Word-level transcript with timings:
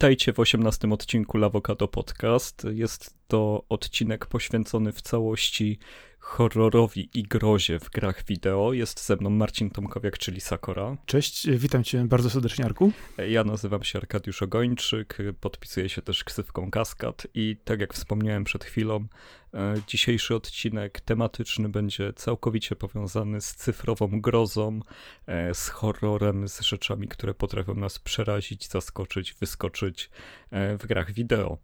Witajcie 0.00 0.32
w 0.32 0.40
18 0.40 0.90
odcinku 0.90 1.38
Lawokado 1.38 1.88
Podcast. 1.88 2.66
Jest 2.72 3.14
to 3.28 3.64
odcinek 3.68 4.26
poświęcony 4.26 4.92
w 4.92 5.02
całości 5.02 5.78
horrorowi 6.20 7.10
i 7.14 7.22
grozie 7.22 7.78
w 7.78 7.90
grach 7.90 8.24
wideo. 8.24 8.72
Jest 8.72 9.06
ze 9.06 9.16
mną 9.16 9.30
Marcin 9.30 9.70
Tomkowiak, 9.70 10.18
czyli 10.18 10.40
Sakora. 10.40 10.96
Cześć, 11.06 11.50
witam 11.50 11.84
cię 11.84 12.04
bardzo 12.04 12.30
serdecznie, 12.30 12.64
Arku. 12.64 12.92
Ja 13.28 13.44
nazywam 13.44 13.82
się 13.82 13.98
Arkadiusz 13.98 14.42
Ogończyk, 14.42 15.18
podpisuję 15.40 15.88
się 15.88 16.02
też 16.02 16.24
ksywką 16.24 16.70
Kaskad 16.70 17.26
i 17.34 17.56
tak 17.64 17.80
jak 17.80 17.94
wspomniałem 17.94 18.44
przed 18.44 18.64
chwilą, 18.64 19.06
e, 19.54 19.74
dzisiejszy 19.86 20.34
odcinek 20.34 21.00
tematyczny 21.00 21.68
będzie 21.68 22.12
całkowicie 22.12 22.76
powiązany 22.76 23.40
z 23.40 23.54
cyfrową 23.54 24.20
grozą, 24.20 24.80
e, 25.26 25.54
z 25.54 25.68
horrorem, 25.68 26.48
z 26.48 26.60
rzeczami, 26.60 27.08
które 27.08 27.34
potrafią 27.34 27.74
nas 27.74 27.98
przerazić, 27.98 28.68
zaskoczyć, 28.68 29.34
wyskoczyć 29.34 30.10
e, 30.50 30.78
w 30.78 30.86
grach 30.86 31.12
wideo. 31.12 31.58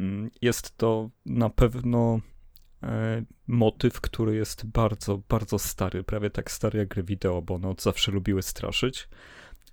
Mm, 0.00 0.30
jest 0.42 0.76
to 0.76 1.10
na 1.26 1.50
pewno 1.50 2.20
motyw, 3.46 4.00
który 4.00 4.36
jest 4.36 4.66
bardzo, 4.66 5.22
bardzo 5.28 5.58
stary, 5.58 6.04
prawie 6.04 6.30
tak 6.30 6.50
stary 6.50 6.78
jak 6.78 6.88
gry 6.88 7.02
wideo, 7.02 7.42
bo 7.42 7.54
one 7.54 7.68
od 7.68 7.82
zawsze 7.82 8.12
lubiły 8.12 8.42
straszyć, 8.42 9.08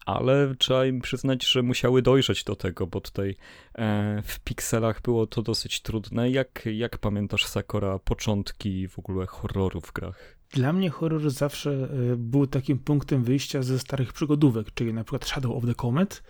ale 0.05 0.55
trzeba 0.57 0.85
im 0.85 1.01
przyznać, 1.01 1.45
że 1.45 1.61
musiały 1.61 2.01
dojrzeć 2.01 2.43
do 2.43 2.55
tego, 2.55 2.87
bo 2.87 3.01
tutaj 3.01 3.35
e, 3.75 4.21
w 4.25 4.39
pikselach 4.39 5.01
było 5.01 5.27
to 5.27 5.41
dosyć 5.41 5.81
trudne. 5.81 6.31
Jak, 6.31 6.63
jak 6.73 6.97
pamiętasz, 6.97 7.45
Sakora, 7.45 7.99
początki 7.99 8.87
w 8.87 8.99
ogóle 8.99 9.25
horroru 9.25 9.81
w 9.81 9.93
grach? 9.93 10.37
Dla 10.51 10.73
mnie 10.73 10.89
horror 10.89 11.29
zawsze 11.29 11.71
e, 11.71 12.15
był 12.15 12.47
takim 12.47 12.79
punktem 12.79 13.23
wyjścia 13.23 13.63
ze 13.63 13.79
starych 13.79 14.13
przygodówek, 14.13 14.73
czyli 14.73 14.93
na 14.93 15.03
przykład 15.03 15.25
Shadow 15.25 15.57
of 15.57 15.65
the 15.65 15.75
Comet, 15.75 16.23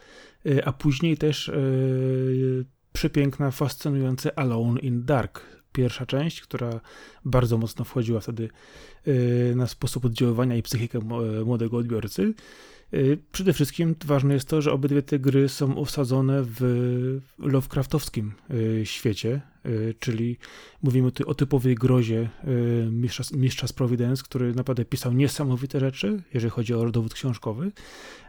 a 0.66 0.74
później 0.74 1.18
też 1.18 1.52
przepiękna, 2.94 3.52
fascynujące 3.52 4.40
Alone 4.40 4.80
in 4.80 5.06
Dark 5.06 5.55
pierwsza 5.76 6.06
część, 6.06 6.42
która 6.42 6.80
bardzo 7.26 7.58
mocno 7.58 7.86
wchodziła 7.86 8.20
wtedy 8.20 8.50
y, 9.08 9.54
na 9.56 9.68
sposób 9.68 10.06
oddziaływania 10.06 10.56
i 10.56 10.62
psychikę 10.62 11.00
młodego 11.46 11.78
odbiorcy. 11.78 12.34
Y, 12.94 13.18
przede 13.32 13.54
wszystkim 13.54 13.96
ważne 14.06 14.34
jest 14.34 14.48
to, 14.48 14.62
że 14.62 14.72
obydwie 14.72 15.02
te 15.02 15.20
gry 15.20 15.50
są 15.50 15.78
osadzone 15.78 16.44
w 16.44 16.62
Lovecraftowskim 17.38 18.34
y, 18.52 18.82
świecie, 18.86 19.42
czyli 20.00 20.38
mówimy 20.84 21.12
tu 21.12 21.30
o 21.30 21.36
typowej 21.36 21.76
grozie 21.76 22.30
mistrza, 22.92 23.24
mistrza 23.34 23.68
z 23.68 23.74
Providence, 23.74 24.24
który 24.24 24.54
naprawdę 24.54 24.86
pisał 24.86 25.14
niesamowite 25.14 25.80
rzeczy, 25.80 26.24
jeżeli 26.34 26.52
chodzi 26.52 26.74
o 26.74 26.92
dowód 26.92 27.14
książkowy. 27.14 27.72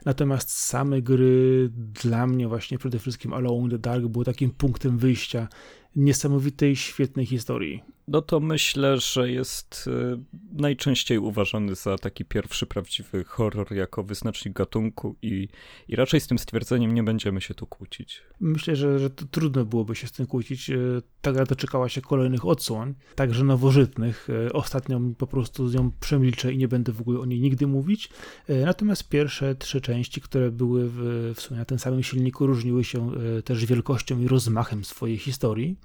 Natomiast 0.04 0.50
same 0.50 1.02
gry 1.02 1.68
dla 2.02 2.26
mnie 2.26 2.48
właśnie 2.48 2.78
przede 2.78 2.98
wszystkim 2.98 3.32
Alone 3.32 3.64
in 3.64 3.70
the 3.70 3.78
Dark 3.78 4.06
były 4.06 4.24
takim 4.24 4.50
punktem 4.50 4.98
wyjścia 4.98 5.48
niesamowitej, 5.96 6.76
świetnej 6.76 7.26
historii. 7.26 7.95
No 8.08 8.22
to 8.22 8.40
myślę, 8.40 8.98
że 8.98 9.30
jest 9.30 9.84
y, 9.86 10.18
najczęściej 10.52 11.18
uważany 11.18 11.74
za 11.74 11.98
taki 11.98 12.24
pierwszy 12.24 12.66
prawdziwy 12.66 13.24
horror 13.24 13.72
jako 13.72 14.02
wyznacznik 14.04 14.54
gatunku 14.54 15.16
i, 15.22 15.48
i 15.88 15.96
raczej 15.96 16.20
z 16.20 16.26
tym 16.26 16.38
stwierdzeniem 16.38 16.94
nie 16.94 17.02
będziemy 17.02 17.40
się 17.40 17.54
tu 17.54 17.66
kłócić. 17.66 18.22
Myślę, 18.40 18.76
że, 18.76 18.98
że 18.98 19.10
trudno 19.10 19.64
byłoby 19.64 19.94
się 19.94 20.06
z 20.06 20.12
tym 20.12 20.26
kłócić. 20.26 20.70
Y, 20.70 21.02
ta 21.20 21.32
gra 21.32 21.44
doczekała 21.44 21.88
się 21.88 22.00
kolejnych 22.00 22.46
odsłon, 22.46 22.94
także 23.14 23.44
nowożytnych. 23.44 24.28
Y, 24.30 24.52
ostatnią 24.52 25.14
po 25.14 25.26
prostu 25.26 25.68
z 25.68 25.74
nią 25.74 25.90
przemilczę 26.00 26.52
i 26.52 26.58
nie 26.58 26.68
będę 26.68 26.92
w 26.92 27.00
ogóle 27.00 27.20
o 27.20 27.24
niej 27.24 27.40
nigdy 27.40 27.66
mówić. 27.66 28.08
Natomiast 28.48 29.08
pierwsze 29.08 29.54
trzy 29.54 29.80
części, 29.80 30.20
które 30.20 30.50
były 30.50 30.88
w, 30.88 31.32
w 31.36 31.40
sumie 31.40 31.58
na 31.58 31.64
tym 31.64 31.78
samym 31.78 32.02
silniku, 32.02 32.46
różniły 32.46 32.84
się 32.84 33.10
też 33.44 33.66
wielkością 33.66 34.20
i 34.20 34.28
rozmachem 34.28 34.84
swojej 34.84 35.18
historii. 35.18 35.76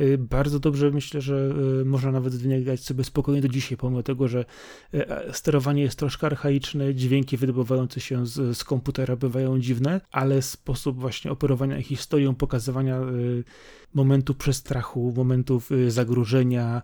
Y, 0.00 0.18
bardzo 0.18 0.60
dobrze 0.60 0.90
myślę, 0.90 1.20
że 1.20 1.54
y, 1.80 1.84
można 1.84 2.12
nawet 2.12 2.34
w 2.34 2.46
nie 2.46 2.62
grać 2.62 2.84
sobie 2.84 3.04
spokojnie 3.04 3.40
do 3.40 3.48
dzisiaj, 3.48 3.78
pomimo 3.78 4.02
tego, 4.02 4.28
że 4.28 4.44
y, 4.94 5.04
sterowanie 5.32 5.82
jest 5.82 5.98
troszkę 5.98 6.26
archaiczne, 6.26 6.94
dźwięki 6.94 7.36
wydobywające 7.36 8.00
się 8.00 8.26
z, 8.26 8.58
z 8.58 8.64
komputera 8.64 9.16
bywają 9.16 9.60
dziwne, 9.60 10.00
ale 10.12 10.42
sposób 10.42 11.00
właśnie 11.00 11.30
operowania 11.30 11.82
historią, 11.82 12.34
pokazywania 12.34 13.00
momentu 13.94 14.34
przestrachu, 14.34 15.12
momentów 15.16 15.70
zagrożenia, 15.88 16.82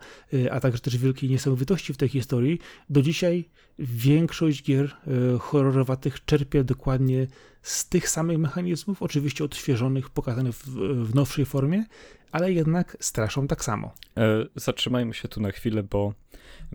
a 0.50 0.60
także 0.60 0.80
też 0.80 0.96
wielkiej 0.96 1.30
niesamowitości 1.30 1.94
w 1.94 1.96
tej 1.96 2.08
historii, 2.08 2.58
do 2.90 3.02
dzisiaj 3.02 3.48
większość 3.78 4.62
gier 4.62 4.96
horrorowatych 5.40 6.24
czerpie 6.24 6.64
dokładnie 6.64 7.26
z 7.62 7.88
tych 7.88 8.08
samych 8.08 8.38
mechanizmów, 8.38 9.02
oczywiście 9.02 9.44
odświeżonych, 9.44 10.10
pokazanych 10.10 10.54
w, 10.54 10.68
w 11.08 11.14
nowszej 11.14 11.44
formie, 11.44 11.84
ale 12.32 12.52
jednak 12.52 12.96
straszą 13.00 13.46
tak 13.46 13.64
samo. 13.64 13.94
E, 14.16 14.46
zatrzymajmy 14.56 15.14
się 15.14 15.28
tu 15.28 15.40
na 15.40 15.50
chwilę, 15.50 15.82
bo 15.82 16.14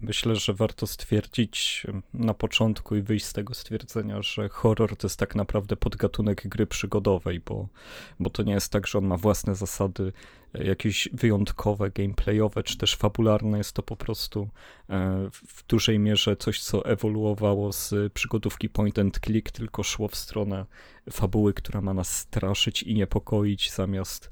myślę, 0.01 0.35
że 0.35 0.53
warto 0.53 0.88
stwierdzić 0.88 1.88
na 2.13 2.34
początku 2.34 2.95
i 2.95 3.01
wyjść 3.01 3.25
z 3.25 3.34
tego 3.34 3.53
stwierdzenia, 3.53 4.22
że 4.22 4.50
horror 4.50 4.97
to 4.97 5.07
jest 5.07 5.19
tak 5.19 5.35
naprawdę 5.35 5.75
podgatunek 5.75 6.47
gry 6.47 6.68
przygodowej, 6.68 7.40
bo, 7.40 7.68
bo 8.19 8.29
to 8.29 8.44
nie 8.44 8.53
jest 8.53 8.72
tak, 8.72 8.88
że 8.88 8.97
on 8.97 9.06
ma 9.06 9.18
własne 9.18 9.56
zasady 9.56 10.13
e, 10.53 10.63
jakieś 10.63 11.09
wyjątkowe, 11.13 11.91
gameplayowe, 11.91 12.63
czy 12.63 12.78
też 12.78 12.95
fabularne. 12.95 13.57
Jest 13.57 13.74
to 13.74 13.84
po 13.84 13.95
prostu 13.95 14.50
e, 14.89 15.29
w 15.34 15.68
dużej 15.68 16.00
mierze 16.00 16.35
coś, 16.35 16.62
co 16.62 16.85
ewoluowało 16.85 17.74
z 17.74 18.13
przygodówki 18.13 18.69
point 18.69 19.00
and 19.00 19.19
click, 19.19 19.51
tylko 19.51 19.84
szło 19.84 20.07
w 20.07 20.16
stronę 20.16 20.66
fabuły, 21.12 21.53
która 21.53 21.81
ma 21.81 21.94
nas 21.94 22.18
straszyć 22.18 22.84
i 22.84 22.95
niepokoić, 22.95 23.72
zamiast 23.72 24.29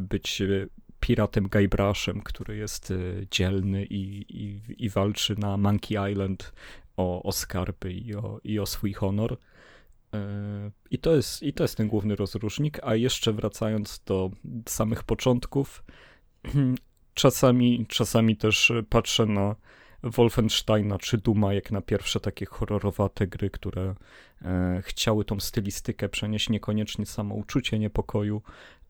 być 0.00 0.42
e, 0.42 0.66
piratem 1.00 1.48
Guybrush'em, 1.48 2.22
który 2.22 2.56
jest 2.56 2.90
e, 2.90 2.94
dzielny 3.30 3.84
i, 3.84 4.24
i, 4.28 4.60
i 4.84 4.88
walczy 4.88 5.36
na 5.38 5.56
Monkey 5.56 6.12
Island 6.12 6.52
o, 6.96 7.22
o 7.22 7.32
skarby 7.32 7.92
i 7.92 8.14
o, 8.14 8.40
i 8.44 8.58
o 8.58 8.66
swój 8.66 8.92
honor. 8.92 9.36
I 10.90 10.98
to, 10.98 11.16
jest, 11.16 11.42
I 11.42 11.52
to 11.52 11.64
jest 11.64 11.76
ten 11.76 11.88
główny 11.88 12.16
rozróżnik, 12.16 12.80
a 12.82 12.94
jeszcze 12.94 13.32
wracając 13.32 14.02
do 14.06 14.30
samych 14.68 15.04
początków, 15.04 15.84
czasami, 17.14 17.86
czasami 17.88 18.36
też 18.36 18.72
patrzę 18.88 19.26
na 19.26 19.56
Wolfensteina 20.02 20.98
czy 20.98 21.18
Duma 21.18 21.54
jak 21.54 21.70
na 21.70 21.80
pierwsze 21.80 22.20
takie 22.20 22.46
horrorowate 22.46 23.26
gry, 23.26 23.50
które 23.50 23.94
e, 24.42 24.82
chciały 24.84 25.24
tą 25.24 25.40
stylistykę 25.40 26.08
przenieść, 26.08 26.50
niekoniecznie 26.50 27.06
samo 27.06 27.34
uczucie 27.34 27.78
niepokoju, 27.78 28.42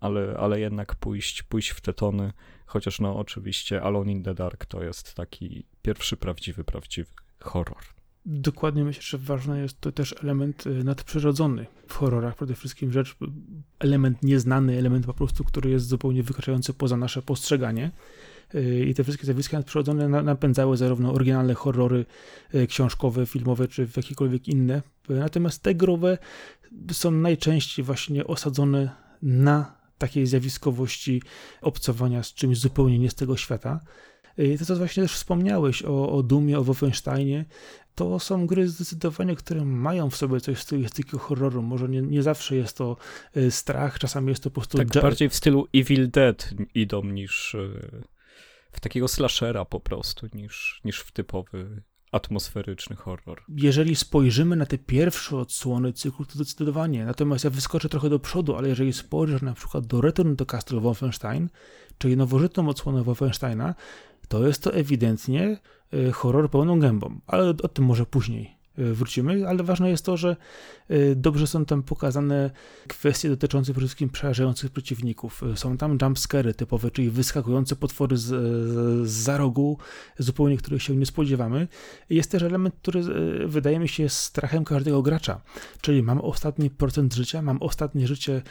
ale, 0.02 0.36
ale 0.38 0.60
jednak 0.60 0.94
pójść, 0.94 1.42
pójść 1.42 1.70
w 1.70 1.80
te 1.80 1.92
tony, 1.92 2.32
chociaż 2.66 3.00
no 3.00 3.16
oczywiście 3.16 3.82
Alone 3.82 4.12
in 4.12 4.22
the 4.22 4.34
Dark 4.34 4.66
to 4.66 4.82
jest 4.82 5.14
taki 5.14 5.64
pierwszy 5.82 6.16
prawdziwy, 6.16 6.64
prawdziwy 6.64 7.10
horror. 7.40 7.82
Dokładnie 8.26 8.84
myślę, 8.84 9.02
że 9.02 9.18
ważny 9.18 9.60
jest 9.60 9.80
to 9.80 9.92
też 9.92 10.14
element 10.22 10.66
y, 10.66 10.84
nadprzyrodzony 10.84 11.66
w 11.88 11.94
horrorach. 11.94 12.36
Przede 12.36 12.54
wszystkim 12.54 12.92
rzecz, 12.92 13.16
element 13.78 14.22
nieznany, 14.22 14.78
element 14.78 15.06
po 15.06 15.14
prostu, 15.14 15.44
który 15.44 15.70
jest 15.70 15.86
zupełnie 15.86 16.22
wykraczający 16.22 16.74
poza 16.74 16.96
nasze 16.96 17.22
postrzeganie. 17.22 17.90
Y, 18.54 18.86
I 18.88 18.94
te 18.94 19.04
wszystkie 19.04 19.24
zjawiska 19.24 19.56
nadprzyrodzone 19.56 20.08
napędzały 20.22 20.76
zarówno 20.76 21.12
oryginalne 21.12 21.54
horrory 21.54 22.04
y, 22.54 22.66
książkowe, 22.66 23.26
filmowe, 23.26 23.69
czy 23.69 23.88
jakiekolwiek 23.96 24.48
inne. 24.48 24.82
Natomiast 25.08 25.62
te 25.62 25.74
growe 25.74 26.19
są 26.92 27.10
najczęściej 27.10 27.84
właśnie 27.84 28.26
osadzone 28.26 28.90
na 29.22 29.81
takiej 30.02 30.26
zjawiskowości 30.26 31.22
obcowania 31.60 32.22
z 32.22 32.34
czymś 32.34 32.58
zupełnie 32.58 32.99
nie 32.99 33.10
z 33.10 33.14
tego 33.14 33.37
świata. 33.37 33.81
To, 34.58 34.64
co 34.64 34.76
właśnie 34.76 35.02
też 35.02 35.12
wspomniałeś 35.12 35.82
o, 35.82 36.12
o 36.12 36.22
Dumie, 36.22 36.58
o 36.58 36.64
Wolfensteinie, 36.64 37.44
to 37.94 38.19
są 38.19 38.46
gry 38.46 38.69
zdecydowanie, 38.69 39.37
które 39.37 39.64
mają 39.64 40.10
w 40.10 40.16
sobie 40.16 40.40
coś 40.40 40.58
z 40.58 40.62
stylistyki 40.62 41.19
horroru. 41.19 41.62
Może 41.62 41.88
nie, 41.88 42.02
nie 42.02 42.22
zawsze 42.22 42.56
jest 42.56 42.76
to 42.76 42.96
y, 43.37 43.50
strach, 43.50 43.99
czasami 43.99 44.28
jest 44.28 44.43
to 44.43 44.50
po 44.50 44.54
prostu... 44.60 44.78
Tak 44.78 45.02
bardziej 45.02 45.28
w 45.28 45.34
stylu 45.34 45.69
Evil 45.75 46.10
Dead 46.10 46.50
idą 46.75 47.04
niż 47.04 47.54
y, 47.54 48.02
w 48.72 48.81
takiego 48.81 49.08
slashera 49.08 49.64
po 49.64 49.81
prostu, 49.81 50.26
niż, 50.34 50.81
niż 50.84 51.00
w 51.00 51.12
typowy 51.12 51.82
atmosferyczny 52.12 52.97
horror. 52.97 53.43
Jeżeli 53.49 53.97
spojrzymy 53.97 54.56
na 54.56 54.67
te 54.67 54.79
pierwsze 54.79 55.37
odsłony 55.37 55.93
cyklu, 55.93 56.25
to 56.25 56.32
zdecydowanie. 56.32 57.05
Natomiast 57.05 57.44
ja 57.44 57.50
wyskoczę 57.50 57.88
trochę 57.88 58.11
do 58.11 58.19
przodu, 58.19 58.56
ale 58.56 58.69
jeżeli 58.69 58.93
spojrzysz 58.93 59.43
na 59.43 59.55
przykład 59.55 59.87
do 59.87 60.00
Return 60.00 60.37
to 60.37 60.47
Castle 60.47 60.81
Wolfenstein, 60.81 61.49
czyli 61.99 62.17
nowożytną 62.17 62.69
odsłonę 62.69 63.03
Wolfensteina, 63.03 63.75
to 64.29 64.47
jest 64.47 64.62
to 64.62 64.75
ewidentnie 64.75 65.61
y, 65.94 66.12
horror 66.12 66.50
pełną 66.50 66.81
gębą, 66.81 67.20
ale 67.26 67.49
o 67.49 67.69
tym 67.69 67.85
może 67.85 68.06
później. 68.06 68.62
Wrócimy, 68.76 69.48
ale 69.48 69.62
ważne 69.62 69.90
jest 69.90 70.04
to, 70.04 70.16
że 70.16 70.36
dobrze 71.16 71.46
są 71.46 71.64
tam 71.64 71.82
pokazane 71.82 72.50
kwestie 72.88 73.28
dotyczące 73.28 73.72
przede 73.72 73.86
wszystkim 73.86 74.10
przerażających 74.10 74.70
przeciwników. 74.70 75.42
Są 75.54 75.76
tam 75.76 75.98
jumpscary 76.02 76.54
typowe, 76.54 76.90
czyli 76.90 77.10
wyskakujące 77.10 77.76
potwory 77.76 78.16
z, 78.16 78.24
z 79.08 79.22
za 79.22 79.36
rogu, 79.38 79.78
zupełnie 80.19 80.56
których 80.56 80.82
się 80.82 80.96
nie 80.96 81.06
spodziewamy. 81.06 81.69
Jest 82.10 82.30
też 82.30 82.42
element, 82.42 82.74
który 82.82 83.02
wydaje 83.46 83.78
mi 83.78 83.88
się 83.88 84.08
strachem 84.08 84.64
każdego 84.64 85.02
gracza, 85.02 85.40
czyli 85.80 86.02
mam 86.02 86.20
ostatni 86.20 86.70
procent 86.70 87.14
życia, 87.14 87.42
mam 87.42 87.62
ostatnie 87.62 88.06
życie 88.06 88.42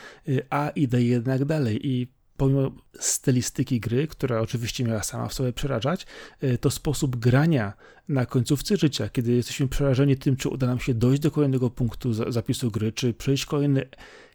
A, 0.50 0.70
idę 0.70 1.04
jednak 1.04 1.46
dalej 1.46 1.88
i 1.88 2.21
pomimo 2.42 2.72
stylistyki 3.00 3.80
gry, 3.80 4.08
która 4.08 4.42
oczywiście 4.42 4.84
miała 4.84 5.04
sama 5.04 5.28
w 5.28 5.34
sobie 5.34 5.54
przerażać, 5.54 6.06
e, 6.42 6.58
to 6.58 6.72
sposób 6.72 7.16
grania 7.16 7.74
na 8.08 8.26
końcówce 8.26 8.78
życia, 8.78 9.10
kiedy 9.10 9.32
jesteśmy 9.32 9.68
przerażeni 9.68 10.18
tym, 10.18 10.36
czy 10.36 10.50
uda 10.50 10.68
nam 10.68 10.80
się 10.80 10.94
dojść 10.94 11.22
do 11.22 11.32
kolejnego 11.32 11.70
punktu 11.70 12.14
zapisu 12.14 12.72
gry, 12.72 12.92
czy 12.92 13.14
przejść 13.14 13.46
kolejny 13.46 13.90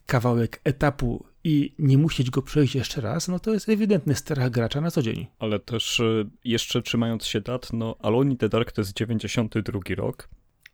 kawałek 0.06 0.60
etapu 0.64 1.26
i 1.44 1.74
nie 1.78 1.98
musieć 1.98 2.30
go 2.30 2.42
przejść 2.42 2.74
jeszcze 2.74 3.00
raz, 3.00 3.28
no 3.28 3.38
to 3.38 3.52
jest 3.52 3.68
ewidentny 3.68 4.14
strach 4.14 4.50
gracza 4.50 4.80
na 4.80 4.90
co 4.90 5.02
dzień. 5.02 5.26
Ale 5.38 5.58
też 5.58 6.00
e, 6.00 6.24
jeszcze 6.44 6.82
trzymając 6.82 7.26
się 7.26 7.40
dat, 7.40 7.72
no 7.72 7.96
Alone 7.98 8.30
in 8.30 8.36
the 8.36 8.48
Dark 8.48 8.72
to 8.72 8.80
jest 8.80 8.92
92 8.92 9.80
rok 9.96 10.28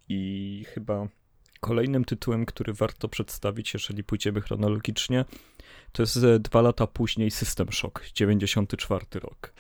i 0.09 0.65
chyba 0.75 1.09
kolejnym 1.63 2.05
tytułem, 2.05 2.47
który 2.47 2.73
warto 2.73 3.09
przedstawić, 3.09 3.75
jeżeli 3.75 4.05
pójdziemy 4.05 4.41
chronologicznie, 4.41 5.25
to 5.93 6.03
jest 6.03 6.17
e, 6.17 6.39
dwa 6.39 6.61
lata 6.61 6.87
później 6.87 7.31
System 7.31 7.73
Shock, 7.73 8.05
94 8.15 9.07
rok. 9.15 9.53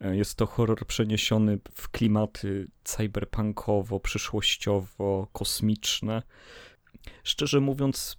E, 0.00 0.16
jest 0.16 0.34
to 0.34 0.46
horror 0.46 0.86
przeniesiony 0.86 1.58
w 1.74 1.88
klimaty 1.88 2.68
cyberpunkowo, 2.84 4.00
przyszłościowo, 4.00 5.26
kosmiczne. 5.32 6.22
Szczerze 7.24 7.60
mówiąc, 7.60 8.18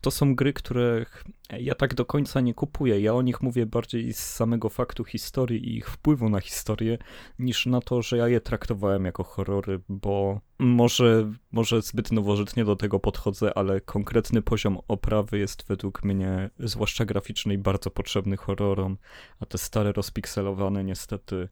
to, 0.00 0.10
są 0.10 0.34
gry, 0.34 0.52
których 0.52 1.24
ja 1.58 1.74
tak 1.74 1.94
do 1.94 2.04
końca 2.04 2.40
nie 2.40 2.54
kupuję. 2.54 3.00
Ja 3.00 3.14
o 3.14 3.22
nich 3.22 3.42
mówię 3.42 3.66
bardziej 3.66 4.12
z 4.12 4.18
samego 4.18 4.68
faktu 4.68 5.04
historii 5.04 5.68
i 5.68 5.76
ich 5.76 5.90
wpływu 5.90 6.28
na 6.28 6.40
historię, 6.40 6.98
niż 7.38 7.66
na 7.66 7.80
to, 7.80 8.02
że 8.02 8.16
ja 8.16 8.28
je 8.28 8.40
traktowałem 8.40 9.04
jako 9.04 9.24
horrory, 9.24 9.80
bo 9.88 10.40
może, 10.58 11.32
może 11.52 11.82
zbyt 11.82 12.12
nowożytnie 12.12 12.64
do 12.64 12.76
tego 12.76 13.00
podchodzę, 13.00 13.58
ale 13.58 13.80
konkretny 13.80 14.42
poziom 14.42 14.78
oprawy 14.88 15.38
jest 15.38 15.66
według 15.68 16.04
mnie, 16.04 16.50
zwłaszcza 16.58 17.04
graficznej, 17.04 17.58
bardzo 17.58 17.90
potrzebny 17.90 18.36
horrorom, 18.36 18.98
a 19.40 19.46
te 19.46 19.58
stare 19.58 19.92
rozpikselowane 19.92 20.84
niestety 20.84 21.48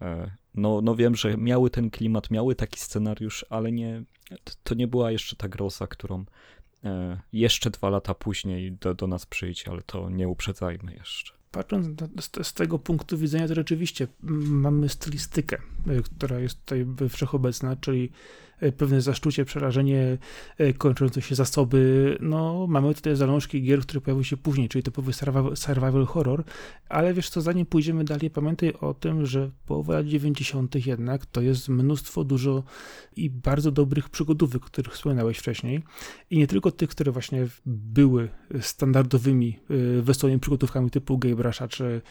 e, 0.00 0.30
no, 0.56 0.80
no 0.80 0.94
wiem, 0.94 1.16
że 1.16 1.36
miały 1.36 1.70
ten 1.70 1.90
klimat, 1.90 2.30
miały 2.30 2.54
taki 2.54 2.80
scenariusz, 2.80 3.46
ale 3.50 3.72
nie, 3.72 4.02
to 4.62 4.74
nie 4.74 4.86
była 4.86 5.10
jeszcze 5.10 5.36
ta 5.36 5.48
groza, 5.48 5.86
którą 5.86 6.24
e, 6.84 7.20
jeszcze 7.32 7.70
dwa 7.70 7.90
lata 7.90 8.14
później 8.14 8.72
do, 8.72 8.94
do 8.94 9.06
nas 9.06 9.26
przyjdzie, 9.26 9.70
ale 9.70 9.82
to 9.82 10.10
nie 10.10 10.28
uprzedzajmy 10.28 10.94
jeszcze. 10.94 11.32
Patrząc 11.50 12.00
z, 12.20 12.46
z, 12.46 12.54
tego 12.54 12.78
punktu 12.78 13.18
widzenia, 13.18 13.48
to 13.48 13.54
rzeczywiście 13.54 14.08
mamy 14.48 14.88
stylistykę, 14.88 15.58
e, 15.86 16.02
która 16.02 16.38
jest 16.38 16.60
tutaj 16.60 16.86
wszechobecna, 17.08 17.76
czyli 17.76 18.10
pewne 18.76 19.00
zaszczucie, 19.00 19.44
przerażenie, 19.44 20.18
e, 20.58 20.72
kończące 20.72 21.22
się 21.22 21.34
zasoby. 21.34 22.16
No, 22.20 22.66
mamy 22.68 22.94
tutaj 22.94 23.16
zalążki 23.16 23.62
gier, 23.62 23.80
które 23.80 24.00
pojawiły 24.00 24.24
się 24.24 24.36
później, 24.36 24.68
czyli 24.68 24.82
typowy 24.82 25.12
survival 25.54 26.06
horror, 26.06 26.44
ale 26.88 27.14
wiesz 27.14 27.30
co, 27.30 27.40
zanim 27.40 27.66
pójdziemy 27.66 28.04
dalej, 28.04 28.30
pamiętaj 28.30 28.72
o 28.80 28.94
tym, 28.94 29.26
że 29.26 29.50
połowa 29.66 29.94
lat 29.94 30.06
90. 30.06 30.86
jednak 30.86 31.26
to 31.26 31.40
jest 31.40 31.68
mnóstwo 31.68 32.24
dużo 32.24 32.62
i 33.16 33.30
bardzo 33.30 33.70
dobrych 33.70 34.08
przygodówek, 34.08 34.62
o 34.62 34.66
których 34.66 34.92
wspominałeś 34.92 35.38
wcześniej 35.38 35.82
i 36.30 36.38
nie 36.38 36.46
tylko 36.46 36.70
tych, 36.70 36.90
które 36.90 37.12
właśnie 37.12 37.46
były 37.66 38.28
standardowymi, 38.60 39.58
e, 39.98 40.02
wesołymi 40.02 40.40
przygodówkami 40.40 40.90
typu 40.90 41.18
Gabrasha 41.18 41.68
czy 41.68 42.02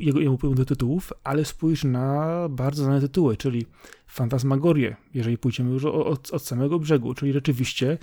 jego, 0.00 0.20
jego 0.20 0.36
do 0.36 0.64
tytułów, 0.64 1.12
ale 1.24 1.44
spójrz 1.44 1.84
na 1.84 2.48
bardzo 2.48 2.84
znane 2.84 3.00
tytuły, 3.00 3.36
czyli 3.36 3.66
fantasmagorię, 4.10 4.96
jeżeli 5.14 5.38
pójdziemy 5.38 5.70
już 5.70 5.84
od, 5.84 6.30
od 6.30 6.42
samego 6.42 6.78
brzegu, 6.78 7.14
czyli 7.14 7.32
rzeczywiście 7.32 7.98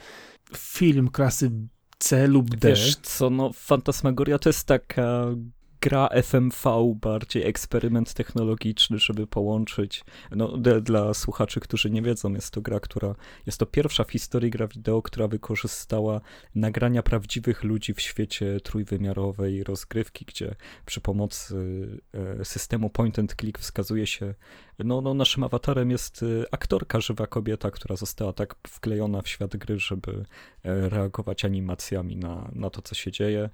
film 0.55 1.09
klasy 1.09 1.51
C 1.99 2.27
lub 2.27 2.55
D. 2.55 2.69
Wiesz 2.69 2.95
co, 2.95 3.29
no 3.29 3.51
Fantasmagoria 3.53 4.39
to 4.39 4.49
jest 4.49 4.67
taka 4.67 5.25
gra 5.81 6.07
FMV, 6.07 6.95
bardziej 7.01 7.47
eksperyment 7.47 8.13
technologiczny, 8.13 8.99
żeby 8.99 9.27
połączyć. 9.27 10.03
No, 10.31 10.57
dla 10.81 11.13
słuchaczy, 11.13 11.59
którzy 11.59 11.89
nie 11.89 12.01
wiedzą, 12.01 12.33
jest 12.33 12.51
to 12.51 12.61
gra, 12.61 12.79
która 12.79 13.15
jest 13.45 13.57
to 13.57 13.65
pierwsza 13.65 14.03
w 14.03 14.11
historii 14.11 14.51
gra 14.51 14.67
wideo, 14.67 15.01
która 15.01 15.27
wykorzystała 15.27 16.21
nagrania 16.55 17.03
prawdziwych 17.03 17.63
ludzi 17.63 17.93
w 17.93 18.01
świecie 18.01 18.59
trójwymiarowej 18.59 19.63
rozgrywki, 19.63 20.25
gdzie 20.25 20.55
przy 20.85 21.01
pomocy 21.01 21.87
e, 22.13 22.45
systemu 22.45 22.89
point 22.89 23.19
and 23.19 23.35
click 23.35 23.59
wskazuje 23.59 24.07
się 24.07 24.35
no, 24.79 25.01
no 25.01 25.13
naszym 25.13 25.43
awatarem 25.43 25.91
jest 25.91 26.23
y, 26.23 26.45
aktorka, 26.51 27.01
żywa 27.01 27.27
kobieta, 27.27 27.71
która 27.71 27.95
została 27.95 28.33
tak 28.33 28.55
wklejona 28.67 29.21
w 29.21 29.27
świat 29.27 29.57
gry, 29.57 29.79
żeby 29.79 30.25
e, 30.63 30.89
reagować 30.89 31.45
animacjami 31.45 32.15
na, 32.15 32.51
na 32.55 32.69
to, 32.69 32.81
co 32.81 32.95
się 32.95 33.11
dzieje. 33.11 33.49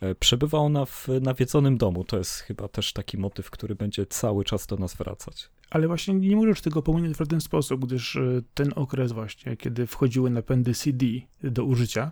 E, 0.00 0.14
przebywa 0.14 0.58
ona 0.58 0.84
w 0.84 1.08
nawiedzonym 1.20 1.76
domu. 1.76 2.04
To 2.04 2.18
jest 2.18 2.38
chyba 2.38 2.68
też 2.68 2.92
taki 2.92 3.18
motyw, 3.18 3.50
który 3.50 3.74
będzie 3.74 4.06
cały 4.06 4.44
czas 4.44 4.66
do 4.66 4.76
nas 4.76 4.94
wracać. 4.94 5.50
Ale 5.70 5.86
właśnie 5.86 6.14
nie 6.14 6.36
możesz 6.36 6.60
tego 6.60 6.82
pominąć 6.82 7.16
w 7.16 7.28
ten 7.28 7.40
sposób, 7.40 7.86
gdyż 7.86 8.16
e, 8.16 8.42
ten 8.54 8.72
okres 8.76 9.12
właśnie, 9.12 9.56
kiedy 9.56 9.86
wchodziły 9.86 10.30
napędy 10.30 10.74
CD 10.74 11.06
do 11.42 11.64
użycia, 11.64 12.10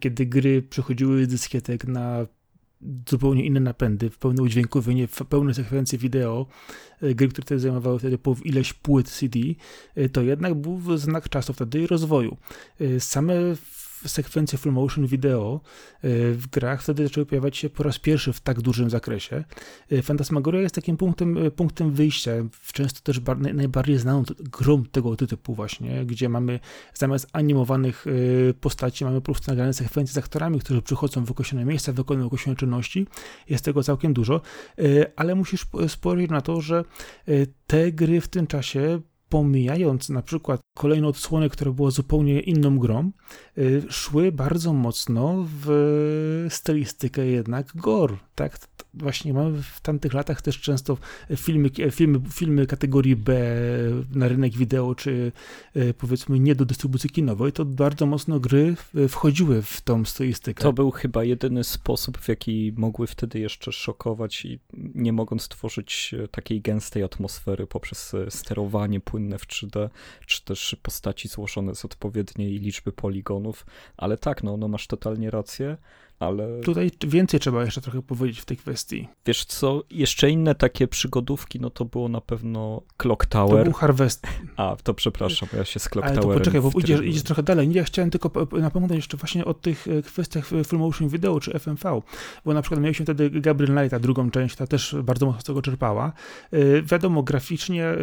kiedy 0.00 0.26
gry 0.26 0.62
przechodziły 0.62 1.24
z 1.24 1.28
dyskietek 1.28 1.84
na 1.84 2.26
zupełnie 3.08 3.46
inne 3.46 3.60
napędy, 3.60 4.10
pełne 4.10 4.42
udźwiękowienie, 4.42 5.08
pełne 5.28 5.54
sekwencje 5.54 5.98
wideo, 5.98 6.46
e, 7.02 7.14
gry, 7.14 7.28
które 7.28 7.44
wtedy 7.44 7.60
zajmowały 7.60 7.98
wtedy 7.98 8.18
po 8.18 8.36
ileś 8.44 8.72
płyt 8.72 9.08
CD, 9.08 9.38
e, 9.94 10.08
to 10.08 10.22
jednak 10.22 10.54
był 10.54 10.98
znak 10.98 11.28
czasu 11.28 11.52
wtedy 11.52 11.86
rozwoju. 11.86 12.36
E, 12.80 13.00
same 13.00 13.34
sekwencje 14.08 14.58
full 14.58 14.72
motion 14.72 15.06
video 15.06 15.60
e, 16.02 16.08
w 16.32 16.46
grach 16.46 16.82
wtedy 16.82 17.04
zaczęły 17.04 17.26
pojawiać 17.26 17.56
się 17.56 17.70
po 17.70 17.82
raz 17.82 17.98
pierwszy 17.98 18.32
w 18.32 18.40
tak 18.40 18.60
dużym 18.60 18.90
zakresie. 18.90 19.44
E, 19.90 20.02
Fantasmagoria 20.02 20.60
jest 20.60 20.74
takim 20.74 20.96
punktem, 20.96 21.38
e, 21.38 21.50
punktem 21.50 21.92
wyjścia, 21.92 22.32
często 22.72 23.00
też 23.00 23.20
bar, 23.20 23.38
najbardziej 23.38 23.98
znaną 23.98 24.22
grą 24.38 24.84
tego 24.84 25.16
typu 25.16 25.54
właśnie, 25.54 26.06
gdzie 26.06 26.28
mamy 26.28 26.60
zamiast 26.94 27.28
animowanych 27.32 28.04
postaci, 28.60 29.04
mamy 29.04 29.20
po 29.20 29.24
prostu 29.24 29.50
nagrane 29.50 29.74
sekwencje 29.74 30.14
z 30.14 30.18
aktorami, 30.18 30.60
którzy 30.60 30.82
przychodzą 30.82 31.24
w 31.24 31.30
określone 31.30 31.64
miejsca, 31.64 31.92
wykonują 31.92 32.26
określone 32.26 32.56
czynności. 32.56 33.06
Jest 33.48 33.64
tego 33.64 33.82
całkiem 33.82 34.12
dużo, 34.12 34.40
ale 35.16 35.34
musisz 35.34 35.66
spojrzeć 35.88 36.30
na 36.30 36.40
to, 36.40 36.60
że 36.60 36.84
te 37.66 37.92
gry 37.92 38.20
w 38.20 38.28
tym 38.28 38.46
czasie 38.46 39.00
pomijając 39.32 40.08
na 40.08 40.22
przykład 40.22 40.60
kolejną 40.78 41.08
odsłonę, 41.08 41.48
która 41.48 41.72
była 41.72 41.90
zupełnie 41.90 42.40
inną 42.40 42.78
grą, 42.78 43.10
y, 43.58 43.82
szły 43.90 44.32
bardzo 44.32 44.72
mocno 44.72 45.46
w 45.64 46.46
stylistykę 46.48 47.26
jednak 47.26 47.76
gore, 47.76 48.16
tak? 48.34 48.58
Właśnie 48.94 49.34
mamy 49.34 49.62
w 49.62 49.80
tamtych 49.80 50.12
latach 50.12 50.42
też 50.42 50.60
często 50.60 50.98
filmy, 51.36 51.70
filmy, 51.90 52.20
filmy 52.32 52.66
kategorii 52.66 53.16
B 53.16 53.56
na 54.14 54.28
rynek 54.28 54.56
wideo, 54.56 54.94
czy 54.94 55.32
y, 55.76 55.94
powiedzmy 55.94 56.38
nie 56.38 56.54
do 56.54 56.64
dystrybucji 56.64 57.10
kinowej, 57.10 57.52
to 57.52 57.64
bardzo 57.64 58.06
mocno 58.06 58.40
gry 58.40 58.76
wchodziły 59.08 59.62
w 59.62 59.80
tą 59.80 60.04
stylistykę. 60.04 60.62
To 60.62 60.72
był 60.72 60.90
chyba 60.90 61.24
jedyny 61.24 61.64
sposób, 61.64 62.18
w 62.18 62.28
jaki 62.28 62.72
mogły 62.76 63.06
wtedy 63.06 63.38
jeszcze 63.38 63.72
szokować 63.72 64.44
i 64.44 64.60
nie 64.94 65.12
mogąc 65.12 65.48
tworzyć 65.48 66.14
takiej 66.30 66.60
gęstej 66.60 67.02
atmosfery 67.02 67.66
poprzez 67.66 68.12
sterowanie 68.28 69.00
płynne 69.00 69.21
płynne 69.22 69.38
w 69.38 69.46
3D, 69.46 69.88
czy 70.26 70.44
też 70.44 70.76
postaci 70.82 71.28
złożone 71.28 71.74
z 71.74 71.84
odpowiedniej 71.84 72.58
liczby 72.58 72.92
poligonów, 72.92 73.66
ale 73.96 74.18
tak, 74.18 74.42
no, 74.42 74.56
no 74.56 74.68
masz 74.68 74.86
totalnie 74.86 75.30
rację 75.30 75.76
ale... 76.22 76.60
Tutaj 76.60 76.90
więcej 77.06 77.40
trzeba 77.40 77.64
jeszcze 77.64 77.80
trochę 77.80 78.02
powiedzieć 78.02 78.40
w 78.40 78.44
tej 78.44 78.56
kwestii. 78.56 79.08
Wiesz 79.26 79.44
co, 79.44 79.82
jeszcze 79.90 80.30
inne 80.30 80.54
takie 80.54 80.88
przygodówki, 80.88 81.60
no 81.60 81.70
to 81.70 81.84
było 81.84 82.08
na 82.08 82.20
pewno 82.20 82.82
Clock 82.96 83.26
Tower. 83.26 83.58
To 83.58 83.64
był 83.64 83.72
Harvest. 83.72 84.26
A, 84.56 84.76
to 84.82 84.94
przepraszam, 84.94 85.48
ja 85.56 85.64
się 85.64 85.80
z 85.80 85.88
Clock 85.88 86.08
Ale 86.08 86.16
to 86.16 86.28
poczekaj, 86.28 86.60
bo 86.60 86.70
idziesz, 86.78 87.00
idziesz 87.00 87.22
trochę 87.22 87.42
dalej. 87.42 87.72
Ja 87.72 87.84
chciałem 87.84 88.10
tylko 88.10 88.46
napomnieć 88.52 88.92
jeszcze 88.92 89.16
właśnie 89.16 89.44
o 89.44 89.54
tych 89.54 89.88
e, 89.88 90.02
kwestiach 90.02 90.46
full 90.46 90.78
motion 90.78 91.08
video 91.08 91.40
czy 91.40 91.58
FMV, 91.58 92.00
bo 92.44 92.54
na 92.54 92.62
przykład 92.62 92.80
mieliśmy 92.80 93.04
wtedy 93.04 93.30
Gabriel 93.30 93.76
Knighta, 93.76 93.98
drugą 93.98 94.30
część, 94.30 94.56
ta 94.56 94.66
też 94.66 94.96
bardzo 95.02 95.26
mocno 95.26 95.40
z 95.40 95.44
tego 95.44 95.62
czerpała. 95.62 96.12
E, 96.50 96.82
wiadomo, 96.82 97.22
graficznie 97.22 97.84
e, 97.84 97.96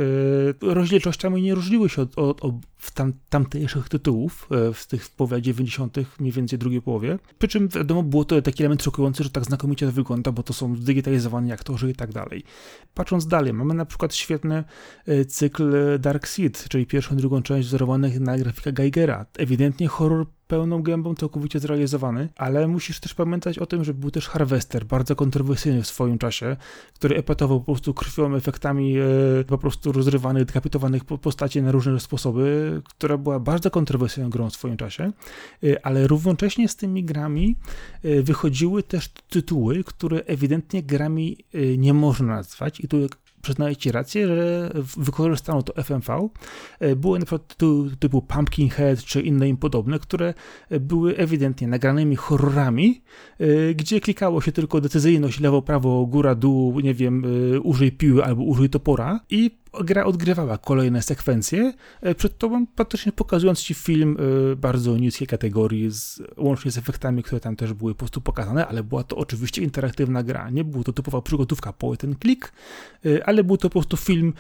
rozdzielczościami 0.62 1.42
nie 1.42 1.56
różniły 1.56 1.90
się 1.90 2.02
od, 2.02 2.20
od, 2.20 2.46
od 2.46 2.54
tam, 2.94 3.14
tamtejszych 3.30 3.90
tytułów, 3.90 4.48
e, 4.52 4.74
w 4.74 4.88
tych 4.88 5.10
połowie 5.10 5.42
90., 5.42 5.98
mniej 6.20 6.32
więcej 6.32 6.60
drugiej 6.60 6.82
połowie. 6.82 7.20
Przy 7.40 7.48
czym 7.48 7.68
wiadomo, 7.68 8.04
było 8.10 8.26
to 8.26 8.42
taki 8.42 8.64
element 8.64 8.84
szokujący, 8.84 9.24
że 9.24 9.30
tak 9.30 9.46
znakomicie 9.46 9.86
to 9.86 9.92
wygląda, 9.92 10.32
bo 10.32 10.44
to 10.44 10.54
są 10.54 10.76
zdigitalizowani 10.76 11.52
aktorzy 11.52 11.90
i 11.90 11.96
tak 11.96 12.14
dalej. 12.14 12.44
Patrząc 12.94 13.28
dalej, 13.28 13.54
mamy 13.54 13.74
na 13.74 13.86
przykład 13.86 14.16
świetny 14.16 14.64
e, 15.06 15.26
cykl 15.26 16.00
Dark 16.00 16.28
Seed, 16.28 16.70
czyli 16.70 16.86
pierwszą 16.86 17.16
i 17.16 17.18
drugą 17.18 17.42
część 17.42 17.68
wzorowanych 17.68 18.20
na 18.20 18.38
grafika 18.38 18.72
Geigera. 18.72 19.26
Ewidentnie 19.38 19.88
horror 19.88 20.26
pełną 20.50 20.84
gębą, 20.84 21.16
całkowicie 21.16 21.60
zrealizowany, 21.60 22.30
ale 22.36 22.68
musisz 22.68 23.00
też 23.00 23.14
pamiętać 23.14 23.60
o 23.60 23.66
tym, 23.66 23.84
że 23.84 23.94
był 23.94 24.12
też 24.12 24.28
Harvester, 24.28 24.86
bardzo 24.86 25.16
kontrowersyjny 25.16 25.82
w 25.82 25.88
swoim 25.88 26.18
czasie, 26.18 26.58
który 26.94 27.16
epatował 27.16 27.60
po 27.60 27.66
prostu 27.66 27.94
krwią, 27.94 28.36
efektami 28.36 28.98
e, 28.98 29.04
po 29.48 29.58
prostu 29.58 29.92
rozrywanych, 29.92 30.46
dekapitowanych 30.46 31.06
postaci 31.06 31.62
na 31.62 31.72
różne 31.72 32.00
sposoby, 32.00 32.82
która 32.90 33.18
była 33.18 33.40
bardzo 33.40 33.72
kontrowersyjną 33.72 34.30
grą 34.30 34.50
w 34.50 34.54
swoim 34.54 34.78
czasie, 34.78 35.12
e, 35.64 35.86
ale 35.86 36.08
równocześnie 36.08 36.68
z 36.68 36.76
tymi 36.76 37.04
grami 37.04 37.56
e, 38.04 38.22
wychodziły 38.22 38.84
też 38.84 39.10
tytuły, 39.30 39.84
które 39.84 40.20
ewidentnie 40.26 40.84
grami 40.84 41.38
nie 41.78 41.94
można 41.94 42.36
nazwać 42.36 42.80
i 42.80 42.88
tu 42.88 42.98
przyznaję 43.42 43.76
Ci 43.76 43.92
rację, 43.92 44.28
że 44.28 44.72
wykorzystano 44.98 45.64
to 45.64 45.84
FMV. 45.84 46.30
E, 46.80 46.96
były 46.96 47.20
na 47.20 47.26
przykład 47.26 47.48
typu, 47.48 47.88
typu 48.00 48.22
Pumpkinhead 48.22 49.04
czy 49.04 49.22
inne 49.22 49.50
im 49.50 49.58
podobne, 49.58 50.00
które 50.00 50.34
były 50.80 51.18
ewidentnie 51.18 51.68
nagranymi 51.68 52.16
horrorami, 52.16 53.02
e, 53.40 53.74
gdzie 53.74 54.02
klikało 54.02 54.42
się 54.42 54.52
tylko 54.52 54.82
decyzyjność 54.82 55.40
lewo, 55.40 55.62
prawo, 55.62 56.06
góra, 56.06 56.36
dół, 56.36 56.80
nie 56.80 56.94
wiem, 56.94 57.26
e, 57.56 57.60
użyj 57.60 57.92
piły 57.92 58.26
albo 58.26 58.44
użyj 58.44 58.70
topora 58.70 59.20
i 59.30 59.60
gra 59.74 60.06
odgrywała 60.06 60.58
kolejne 60.58 61.02
sekwencje 61.02 61.74
e, 62.02 62.16
przed 62.16 62.38
tobą, 62.38 62.68
praktycznie 62.68 63.12
pokazując 63.12 63.62
ci 63.62 63.74
film 63.74 64.18
e, 64.52 64.56
bardzo 64.56 64.98
niskiej 64.98 65.28
kategorii, 65.28 65.92
z, 65.92 66.22
łącznie 66.38 66.72
z 66.72 66.78
efektami, 66.78 67.24
które 67.24 67.42
tam 67.42 67.56
też 67.56 67.74
były 67.74 67.94
po 67.94 68.00
prostu 68.00 68.22
pokazane, 68.22 68.68
ale 68.68 68.84
była 68.84 69.04
to 69.04 69.16
oczywiście 69.16 69.62
interaktywna 69.62 70.24
gra. 70.24 70.50
Nie 70.50 70.64
był 70.64 70.84
to 70.84 70.94
typowa 70.94 71.22
przygodówka 71.22 71.74
po 71.74 71.98
ten 71.98 72.16
klik, 72.16 72.54
e, 73.06 73.28
ale 73.28 73.44
był 73.44 73.58
to 73.58 73.70
po 73.70 73.74
prostu 73.74 73.98
film 73.98 74.34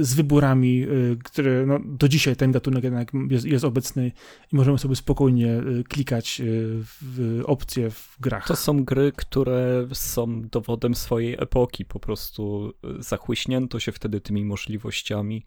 z 0.00 0.14
wyborami, 0.14 0.86
które 1.24 1.66
no, 1.66 1.78
do 1.84 2.08
dzisiaj 2.08 2.36
ten 2.36 2.52
gatunek 2.52 2.84
jednak 2.84 3.12
jest, 3.30 3.44
jest 3.44 3.64
obecny 3.64 4.12
i 4.52 4.56
możemy 4.56 4.78
sobie 4.78 4.96
spokojnie 4.96 5.62
klikać 5.88 6.42
w 6.82 7.42
opcje 7.46 7.90
w 7.90 8.16
grach. 8.20 8.46
To 8.46 8.56
są 8.56 8.84
gry, 8.84 9.12
które 9.16 9.88
są 9.92 10.42
dowodem 10.42 10.94
swojej 10.94 11.34
epoki, 11.38 11.84
po 11.84 12.00
prostu 12.00 12.72
zachłyśnięto 12.98 13.80
się 13.80 13.92
wtedy 13.92 14.20
tymi 14.20 14.44
możliwościami 14.44 14.65
możliwościami. 14.66 15.44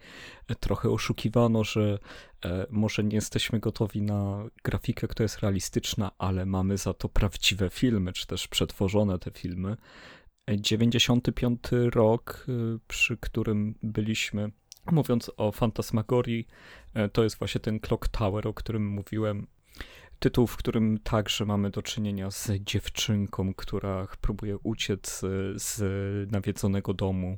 E, 0.48 0.56
trochę 0.56 0.90
oszukiwano, 0.90 1.64
że 1.64 2.00
e, 2.46 2.66
może 2.70 3.04
nie 3.04 3.16
jesteśmy 3.16 3.60
gotowi 3.60 4.02
na 4.02 4.44
grafikę, 4.64 5.08
która 5.08 5.24
jest 5.24 5.40
realistyczna, 5.40 6.12
ale 6.18 6.46
mamy 6.46 6.78
za 6.78 6.94
to 6.94 7.10
prawdziwe 7.10 7.70
filmy, 7.70 8.14
czy 8.14 8.28
też 8.28 8.48
przetworzone 8.48 9.20
te 9.20 9.32
filmy. 9.32 9.78
95 10.50 11.60
e, 11.74 11.90
rok, 11.90 12.48
przy 12.88 13.18
którym 13.18 13.76
byliśmy, 13.84 14.52
mówiąc 14.92 15.32
o 15.38 15.52
fantasmagorii, 15.52 16.48
to 17.14 17.24
jest 17.24 17.40
właśnie 17.40 17.62
ten 17.62 17.80
Clock 17.80 18.08
Tower, 18.08 18.48
o 18.48 18.54
którym 18.54 18.88
mówiłem. 18.88 19.48
Tytuł, 20.20 20.48
w 20.48 20.58
którym 20.58 21.00
także 21.04 21.46
mamy 21.46 21.70
do 21.70 21.82
czynienia 21.82 22.32
z 22.32 22.52
dziewczynką, 22.52 23.54
która 23.54 24.08
próbuje 24.22 24.58
uciec 24.58 25.22
z 25.56 25.82
nawiedzonego 26.32 26.94
domu 26.94 27.38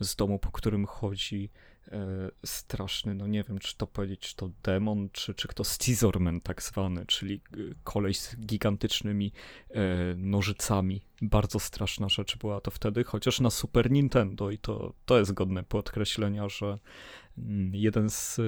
z 0.00 0.16
domu, 0.16 0.38
po 0.38 0.50
którym 0.50 0.86
chodzi 0.86 1.50
e, 1.92 2.30
straszny, 2.44 3.14
no 3.14 3.26
nie 3.26 3.42
wiem, 3.42 3.58
czy 3.58 3.76
to 3.76 3.86
powiedzieć, 3.86 4.20
czy 4.20 4.36
to 4.36 4.50
demon, 4.62 5.08
czy, 5.12 5.34
czy 5.34 5.48
kto 5.48 5.64
Scizorman 5.64 6.40
tak 6.40 6.62
zwany, 6.62 7.06
czyli 7.06 7.34
e, 7.34 7.56
koleś 7.84 8.18
z 8.18 8.36
gigantycznymi 8.36 9.32
e, 9.70 9.84
nożycami. 10.16 11.02
Bardzo 11.22 11.58
straszna 11.58 12.08
rzecz 12.08 12.36
była 12.36 12.60
to 12.60 12.70
wtedy, 12.70 13.04
chociaż 13.04 13.40
na 13.40 13.50
Super 13.50 13.90
Nintendo 13.90 14.50
i 14.50 14.58
to, 14.58 14.92
to 15.04 15.18
jest 15.18 15.32
godne 15.32 15.62
podkreślenia, 15.62 16.48
że 16.48 16.78
mm, 17.38 17.74
jeden 17.74 18.10
z 18.10 18.40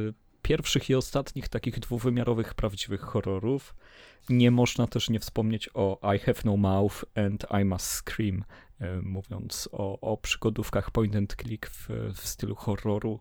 pierwszych 0.50 0.90
i 0.90 0.95
ostatnich 0.95 1.49
takich 1.49 1.78
dwuwymiarowych, 1.78 2.54
prawdziwych 2.54 3.00
horrorów. 3.00 3.75
Nie 4.28 4.50
można 4.50 4.87
też 4.87 5.11
nie 5.11 5.21
wspomnieć 5.21 5.71
o 5.75 6.00
I 6.16 6.19
Have 6.19 6.40
No 6.45 6.57
Mouth 6.57 7.04
and 7.14 7.47
I 7.62 7.64
Must 7.64 7.87
Scream, 7.87 8.45
E, 8.80 9.02
mówiąc 9.02 9.69
o, 9.73 10.00
o 10.00 10.16
przygodówkach 10.16 10.90
point 10.90 11.16
and 11.16 11.37
click 11.37 11.71
w, 11.71 11.88
w 12.14 12.26
stylu 12.26 12.54
horroru. 12.54 13.21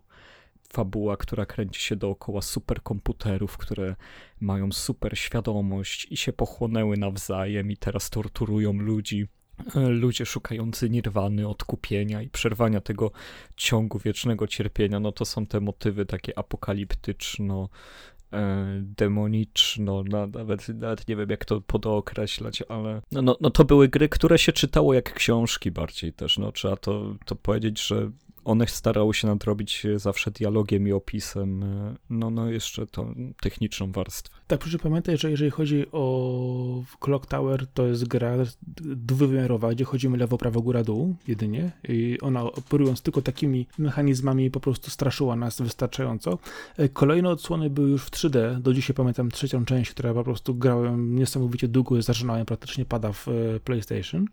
Fabuła, 0.72 1.16
która 1.16 1.46
kręci 1.46 1.80
się 1.80 1.96
dookoła 1.96 2.42
superkomputerów, 2.42 3.56
które 3.56 3.96
mają 4.40 4.72
super 4.72 5.18
świadomość 5.18 6.06
i 6.10 6.16
się 6.16 6.32
pochłonęły 6.32 6.96
nawzajem 6.96 7.70
i 7.70 7.76
teraz 7.76 8.10
torturują 8.10 8.72
ludzi 8.72 9.28
ludzie 9.74 10.26
szukający 10.26 10.90
nirwany, 10.90 11.48
odkupienia 11.48 12.22
i 12.22 12.28
przerwania 12.28 12.80
tego 12.80 13.10
ciągu 13.56 13.98
wiecznego 13.98 14.46
cierpienia, 14.46 15.00
no 15.00 15.12
to 15.12 15.24
są 15.24 15.46
te 15.46 15.60
motywy 15.60 16.06
takie 16.06 16.38
apokaliptyczno, 16.38 17.68
E, 18.32 18.66
demoniczno, 18.82 20.04
no, 20.08 20.26
nawet, 20.26 20.68
nawet 20.68 21.08
nie 21.08 21.16
wiem 21.16 21.30
jak 21.30 21.44
to 21.44 21.60
podookreślać, 21.60 22.62
ale 22.68 23.02
no, 23.12 23.22
no, 23.22 23.36
no 23.40 23.50
to 23.50 23.64
były 23.64 23.88
gry, 23.88 24.08
które 24.08 24.38
się 24.38 24.52
czytało 24.52 24.94
jak 24.94 25.14
książki 25.14 25.70
bardziej 25.70 26.12
też, 26.12 26.38
no 26.38 26.52
trzeba 26.52 26.76
to, 26.76 27.16
to 27.24 27.36
powiedzieć, 27.36 27.86
że 27.86 28.10
one 28.44 28.66
starały 28.66 29.14
się 29.14 29.26
nadrobić 29.26 29.86
zawsze 29.96 30.30
dialogiem 30.30 30.88
i 30.88 30.92
opisem, 30.92 31.62
e, 31.62 31.94
no, 32.10 32.30
no 32.30 32.50
jeszcze 32.50 32.86
tą 32.86 33.14
techniczną 33.40 33.92
warstwę. 33.92 34.39
Tak, 34.50 34.60
proszę 34.60 34.78
pamiętać, 34.78 35.20
że 35.20 35.30
jeżeli 35.30 35.50
chodzi 35.50 35.86
o 35.92 36.82
Clock 37.00 37.26
Tower, 37.26 37.66
to 37.66 37.86
jest 37.86 38.08
gra 38.08 38.36
dwuwymiarowa, 38.80 39.70
gdzie 39.70 39.84
chodzimy 39.84 40.18
lewo, 40.18 40.38
prawo, 40.38 40.62
góra, 40.62 40.84
dół 40.84 41.14
jedynie 41.28 41.70
i 41.88 42.18
ona 42.20 42.42
operując 42.42 43.02
tylko 43.02 43.22
takimi 43.22 43.66
mechanizmami 43.78 44.50
po 44.50 44.60
prostu 44.60 44.90
straszyła 44.90 45.36
nas 45.36 45.60
wystarczająco. 45.62 46.38
E, 46.76 46.88
kolejne 46.88 47.28
odsłony 47.28 47.70
były 47.70 47.88
już 47.90 48.04
w 48.04 48.10
3D, 48.10 48.60
do 48.60 48.74
dzisiaj 48.74 48.96
pamiętam 48.96 49.30
trzecią 49.30 49.64
część, 49.64 49.90
która 49.90 50.14
po 50.14 50.24
prostu 50.24 50.54
grałem 50.54 51.16
niesamowicie 51.16 51.68
długo, 51.68 52.02
zaczynałem, 52.02 52.46
praktycznie 52.46 52.84
pada 52.84 53.12
w 53.12 53.28
e, 53.28 53.60
PlayStation 53.60 54.26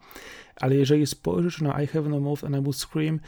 ale 0.55 0.75
jeżeli 0.75 1.07
spojrzysz 1.07 1.61
na 1.61 1.81
I 1.81 1.87
Have 1.87 2.09
No 2.09 2.19
Mouth 2.19 2.43
and 2.43 2.55
I 2.55 2.61
Will 2.61 2.73
Scream, 2.73 3.19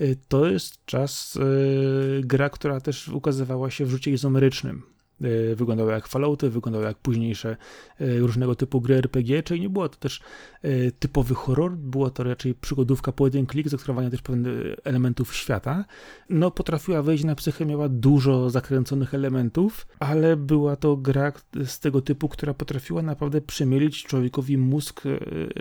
y, 0.00 0.16
to 0.28 0.46
jest 0.46 0.86
czas 0.86 1.36
y, 1.36 2.20
gra, 2.24 2.50
która 2.50 2.80
też 2.80 3.08
ukazywała 3.08 3.70
się 3.70 3.84
w 3.84 3.90
rzucie 3.90 4.10
izomerycznym. 4.10 4.82
Y, 5.24 5.56
wyglądały 5.56 5.92
jak 5.92 6.08
Fallouty, 6.08 6.50
wyglądały 6.50 6.84
jak 6.84 6.98
późniejsze 6.98 7.56
y, 8.00 8.18
różnego 8.18 8.54
typu 8.54 8.80
gry 8.80 8.94
RPG, 8.94 9.42
czyli 9.42 9.60
nie 9.60 9.68
było 9.68 9.88
to 9.88 9.96
też 9.96 10.20
y, 10.64 10.92
typowy 10.98 11.34
horror, 11.34 11.76
było 11.76 12.10
to 12.10 12.22
raczej 12.22 12.54
przygodówka 12.54 13.12
po 13.12 13.26
jeden 13.26 13.46
klik 13.46 13.68
z 13.68 13.70
też 14.10 14.22
pewnych 14.22 14.76
elementów 14.84 15.34
świata. 15.34 15.84
No 16.30 16.50
potrafiła 16.50 17.02
wejść 17.02 17.24
na 17.24 17.34
psychę, 17.34 17.66
miała 17.66 17.88
dużo 17.88 18.50
zakręconych 18.50 19.14
elementów, 19.14 19.86
ale 19.98 20.36
była 20.36 20.76
to 20.76 20.96
gra 20.96 21.32
z 21.64 21.80
tego 21.80 22.00
typu, 22.00 22.28
która 22.28 22.54
potrafiła 22.54 23.02
naprawdę 23.02 23.40
przemielić 23.40 24.04
człowiekowi 24.04 24.58
mózg, 24.58 25.02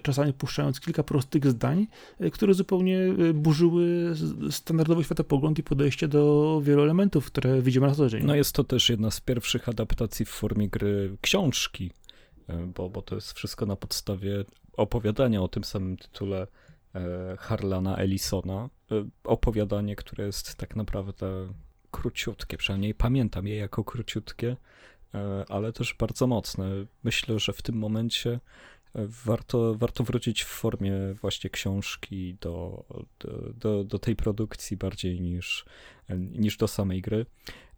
czasami 0.03 0.33
puszczając 0.33 0.79
kilka 0.79 1.03
prostych 1.03 1.47
zdań, 1.47 1.87
które 2.33 2.53
zupełnie 2.53 2.99
burzyły 3.33 4.15
standardowy 4.51 5.03
światopogląd 5.03 5.59
i 5.59 5.63
podejście 5.63 6.07
do 6.07 6.61
wielu 6.63 6.83
elementów, 6.83 7.25
które 7.25 7.61
widzimy 7.61 7.87
na 7.87 7.95
co 7.95 8.09
dzień. 8.09 8.23
No 8.25 8.35
jest 8.35 8.55
to 8.55 8.63
też 8.63 8.89
jedna 8.89 9.11
z 9.11 9.21
pierwszych 9.21 9.46
pierwszych 9.47 9.69
adaptacji 9.69 10.25
w 10.25 10.29
formie 10.29 10.69
gry 10.69 11.17
książki, 11.21 11.91
e, 12.47 12.57
bo, 12.75 12.89
bo 12.89 13.01
to 13.01 13.15
jest 13.15 13.33
wszystko 13.33 13.65
na 13.65 13.75
podstawie 13.75 14.45
opowiadania 14.73 15.41
o 15.41 15.47
tym 15.47 15.63
samym 15.63 15.97
tytule 15.97 16.47
e, 16.95 17.35
Harlana 17.39 17.97
Ellisona. 17.97 18.69
E, 18.91 19.09
opowiadanie, 19.23 19.95
które 19.95 20.25
jest 20.25 20.55
tak 20.55 20.75
naprawdę 20.75 21.53
króciutkie, 21.91 22.57
przynajmniej 22.57 22.93
pamiętam 22.93 23.47
je 23.47 23.55
jako 23.55 23.83
króciutkie, 23.83 24.57
ale 25.49 25.73
też 25.73 25.95
bardzo 25.99 26.27
mocne. 26.27 26.69
Myślę, 27.03 27.39
że 27.39 27.53
w 27.53 27.61
tym 27.61 27.75
momencie 27.75 28.39
warto, 29.25 29.75
warto 29.75 30.03
wrócić 30.03 30.43
w 30.43 30.47
formie 30.47 30.93
właśnie 31.21 31.49
książki 31.49 32.37
do, 32.41 32.85
do, 33.55 33.83
do, 33.83 33.99
tej 33.99 34.15
produkcji 34.15 34.77
bardziej 34.77 35.21
niż, 35.21 35.65
niż 36.17 36.57
do 36.57 36.67
samej 36.67 37.01
gry. 37.01 37.25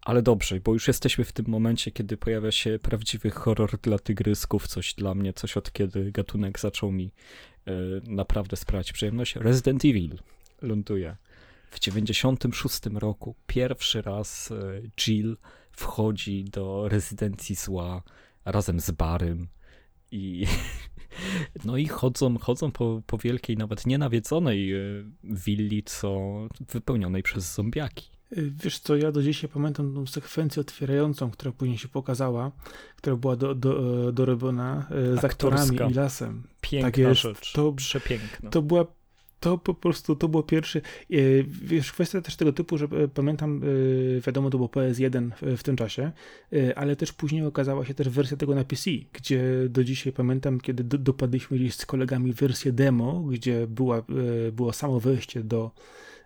Ale 0.02 0.22
dobrze, 0.22 0.60
bo 0.60 0.72
już 0.72 0.88
jesteśmy 0.88 1.24
w 1.24 1.32
tym 1.32 1.44
momencie, 1.48 1.90
kiedy 1.90 2.16
pojawia 2.16 2.52
się 2.52 2.78
prawdziwy 2.82 3.30
horror 3.30 3.78
dla 3.82 3.98
tygrysków, 3.98 4.66
coś 4.66 4.94
dla 4.94 5.14
mnie, 5.14 5.32
coś 5.32 5.56
od 5.56 5.72
kiedy 5.72 6.12
gatunek 6.12 6.60
zaczął 6.60 6.92
mi 6.92 7.12
y, 7.68 7.72
naprawdę 8.06 8.56
sprawiać 8.56 8.92
przyjemność. 8.92 9.36
Resident 9.36 9.84
Evil 9.84 10.18
ląduje. 10.62 11.16
W 11.70 11.80
96 11.80 12.80
roku 12.94 13.34
pierwszy 13.46 14.02
raz 14.02 14.50
y, 14.50 14.90
Jill 14.96 15.36
wchodzi 15.72 16.44
do 16.44 16.88
rezydencji 16.88 17.54
zła 17.54 18.02
razem 18.44 18.80
z 18.80 18.90
Barym 18.90 19.48
i 20.10 20.46
no 21.64 21.76
i 21.76 21.88
chodzą, 21.88 22.38
chodzą 22.38 22.72
po, 22.72 23.02
po 23.06 23.18
wielkiej, 23.18 23.56
nawet 23.56 23.86
nienawiedzonej 23.86 24.74
y, 24.74 25.04
willi, 25.24 25.82
co 25.82 26.20
wypełnionej 26.60 27.22
przez 27.22 27.54
zombiaki 27.54 28.19
Wiesz 28.32 28.78
co, 28.78 28.96
ja 28.96 29.12
do 29.12 29.22
dzisiaj 29.22 29.50
pamiętam 29.50 29.94
tą 29.94 30.06
sekwencję 30.06 30.60
otwierającą, 30.60 31.30
która 31.30 31.52
później 31.52 31.78
się 31.78 31.88
pokazała, 31.88 32.52
która 32.96 33.16
była 33.16 33.36
do, 33.36 33.54
do, 33.54 34.12
dorobiona 34.12 34.86
z 34.90 35.24
Aktorska. 35.24 35.26
aktorami 35.26 35.92
i 35.92 35.94
lasem. 35.94 36.42
Piękna 36.60 36.88
tak 36.88 36.98
jest, 36.98 37.20
rzecz, 37.20 37.52
to, 37.52 37.72
przepiękna. 37.72 38.50
To 38.50 38.62
była 38.62 38.86
to 39.40 39.58
po 39.58 39.74
prostu, 39.74 40.16
to 40.16 40.28
było 40.28 40.42
pierwszy, 40.42 40.82
e, 41.10 41.16
wiesz, 41.62 41.92
kwestia 41.92 42.20
też 42.20 42.36
tego 42.36 42.52
typu, 42.52 42.78
że 42.78 42.84
e, 42.84 43.08
pamiętam, 43.08 43.62
e, 44.18 44.20
wiadomo, 44.20 44.50
to 44.50 44.58
było 44.58 44.68
PS1 44.68 45.30
w 45.56 45.62
tym 45.62 45.76
czasie, 45.76 46.12
ale 46.76 46.96
też 46.96 47.12
później 47.12 47.46
okazała 47.46 47.84
się 47.84 47.94
też 47.94 48.08
wersja 48.08 48.36
tego 48.36 48.54
na 48.54 48.64
PC, 48.64 48.90
gdzie 49.12 49.42
do 49.68 49.84
dzisiaj 49.84 50.12
pamiętam, 50.12 50.60
kiedy 50.60 50.84
dopadliśmy 50.84 51.56
gdzieś 51.56 51.74
z 51.74 51.86
kolegami 51.86 52.32
wersję 52.32 52.72
demo, 52.72 53.20
gdzie 53.20 53.66
była, 53.66 54.02
było 54.52 54.72
samo 54.72 55.00
wejście 55.00 55.44
do 55.44 55.70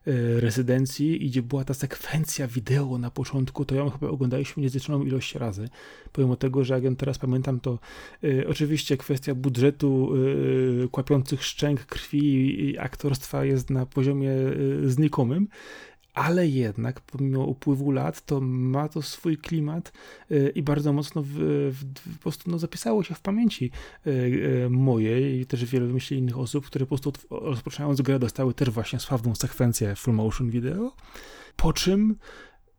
E, 0.07 0.41
rezydencji, 0.41 1.21
gdzie 1.21 1.43
była 1.43 1.65
ta 1.65 1.75
sekwencja 1.75 2.47
wideo 2.49 2.99
na 2.99 3.11
początku, 3.11 3.65
to 3.65 3.75
ją 3.75 3.91
chyba 3.91 4.09
oglądaliśmy 4.09 4.63
niezliczoną 4.63 5.03
ilość 5.03 5.35
razy. 5.35 5.69
Pomimo 6.13 6.37
tego, 6.37 6.65
że 6.65 6.75
jak 6.75 6.85
ją 6.85 6.97
teraz 6.97 7.19
pamiętam, 7.19 7.61
to 7.61 7.79
y, 8.25 8.45
oczywiście 8.49 8.97
kwestia 8.97 9.35
budżetu, 9.35 10.17
y, 10.85 10.89
kłapiących 10.91 11.45
szczęk 11.45 11.87
krwi 11.87 12.65
i 12.65 12.79
aktorstwa 12.79 13.45
jest 13.45 13.71
na 13.71 13.87
poziomie 13.87 14.31
y, 14.31 14.91
znikomym, 14.91 15.49
ale 16.15 16.49
jednak 16.49 17.01
pomimo 17.01 17.45
upływu 17.45 17.91
lat 17.91 18.27
to 18.27 18.41
ma 18.41 18.89
to 18.89 19.03
swój 19.03 19.39
klimat 19.39 19.93
y, 20.31 20.53
i 20.55 20.63
bardzo 20.63 20.93
mocno 20.93 21.23
w, 21.23 21.29
w, 21.73 22.15
po 22.17 22.23
prostu 22.23 22.51
no, 22.51 22.59
zapisało 22.59 23.03
się 23.03 23.15
w 23.15 23.21
pamięci 23.21 23.71
y, 24.07 24.11
y, 24.11 24.71
mojej 24.71 25.41
i 25.41 25.47
też 25.47 25.65
wielu 25.65 25.95
myśli 25.95 26.19
innych 26.19 26.39
osób, 26.39 26.67
które 26.67 26.87
po 26.87 26.89
prostu 26.89 27.13
rozpoczynając 27.31 28.03
grę 28.03 28.19
dostały 28.19 28.55
też 28.55 28.71
właśnie 28.71 28.99
sławną 28.99 29.35
sekwencję 29.35 29.97
full 29.97 30.15
motion 30.15 30.51
video, 30.51 30.93
po 31.57 31.73
czym 31.73 32.17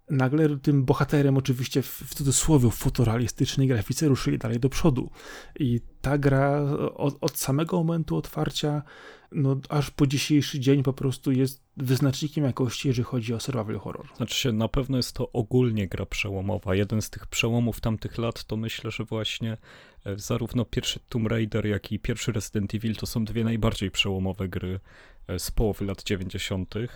nagle 0.10 0.58
tym 0.58 0.86
bohaterem, 0.86 1.38
oczywiście 1.38 1.82
w, 1.82 2.16
cudzysłowie, 2.16 2.70
w 2.70 2.76
fotorealistycznej 2.76 3.68
grafice, 3.68 4.08
ruszyli 4.08 4.38
dalej 4.38 4.60
do 4.60 4.70
przodu. 4.70 5.10
I 5.60 5.82
ta 6.02 6.18
gra 6.18 6.62
od, 6.96 7.18
od, 7.22 7.38
samego 7.38 7.78
momentu 7.78 8.18
otwarcia, 8.18 8.82
no 9.32 9.58
aż 9.70 9.92
po 9.92 10.08
dzisiejszy 10.08 10.60
dzień 10.60 10.84
po 10.84 10.94
prostu 10.94 11.32
jest 11.32 11.64
wyznacznikiem 11.78 12.44
jakości, 12.44 12.88
jeżeli 12.88 13.06
chodzi 13.06 13.34
o 13.34 13.40
survival 13.40 13.80
horror. 13.80 14.08
Znaczy 14.18 14.36
się, 14.36 14.52
na 14.52 14.68
pewno 14.68 14.98
jest 14.98 15.14
to 15.14 15.32
ogólnie 15.32 15.88
gra 15.88 16.06
przełomowa. 16.06 16.76
Jeden 16.76 17.02
z 17.02 17.10
tych 17.10 17.28
przełomów 17.28 17.82
tamtych 17.82 18.18
lat 18.18 18.44
to 18.44 18.58
myślę, 18.58 18.92
że 18.92 19.04
właśnie 19.04 19.58
e, 20.06 20.20
zarówno 20.20 20.66
pierwszy 20.66 21.00
Tomb 21.10 21.28
Raider, 21.28 21.66
jak 21.66 21.92
i 21.92 22.00
pierwszy 22.00 22.32
Resident 22.32 22.76
Evil 22.76 22.96
to 22.96 23.06
są 23.06 23.26
dwie 23.26 23.44
najbardziej 23.44 23.92
przełomowe 23.92 24.48
gry 24.50 24.80
e, 25.28 25.40
z 25.40 25.52
połowy 25.52 25.86
lat 25.86 26.04
90 26.04 26.76
E, 26.76 26.88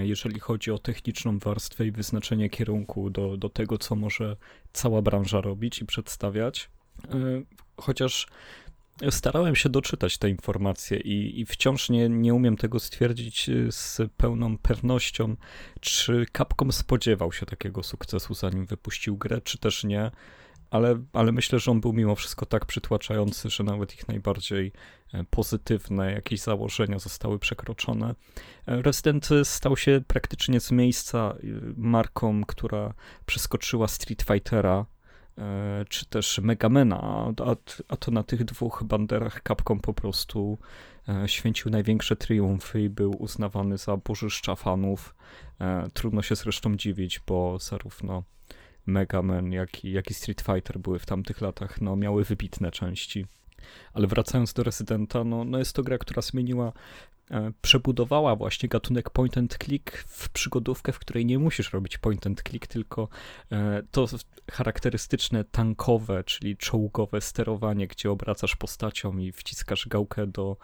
jeżeli 0.00 0.40
chodzi 0.40 0.70
o 0.70 0.78
techniczną 0.78 1.38
warstwę 1.38 1.86
i 1.86 1.92
wyznaczenie 1.92 2.50
kierunku 2.50 3.10
do, 3.10 3.36
do 3.36 3.48
tego, 3.48 3.78
co 3.78 3.96
może 3.96 4.36
cała 4.72 5.02
branża 5.02 5.40
robić 5.40 5.78
i 5.78 5.86
przedstawiać. 5.86 6.70
E, 7.08 7.42
chociaż 7.76 8.26
starałem 9.10 9.56
się 9.56 9.68
doczytać 9.68 10.18
te 10.18 10.30
informacje 10.30 10.98
i, 10.98 11.40
i 11.40 11.46
wciąż 11.46 11.90
nie, 11.90 12.08
nie 12.08 12.34
umiem 12.34 12.56
tego 12.56 12.80
stwierdzić 12.80 13.48
e, 13.48 13.72
z 13.72 14.00
pełną 14.16 14.58
pewnością, 14.58 15.36
czy 15.80 16.26
Capcom 16.36 16.72
spodziewał 16.72 17.32
się 17.32 17.46
takiego 17.46 17.82
sukcesu, 17.82 18.34
zanim 18.34 18.66
wypuścił 18.66 19.16
grę, 19.16 19.40
czy 19.40 19.58
też 19.58 19.84
nie 19.84 20.10
ale, 20.70 21.02
ale 21.12 21.32
myślę, 21.32 21.58
że 21.58 21.70
on 21.70 21.80
był 21.80 21.92
mimo 21.92 22.14
wszystko 22.14 22.46
tak 22.46 22.66
przytłaczający, 22.66 23.50
że 23.50 23.64
nawet 23.64 23.94
ich 23.94 24.08
najbardziej 24.08 24.72
e, 25.14 25.24
pozytywne 25.24 26.12
jakieś 26.12 26.40
założenia 26.40 26.98
zostały 26.98 27.38
przekroczone. 27.38 28.14
E, 28.66 28.82
Resident 28.82 29.28
stał 29.44 29.76
się 29.76 30.02
praktycznie 30.06 30.60
z 30.60 30.70
miejsca 30.70 31.18
e, 31.18 31.46
marką, 31.76 32.44
która 32.44 32.94
przeskoczyła 33.26 33.88
Street 33.88 34.22
Fightera 34.22 34.86
czy 35.88 36.06
też 36.06 36.38
Megamena, 36.42 37.00
a, 37.46 37.56
a 37.88 37.96
to 37.96 38.10
na 38.10 38.22
tych 38.22 38.44
dwóch 38.44 38.82
banderach 38.84 39.40
Capcom 39.48 39.80
po 39.80 39.94
prostu 39.94 40.58
święcił 41.26 41.70
największe 41.70 42.16
triumfy 42.16 42.82
i 42.82 42.88
był 42.88 43.22
uznawany 43.22 43.78
za 43.78 43.96
bożyszcza 43.96 44.56
fanów. 44.56 45.14
Trudno 45.94 46.22
się 46.22 46.36
zresztą 46.36 46.76
dziwić, 46.76 47.20
bo 47.26 47.58
zarówno 47.58 48.22
Mega 48.86 49.22
Man, 49.22 49.52
jak 49.52 49.84
i, 49.84 49.92
jak 49.92 50.10
i 50.10 50.14
Street 50.14 50.40
Fighter 50.40 50.78
były 50.78 50.98
w 50.98 51.06
tamtych 51.06 51.40
latach, 51.40 51.80
no 51.80 51.96
miały 51.96 52.24
wybitne 52.24 52.70
części. 52.70 53.26
Ale 53.92 54.06
wracając 54.06 54.52
do 54.52 54.62
Residenta, 54.62 55.24
no, 55.24 55.44
no 55.44 55.58
jest 55.58 55.72
to 55.72 55.82
gra, 55.82 55.98
która 55.98 56.22
zmieniła 56.22 56.72
E, 57.30 57.52
przebudowała 57.62 58.36
właśnie 58.36 58.68
gatunek 58.68 59.10
point 59.10 59.38
and 59.38 59.58
click 59.58 59.96
w 59.96 60.28
przygodówkę, 60.28 60.92
w 60.92 60.98
której 60.98 61.26
nie 61.26 61.38
musisz 61.38 61.72
robić 61.72 61.98
point 61.98 62.26
and 62.26 62.42
click, 62.42 62.66
tylko 62.66 63.08
e, 63.52 63.82
to 63.90 64.06
charakterystyczne 64.50 65.44
tankowe, 65.44 66.24
czyli 66.24 66.56
czołgowe 66.56 67.20
sterowanie, 67.20 67.86
gdzie 67.86 68.10
obracasz 68.10 68.56
postacią 68.56 69.18
i 69.18 69.32
wciskasz 69.32 69.88
gałkę 69.88 70.26
do, 70.26 70.56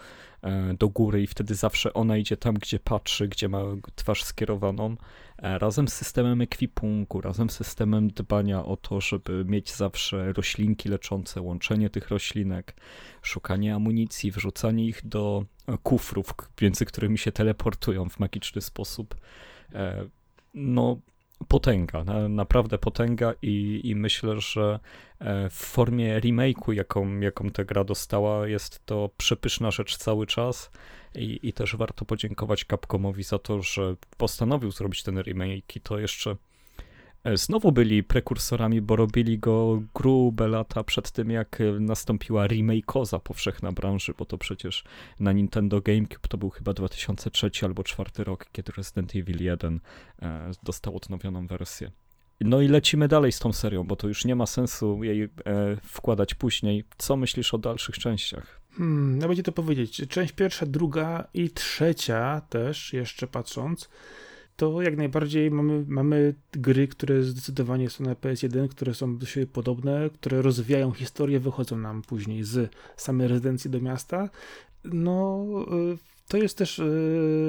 do 0.78 0.88
góry 0.88 1.22
i 1.22 1.26
wtedy 1.26 1.54
zawsze 1.54 1.94
ona 1.94 2.16
idzie 2.16 2.36
tam, 2.36 2.54
gdzie 2.54 2.78
patrzy, 2.78 3.28
gdzie 3.28 3.48
ma 3.48 3.62
twarz 3.94 4.24
skierowaną, 4.24 4.96
razem 5.38 5.88
z 5.88 5.92
systemem 5.92 6.40
ekwipunku, 6.40 7.20
razem 7.20 7.50
z 7.50 7.56
systemem 7.56 8.08
dbania 8.08 8.64
o 8.64 8.76
to, 8.76 9.00
żeby 9.00 9.44
mieć 9.44 9.74
zawsze 9.74 10.32
roślinki 10.32 10.88
leczące, 10.88 11.40
łączenie 11.40 11.90
tych 11.90 12.08
roślinek, 12.08 12.74
szukanie 13.22 13.74
amunicji, 13.74 14.30
wrzucanie 14.30 14.86
ich 14.86 15.06
do 15.06 15.44
kufrów, 15.82 16.34
między 16.62 16.84
którymi 16.84 17.18
się 17.18 17.32
teleportują 17.32 18.08
w 18.08 18.18
magiczny 18.18 18.60
sposób. 18.62 19.16
E, 19.74 20.04
no, 20.54 21.00
potęga, 21.48 22.04
naprawdę 22.28 22.78
potęga 22.78 23.34
i, 23.42 23.80
i 23.84 23.94
myślę, 23.94 24.40
że 24.40 24.80
e, 25.18 25.50
w 25.50 25.54
formie 25.54 26.20
remake'u, 26.20 26.72
jaką, 26.72 27.20
jaką 27.20 27.50
ta 27.50 27.64
gra 27.64 27.84
dostała, 27.84 28.48
jest 28.48 28.86
to 28.86 29.10
przepyszna 29.16 29.70
rzecz 29.70 29.96
cały 29.96 30.26
czas 30.26 30.70
i, 31.14 31.40
i 31.42 31.52
też 31.52 31.76
warto 31.76 32.04
podziękować 32.04 32.64
Capcomowi 32.70 33.22
za 33.22 33.38
to, 33.38 33.62
że 33.62 33.96
postanowił 34.16 34.70
zrobić 34.70 35.02
ten 35.02 35.22
remake 35.22 35.76
i 35.76 35.80
to 35.80 35.98
jeszcze 35.98 36.36
znowu 37.34 37.72
byli 37.72 38.02
prekursorami, 38.02 38.80
bo 38.80 38.96
robili 38.96 39.38
go 39.38 39.82
grube 39.94 40.48
lata 40.48 40.84
przed 40.84 41.10
tym, 41.10 41.30
jak 41.30 41.60
e, 41.60 41.64
nastąpiła 41.80 42.46
remake'oza 42.46 43.20
powszechna 43.20 43.72
branży, 43.72 44.14
bo 44.18 44.24
to 44.24 44.38
przecież 44.38 44.84
na 45.20 45.32
Nintendo 45.32 45.80
GameCube 45.80 46.28
to 46.28 46.38
był 46.38 46.50
chyba 46.50 46.72
2003 46.72 47.50
albo 47.62 47.82
2004 47.82 48.24
rok, 48.24 48.46
kiedy 48.52 48.72
Resident 48.76 49.16
Evil 49.16 49.44
1 49.44 49.80
e, 50.22 50.50
dostał 50.62 50.96
odnowioną 50.96 51.46
wersję. 51.46 51.90
No 52.40 52.60
i 52.60 52.68
lecimy 52.68 53.08
dalej 53.08 53.32
z 53.32 53.38
tą 53.38 53.52
serią, 53.52 53.84
bo 53.84 53.96
to 53.96 54.08
już 54.08 54.24
nie 54.24 54.36
ma 54.36 54.46
sensu 54.46 55.04
jej 55.04 55.22
e, 55.22 55.28
wkładać 55.82 56.34
później. 56.34 56.84
Co 56.98 57.16
myślisz 57.16 57.54
o 57.54 57.58
dalszych 57.58 57.98
częściach? 57.98 58.60
Hmm, 58.72 59.18
no 59.18 59.28
będzie 59.28 59.42
to 59.42 59.52
powiedzieć. 59.52 60.02
Część 60.08 60.32
pierwsza, 60.32 60.66
druga 60.66 61.28
i 61.34 61.50
trzecia 61.50 62.40
też, 62.40 62.92
jeszcze 62.92 63.26
patrząc, 63.26 63.88
to 64.56 64.82
jak 64.82 64.96
najbardziej 64.96 65.50
mamy, 65.50 65.84
mamy 65.88 66.34
gry, 66.52 66.88
które 66.88 67.22
zdecydowanie 67.22 67.90
są 67.90 68.04
na 68.04 68.14
PS1, 68.14 68.68
które 68.68 68.94
są 68.94 69.18
do 69.18 69.26
siebie 69.26 69.46
podobne, 69.46 70.10
które 70.10 70.42
rozwijają 70.42 70.92
historię, 70.92 71.40
wychodzą 71.40 71.78
nam 71.78 72.02
później 72.02 72.44
z 72.44 72.72
samej 72.96 73.28
rezydencji 73.28 73.70
do 73.70 73.80
miasta. 73.80 74.28
No, 74.84 75.44
y, 75.92 76.15
to 76.28 76.36
jest 76.36 76.58
też 76.58 76.78
e, 76.78 76.84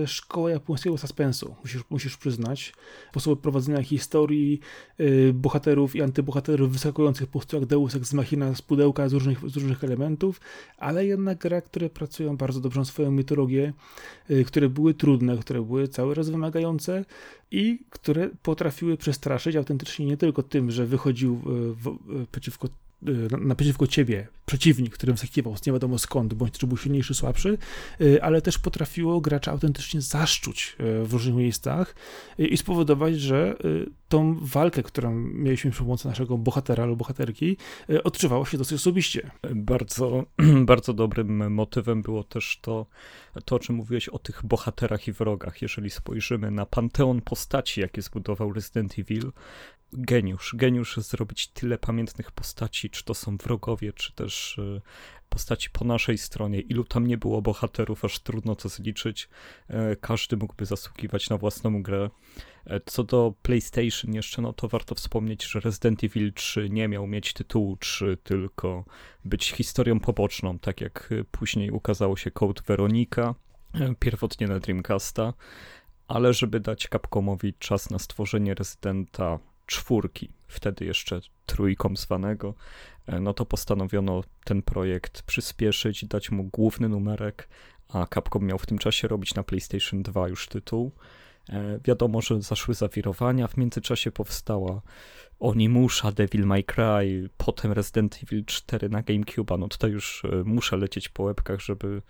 szkoła 0.08 0.50
japońskiego 0.50 0.98
suspensu, 0.98 1.56
musisz, 1.64 1.82
musisz 1.90 2.18
przyznać. 2.18 2.74
Sposób 3.12 3.42
prowadzenia 3.42 3.84
historii 3.84 4.60
e, 4.98 5.34
bohaterów 5.34 5.96
i 5.96 6.02
antybohaterów 6.02 6.72
wyskakujących 6.72 7.28
po 7.28 7.32
prostu 7.32 7.58
jak 7.58 7.66
Deus 7.66 7.96
Ex 7.96 8.14
Machina 8.14 8.56
z 8.56 8.62
pudełka 8.62 9.10
z 9.10 9.14
różnych, 9.14 9.50
z 9.50 9.56
różnych 9.56 9.84
elementów, 9.84 10.42
ale 10.78 11.06
jednak 11.06 11.38
gra, 11.38 11.62
które 11.62 11.90
pracują 11.90 12.38
bardzo 12.38 12.60
dobrze 12.60 12.80
na 12.80 12.86
swoją 12.86 13.12
mitologię, 13.12 13.74
e, 14.30 14.44
które 14.44 14.70
były 14.70 14.94
trudne, 14.94 15.38
które 15.38 15.62
były 15.62 15.88
cały 15.88 16.16
raz 16.16 16.30
wymagające 16.30 17.06
i 17.52 17.80
które 17.90 18.30
potrafiły 18.44 18.98
przestraszyć 18.98 19.56
autentycznie 19.56 20.06
nie 20.06 20.18
tylko 20.18 20.44
tym, 20.44 20.72
że 20.72 20.86
wychodził 20.86 21.42
w, 21.46 21.98
przeciwko 22.32 22.68
naprzeciwko 23.42 23.88
ciebie 23.88 24.28
przeciwnik, 24.46 24.94
który 24.94 25.14
wskakiwał 25.14 25.58
z 25.58 25.66
nie 25.66 25.74
wiadomo 25.74 25.98
skąd, 25.98 26.34
bądź 26.34 26.58
czy 26.58 26.68
był 26.68 26.78
silniejszy, 26.78 27.14
słabszy, 27.14 27.58
y, 28.02 28.24
ale 28.24 28.42
też 28.42 28.58
potrafiło 28.58 29.22
gracza 29.22 29.52
autentycznie 29.52 30.02
zaszczuć 30.02 30.76
y, 30.80 31.06
w 31.06 31.14
różnych 31.14 31.36
miejscach 31.36 31.96
i 32.38 32.58
spowodować, 32.58 33.20
że 33.20 33.58
tą 34.10 34.38
walkę, 34.42 34.84
którą 34.84 35.16
mieliśmy 35.16 35.72
przy 35.72 35.80
pomocy 35.80 36.08
naszego 36.08 36.38
bohatera 36.38 36.86
lub 36.86 37.00
bohaterki, 37.00 37.58
odczuwało 38.04 38.46
się 38.46 38.58
dosyć 38.58 38.74
osobiście. 38.74 39.32
Bardzo, 39.56 40.26
bardzo 40.66 40.94
dobrym 40.94 41.54
motywem 41.54 42.02
było 42.02 42.24
też 42.24 42.60
to, 42.62 42.86
to, 43.46 43.56
o 43.56 43.60
czym 43.60 43.76
mówiłeś 43.76 44.10
o 44.10 44.20
tych 44.20 44.46
bohaterach 44.46 45.08
i 45.08 45.12
wrogach. 45.12 45.62
Jeżeli 45.62 45.90
spojrzymy 45.90 46.52
na 46.52 46.66
panteon 46.66 47.22
postaci, 47.22 47.82
jakie 47.82 48.02
zbudował 48.02 48.54
Resident 48.54 49.00
Evil, 49.00 49.32
geniusz. 49.94 50.56
Geniusz 50.56 50.98
zrobić 50.98 51.48
tyle 51.48 51.78
pamiętnych 51.78 52.32
postaci, 52.32 52.90
czy 52.90 53.04
to 53.04 53.14
są 53.14 53.38
wrogowie, 53.38 53.94
czy 53.94 54.14
też 54.14 54.60
e, 54.60 54.82
postaci 55.30 55.70
po 55.70 55.86
naszej 55.86 56.18
stronie. 56.18 56.60
Ilu 56.60 56.84
tam 56.84 57.08
nie 57.08 57.18
było 57.18 57.42
bohaterów, 57.42 58.06
aż 58.06 58.20
trudno 58.20 58.56
to 58.56 58.70
zliczyć. 58.70 59.30
E, 59.68 59.96
każdy 59.96 60.38
mógłby 60.38 60.66
zasługiwać 60.66 61.30
na 61.30 61.38
własną 61.38 61.84
grę. 61.84 62.10
E, 62.66 62.80
co 62.86 63.04
do 63.04 63.34
PlayStation 63.42 64.14
jeszcze, 64.14 64.42
no 64.42 64.54
to 64.54 64.68
warto 64.68 64.96
wspomnieć, 64.96 65.46
że 65.46 65.60
Resident 65.60 66.04
Evil 66.04 66.34
3 66.34 66.70
nie 66.70 66.88
miał 66.88 67.08
mieć 67.08 67.34
tytułu 67.34 67.78
3, 67.78 68.18
tylko 68.24 68.86
być 69.26 69.52
historią 69.52 70.00
poboczną, 70.00 70.60
tak 70.60 70.82
jak 70.82 71.14
później 71.32 71.72
ukazało 71.72 72.18
się 72.18 72.32
Code 72.32 72.62
Veronica, 72.68 73.36
pierwotnie 74.00 74.48
na 74.48 74.60
Dreamcasta 74.60 75.34
ale 76.08 76.34
żeby 76.34 76.60
dać 76.60 76.88
Capcomowi 76.92 77.54
czas 77.54 77.90
na 77.90 78.00
stworzenie 78.00 78.54
rezydenta 78.54 79.40
czwórki, 79.68 80.30
wtedy 80.48 80.86
jeszcze 80.86 81.22
trójką 81.46 81.96
zwanego, 81.96 82.54
e, 83.06 83.20
no 83.20 83.34
to 83.34 83.46
postanowiono 83.46 84.24
ten 84.44 84.62
projekt 84.62 85.22
przyspieszyć, 85.22 86.06
dać 86.06 86.32
mu 86.32 86.44
główny 86.44 86.90
numerek, 86.90 87.50
a 87.90 88.08
Capcom 88.14 88.46
miał 88.46 88.58
w 88.58 88.66
tym 88.66 88.78
czasie 88.78 89.08
robić 89.08 89.36
na 89.36 89.44
PlayStation 89.44 90.04
2 90.04 90.28
już 90.28 90.48
tytuł. 90.48 90.92
E, 91.50 91.80
wiadomo, 91.86 92.22
że 92.22 92.42
zaszły 92.42 92.74
zawirowania, 92.74 93.48
w 93.48 93.58
międzyczasie 93.58 94.12
powstała 94.12 94.82
Onimusha, 95.40 96.12
Devil 96.12 96.46
May 96.46 96.64
Cry, 96.64 97.30
potem 97.38 97.72
Resident 97.72 98.20
Evil 98.24 98.46
4 98.46 98.90
na 98.90 99.02
GameCube, 99.04 99.58
no 99.58 99.68
tutaj 99.68 99.92
już 99.92 100.26
e, 100.26 100.44
muszę 100.44 100.78
lecieć 100.78 101.10
po 101.10 101.24
łebkach, 101.24 101.62
żeby 101.62 102.02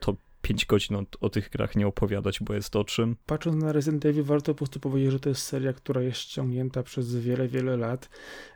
to 0.00 0.16
5 0.42 0.66
godzin 0.66 0.96
o, 0.96 1.02
o, 1.20 1.30
tych 1.30 1.50
grach 1.50 1.76
nie 1.76 1.86
opowiadać, 1.86 2.40
bo 2.40 2.54
jest 2.54 2.76
o 2.76 2.84
czym. 2.84 3.16
Patrząc 3.26 3.62
na 3.62 3.72
Resident 3.72 4.06
Evil, 4.06 4.22
warto 4.22 4.54
po 4.54 4.58
prostu 4.58 4.80
powiedzieć, 4.80 5.12
że 5.12 5.20
to 5.20 5.28
jest 5.28 5.42
seria, 5.42 5.72
która 5.72 6.02
jest 6.02 6.20
ściągnięta 6.20 6.82
przez 6.82 7.16
wiele, 7.16 7.48
wiele 7.48 7.76
lat. 7.76 8.08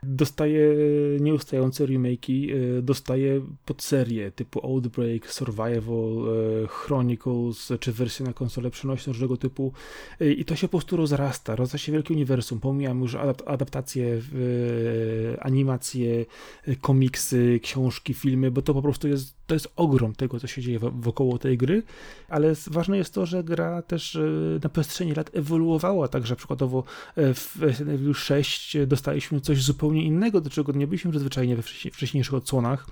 Dostaje 0.03 0.75
nieustające 1.19 1.85
remake'i, 1.85 2.51
e, 2.77 2.81
dostaje 2.81 3.41
podserie 3.65 4.31
typu 4.31 4.65
Outbreak, 4.65 5.33
Survival, 5.33 6.25
e, 6.63 6.67
Chronicles, 6.67 7.71
czy 7.79 7.91
wersje 7.91 8.25
na 8.25 8.33
konsolę 8.33 8.69
przenośne 8.69 9.13
różnego 9.13 9.37
typu 9.37 9.73
e, 10.21 10.31
i 10.31 10.45
to 10.45 10.55
się 10.55 10.67
po 10.67 10.71
prostu 10.71 10.97
rozrasta, 10.97 11.55
rozrasta 11.55 11.77
się 11.77 11.91
wielkie 11.91 12.13
uniwersum. 12.13 12.59
Pomijam 12.59 13.01
już 13.01 13.15
adaptacje, 13.45 14.21
animacje, 15.39 16.25
komiksy, 16.81 17.59
książki, 17.63 18.13
filmy, 18.13 18.51
bo 18.51 18.61
to 18.61 18.73
po 18.73 18.81
prostu 18.81 19.07
jest, 19.07 19.36
to 19.47 19.53
jest 19.55 19.67
ogrom 19.75 20.15
tego, 20.15 20.39
co 20.39 20.47
się 20.47 20.61
dzieje 20.61 20.79
wokoło 20.79 21.37
tej 21.37 21.57
gry 21.57 21.83
ale 22.29 22.53
ważne 22.67 22.97
jest 22.97 23.13
to, 23.13 23.25
że 23.25 23.43
gra 23.43 23.81
też 23.81 24.15
e, 24.15 24.19
na 24.63 24.69
przestrzeni 24.69 25.13
lat 25.13 25.31
ewoluowała, 25.33 26.07
także 26.07 26.35
przykładowo 26.35 26.83
e, 27.15 27.33
w 27.33 27.61
Resident 27.61 27.99
Evil 27.99 28.13
6 28.13 28.77
dostaliśmy 28.87 29.41
coś 29.41 29.63
zupełnie 29.63 30.03
innego, 30.03 30.41
do 30.41 30.49
czego 30.49 30.71
nie 30.71 30.87
byliśmy 30.87 31.11
przyzwyczajeni 31.11 31.55
we 31.55 31.61
wcześniejszych 31.91 32.33
odsłonach, 32.33 32.87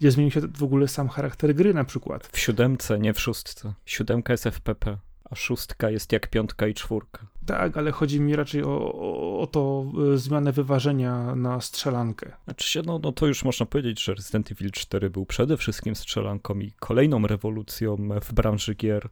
gdzie 0.00 0.10
zmienił 0.10 0.30
się 0.30 0.40
w 0.40 0.62
ogóle 0.62 0.88
sam 0.88 1.08
charakter 1.08 1.54
gry 1.54 1.74
na 1.74 1.84
przykład. 1.84 2.26
W 2.26 2.38
siódemce, 2.38 2.98
nie 2.98 3.14
w 3.14 3.20
szóstce. 3.20 3.74
Siódemka 3.86 4.32
jest 4.32 4.44
FPP 4.44 5.09
a 5.30 5.34
szóstka 5.34 5.90
jest 5.90 6.12
jak 6.12 6.26
piątka 6.26 6.66
i 6.66 6.74
czwórka. 6.74 7.26
Tak, 7.46 7.76
ale 7.76 7.90
chodzi 7.90 8.20
mi 8.20 8.36
raczej 8.36 8.62
o, 8.62 8.92
o, 8.94 9.40
o 9.40 9.46
to 9.46 9.84
y, 10.14 10.18
zmianę 10.18 10.52
wyważenia 10.52 11.34
na 11.34 11.60
strzelankę. 11.60 12.32
Znaczy 12.44 12.68
się, 12.68 12.82
no, 12.82 12.98
no 13.02 13.12
to 13.12 13.26
już 13.26 13.44
można 13.44 13.66
powiedzieć, 13.66 14.04
że 14.04 14.14
Resident 14.14 14.52
Evil 14.52 14.70
4 14.70 15.10
był 15.10 15.26
przede 15.26 15.56
wszystkim 15.56 15.96
strzelanką 15.96 16.58
i 16.58 16.72
kolejną 16.78 17.26
rewolucją 17.26 17.96
w 18.22 18.32
branży 18.32 18.74
gier. 18.74 19.08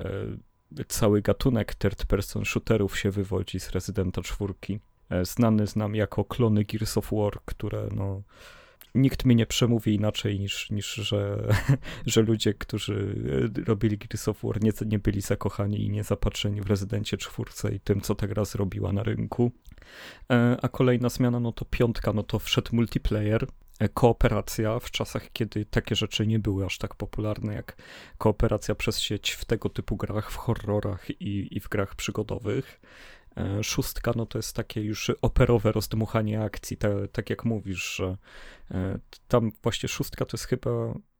E, 0.00 0.06
cały 0.88 1.22
gatunek 1.22 1.74
third 1.74 2.06
person 2.06 2.44
shooterów 2.44 2.98
się 2.98 3.10
wywodzi 3.10 3.60
z 3.60 3.70
Residenta 3.70 4.22
4. 4.22 4.54
E, 5.10 5.24
znany 5.24 5.66
znam 5.66 5.94
jako 5.94 6.24
klony 6.24 6.64
Gears 6.64 6.98
of 6.98 7.10
War, 7.12 7.40
które 7.44 7.88
no 7.94 8.22
nikt 8.94 9.24
mi 9.24 9.36
nie 9.36 9.46
przemówi 9.46 9.94
inaczej 9.94 10.40
niż, 10.40 10.70
niż 10.70 10.94
że, 10.94 11.48
że 12.06 12.22
ludzie, 12.22 12.54
którzy 12.54 13.14
robili 13.66 13.98
Gears 13.98 14.28
of 14.28 14.42
War 14.42 14.62
nie, 14.62 14.72
nie 14.86 14.98
byli 14.98 15.20
zakochani 15.20 15.84
i 15.84 15.90
nie 15.90 16.04
zapatrzeni 16.04 16.60
w 16.60 16.66
Rezydencie 16.66 17.16
czwórce 17.16 17.74
i 17.74 17.80
tym, 17.80 18.00
co 18.00 18.14
ta 18.14 18.26
gra 18.26 18.44
zrobiła 18.44 18.92
na 18.92 19.02
rynku. 19.02 19.52
E, 20.30 20.56
a 20.62 20.68
kolejna 20.68 21.08
zmiana, 21.08 21.40
no 21.40 21.52
to 21.52 21.64
piątka, 21.64 22.12
no 22.12 22.22
to 22.22 22.38
wszedł 22.38 22.76
multiplayer, 22.76 23.46
e, 23.78 23.88
kooperacja 23.88 24.78
w 24.78 24.90
czasach, 24.90 25.32
kiedy 25.32 25.64
takie 25.64 25.94
rzeczy 25.94 26.26
nie 26.26 26.38
były 26.38 26.64
aż 26.64 26.78
tak 26.78 26.94
popularne 26.94 27.54
jak 27.54 27.76
kooperacja 28.18 28.74
przez 28.74 29.00
sieć 29.00 29.30
w 29.30 29.44
tego 29.44 29.68
typu 29.68 29.96
grach, 29.96 30.30
w 30.30 30.36
horrorach 30.36 31.10
i, 31.10 31.56
i 31.56 31.60
w 31.60 31.68
grach 31.68 31.94
przygodowych. 31.94 32.80
E, 33.36 33.64
szóstka 33.64 34.12
no 34.16 34.26
to 34.26 34.38
jest 34.38 34.56
takie 34.56 34.80
już 34.80 35.12
operowe 35.22 35.72
rozdmuchanie 35.72 36.42
akcji, 36.42 36.76
tak, 36.76 36.92
tak 37.12 37.30
jak 37.30 37.44
mówisz, 37.44 37.96
że 37.96 38.16
e, 38.70 38.98
tam 39.28 39.52
właśnie 39.62 39.88
szóstka 39.88 40.24
to 40.24 40.36
jest 40.36 40.44
chyba 40.44 40.70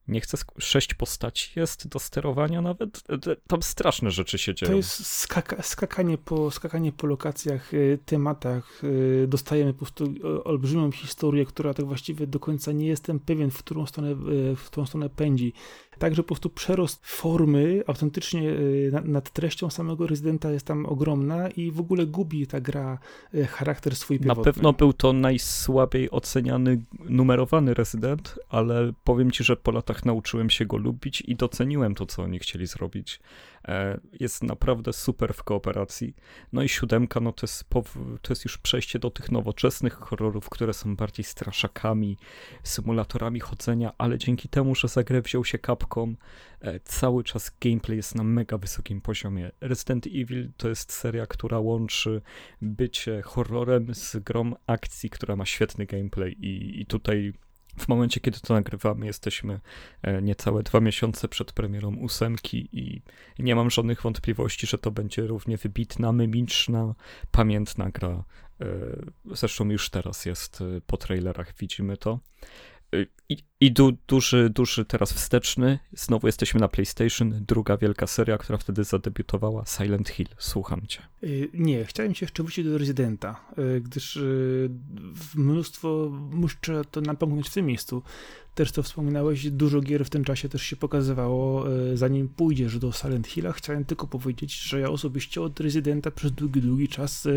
nie 0.09 0.21
chcę, 0.21 0.39
sześć 0.59 0.95
postaci 0.95 1.51
jest 1.57 1.89
do 1.89 1.99
sterowania 1.99 2.63
nawet, 2.63 3.03
e, 3.09 3.37
tam 3.49 3.63
straszne 3.63 4.11
rzeczy 4.11 4.39
się 4.39 4.55
dzieją. 4.55 4.71
To 4.73 4.77
jest 4.77 5.07
skaka, 5.07 5.63
skakanie, 5.63 6.19
po, 6.19 6.51
skakanie 6.51 6.93
po 6.93 7.07
lokacjach, 7.07 7.71
tematach, 8.07 8.83
dostajemy 9.29 9.73
po 9.73 9.79
prostu 9.79 10.15
olbrzymią 10.45 10.93
historię, 10.93 11.47
która 11.47 11.75
tak 11.75 11.87
właściwie 11.87 12.27
do 12.27 12.41
końca 12.41 12.73
nie 12.73 12.87
jestem 12.87 13.21
pewien, 13.21 13.51
w 13.51 13.59
którą 13.59 13.87
stronę, 13.87 14.15
w 14.57 14.65
którą 14.67 14.87
stronę 14.87 15.09
pędzi. 15.09 15.53
Także 16.01 16.23
po 16.23 16.27
prostu 16.27 16.51
przerost 16.51 17.07
formy 17.07 17.83
autentycznie 17.87 18.51
y, 18.51 18.93
nad 19.05 19.31
treścią 19.31 19.71
samego 19.71 20.07
rezydenta 20.07 20.51
jest 20.51 20.67
tam 20.67 20.87
ogromna 20.87 21.49
i 21.49 21.71
w 21.71 21.81
ogóle 21.81 22.07
gubi 22.07 22.47
ta 22.47 22.61
gra 22.61 22.99
y, 23.35 23.47
charakter 23.47 23.97
swój 23.97 24.19
pierwotny. 24.19 24.41
Na 24.41 24.45
pewno 24.45 24.73
był 24.73 24.93
to 24.93 25.13
najsłabiej 25.13 26.11
oceniany, 26.11 26.83
numerowany 26.99 27.75
rezydent, 27.75 28.39
ale 28.49 28.93
powiem 29.05 29.31
ci, 29.31 29.45
że 29.45 29.57
po 29.57 29.71
latach 29.71 30.05
nauczyłem 30.05 30.51
się 30.51 30.67
go 30.67 30.77
lubić 30.77 31.21
i 31.21 31.37
doceniłem 31.37 31.95
to, 31.95 32.07
co 32.07 32.23
oni 32.23 32.39
chcieli 32.39 32.67
zrobić. 32.67 33.21
E, 33.69 34.01
jest 34.21 34.43
naprawdę 34.43 34.93
super 34.93 35.35
w 35.35 35.43
kooperacji. 35.43 36.15
No 36.53 36.63
i 36.63 36.69
siódemka, 36.69 37.21
no 37.21 37.33
to 37.33 37.47
jest, 37.47 37.65
to 38.23 38.33
jest 38.33 38.45
już 38.45 38.59
przejście 38.59 38.99
do 38.99 39.11
tych 39.11 39.31
nowoczesnych 39.31 39.95
horrorów, 39.95 40.49
które 40.49 40.73
są 40.73 40.97
bardziej 40.97 41.25
straszakami, 41.25 42.17
symulatorami 42.63 43.41
chodzenia, 43.41 43.93
ale 43.99 44.19
dzięki 44.19 44.49
temu, 44.49 44.75
że 44.75 44.89
za 44.89 45.05
grę 45.05 45.23
wziął 45.23 45.45
się 45.45 45.59
Capcom, 45.59 46.17
e, 46.61 46.81
cały 46.81 47.25
czas 47.25 47.53
gameplay 47.61 47.97
jest 47.97 48.15
na 48.15 48.25
mega 48.25 48.59
wysokim 48.59 49.01
poziomie. 49.01 49.51
Resident 49.61 50.07
Evil 50.07 50.51
to 50.57 50.69
jest 50.69 50.93
seria, 50.93 51.27
która 51.27 51.59
łączy 51.59 52.23
bycie 52.63 53.23
horrorem 53.23 53.95
z 53.95 54.17
grą 54.17 54.53
akcji, 54.67 55.11
która 55.11 55.37
ma 55.37 55.47
świetny 55.47 55.87
gameplay 55.87 56.33
i, 56.33 56.81
i 56.81 56.87
tutaj 56.87 57.33
w 57.79 57.89
momencie, 57.89 58.21
kiedy 58.21 58.41
to 58.41 58.55
nagrywamy, 58.55 59.07
jesteśmy 59.07 59.61
e, 60.03 60.23
niecałe 60.23 60.63
dwa 60.63 60.81
miesiące 60.81 61.29
przed 61.29 61.53
premierą 61.53 61.97
ósemki 61.97 62.69
i 62.73 63.03
nie 63.39 63.55
mam 63.55 63.71
żadnych 63.71 64.03
wątpliwości, 64.03 64.67
że 64.67 64.79
to 64.79 64.91
będzie 64.91 65.27
równie 65.27 65.57
wybitna, 65.57 66.13
mimiczna, 66.13 66.95
pamiętna 67.31 67.91
gra. 67.91 68.25
E, 68.61 68.67
zresztą 69.25 69.71
już 69.71 69.91
teraz 69.91 70.27
jest 70.27 70.61
e, 70.61 70.81
po 70.87 70.97
trailerach, 70.97 71.55
widzimy 71.59 71.97
to. 71.97 72.19
I, 73.29 73.37
i 73.61 73.73
du, 73.73 73.93
duży, 74.09 74.51
duży 74.51 74.85
teraz 74.85 75.13
wsteczny. 75.13 75.79
Znowu 75.93 76.27
jesteśmy 76.27 76.61
na 76.61 76.69
PlayStation. 76.69 77.45
Druga 77.49 77.77
wielka 77.77 78.07
seria, 78.07 78.39
która 78.39 78.59
wtedy 78.59 78.85
zadebiutowała, 78.85 79.65
Silent 79.67 80.09
Hill. 80.09 80.29
Słucham 80.39 80.87
cię. 80.87 81.03
Nie, 81.55 81.85
chciałem 81.85 82.15
się 82.15 82.25
jeszcze 82.25 82.43
wrócić 82.43 82.65
do 82.65 82.79
Residenta, 82.79 83.41
gdyż 83.81 84.19
mnóstwo, 85.35 86.11
muszę 86.31 86.85
to 86.91 87.01
napomknąć 87.01 87.49
w 87.49 87.55
tym 87.55 87.67
miejscu, 87.67 88.03
też 88.55 88.73
to 88.73 88.83
wspominałeś, 88.83 89.51
dużo 89.51 89.81
gier 89.81 90.05
w 90.05 90.11
tym 90.11 90.25
czasie 90.25 90.49
też 90.49 90.63
się 90.63 90.77
pokazywało, 90.77 91.65
zanim 91.95 92.29
pójdziesz 92.29 92.79
do 92.79 92.93
Silent 92.93 93.27
Hilla. 93.27 93.53
Chciałem 93.53 93.85
tylko 93.85 94.07
powiedzieć, 94.07 94.61
że 94.61 94.81
ja 94.81 94.89
osobiście 94.91 95.43
od 95.43 95.61
Residenta 95.61 96.11
przez 96.11 96.33
długi, 96.33 96.61
długi 96.61 96.89
czas 96.89 97.29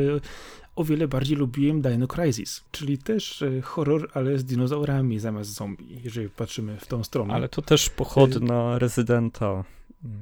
o 0.75 0.83
wiele 0.83 1.07
bardziej 1.07 1.37
lubiłem 1.37 1.81
Dino 1.81 2.07
Crisis, 2.07 2.63
czyli 2.71 2.97
też 2.97 3.43
horror, 3.63 4.09
ale 4.13 4.37
z 4.37 4.45
dinozaurami 4.45 5.19
zamiast 5.19 5.53
zombie, 5.53 5.99
jeżeli 6.03 6.29
patrzymy 6.29 6.77
w 6.77 6.85
tą 6.85 7.03
stronę. 7.03 7.33
Ale 7.33 7.49
to 7.49 7.61
też 7.61 7.89
pochodna 7.89 8.79
Rezydenta 8.79 9.63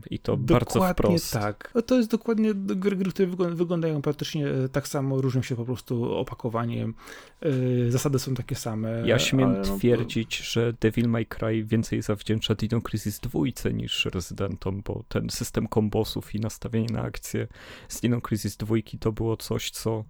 i 0.10 0.20
to 0.20 0.38
dokładnie 0.38 0.80
bardzo 0.80 0.94
wprost. 0.94 1.34
tak. 1.34 1.72
No 1.76 1.82
to 1.82 1.98
jest 1.98 2.10
dokładnie 2.10 2.54
gry, 2.54 2.96
gry, 2.96 3.12
które 3.12 3.50
wyglądają 3.56 4.02
praktycznie 4.02 4.48
e, 4.48 4.70
tak 4.70 4.88
samo, 4.88 5.22
różnią 5.22 5.42
się 5.42 5.56
po 5.56 5.66
prostu 5.66 6.16
opakowaniem. 6.16 6.94
E, 7.42 7.92
zasady 7.92 8.20
są 8.20 8.34
takie 8.34 8.56
same. 8.56 9.04
Ja 9.06 9.20
śmiem 9.20 9.56
no, 9.68 9.78
twierdzić, 9.78 10.38
że 10.38 10.74
Devil 10.82 11.10
May 11.10 11.26
Cry 11.26 11.64
więcej 11.64 12.02
zawdzięcza 12.02 12.56
Dino 12.56 12.82
Crisis 12.82 13.20
dwójce 13.20 13.74
niż 13.74 14.06
Rezydentom, 14.06 14.82
bo 14.86 15.04
ten 15.08 15.30
system 15.30 15.68
kombosów 15.68 16.36
i 16.36 16.40
nastawienie 16.40 16.94
na 16.94 17.02
akcję 17.02 17.48
z 17.88 18.02
Dino 18.02 18.22
Crisis 18.22 18.58
dwójki 18.58 19.00
to 19.00 19.12
było 19.12 19.38
coś, 19.38 19.72
co 19.72 20.06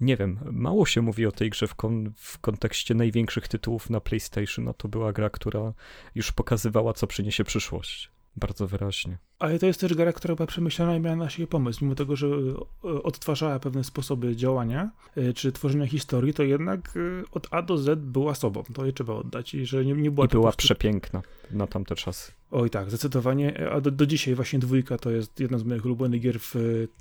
nie 0.00 0.16
wiem, 0.16 0.38
mało 0.52 0.86
się 0.86 1.02
mówi 1.02 1.26
o 1.26 1.32
tej 1.32 1.50
grze 1.50 1.66
w, 1.66 1.74
kon 1.74 2.12
w 2.16 2.38
kontekście 2.38 2.94
największych 2.94 3.48
tytułów 3.48 3.90
na 3.90 4.00
PlayStation, 4.00 4.68
a 4.68 4.72
to 4.72 4.88
była 4.88 5.12
gra, 5.12 5.30
która 5.30 5.72
już 6.14 6.32
pokazywała, 6.32 6.92
co 6.92 7.06
przyniesie 7.06 7.44
przyszłość. 7.44 8.10
bardzo 8.36 8.66
wyraźnie. 8.66 9.18
Ale 9.40 9.58
to 9.58 9.66
jest 9.66 9.80
też 9.80 9.94
gra, 9.94 10.12
która 10.12 10.34
była 10.34 10.46
przemyślana 10.46 10.96
i 10.96 11.00
miała 11.00 11.16
na 11.16 11.30
siebie 11.30 11.46
pomysł. 11.46 11.84
Mimo 11.84 11.94
tego, 11.94 12.16
że 12.16 12.26
e, 12.26 13.02
odtwarzała 13.02 13.58
pewne 13.58 13.84
sposoby 13.84 14.36
działania, 14.36 14.90
e, 15.16 15.32
czy 15.32 15.52
tworzenia 15.52 15.86
historii, 15.86 16.34
to 16.34 16.42
jednak 16.42 16.94
e, 16.96 17.24
od 17.32 17.46
A 17.50 17.62
do 17.62 17.78
Z 17.78 18.00
była 18.00 18.34
sobą. 18.34 18.62
To 18.74 18.84
jej 18.84 18.94
trzeba 18.94 19.14
oddać. 19.14 19.54
I 19.54 19.66
że 19.66 19.84
nie, 19.84 19.94
nie 19.94 20.10
była 20.10 20.26
I 20.26 20.28
była 20.28 20.42
prostu... 20.42 20.58
przepiękna 20.58 21.22
na 21.50 21.66
tamte 21.66 21.94
czasy. 21.94 22.32
Oj 22.50 22.70
tak, 22.70 22.88
zdecydowanie. 22.88 23.70
A 23.70 23.80
do, 23.80 23.90
do 23.90 24.06
dzisiaj 24.06 24.34
właśnie 24.34 24.58
dwójka 24.58 24.98
to 24.98 25.10
jest 25.10 25.40
jedna 25.40 25.58
z 25.58 25.64
moich 25.64 25.84
ulubionych 25.84 26.20
gier 26.20 26.40
w 26.40 26.54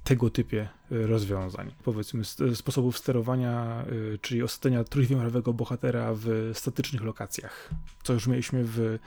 tego 0.03 0.29
typie 0.29 0.67
rozwiązań. 0.89 1.71
Powiedzmy 1.83 2.23
sposobów 2.55 2.97
sterowania, 2.97 3.85
czyli 4.21 4.43
osadzenia 4.43 4.83
trójwymiarowego 4.83 5.53
bohatera 5.53 6.13
w 6.13 6.51
statycznych 6.53 7.03
lokacjach. 7.03 7.69
Co 8.03 8.13
już 8.13 8.27
mieliśmy 8.27 8.63
w 8.63 8.99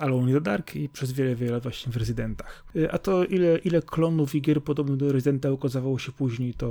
Alone 0.00 0.30
in 0.30 0.34
the 0.34 0.40
Dark 0.40 0.76
i 0.76 0.88
przez 0.88 1.12
wiele, 1.12 1.34
wiele 1.34 1.52
lat 1.52 1.62
właśnie 1.62 1.92
w 1.92 1.96
Rezydentach. 1.96 2.64
Y, 2.76 2.92
a 2.92 2.98
to 2.98 3.24
ile, 3.24 3.58
ile 3.58 3.82
klonów 3.82 4.34
i 4.34 4.42
gier 4.42 4.62
podobnych 4.62 4.96
do 4.96 5.12
Rezydenta 5.12 5.50
okazało 5.50 5.98
się 5.98 6.12
później, 6.12 6.54
to 6.54 6.66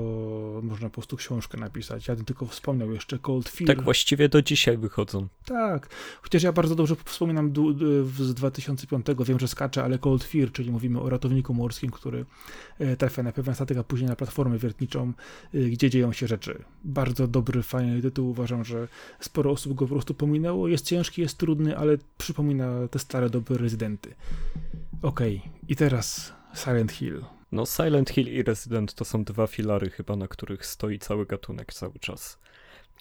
można 0.63 0.89
po 0.89 0.93
prostu 0.93 1.17
książkę 1.17 1.57
napisać. 1.57 2.07
Ja 2.07 2.15
bym 2.15 2.25
tylko 2.25 2.45
wspomniał 2.45 2.91
jeszcze 2.91 3.19
Cold 3.19 3.49
Fear. 3.49 3.67
Tak 3.67 3.83
właściwie 3.83 4.29
do 4.29 4.41
dzisiaj 4.41 4.77
wychodzą. 4.77 5.27
Tak, 5.45 5.89
chociaż 6.21 6.43
ja 6.43 6.51
bardzo 6.51 6.75
dobrze 6.75 6.95
wspominam 7.05 7.53
z 8.15 8.33
2005, 8.33 9.05
wiem, 9.25 9.39
że 9.39 9.47
skaczę, 9.47 9.83
ale 9.83 9.99
Cold 9.99 10.23
Fear, 10.23 10.51
czyli 10.51 10.71
mówimy 10.71 11.01
o 11.01 11.09
ratowniku 11.09 11.53
morskim, 11.53 11.91
który 11.91 12.25
e, 12.79 12.97
trafia 12.97 13.23
na 13.23 13.31
pewien 13.31 13.55
statek, 13.55 13.77
a 13.77 13.83
później 13.83 14.09
na 14.09 14.15
platformę 14.15 14.57
wiertniczą, 14.57 15.13
gdzie 15.53 15.89
dzieją 15.89 16.13
się 16.13 16.27
rzeczy. 16.27 16.63
Bardzo 16.83 17.27
dobry, 17.27 17.63
fajny 17.63 18.01
tytuł. 18.01 18.29
Uważam, 18.29 18.63
że 18.63 18.87
sporo 19.19 19.51
osób 19.51 19.73
go 19.73 19.85
po 19.85 19.93
prostu 19.93 20.13
pominęło. 20.13 20.67
Jest 20.67 20.85
ciężki, 20.85 21.21
jest 21.21 21.37
trudny, 21.37 21.77
ale 21.77 21.97
przypomina 22.17 22.64
te 22.91 22.99
stare 22.99 23.29
dobre 23.29 23.57
rezydenty. 23.57 24.15
Okej, 25.01 25.37
okay. 25.37 25.51
i 25.67 25.75
teraz 25.75 26.33
Silent 26.53 26.91
Hill. 26.91 27.25
No, 27.51 27.65
Silent 27.65 28.09
Hill 28.09 28.27
i 28.27 28.43
Resident 28.43 28.93
to 28.93 29.05
są 29.05 29.23
dwa 29.23 29.47
filary 29.47 29.89
chyba, 29.89 30.15
na 30.15 30.27
których 30.27 30.65
stoi 30.65 30.99
cały 30.99 31.25
gatunek 31.25 31.73
cały 31.73 31.99
czas. 31.99 32.39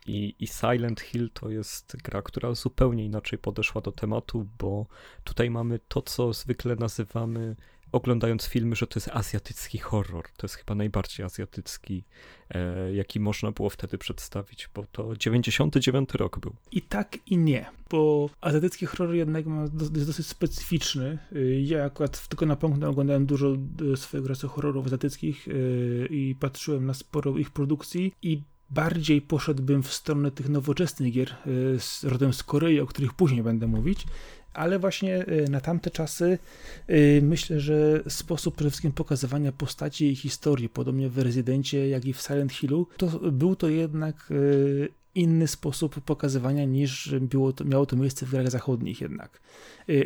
I, 0.06 0.34
I 0.38 0.46
Silent 0.46 1.00
Hill 1.00 1.30
to 1.30 1.50
jest 1.50 1.96
gra, 1.96 2.22
która 2.22 2.54
zupełnie 2.54 3.04
inaczej 3.04 3.38
podeszła 3.38 3.80
do 3.80 3.92
tematu, 3.92 4.48
bo 4.58 4.86
tutaj 5.24 5.50
mamy 5.50 5.78
to, 5.88 6.02
co 6.02 6.32
zwykle 6.32 6.76
nazywamy 6.76 7.56
oglądając 7.94 8.44
filmy, 8.46 8.76
że 8.76 8.86
to 8.86 8.98
jest 8.98 9.08
azjatycki 9.08 9.78
horror. 9.78 10.24
To 10.36 10.44
jest 10.44 10.54
chyba 10.54 10.74
najbardziej 10.74 11.26
azjatycki, 11.26 12.04
e, 12.50 12.94
jaki 12.94 13.20
można 13.20 13.52
było 13.52 13.70
wtedy 13.70 13.98
przedstawić, 13.98 14.68
bo 14.74 14.84
to 14.92 15.16
99 15.16 16.14
rok 16.14 16.38
był. 16.38 16.54
I 16.72 16.82
tak 16.82 17.18
i 17.26 17.38
nie, 17.38 17.66
bo 17.90 18.30
azjatycki 18.40 18.86
horror 18.86 19.14
jednak 19.14 19.44
jest 19.94 20.06
dosyć 20.06 20.26
specyficzny. 20.26 21.18
Y, 21.32 21.60
ja 21.60 21.84
akurat 21.84 22.28
tylko 22.28 22.46
na 22.46 22.56
punkt 22.56 22.84
oglądałem 22.84 23.26
dużo 23.26 23.56
y, 23.92 23.96
swojego 23.96 24.28
razu 24.28 24.48
horrorów 24.48 24.86
azjatyckich 24.86 25.48
y, 25.48 26.08
i 26.10 26.34
patrzyłem 26.40 26.86
na 26.86 26.94
sporo 26.94 27.38
ich 27.38 27.50
produkcji 27.50 28.12
i 28.22 28.42
bardziej 28.70 29.22
poszedłbym 29.22 29.82
w 29.82 29.92
stronę 29.92 30.30
tych 30.30 30.48
nowoczesnych 30.48 31.12
gier 31.12 31.36
z 31.78 32.04
rodem 32.04 32.32
z 32.32 32.42
Korei, 32.42 32.80
o 32.80 32.86
których 32.86 33.12
później 33.12 33.42
będę 33.42 33.66
mówić, 33.66 34.06
ale 34.54 34.78
właśnie 34.78 35.28
y, 35.28 35.50
na 35.50 35.60
tamte 35.60 35.90
czasy 35.90 36.38
y, 36.90 37.20
myślę, 37.22 37.60
że 37.60 38.02
sposób 38.08 38.54
przede 38.54 38.70
wszystkim 38.70 38.92
pokazywania 38.92 39.52
postaci 39.52 40.06
i 40.10 40.16
historii, 40.16 40.68
podobnie 40.68 41.08
w 41.08 41.18
Rezydencie, 41.18 41.88
jak 41.88 42.04
i 42.04 42.12
w 42.12 42.20
Silent 42.20 42.52
Hillu, 42.52 42.86
to 42.96 43.06
był 43.32 43.56
to 43.56 43.68
jednak 43.68 44.30
y, 44.30 44.88
inny 45.14 45.48
sposób 45.48 46.00
pokazywania 46.00 46.64
niż 46.64 47.14
było 47.20 47.52
to, 47.52 47.64
miało 47.64 47.86
to 47.86 47.96
miejsce 47.96 48.26
w 48.26 48.30
grach 48.30 48.50
zachodnich 48.50 49.00
jednak. 49.00 49.40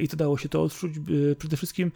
I 0.00 0.08
to 0.08 0.16
dało 0.16 0.38
się 0.38 0.48
to 0.48 0.62
odczuć 0.62 0.92
przede 1.38 1.56
wszystkim 1.56 1.92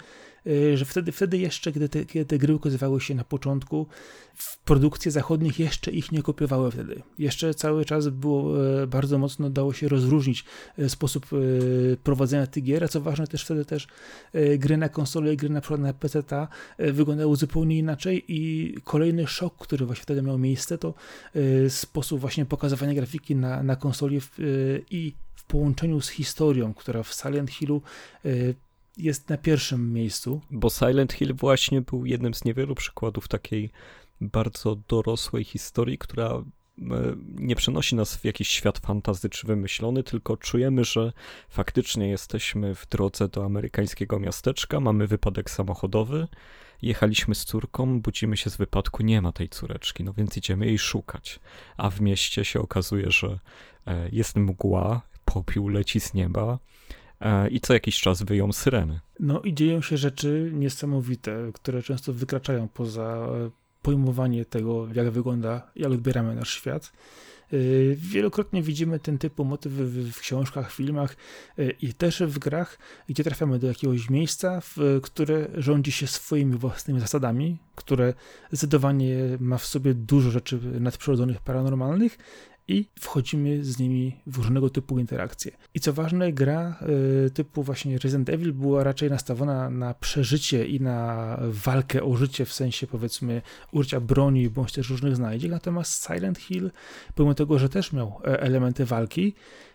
że 0.74 0.85
wtedy, 0.85 1.12
wtedy 1.12 1.38
jeszcze, 1.38 1.72
gdy 1.72 1.88
te, 1.88 2.05
kiedy 2.05 2.24
te 2.24 2.38
gry 2.38 2.55
ukazywały 2.55 3.00
się 3.00 3.14
na 3.14 3.24
początku, 3.24 3.87
w 4.35 4.59
produkcje 4.59 5.12
zachodnich 5.12 5.59
jeszcze 5.59 5.90
ich 5.90 6.12
nie 6.12 6.22
kopiowały 6.22 6.70
wtedy. 6.70 7.02
Jeszcze 7.18 7.55
cały 7.55 7.85
czas 7.85 8.09
było 8.09 8.66
e, 8.83 8.87
bardzo 8.87 9.18
mocno 9.18 9.50
dało 9.50 9.72
się 9.72 9.88
rozróżnić 9.88 10.44
e, 10.78 10.88
sposób 10.88 11.26
e, 11.33 11.37
prowadzenia 11.96 12.46
tych 12.46 12.64
gier, 12.64 12.85
a 12.85 12.88
co 12.88 13.00
ważne 13.00 13.26
też 13.26 13.44
wtedy 13.44 13.64
też 13.64 13.87
gry 14.59 14.76
na 14.76 14.88
konsole, 14.88 15.37
gry 15.37 15.48
na 15.48 15.61
przykład 15.61 15.81
na 15.81 15.92
PC 15.92 16.22
wyglądały 16.78 17.37
zupełnie 17.37 17.78
inaczej 17.78 18.24
i 18.28 18.74
kolejny 18.85 19.26
szok, 19.26 19.55
który 19.59 19.87
właśnie 19.87 20.02
wtedy 20.02 20.22
miał 20.22 20.38
miejsce, 20.38 20.78
to 20.78 20.94
sposób 21.68 22.20
właśnie 22.20 22.46
pokazywania 22.46 22.94
grafiki 22.94 23.37
na, 23.37 23.62
na 23.62 23.76
konsoli 23.76 24.20
i 24.90 25.12
w 25.35 25.44
połączeniu 25.44 26.00
z 26.00 26.09
historią, 26.09 26.74
która 26.74 27.02
w 27.02 27.14
Silent 27.14 27.50
Hillu 27.50 27.83
jest 28.96 29.28
na 29.28 29.37
pierwszym 29.37 29.92
miejscu. 29.92 30.40
Bo 30.50 30.70
Silent 30.70 31.12
Hill 31.12 31.35
właśnie 31.35 31.81
był 31.81 32.07
jednym 32.07 32.35
z 32.35 32.44
niewielu 32.44 32.74
przykładów 32.74 33.28
takiej 33.28 33.70
bardzo 34.20 34.76
dorosłej 34.88 35.44
historii, 35.44 35.98
która 35.98 36.28
e, 36.28 36.44
nie 37.35 37.57
przenosi 37.57 37.96
nas 37.96 38.16
w 38.16 38.24
jakiś 38.24 38.48
świat 38.48 38.78
fantazy 38.78 39.31
czy 39.31 39.46
wymyślony, 39.46 40.02
tylko 40.02 40.37
czujemy, 40.37 40.85
że 40.85 41.12
faktycznie 41.48 42.09
jesteśmy 42.09 42.74
w 42.74 42.88
drodze 42.88 43.28
do 43.28 43.44
amerykańskiego 43.44 44.20
miasteczka, 44.20 44.81
mamy 44.81 45.07
wypadek 45.07 45.50
samochodowy, 45.50 46.28
jechaliśmy 46.83 47.35
z 47.35 47.44
córką, 47.44 48.00
budzimy 48.00 48.37
się 48.37 48.50
z 48.50 48.57
wypadku, 48.57 49.02
nie 49.02 49.22
ma 49.22 49.33
tej 49.33 49.48
córeczki, 49.48 50.05
no 50.05 50.12
więc 50.12 50.37
idziemy 50.37 50.66
jej 50.66 50.78
szukać. 50.78 51.40
A 51.76 51.90
w 51.90 52.00
mieście 52.00 52.44
się 52.44 52.61
okazuje, 52.61 53.11
że 53.11 53.38
e, 53.87 54.09
jest 54.12 54.37
mgła, 54.37 55.02
popiół 55.24 55.68
leci 55.68 56.00
z 56.00 56.14
nieba, 56.14 56.59
i 57.50 57.61
co 57.61 57.74
jakiś 57.74 58.00
czas 58.00 58.22
wyją 58.22 58.52
syreny. 58.52 59.00
No 59.20 59.40
i 59.40 59.54
dzieją 59.54 59.82
się 59.82 59.96
rzeczy 59.96 60.50
niesamowite, 60.54 61.50
które 61.54 61.82
często 61.82 62.12
wykraczają 62.12 62.68
poza 62.68 63.02
e, 63.02 63.50
pojmowanie 63.82 64.44
tego, 64.44 64.88
jak 64.94 65.11
wygląda, 65.11 65.70
jak 65.76 65.92
odbieramy 65.92 66.35
nasz 66.35 66.54
świat. 66.54 66.92
E, 67.52 67.56
wielokrotnie 67.94 68.62
widzimy 68.62 68.98
ten 68.98 69.18
typu 69.18 69.44
motywy 69.44 69.85
w, 70.12 70.20
książkach, 70.20 70.72
filmach 70.72 71.16
i 71.80 71.94
też 71.94 72.22
w 72.22 72.38
grach, 72.38 72.78
gdzie 73.08 73.24
trafiamy 73.24 73.58
do 73.58 73.66
jakiegoś 73.66 74.11
miejsca, 74.11 74.61
które 75.02 75.48
rządzi 75.54 75.92
się 75.92 76.06
swoimi 76.06 76.56
własnymi 76.56 77.00
zasadami, 77.00 77.58
które 77.74 78.14
zdecydowanie 78.48 79.16
ma 79.40 79.58
w 79.58 79.66
sobie 79.66 79.94
dużo 79.94 80.30
rzeczy 80.30 80.58
nadprzyrodzonych, 80.80 81.40
paranormalnych, 81.40 82.18
i 82.68 82.88
wchodzimy 83.01 83.64
z 83.64 83.79
nimi 83.79 84.16
w 84.27 84.37
różnego 84.37 84.70
typu 84.70 84.98
interakcje. 84.98 85.53
I 85.75 85.81
co 85.81 85.92
ważne, 85.92 86.33
gra 86.33 86.79
y, 87.27 87.31
typu 87.31 87.62
właśnie 87.62 87.98
Resident 87.98 88.29
Evil 88.29 88.53
była 88.53 88.85
raczej 88.85 89.11
nastawiona 89.11 89.70
na 89.70 89.94
przeżycie 89.94 90.66
i 90.66 90.81
na 90.81 91.38
walkę 91.42 92.03
o 92.03 92.16
życie, 92.16 92.44
w 92.44 92.53
sensie 92.53 92.87
powiedzmy 92.87 93.42
użycia 93.72 94.01
broni 94.01 94.51
bądź 94.51 94.72
też 94.72 94.90
różnych 94.90 95.16
znajdziek, 95.16 95.51
natomiast 95.51 96.07
Silent 96.07 96.38
Hill, 96.38 96.70
pomimo 97.14 97.35
tego, 97.35 97.59
że 97.59 97.68
też 97.68 97.92
miał 97.92 98.20
e, 98.25 98.40
elementy 98.40 98.85
walki, 98.85 99.35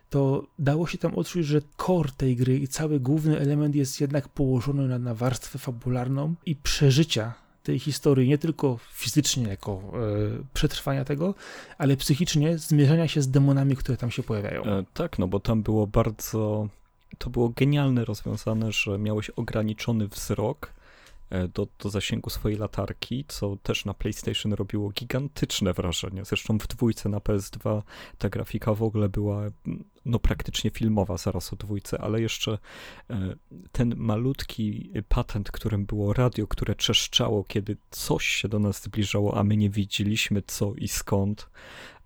to 0.09 0.47
dało 0.59 0.87
się 0.87 0.97
tam 0.97 1.15
odczuć, 1.15 1.45
że 1.45 1.61
core 1.77 2.09
tej 2.17 2.35
gry 2.35 2.59
i 2.59 2.67
cały 2.67 2.99
główny 2.99 3.39
element 3.39 3.75
jest 3.75 4.01
jednak 4.01 4.29
położony 4.29 4.87
na, 4.87 4.99
na 4.99 5.13
warstwę 5.13 5.59
fabularną 5.59 6.35
i 6.45 6.55
przeżycia 6.55 7.46
tej 7.67 7.79
historii, 7.79 8.29
nie 8.29 8.37
tylko 8.37 8.77
fizycznie 8.93 9.47
jako 9.47 9.71
e, 9.71 9.99
przetrwania 10.53 11.05
tego, 11.05 11.35
ale 11.77 11.97
psychicznie 11.97 12.57
zmierzenia 12.57 13.07
się 13.07 13.21
z 13.21 13.29
demonami, 13.29 13.75
które 13.75 13.97
tam 13.97 14.11
się 14.11 14.23
pojawiają. 14.23 14.63
E, 14.63 14.83
tak, 14.93 15.19
no 15.19 15.27
bo 15.27 15.39
tam 15.39 15.63
było 15.63 15.87
bardzo, 15.87 16.67
to 17.17 17.29
było 17.29 17.49
genialne 17.49 18.05
rozwiązane, 18.05 18.71
że 18.71 18.97
miałeś 18.97 19.29
ograniczony 19.29 20.07
wzrok 20.07 20.73
do, 21.53 21.67
do 21.79 21.89
zasięgu 21.89 22.29
swojej 22.29 22.57
latarki, 22.57 23.25
co 23.27 23.55
też 23.63 23.85
na 23.85 23.93
PlayStation 23.93 24.53
robiło 24.53 24.89
gigantyczne 24.89 25.73
wrażenie. 25.73 26.25
Zresztą 26.25 26.57
w 26.57 26.67
dwójce 26.67 27.09
na 27.09 27.17
PS2 27.17 27.81
ta 28.17 28.29
grafika 28.29 28.73
w 28.73 28.83
ogóle 28.83 29.09
była 29.09 29.47
no 30.07 30.19
praktycznie 30.19 30.69
filmowa 30.71 31.17
zaraz 31.17 31.53
o 31.53 31.55
dwójce, 31.55 32.01
ale 32.01 32.21
jeszcze 32.21 32.57
e, 33.09 33.35
ten 33.71 33.95
malutki 33.97 34.91
patent, 35.09 35.51
którym 35.51 35.85
było 35.85 36.13
radio, 36.13 36.47
które 36.47 36.75
trzeszczało, 36.75 37.43
kiedy 37.43 37.77
coś 37.91 38.27
się 38.27 38.47
do 38.47 38.59
nas 38.59 38.83
zbliżało, 38.83 39.37
a 39.37 39.43
my 39.43 39.57
nie 39.57 39.69
widzieliśmy 39.69 40.41
co 40.41 40.73
i 40.75 40.87
skąd. 40.87 41.49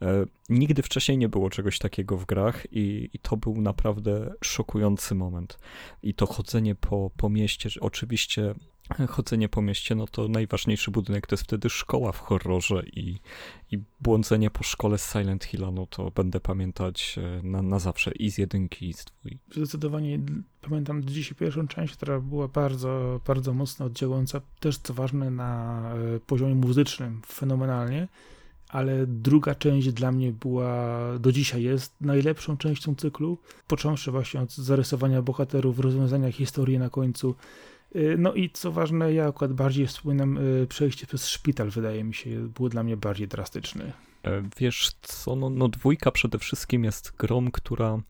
E, 0.02 0.26
nigdy 0.50 0.82
wcześniej 0.82 1.18
nie 1.18 1.30
było 1.30 1.50
czegoś 1.50 1.80
takiego 1.80 2.18
w 2.18 2.26
grach 2.26 2.68
i, 2.72 3.10
i 3.14 3.20
to 3.20 3.38
był 3.38 3.62
naprawdę 3.62 4.34
szokujący 4.44 5.16
moment. 5.16 5.60
I 6.04 6.14
to 6.14 6.26
chodzenie 6.26 6.76
po, 6.76 7.12
po 7.18 7.30
mieście, 7.30 7.70
oczywiście 7.82 8.56
chodzenie 9.10 9.50
po 9.50 9.62
mieście, 9.62 9.96
no 9.96 10.08
to 10.08 10.28
najważniejszy 10.28 10.92
budynek 10.92 11.28
to 11.28 11.34
jest 11.34 11.44
wtedy 11.44 11.70
szkoła 11.70 12.12
w 12.12 12.20
horrorze 12.20 12.84
i, 12.86 13.20
i 13.72 13.80
błądzenie 14.02 14.50
po 14.50 14.64
szkole 14.64 14.98
z 14.98 15.12
Silent 15.12 15.44
Hilla, 15.44 15.72
no 15.72 15.88
to 15.88 16.12
będę 16.12 16.40
pamiętać 16.40 17.16
e, 17.18 17.48
na, 17.48 17.62
na 17.62 17.80
zawsze 17.80 18.12
i 18.12 18.32
z 18.32 18.38
jedynki, 18.38 18.90
i 18.90 18.94
z 18.94 19.06
dwójki. 19.06 19.40
Zdecydowanie 19.52 20.20
pamiętam 20.62 21.04
dzisiaj 21.04 21.36
pierwszą 21.36 21.68
część, 21.68 21.94
która 21.94 22.20
była 22.20 22.48
bardzo, 22.48 23.22
bardzo 23.28 23.54
mocno 23.54 23.86
oddziałująca, 23.86 24.42
też 24.60 24.78
co 24.78 24.94
ważne 24.94 25.32
na 25.32 25.82
e, 26.16 26.20
poziomie 26.20 26.56
muzycznym, 26.56 27.22
fenomenalnie, 27.26 28.08
ale 28.70 29.08
druga 29.08 29.56
część 29.56 29.92
dla 29.92 30.12
mnie 30.12 30.32
była, 30.32 30.98
do 31.20 31.32
dzisiaj 31.32 31.64
jest 31.64 31.96
najlepszą 32.02 32.58
częścią 32.58 32.96
cyklu, 32.96 33.38
począwszy 33.68 34.12
właśnie 34.12 34.42
od 34.42 34.56
zarysowania 34.56 35.22
bohaterów, 35.22 35.80
rozwiązania 35.80 36.32
historii 36.32 36.80
na 36.80 36.90
końcu. 36.90 37.36
Y, 37.96 38.16
no 38.18 38.34
i 38.34 38.50
co 38.50 38.72
ważne, 38.72 39.14
ja 39.14 39.28
akurat 39.28 39.54
bardziej 39.54 39.88
wspominam 39.88 40.38
y, 40.38 40.68
przejście 40.68 41.08
przez 41.08 41.28
szpital, 41.28 41.70
wydaje 41.70 42.04
mi 42.04 42.14
się, 42.14 42.30
było 42.30 42.70
dla 42.70 42.84
mnie 42.84 42.98
bardziej 42.98 43.28
drastyczny. 43.28 43.94
E, 44.24 44.44
wiesz 44.58 44.92
co, 45.02 45.36
no, 45.36 45.50
no 45.50 45.68
dwójka 45.68 46.12
przede 46.12 46.40
wszystkim 46.40 46.84
jest 46.84 47.12
grą, 47.18 47.52
która 47.52 48.02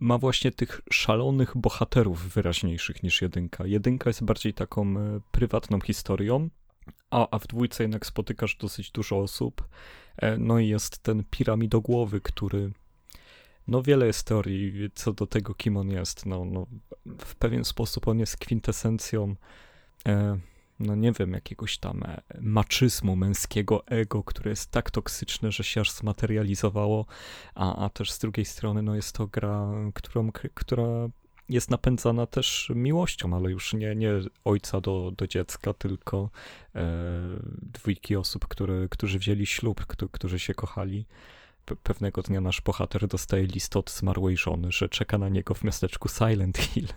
ma 0.00 0.18
właśnie 0.18 0.50
tych 0.52 0.80
szalonych 0.92 1.56
bohaterów 1.56 2.34
wyraźniejszych 2.34 3.02
niż 3.02 3.22
jedynka. 3.22 3.66
Jedynka 3.66 4.10
jest 4.10 4.24
bardziej 4.24 4.54
taką 4.54 4.98
e, 4.98 5.20
prywatną 5.30 5.80
historią, 5.80 6.48
a, 7.10 7.28
a 7.30 7.38
w 7.38 7.46
dwójce 7.46 7.84
jednak 7.84 8.06
spotykasz 8.06 8.56
dosyć 8.56 8.90
dużo 8.90 9.18
osób. 9.18 9.68
E, 10.16 10.38
no 10.38 10.58
i 10.58 10.68
jest 10.68 10.98
ten 10.98 11.24
piramidogłowy, 11.30 12.20
który. 12.20 12.72
No 13.68 13.82
wiele 13.82 14.06
jest 14.06 14.26
teorii 14.26 14.90
co 14.94 15.12
do 15.12 15.26
tego, 15.26 15.54
kim 15.54 15.76
on 15.76 15.90
jest. 15.90 16.26
No, 16.26 16.44
no 16.44 16.66
w 17.18 17.34
pewien 17.34 17.64
sposób 17.64 18.08
on 18.08 18.18
jest 18.18 18.36
kwintesencją. 18.36 19.36
E, 20.08 20.38
no 20.80 20.94
nie 20.94 21.12
wiem, 21.12 21.32
jakiegoś 21.32 21.78
tam 21.78 22.02
e, 22.02 22.22
maczyzmu, 22.40 23.16
męskiego 23.16 23.86
ego, 23.86 24.22
które 24.22 24.50
jest 24.50 24.70
tak 24.70 24.90
toksyczne, 24.90 25.52
że 25.52 25.64
się 25.64 25.80
aż 25.80 25.90
zmaterializowało, 25.90 27.06
a, 27.54 27.84
a 27.84 27.88
też 27.88 28.12
z 28.12 28.18
drugiej 28.18 28.44
strony 28.44 28.82
no 28.82 28.94
jest 28.94 29.16
to 29.16 29.26
gra, 29.26 29.68
którą, 29.94 30.32
która 30.54 31.08
jest 31.48 31.70
napędzana 31.70 32.26
też 32.26 32.72
miłością, 32.74 33.36
ale 33.36 33.50
już 33.50 33.74
nie, 33.74 33.94
nie 33.94 34.12
ojca 34.44 34.80
do, 34.80 35.12
do 35.16 35.26
dziecka, 35.26 35.74
tylko 35.74 36.30
e, 36.74 36.82
dwójki 37.62 38.16
osób, 38.16 38.48
które, 38.48 38.88
którzy 38.88 39.18
wzięli 39.18 39.46
ślub, 39.46 39.86
którzy 39.86 40.38
się 40.38 40.54
kochali 40.54 41.06
pewnego 41.74 42.22
dnia 42.22 42.40
nasz 42.40 42.60
bohater 42.60 43.08
dostaje 43.08 43.46
list 43.46 43.76
od 43.76 43.90
zmarłej 43.90 44.36
żony, 44.36 44.72
że 44.72 44.88
czeka 44.88 45.18
na 45.18 45.28
niego 45.28 45.54
w 45.54 45.64
miasteczku 45.64 46.08
Silent 46.08 46.58
Hill. 46.58 46.88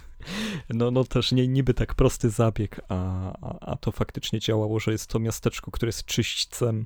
No, 0.70 0.92
no 0.92 1.04
też 1.04 1.32
nie, 1.32 1.48
niby 1.48 1.74
tak 1.74 1.96
prosty 1.96 2.30
zabieg, 2.30 2.82
a, 2.90 3.32
a, 3.42 3.60
a 3.60 3.76
to 3.76 3.92
faktycznie 3.92 4.40
działało, 4.40 4.80
że 4.80 4.92
jest 4.92 5.08
to 5.08 5.20
miasteczko, 5.20 5.72
które 5.72 5.88
jest 5.88 6.06
czyśćcem, 6.06 6.86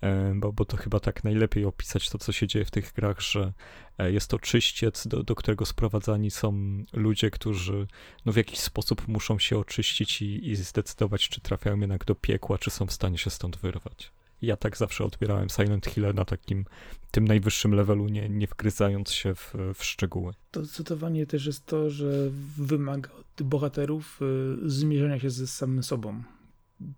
e, 0.00 0.32
bo, 0.34 0.52
bo 0.52 0.64
to 0.64 0.76
chyba 0.76 1.00
tak 1.00 1.24
najlepiej 1.24 1.64
opisać 1.64 2.10
to, 2.10 2.18
co 2.18 2.32
się 2.32 2.46
dzieje 2.46 2.64
w 2.64 2.70
tych 2.70 2.92
grach, 2.92 3.20
że 3.20 3.52
e, 3.98 4.12
jest 4.12 4.30
to 4.30 4.38
czyściec, 4.38 5.06
do, 5.06 5.22
do 5.22 5.34
którego 5.34 5.66
sprowadzani 5.66 6.30
są 6.30 6.78
ludzie, 6.92 7.30
którzy 7.30 7.86
no, 8.24 8.32
w 8.32 8.36
jakiś 8.36 8.58
sposób 8.58 9.08
muszą 9.08 9.38
się 9.38 9.58
oczyścić 9.58 10.22
i, 10.22 10.50
i 10.50 10.56
zdecydować, 10.56 11.28
czy 11.28 11.40
trafiają 11.40 11.80
jednak 11.80 12.04
do 12.04 12.14
piekła, 12.14 12.58
czy 12.58 12.70
są 12.70 12.86
w 12.86 12.92
stanie 12.92 13.18
się 13.18 13.30
stąd 13.30 13.56
wyrwać 13.56 14.12
ja 14.42 14.56
tak 14.56 14.76
zawsze 14.76 15.04
odbierałem 15.04 15.48
Silent 15.48 15.86
Hill 15.86 16.14
na 16.14 16.24
takim 16.24 16.64
tym 17.10 17.28
najwyższym 17.28 17.74
levelu, 17.74 18.08
nie, 18.08 18.28
nie 18.28 18.46
wgryzając 18.46 19.10
się 19.10 19.34
w, 19.34 19.54
w 19.74 19.84
szczegóły. 19.84 20.32
To 20.50 20.64
zdecydowanie 20.64 21.26
też 21.26 21.46
jest 21.46 21.66
to, 21.66 21.90
że 21.90 22.30
wymaga 22.56 23.10
od 23.12 23.42
bohaterów 23.42 24.20
y, 24.22 24.70
zmierzenia 24.70 25.18
się 25.18 25.30
ze 25.30 25.46
samym 25.46 25.82
sobą. 25.82 26.22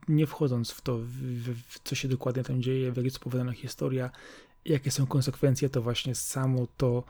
Nie 0.09 0.27
wchodząc 0.27 0.71
w 0.71 0.81
to, 0.81 0.99
w, 0.99 1.11
w, 1.69 1.81
co 1.85 1.95
się 1.95 2.09
dokładnie 2.09 2.45
tam 2.45 2.63
dzieje, 2.63 2.93
w 2.93 2.97
jak 2.97 3.05
jest 3.05 3.17
opowiadana 3.17 3.53
historia, 3.53 4.11
jakie 4.65 4.91
są 4.91 5.07
konsekwencje, 5.07 5.69
to 5.69 5.83
właśnie 5.83 6.15
samo 6.15 6.67
to, 6.77 7.05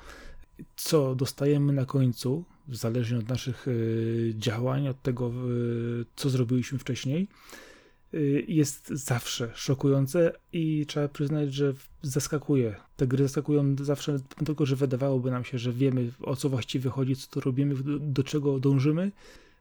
co 0.77 1.15
dostajemy 1.15 1.73
na 1.73 1.87
końcu, 1.87 2.45
zależnie 2.69 3.19
od 3.19 3.29
naszych 3.29 3.69
y, 3.69 4.35
działań, 4.37 4.89
od 4.89 5.03
tego, 5.03 5.33
co 6.17 6.31
zrobiliśmy 6.31 6.79
wcześniej, 6.79 7.29
jest 8.49 8.89
zawsze 8.89 9.51
szokujące 9.55 10.33
i 10.53 10.85
trzeba 10.87 11.09
przyznać, 11.09 11.55
że 11.55 11.75
zaskakuje. 12.03 12.77
Te 12.97 13.07
gry 13.07 13.25
zaskakują 13.25 13.77
zawsze, 13.81 14.19
tylko 14.47 14.67
że 14.67 14.77
wydawałoby 14.77 15.31
nam 15.31 15.45
się, 15.45 15.59
że 15.59 15.73
wiemy 15.73 16.11
o 16.23 16.37
co 16.37 16.49
właściwie 16.49 16.91
chodzi, 16.91 17.17
co 17.17 17.31
to 17.31 17.41
robimy, 17.41 17.75
do, 17.75 17.99
do 17.99 18.25
czego 18.25 18.61
dążymy, 18.61 19.13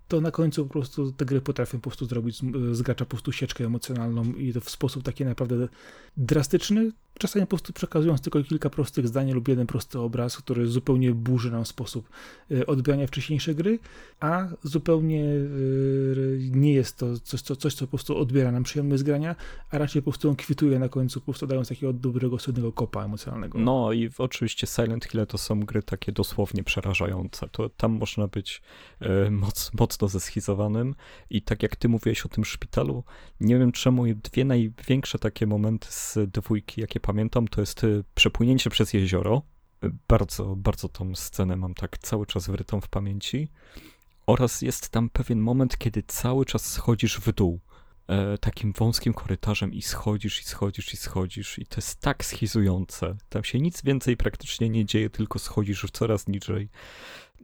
to 0.08 0.22
na 0.22 0.32
końcu 0.32 0.66
po 0.66 0.74
prostu 0.74 1.12
te 1.12 1.26
gry 1.26 1.42
potrafią 1.42 1.78
po 1.78 1.89
prostu 1.89 2.06
zrobić 2.06 2.42
z 2.72 2.82
gracza 2.82 3.06
po 3.06 3.10
prostu 3.10 3.32
sieczkę 3.32 3.66
emocjonalną 3.66 4.24
i 4.24 4.54
to 4.54 4.62
w 4.62 4.70
sposób 4.70 5.04
taki 5.04 5.26
naprawdę 5.26 5.68
drastyczny, 6.18 6.92
czasami 7.20 7.46
po 7.46 7.50
prostu 7.50 7.74
przekazując 7.74 8.22
tylko 8.22 8.44
kilka 8.44 8.70
prostych 8.70 9.08
zdań 9.08 9.32
lub 9.32 9.48
jeden 9.48 9.68
prosty 9.68 10.00
obraz, 10.00 10.38
który 10.38 10.68
zupełnie 10.68 11.12
burzy 11.12 11.52
nam 11.52 11.66
sposób 11.66 12.10
e, 12.52 12.66
odbierania 12.66 13.08
wcześniejszej 13.08 13.56
gry, 13.56 13.80
a 14.20 14.48
zupełnie 14.63 15.24
e, 15.24 15.38
nie 16.52 16.74
jest 16.74 16.98
to 16.98 17.20
coś, 17.20 17.42
co, 17.42 17.56
coś, 17.56 17.74
co 17.74 17.86
po 17.86 17.89
prostu 17.89 18.18
odbiera 18.18 18.52
nam 18.52 18.63
przyjemność 18.63 19.00
z 19.00 19.04
grania, 19.04 19.36
a 19.72 19.78
raczej 19.78 20.02
po 20.02 20.12
prostu 20.12 20.30
on 20.30 20.36
kwituje 20.36 20.80
na 20.80 20.89
końcu, 20.89 21.20
po 21.20 21.26
prostu 21.26 21.48
dając 21.48 21.70
takiego 21.70 21.94
dobrego, 21.94 22.39
solidnego 22.39 22.72
kopa 22.72 23.06
emocjonalnego. 23.06 23.60
No 23.60 23.92
i 23.92 24.10
oczywiście 24.18 24.68
Silent 24.68 25.06
Hill 25.06 25.26
to 25.28 25.38
są 25.38 25.60
gry 25.60 25.84
takie 25.84 26.12
dosłownie 26.12 26.63
przerażające. 26.63 27.50
To 27.52 27.70
tam 27.70 27.92
można 27.92 28.28
być 28.28 28.62
e, 29.00 29.32
moc, 29.32 29.72
mocno 29.93 30.08
zeschizowanym 30.08 30.95
i 31.29 31.41
tak 31.41 31.63
jak 31.63 31.75
ty 31.75 31.89
mówiłeś 31.89 32.25
o 32.25 32.29
tym 32.29 32.45
szpitalu, 32.45 33.03
nie 33.39 33.58
wiem 33.60 33.71
czemu 33.71 34.03
dwie 34.15 34.45
największe 34.45 35.19
takie 35.19 35.47
momenty 35.47 35.88
z 35.89 36.17
dwójki, 36.32 36.82
jakie 36.82 36.99
pamiętam, 36.99 37.47
to 37.47 37.62
jest 37.62 37.84
y, 37.84 38.03
przepłynięcie 38.15 38.69
przez 38.69 38.93
jezioro. 38.93 39.41
Y, 39.84 39.91
bardzo, 40.08 40.56
bardzo 40.56 40.89
tą 40.89 41.15
scenę 41.15 41.56
mam 41.56 41.73
tak 41.73 41.97
cały 41.97 42.25
czas 42.25 42.47
wrytą 42.47 42.82
w 42.82 42.88
pamięci. 42.88 43.47
Oraz 44.27 44.62
jest 44.62 44.89
tam 44.89 45.10
pewien 45.10 45.39
moment, 45.39 45.77
kiedy 45.77 46.03
cały 46.08 46.45
czas 46.45 46.65
schodzisz 46.65 47.19
w 47.19 47.34
dół. 47.34 47.60
E, 48.08 48.38
takim 48.38 48.73
wąskim 48.73 49.13
korytarzem 49.13 49.73
i 49.73 49.82
schodzisz, 49.82 50.41
i 50.41 50.43
schodzisz, 50.43 50.93
i 50.93 50.97
schodzisz. 50.97 51.60
I 51.60 51.65
to 51.65 51.75
jest 51.75 51.99
tak 52.01 52.25
schizujące. 52.25 53.15
Tam 53.29 53.43
się 53.43 53.60
nic 53.60 53.82
więcej 53.82 54.17
praktycznie 54.17 54.69
nie 54.69 54.86
dzieje, 54.86 55.10
tylko 55.10 55.39
schodzisz 55.39 55.86
coraz 55.93 56.27
niżej. 56.27 56.69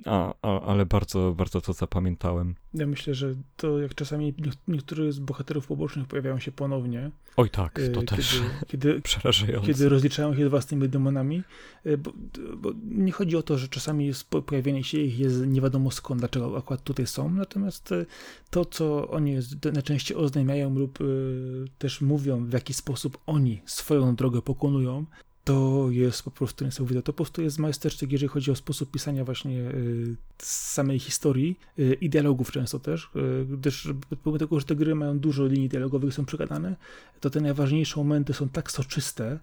A, 0.05 0.33
a, 0.41 0.61
ale 0.61 0.85
bardzo, 0.85 1.33
bardzo 1.37 1.61
to 1.61 1.73
zapamiętałem. 1.73 2.55
Ja 2.73 2.87
myślę, 2.87 3.13
że 3.13 3.35
to 3.57 3.79
jak 3.79 3.95
czasami 3.95 4.33
niektórzy 4.67 5.11
z 5.11 5.19
bohaterów 5.19 5.67
pobocznych 5.67 6.07
pojawiają 6.07 6.39
się 6.39 6.51
ponownie. 6.51 7.11
Oj 7.37 7.49
tak, 7.49 7.73
to 7.93 7.99
kiedy, 7.99 8.05
też 8.05 8.41
kiedy, 8.67 9.01
przerażające. 9.01 9.67
Kiedy 9.67 9.89
rozliczają 9.89 10.35
się 10.35 10.45
z 10.45 10.49
własnymi 10.49 10.89
demonami, 10.89 11.43
y, 11.85 11.97
bo, 11.97 12.13
bo, 12.57 12.71
nie 12.83 13.11
chodzi 13.11 13.37
o 13.37 13.43
to, 13.43 13.57
że 13.57 13.67
czasami 13.67 14.11
pojawienie 14.45 14.83
się 14.83 14.97
ich 14.97 15.19
jest 15.19 15.47
nie 15.47 15.61
wiadomo 15.61 15.91
skąd, 15.91 16.21
dlaczego 16.21 16.57
akurat 16.57 16.83
tutaj 16.83 17.07
są, 17.07 17.29
natomiast 17.29 17.91
y, 17.91 18.05
to, 18.49 18.65
co 18.65 19.09
oni 19.09 19.37
najczęściej 19.73 20.17
oznajmiają 20.17 20.75
lub 20.75 21.01
y, 21.01 21.65
też 21.77 22.01
mówią, 22.01 22.45
w 22.45 22.53
jaki 22.53 22.73
sposób 22.73 23.17
oni 23.25 23.61
swoją 23.65 24.15
drogę 24.15 24.41
pokonują, 24.41 25.05
to 25.43 25.87
jest 25.89 26.23
po 26.23 26.31
prostu 26.31 26.65
niesamowite. 26.65 27.01
To 27.01 27.13
po 27.13 27.17
prostu 27.17 27.41
jest 27.41 27.59
majstersztyk, 27.59 28.11
jeżeli 28.11 28.29
chodzi 28.29 28.51
o 28.51 28.55
sposób 28.55 28.91
pisania 28.91 29.25
właśnie 29.25 29.59
y, 29.59 30.15
samej 30.37 30.99
historii 30.99 31.59
y, 31.79 31.97
i 32.01 32.09
dialogów 32.09 32.51
często 32.51 32.79
też, 32.79 33.09
y, 33.15 33.45
gdyż 33.45 33.89
pomimo 34.23 34.39
tego, 34.39 34.59
że 34.59 34.65
te 34.65 34.75
gry 34.75 34.95
mają 34.95 35.19
dużo 35.19 35.45
linii 35.45 35.69
dialogowych, 35.69 36.13
są 36.13 36.25
przegadane, 36.25 36.75
to 37.19 37.29
te 37.29 37.41
najważniejsze 37.41 37.99
momenty 37.99 38.33
są 38.33 38.49
tak 38.49 38.71
soczyste, 38.71 39.39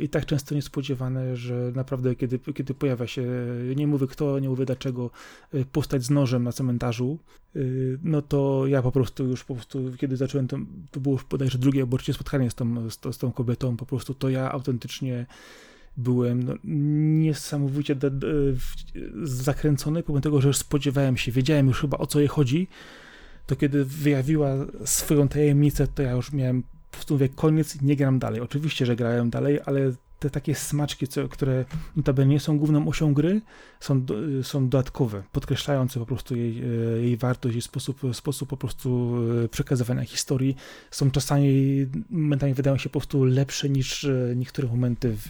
i 0.00 0.08
tak 0.08 0.26
często 0.26 0.54
niespodziewane, 0.54 1.36
że 1.36 1.72
naprawdę 1.74 2.14
kiedy, 2.14 2.38
kiedy 2.38 2.74
pojawia 2.74 3.06
się, 3.06 3.26
nie 3.76 3.86
mówię 3.86 4.06
kto, 4.06 4.38
nie 4.38 4.48
mówię 4.48 4.66
dlaczego, 4.66 5.10
y, 5.54 5.64
postać 5.72 6.04
z 6.04 6.10
nożem 6.10 6.44
na 6.44 6.52
cmentarzu, 6.52 7.18
y, 7.56 7.98
no 8.02 8.22
to 8.22 8.66
ja 8.66 8.82
po 8.82 8.92
prostu 8.92 9.26
już 9.26 9.44
po 9.44 9.54
prostu, 9.54 9.92
kiedy 9.98 10.16
zacząłem, 10.16 10.48
to, 10.48 10.56
to 10.90 11.00
było 11.00 11.20
bodajże 11.30 11.58
drugie 11.58 11.80
albo 11.80 11.98
spotkanie 11.98 12.50
z 12.50 12.54
tą, 12.54 12.90
z, 12.90 13.14
z 13.14 13.18
tą 13.18 13.32
kobietą, 13.32 13.76
po 13.76 13.86
prostu 13.86 14.14
to 14.14 14.28
ja 14.28 14.52
autentycznie 14.52 15.26
byłem 15.96 16.42
no, 16.42 16.54
niesamowicie 16.64 17.94
de, 17.94 18.10
de, 18.10 18.28
zakręcony, 19.22 20.02
pomimo 20.02 20.20
tego, 20.20 20.40
że 20.40 20.48
już 20.48 20.56
spodziewałem 20.56 21.16
się, 21.16 21.32
wiedziałem 21.32 21.66
już 21.66 21.80
chyba 21.80 21.98
o 21.98 22.06
co 22.06 22.18
jej 22.18 22.28
chodzi, 22.28 22.68
to 23.46 23.56
kiedy 23.56 23.84
wyjawiła 23.84 24.50
swoją 24.84 25.28
tajemnicę, 25.28 25.86
to 25.86 26.02
ja 26.02 26.12
już 26.12 26.32
miałem 26.32 26.62
po 26.90 26.96
prostu 26.96 27.14
mówię, 27.14 27.28
koniec, 27.28 27.82
nie 27.82 27.96
gram 27.96 28.18
dalej. 28.18 28.40
Oczywiście, 28.40 28.86
że 28.86 28.96
grałem 28.96 29.30
dalej, 29.30 29.60
ale 29.66 29.92
te 30.18 30.30
takie 30.30 30.54
smaczki, 30.54 31.08
co, 31.08 31.28
które 31.28 31.64
notabene 31.96 32.30
nie 32.30 32.40
są 32.40 32.58
główną 32.58 32.88
osią 32.88 33.14
gry, 33.14 33.40
są, 33.80 34.06
są 34.42 34.68
dodatkowe, 34.68 35.22
podkreślające 35.32 36.00
po 36.00 36.06
prostu 36.06 36.36
jej, 36.36 36.62
e, 36.62 36.64
jej 37.02 37.16
wartość, 37.16 37.54
jej 37.54 37.62
sposób, 37.62 38.00
sposób 38.12 38.48
po 38.48 38.56
prostu 38.56 39.16
e, 39.44 39.48
przekazywania 39.48 40.04
historii. 40.04 40.56
Są 40.90 41.10
czasami, 41.10 41.86
momentami 42.10 42.54
wydają 42.54 42.78
się 42.78 42.88
po 42.88 43.00
prostu 43.00 43.24
lepsze 43.24 43.68
niż 43.68 44.06
niektóre 44.36 44.68
momenty 44.68 45.16
w 45.16 45.28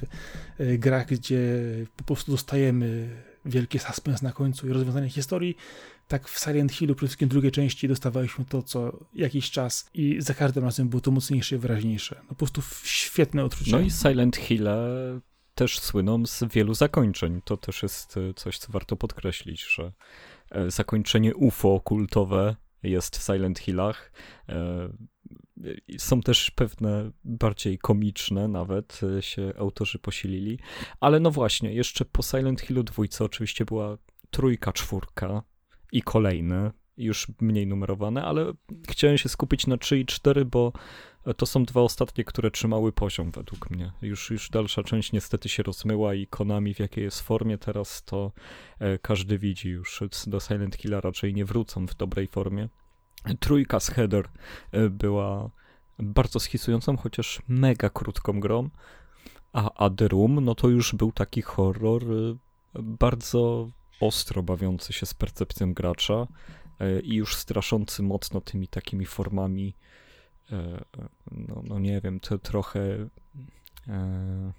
grach, 0.79 1.07
gdzie 1.07 1.62
po 1.97 2.05
prostu 2.05 2.33
dostajemy 2.33 3.09
wielki 3.44 3.79
suspens 3.79 4.23
na 4.23 4.33
końcu 4.33 4.68
i 4.68 4.73
rozwiązanie 4.73 5.09
historii, 5.09 5.57
tak 6.09 6.29
w 6.29 6.38
Silent 6.38 6.73
Hillu, 6.73 6.94
przede 6.94 7.09
wszystkim 7.09 7.29
drugiej 7.29 7.53
części, 7.53 7.88
dostawaliśmy 7.88 8.44
to 8.44 8.62
co 8.62 9.07
jakiś 9.14 9.51
czas 9.51 9.90
i 9.94 10.16
za 10.21 10.35
każdym 10.35 10.64
razem 10.64 10.88
było 10.88 11.01
to 11.01 11.11
mocniejsze 11.11 11.57
i 11.57 11.59
wyraźniejsze. 11.59 12.16
No 12.23 12.29
po 12.29 12.35
prostu 12.35 12.62
świetne 12.83 13.44
odczucie. 13.44 13.73
No 13.73 13.81
i 13.81 13.90
Silent 13.90 14.37
Hill 14.37 14.68
też 15.59 15.79
słyną 15.79 16.27
z 16.27 16.44
wielu 16.44 16.75
zakończeń. 16.75 17.40
To 17.44 17.57
też 17.57 17.83
jest 17.83 18.16
e, 18.16 18.35
coś, 18.35 18.59
co 18.59 18.73
warto 18.73 18.97
podkreślić, 18.97 19.75
że 19.75 19.92
e, 20.51 20.71
zakończenie 20.71 21.35
UFO 21.35 21.81
kultowe 21.85 22.57
jest 22.83 23.16
w 23.16 23.23
Silent 23.23 23.59
Hillach. 23.59 24.12
E, 24.49 24.88
są 25.99 26.21
też 26.21 26.51
pewne 26.51 27.11
bardziej 27.25 27.79
komiczne 27.79 28.49
nawet 28.49 29.01
się 29.21 29.53
autorzy 29.59 29.99
posilili. 29.99 30.59
Ale 31.00 31.21
no 31.21 31.31
właśnie, 31.31 31.75
jeszcze 31.75 32.04
po 32.04 32.23
Silent 32.23 32.61
Hillu 32.61 32.83
dwójce 32.83 33.25
oczywiście 33.25 33.65
była 33.65 33.98
trójka, 34.31 34.73
czwórka 34.73 35.42
i 35.92 36.02
kolejne, 36.02 36.70
już 36.96 37.26
mniej 37.40 37.66
numerowane, 37.66 38.24
ale 38.24 38.52
chciałem 38.88 39.18
się 39.18 39.28
skupić 39.28 39.66
na 39.66 39.76
3 39.76 39.98
i 39.98 40.06
4, 40.06 40.44
bo 40.44 40.72
to 41.36 41.46
są 41.46 41.64
dwa 41.64 41.80
ostatnie, 41.80 42.24
które 42.24 42.50
trzymały 42.50 42.92
poziom 42.92 43.30
według 43.30 43.70
mnie. 43.70 43.92
Już, 44.02 44.30
już 44.30 44.50
dalsza 44.50 44.82
część 44.82 45.12
niestety 45.12 45.48
się 45.48 45.62
rozmyła 45.62 46.14
i 46.14 46.26
Konami 46.26 46.74
w 46.74 46.78
jakiej 46.78 47.04
jest 47.04 47.20
formie 47.20 47.58
teraz, 47.58 48.04
to 48.04 48.32
e, 48.78 48.98
każdy 48.98 49.38
widzi 49.38 49.68
już. 49.68 50.02
Do 50.26 50.40
Silent 50.40 50.76
Hilla 50.76 51.00
raczej 51.00 51.34
nie 51.34 51.44
wrócą 51.44 51.86
w 51.86 51.94
dobrej 51.94 52.28
formie. 52.28 52.68
Trójka 53.40 53.80
z 53.80 53.88
Header 53.88 54.28
e, 54.72 54.90
była 54.90 55.50
bardzo 55.98 56.40
schisującą, 56.40 56.96
chociaż 56.96 57.42
mega 57.48 57.90
krótką 57.90 58.40
grą, 58.40 58.70
a, 59.52 59.84
a 59.84 59.90
The 59.90 60.08
Room, 60.08 60.44
no 60.44 60.54
to 60.54 60.68
już 60.68 60.94
był 60.94 61.12
taki 61.12 61.42
horror 61.42 62.02
e, 62.04 62.36
bardzo 62.74 63.70
ostro 64.01 64.42
bawiący 64.42 64.92
się 64.92 65.07
z 65.07 65.15
percepcją 65.15 65.75
gracza 65.75 66.27
i 67.03 67.15
już 67.15 67.37
straszący 67.37 68.03
mocno 68.03 68.40
tymi 68.40 68.69
takimi 68.69 69.07
formami 69.07 69.75
E, 70.53 70.85
no, 71.31 71.63
no 71.69 71.79
nie 71.79 72.01
wiem, 72.01 72.21
to 72.21 72.38
trochę 72.38 72.81
e, 73.88 74.53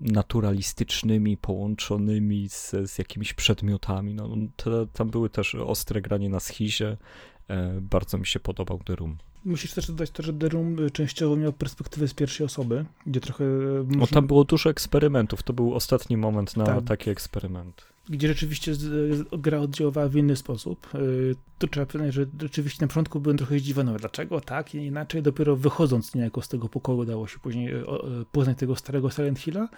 naturalistycznymi, 0.00 1.36
połączonymi 1.36 2.48
z, 2.48 2.74
z 2.84 2.98
jakimiś 2.98 3.34
przedmiotami. 3.34 4.14
No, 4.14 4.28
to, 4.56 4.86
tam 4.86 5.10
były 5.10 5.30
też 5.30 5.54
ostre 5.54 6.00
granie 6.00 6.28
na 6.28 6.40
schizie. 6.40 6.96
E, 7.48 7.80
bardzo 7.80 8.18
mi 8.18 8.26
się 8.26 8.40
podobał 8.40 8.80
The 8.84 8.96
Room. 8.96 9.16
Musisz 9.44 9.72
też 9.72 9.86
dodać 9.86 10.10
to, 10.10 10.22
że 10.22 10.32
The 10.32 10.48
Room 10.48 10.76
częściowo 10.92 11.36
miał 11.36 11.52
perspektywę 11.52 12.08
z 12.08 12.14
pierwszej 12.14 12.46
osoby, 12.46 12.84
gdzie 13.06 13.20
trochę... 13.20 13.44
Można... 13.84 14.00
No 14.00 14.06
tam 14.06 14.26
było 14.26 14.44
dużo 14.44 14.70
eksperymentów, 14.70 15.42
to 15.42 15.52
był 15.52 15.74
ostatni 15.74 16.16
moment 16.16 16.56
na 16.56 16.64
tak. 16.64 16.84
taki 16.84 17.10
eksperyment 17.10 17.86
gdzie 18.08 18.28
rzeczywiście 18.28 18.72
gra 19.38 19.58
oddziaływała 19.58 20.08
w 20.08 20.16
inny 20.16 20.36
sposób. 20.36 20.94
Y, 20.94 21.34
to 21.58 21.66
trzeba 21.66 21.86
przyznać, 21.86 22.14
że 22.14 22.26
rzeczywiście 22.40 22.84
na 22.84 22.88
początku 22.88 23.20
byłem 23.20 23.38
trochę 23.38 23.58
zdziwiony, 23.58 23.96
dlaczego 23.98 24.40
tak, 24.40 24.74
i 24.74 24.78
inaczej. 24.78 25.22
Dopiero 25.22 25.56
wychodząc 25.56 26.14
niejako 26.14 26.42
z 26.42 26.48
tego 26.48 26.68
pokoju 26.68 27.04
dało 27.04 27.26
się 27.26 27.38
później 27.38 27.74
y, 27.74 27.78
y, 27.78 27.84
poznać 28.32 28.58
tego 28.58 28.76
starego 28.76 29.10
Silent 29.10 29.38
Hilla. 29.38 29.68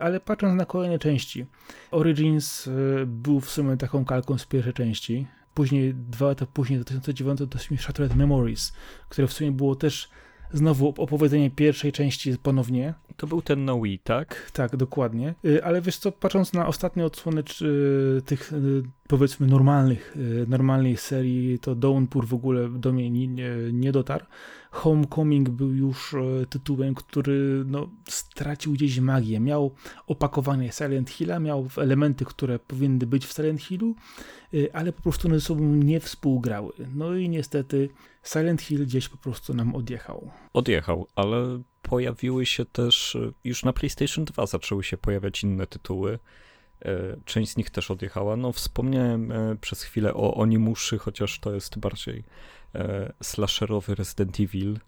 Ale 0.00 0.20
patrząc 0.20 0.58
na 0.58 0.64
kolejne 0.64 0.98
części, 0.98 1.46
Origins 1.90 2.68
był 3.06 3.40
w 3.40 3.50
sumie 3.50 3.76
taką 3.76 4.04
kalką 4.04 4.38
z 4.38 4.46
pierwszej 4.46 4.72
części. 4.72 5.26
Później, 5.54 5.94
dwa 5.94 6.26
lata 6.26 6.46
później, 6.46 6.78
2009, 6.78 7.38
to 7.38 7.58
jest 7.58 7.82
Shattered 7.82 8.16
Memories, 8.16 8.72
które 9.08 9.28
w 9.28 9.32
sumie 9.32 9.52
było 9.52 9.76
też 9.76 10.08
znowu 10.52 10.88
opowiedzenie 10.88 11.50
pierwszej 11.50 11.92
części 11.92 12.38
ponownie. 12.42 12.94
To 13.16 13.26
był 13.26 13.42
ten 13.42 13.64
No 13.64 13.80
Wii, 13.80 13.98
tak? 13.98 14.50
Tak, 14.52 14.76
dokładnie. 14.76 15.34
Y, 15.44 15.64
ale 15.64 15.82
wiesz 15.82 15.96
co, 15.96 16.12
patrząc 16.12 16.52
na 16.52 16.66
ostatnie 16.66 17.04
odsłony 17.04 17.44
czy, 17.44 18.22
tych 18.26 18.52
y, 18.52 18.82
powiedzmy 19.08 19.46
normalnych, 19.46 20.16
y, 20.16 20.46
normalnej 20.48 20.96
serii, 20.96 21.58
to 21.58 21.74
Downpour 21.74 22.26
w 22.26 22.34
ogóle 22.34 22.68
do 22.68 22.92
mnie 22.92 23.10
nie, 23.10 23.28
nie, 23.28 23.50
nie 23.72 23.92
dotarł. 23.92 24.24
Homecoming 24.70 25.50
był 25.50 25.74
już 25.74 26.14
tytułem, 26.50 26.94
który 26.94 27.64
no, 27.66 27.88
stracił 28.08 28.72
gdzieś 28.72 29.00
magię. 29.00 29.40
Miał 29.40 29.74
opakowanie 30.06 30.72
Silent 30.72 31.10
Hilla, 31.10 31.38
miał 31.38 31.68
elementy, 31.76 32.24
które 32.24 32.58
powinny 32.58 33.06
być 33.06 33.26
w 33.26 33.32
Silent 33.32 33.60
Hillu, 33.60 33.94
ale 34.72 34.92
po 34.92 35.02
prostu 35.02 35.28
one 35.28 35.38
ze 35.38 35.46
sobą 35.46 35.62
nie 35.64 36.00
współgrały. 36.00 36.72
No 36.94 37.14
i 37.14 37.28
niestety 37.28 37.88
Silent 38.22 38.62
Hill 38.62 38.86
gdzieś 38.86 39.08
po 39.08 39.16
prostu 39.16 39.54
nam 39.54 39.74
odjechał. 39.74 40.30
Odjechał, 40.52 41.06
ale 41.14 41.62
pojawiły 41.82 42.46
się 42.46 42.64
też, 42.64 43.16
e, 43.16 43.32
już 43.44 43.64
na 43.64 43.72
PlayStation 43.72 44.24
2 44.24 44.46
zaczęły 44.46 44.84
się 44.84 44.96
pojawiać 44.96 45.42
inne 45.42 45.66
tytuły. 45.66 46.18
E, 46.84 47.16
część 47.24 47.52
z 47.52 47.56
nich 47.56 47.70
też 47.70 47.90
odjechała. 47.90 48.36
No, 48.36 48.52
wspomniałem 48.52 49.32
e, 49.32 49.56
przez 49.56 49.82
chwilę 49.82 50.14
o 50.14 50.34
Onimuszy, 50.34 50.98
chociaż 50.98 51.38
to 51.38 51.54
jest 51.54 51.78
bardziej 51.78 52.24
slasherowy 53.22 53.94
Resident 53.94 54.40
Evil, 54.40 54.78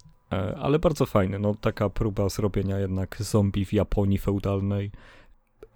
ale 0.61 0.79
bardzo 0.79 1.07
fajny. 1.07 1.39
No, 1.39 1.55
taka 1.55 1.91
próba 1.91 2.29
zrobienia 2.29 2.79
jednak 2.79 3.17
zombie 3.23 3.65
w 3.65 3.73
Japonii 3.73 4.19
feudalnej. 4.19 4.91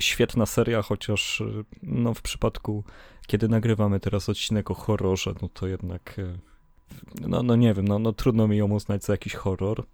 Świetna 0.01 0.47
seria, 0.47 0.83
chociaż 0.83 1.43
no, 1.83 2.15
w 2.15 2.23
przypadku, 2.23 2.85
kiedy 3.27 3.49
nagrywamy 3.49 4.01
teraz 4.01 4.29
odcinek 4.29 4.71
o 4.71 4.75
horrorze, 4.75 5.35
no 5.43 5.49
to 5.49 5.67
jednak 5.67 6.17
no, 7.21 7.43
no 7.43 7.57
nie 7.57 7.75
wiem, 7.75 7.89
no, 7.89 7.99
no 7.99 8.13
trudno 8.13 8.49
mi 8.49 8.57
ją 8.57 8.71
uznać 8.71 9.05
za 9.05 9.13
jakiś 9.13 9.35
horror, 9.35 9.87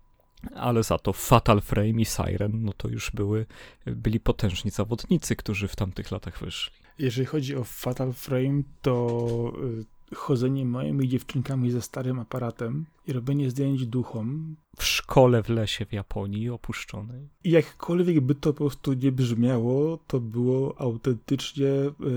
ale 0.55 0.83
za 0.83 0.99
to 0.99 1.13
Fatal 1.13 1.61
Frame 1.61 1.89
i 1.89 2.05
Siren, 2.05 2.65
no 2.65 2.73
to 2.73 2.89
już 2.89 3.11
były, 3.11 3.47
byli 3.87 4.21
potężni 4.21 4.71
zawodnicy, 4.71 5.37
którzy 5.37 5.69
w 5.69 5.77
tamtych 5.77 6.11
latach 6.11 6.39
wyszli. 6.39 6.73
Jeżeli 6.99 7.27
chodzi 7.27 7.57
o 7.57 7.65
Fatal 7.65 8.13
Frame, 8.13 8.63
to 8.83 9.53
y, 9.81 9.85
chodzenie 10.15 10.65
małymi 10.65 11.09
dziewczynkami 11.09 11.71
ze 11.71 11.83
starym 11.83 12.19
aparatem 12.19 12.87
i 13.07 13.13
robienie 13.13 13.51
zdjęć 13.51 13.87
duchom. 13.87 14.57
W 14.77 14.85
szkole 14.85 15.43
w 15.43 15.49
lesie 15.49 15.87
w 15.87 15.93
Japonii 15.93 16.51
opuszczonej. 16.51 17.29
I 17.45 17.51
jakkolwiek 17.51 18.21
by 18.21 18.35
to 18.35 18.53
po 18.53 18.59
prostu 18.59 18.93
nie 18.93 19.13
brzmiało, 19.13 19.99
to 20.07 20.21
było 20.21 20.81
autentycznie 20.81 21.69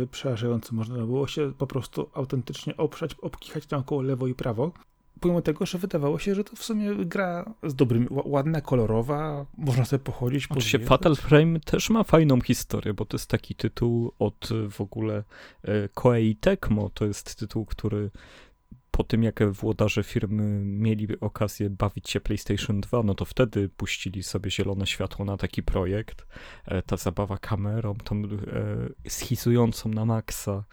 y, 0.04 0.08
przerażające. 0.12 0.76
Można 0.76 0.96
było 0.96 1.28
się 1.28 1.54
po 1.58 1.68
prostu 1.68 2.10
autentycznie 2.14 2.78
oprzeć, 2.78 3.14
obkichać 3.14 3.70
naokoło 3.70 4.02
lewo 4.02 4.28
i 4.28 4.34
prawo 4.34 4.72
pomimo 5.22 5.42
tego, 5.42 5.66
że 5.66 5.78
wydawało 5.78 6.20
się, 6.20 6.36
że 6.36 6.44
to 6.44 6.56
w 6.56 6.64
sumie 6.64 6.96
gra 6.96 7.54
z 7.64 7.76
dobrym, 7.76 8.08
ładna, 8.10 8.62
kolorowa, 8.62 9.46
można 9.58 9.86
sobie 9.86 10.04
pochodzić. 10.04 10.46
Oczywiście 10.46 10.80
Fatal 10.80 11.16
Frame 11.16 11.60
też 11.60 11.90
ma 11.90 12.04
fajną 12.04 12.42
historię, 12.42 12.94
bo 12.94 13.06
to 13.06 13.18
jest 13.18 13.30
taki 13.30 13.56
tytuł 13.56 14.12
od 14.20 14.50
w 14.70 14.82
ogóle 14.82 15.24
e, 15.64 15.90
Koei 15.90 16.36
Tecmo, 16.36 16.90
to 16.94 17.06
jest 17.06 17.36
tytuł, 17.36 17.66
który 17.66 18.12
po 18.92 19.04
tym, 19.04 19.24
jak 19.24 19.52
włodarze 19.52 20.04
firmy 20.04 20.60
mieli 20.66 21.20
okazję 21.20 21.70
bawić 21.70 22.10
się 22.10 22.20
PlayStation 22.20 22.82
2, 22.82 23.04
no 23.04 23.16
to 23.16 23.26
wtedy 23.26 23.70
puścili 23.70 24.24
sobie 24.24 24.52
zielone 24.52 24.88
światło 24.88 25.26
na 25.26 25.38
taki 25.38 25.64
projekt. 25.64 26.28
E, 26.66 26.82
ta 26.82 26.98
zabawa 26.98 27.38
kamerą, 27.38 27.96
tą 27.96 28.16
e, 28.16 29.10
schizującą 29.10 29.90
na 29.90 30.06
maksa 30.06 30.64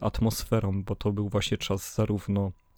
atmosferą, 0.00 0.82
bo 0.82 0.96
to 0.96 1.12
był 1.12 1.28
właśnie 1.28 1.58
czas 1.58 1.94
zarówno 1.94 2.52
E, 2.52 2.69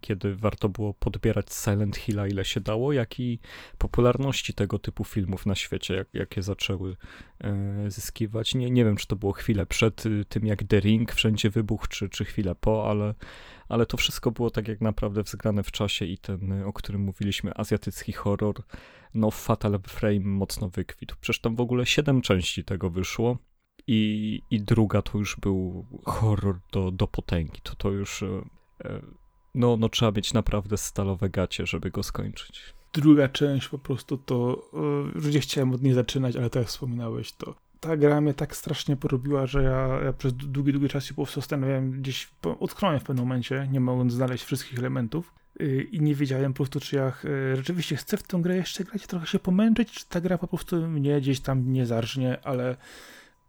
kiedy 0.00 0.36
warto 0.36 0.68
było 0.68 0.94
podbierać 0.94 1.52
Silent 1.52 1.96
Hilla 1.96 2.26
ile 2.26 2.44
się 2.44 2.60
dało, 2.60 2.92
jak 2.92 3.20
i 3.20 3.38
popularności 3.78 4.54
tego 4.54 4.78
typu 4.78 5.04
filmów 5.04 5.46
na 5.46 5.54
świecie, 5.54 5.94
jak, 5.94 6.08
jakie 6.12 6.42
zaczęły 6.42 6.96
e, 7.40 7.90
zyskiwać. 7.90 8.54
Nie, 8.54 8.70
nie 8.70 8.84
wiem, 8.84 8.96
czy 8.96 9.06
to 9.06 9.16
było 9.16 9.32
chwilę 9.32 9.66
przed 9.66 10.06
y, 10.06 10.24
tym, 10.24 10.46
jak 10.46 10.64
The 10.64 10.80
Ring 10.80 11.12
wszędzie 11.12 11.50
wybuchł, 11.50 11.86
czy, 11.88 12.08
czy 12.08 12.24
chwilę 12.24 12.54
po, 12.54 12.90
ale, 12.90 13.14
ale 13.68 13.86
to 13.86 13.96
wszystko 13.96 14.30
było 14.30 14.50
tak 14.50 14.68
jak 14.68 14.80
naprawdę 14.80 15.22
wzgrane 15.22 15.62
w 15.62 15.70
czasie 15.70 16.04
i 16.04 16.18
ten, 16.18 16.62
o 16.62 16.72
którym 16.72 17.00
mówiliśmy, 17.00 17.54
azjatycki 17.54 18.12
horror, 18.12 18.62
no 19.14 19.30
Fatal 19.30 19.80
Frame 19.86 20.20
mocno 20.20 20.68
wykwitł. 20.68 21.16
Przecież 21.20 21.40
tam 21.40 21.56
w 21.56 21.60
ogóle 21.60 21.86
siedem 21.86 22.22
części 22.22 22.64
tego 22.64 22.90
wyszło. 22.90 23.38
I, 23.86 24.42
I 24.50 24.60
druga 24.60 25.02
to 25.02 25.18
już 25.18 25.36
był 25.36 25.86
horror 26.04 26.60
do, 26.72 26.90
do 26.90 27.06
potęgi. 27.06 27.60
To, 27.62 27.74
to 27.74 27.90
już 27.90 28.22
e, 28.22 28.42
no, 29.54 29.76
no 29.76 29.88
trzeba 29.88 30.12
mieć 30.12 30.32
naprawdę 30.32 30.76
stalowe 30.76 31.30
gacie, 31.30 31.66
żeby 31.66 31.90
go 31.90 32.02
skończyć. 32.02 32.62
Druga 32.92 33.28
część 33.28 33.68
po 33.68 33.78
prostu 33.78 34.18
to, 34.18 34.70
już 35.14 35.34
nie 35.34 35.40
chciałem 35.40 35.72
od 35.72 35.82
niej 35.82 35.94
zaczynać, 35.94 36.36
ale 36.36 36.50
tak 36.50 36.60
jak 36.60 36.68
wspominałeś, 36.68 37.32
to 37.32 37.54
ta 37.80 37.96
gra 37.96 38.20
mnie 38.20 38.34
tak 38.34 38.56
strasznie 38.56 38.96
porobiła, 38.96 39.46
że 39.46 39.62
ja, 39.62 40.04
ja 40.04 40.12
przez 40.12 40.32
długi, 40.32 40.72
długi 40.72 40.88
czas 40.88 41.04
się 41.04 41.14
po 41.14 41.22
prostu 41.22 41.40
zastanawiałem, 41.40 41.90
gdzieś 41.90 42.28
utknąłem 42.58 43.00
w 43.00 43.04
pewnym 43.04 43.24
momencie, 43.24 43.68
nie 43.72 43.80
mogąc 43.80 44.12
znaleźć 44.12 44.44
wszystkich 44.44 44.78
elementów 44.78 45.34
y, 45.60 45.88
i 45.92 46.00
nie 46.00 46.14
wiedziałem 46.14 46.52
po 46.52 46.56
prostu, 46.56 46.80
czy 46.80 46.96
ja 46.96 47.12
y, 47.24 47.56
rzeczywiście 47.56 47.96
chcę 47.96 48.16
w 48.16 48.22
tę 48.22 48.38
grę 48.42 48.56
jeszcze 48.56 48.84
grać, 48.84 49.06
trochę 49.06 49.26
się 49.26 49.38
pomęczyć, 49.38 49.92
czy 49.92 50.06
ta 50.08 50.20
gra 50.20 50.38
po 50.38 50.48
prostu 50.48 50.88
mnie 50.88 51.20
gdzieś 51.20 51.40
tam 51.40 51.72
nie 51.72 51.86
zarżnie, 51.86 52.38
ale 52.44 52.76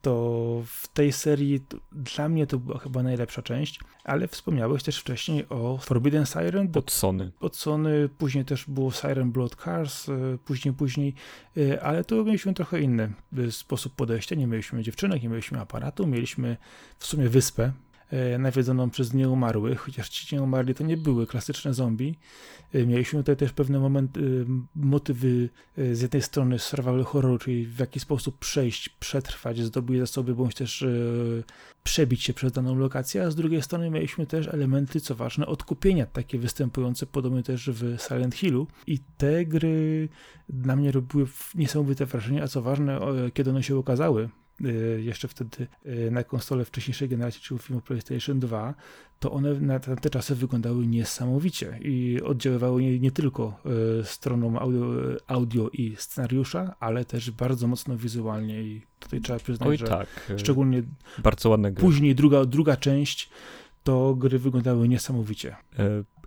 to 0.01 0.63
w 0.65 0.87
tej 0.87 1.11
serii 1.11 1.59
dla 1.91 2.29
mnie 2.29 2.47
to 2.47 2.57
była 2.57 2.77
chyba 2.77 3.03
najlepsza 3.03 3.41
część, 3.41 3.79
ale 4.03 4.27
wspomniałeś 4.27 4.83
też 4.83 4.99
wcześniej 4.99 5.45
o 5.49 5.77
Forbidden 5.77 6.25
Siren. 6.25 6.69
Od 6.75 6.91
Sony. 6.91 7.31
Od 7.39 7.55
Sony, 7.55 8.09
później 8.17 8.45
też 8.45 8.65
było 8.67 8.91
Siren 8.91 9.31
Blood 9.31 9.55
Cars, 9.55 10.09
e, 10.09 10.37
później, 10.45 10.73
później, 10.73 11.13
e, 11.57 11.83
ale 11.83 12.03
tu 12.03 12.25
mieliśmy 12.25 12.53
trochę 12.53 12.81
inny 12.81 13.13
e, 13.37 13.51
sposób 13.51 13.95
podejścia. 13.95 14.35
Nie 14.35 14.47
mieliśmy 14.47 14.83
dziewczynek, 14.83 15.23
nie 15.23 15.29
mieliśmy 15.29 15.59
aparatu, 15.59 16.07
mieliśmy 16.07 16.57
w 16.97 17.05
sumie 17.05 17.29
wyspę, 17.29 17.71
nawiedzoną 18.39 18.89
przez 18.89 19.14
nieumarłych, 19.14 19.80
chociaż 19.80 20.09
ci 20.09 20.36
nieumarli 20.36 20.74
to 20.76 20.84
nie 20.84 20.97
były 20.97 21.28
klasyczne 21.28 21.74
zombie. 21.74 22.16
E, 22.74 22.86
mieliśmy 22.86 23.20
tutaj 23.20 23.38
też 23.38 23.51
pewne 23.51 23.80
momenty, 23.80 24.45
motywy 24.76 25.49
z 25.78 26.01
jednej 26.01 26.22
strony 26.22 26.59
survival 26.59 27.03
horroru, 27.03 27.38
czyli 27.38 27.66
w 27.66 27.80
jaki 27.80 27.99
sposób 27.99 28.39
przejść, 28.39 28.89
przetrwać, 28.89 29.59
zdobyć 29.59 29.99
zasoby, 29.99 30.36
bądź 30.36 30.55
też 30.55 30.86
przebić 31.84 32.24
się 32.24 32.34
przez 32.34 32.51
daną 32.51 32.76
lokację, 32.76 33.24
a 33.24 33.32
z 33.32 33.36
drugiej 33.36 33.62
strony 33.62 33.89
mieliśmy 33.89 34.26
też 34.26 34.47
elementy, 34.47 35.01
co 35.01 35.16
ważne, 35.16 35.45
odkupienia, 35.45 36.05
takie 36.05 36.39
występujące 36.39 37.05
podobnie 37.05 37.43
też 37.43 37.70
w 37.70 37.97
Silent 38.07 38.36
Hillu 38.36 38.68
i 38.88 38.99
te 39.18 39.45
gry 39.45 40.09
na 40.49 40.76
mnie 40.76 40.91
robiły 40.91 41.28
niesamowite 41.55 42.05
wrażenie, 42.05 42.43
a 42.43 42.47
co 42.47 42.62
ważne, 42.62 42.99
kiedy 43.34 43.49
one 43.49 43.64
się 43.64 43.78
ukazały, 43.78 44.30
jeszcze 44.97 45.27
wtedy 45.27 45.67
y, 45.85 46.11
na 46.11 46.23
konsole 46.23 46.65
wcześniejszej 46.65 47.09
generacji, 47.09 47.41
czyli 47.41 47.59
filmu 47.59 47.81
PlayStation 47.81 48.39
2, 48.39 48.73
to 49.19 49.31
one 49.31 49.53
na 49.53 49.79
te 49.79 50.09
czasy 50.09 50.35
wyglądały 50.35 50.87
niesamowicie 50.87 51.79
i 51.81 52.21
oddziaływały 52.23 52.81
nie, 52.81 52.99
nie 52.99 53.11
tylko 53.11 53.61
y, 54.01 54.05
stroną 54.05 54.59
audio, 54.59 54.85
audio, 55.27 55.69
i 55.73 55.95
scenariusza, 55.97 56.75
ale 56.79 57.05
też 57.05 57.31
bardzo 57.31 57.67
mocno 57.67 57.97
wizualnie 57.97 58.61
i 58.63 58.81
tutaj 58.99 59.21
trzeba 59.21 59.39
przyznać, 59.39 59.69
Oj, 59.69 59.77
że 59.77 59.87
tak. 59.87 60.07
szczególnie 60.37 60.83
bardzo 61.17 61.49
ładne 61.49 61.71
gry. 61.71 61.81
później 61.81 62.15
druga, 62.15 62.45
druga 62.45 62.77
część 62.77 63.29
to 63.83 64.15
gry 64.15 64.39
wyglądały 64.39 64.87
niesamowicie. 64.87 65.55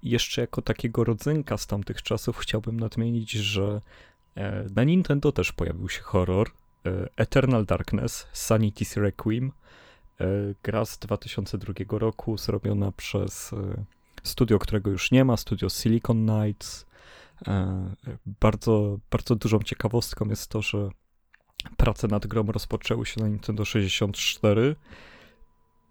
Jeszcze 0.02 0.40
jako 0.40 0.62
takiego 0.62 1.04
rodzynka 1.04 1.56
z 1.56 1.66
tamtych 1.66 2.02
czasów 2.02 2.36
chciałbym 2.36 2.80
nadmienić, 2.80 3.32
że 3.32 3.80
e, 4.34 4.66
na 4.74 4.84
Nintendo 4.84 5.32
też 5.32 5.52
pojawił 5.52 5.88
się 5.88 6.02
horror, 6.02 6.50
Eternal 7.16 7.64
Darkness, 7.64 8.26
Sanity's 8.32 9.00
Requiem, 9.00 9.52
e, 10.20 10.26
gra 10.62 10.84
z 10.84 10.98
2002 10.98 11.98
roku, 11.98 12.38
zrobiona 12.38 12.92
przez 12.92 13.52
e, 13.52 13.84
studio, 14.22 14.58
którego 14.58 14.90
już 14.90 15.10
nie 15.10 15.24
ma, 15.24 15.36
studio 15.36 15.68
Silicon 15.68 16.26
Knights. 16.26 16.86
Bardzo, 18.40 18.98
bardzo 19.10 19.36
dużą 19.36 19.58
ciekawostką 19.58 20.28
jest 20.28 20.50
to, 20.50 20.62
że 20.62 20.88
prace 21.76 22.08
nad 22.08 22.26
grą 22.26 22.42
rozpoczęły 22.46 23.06
się 23.06 23.20
na 23.20 23.28
Nintendo 23.28 23.64
64 23.64 24.76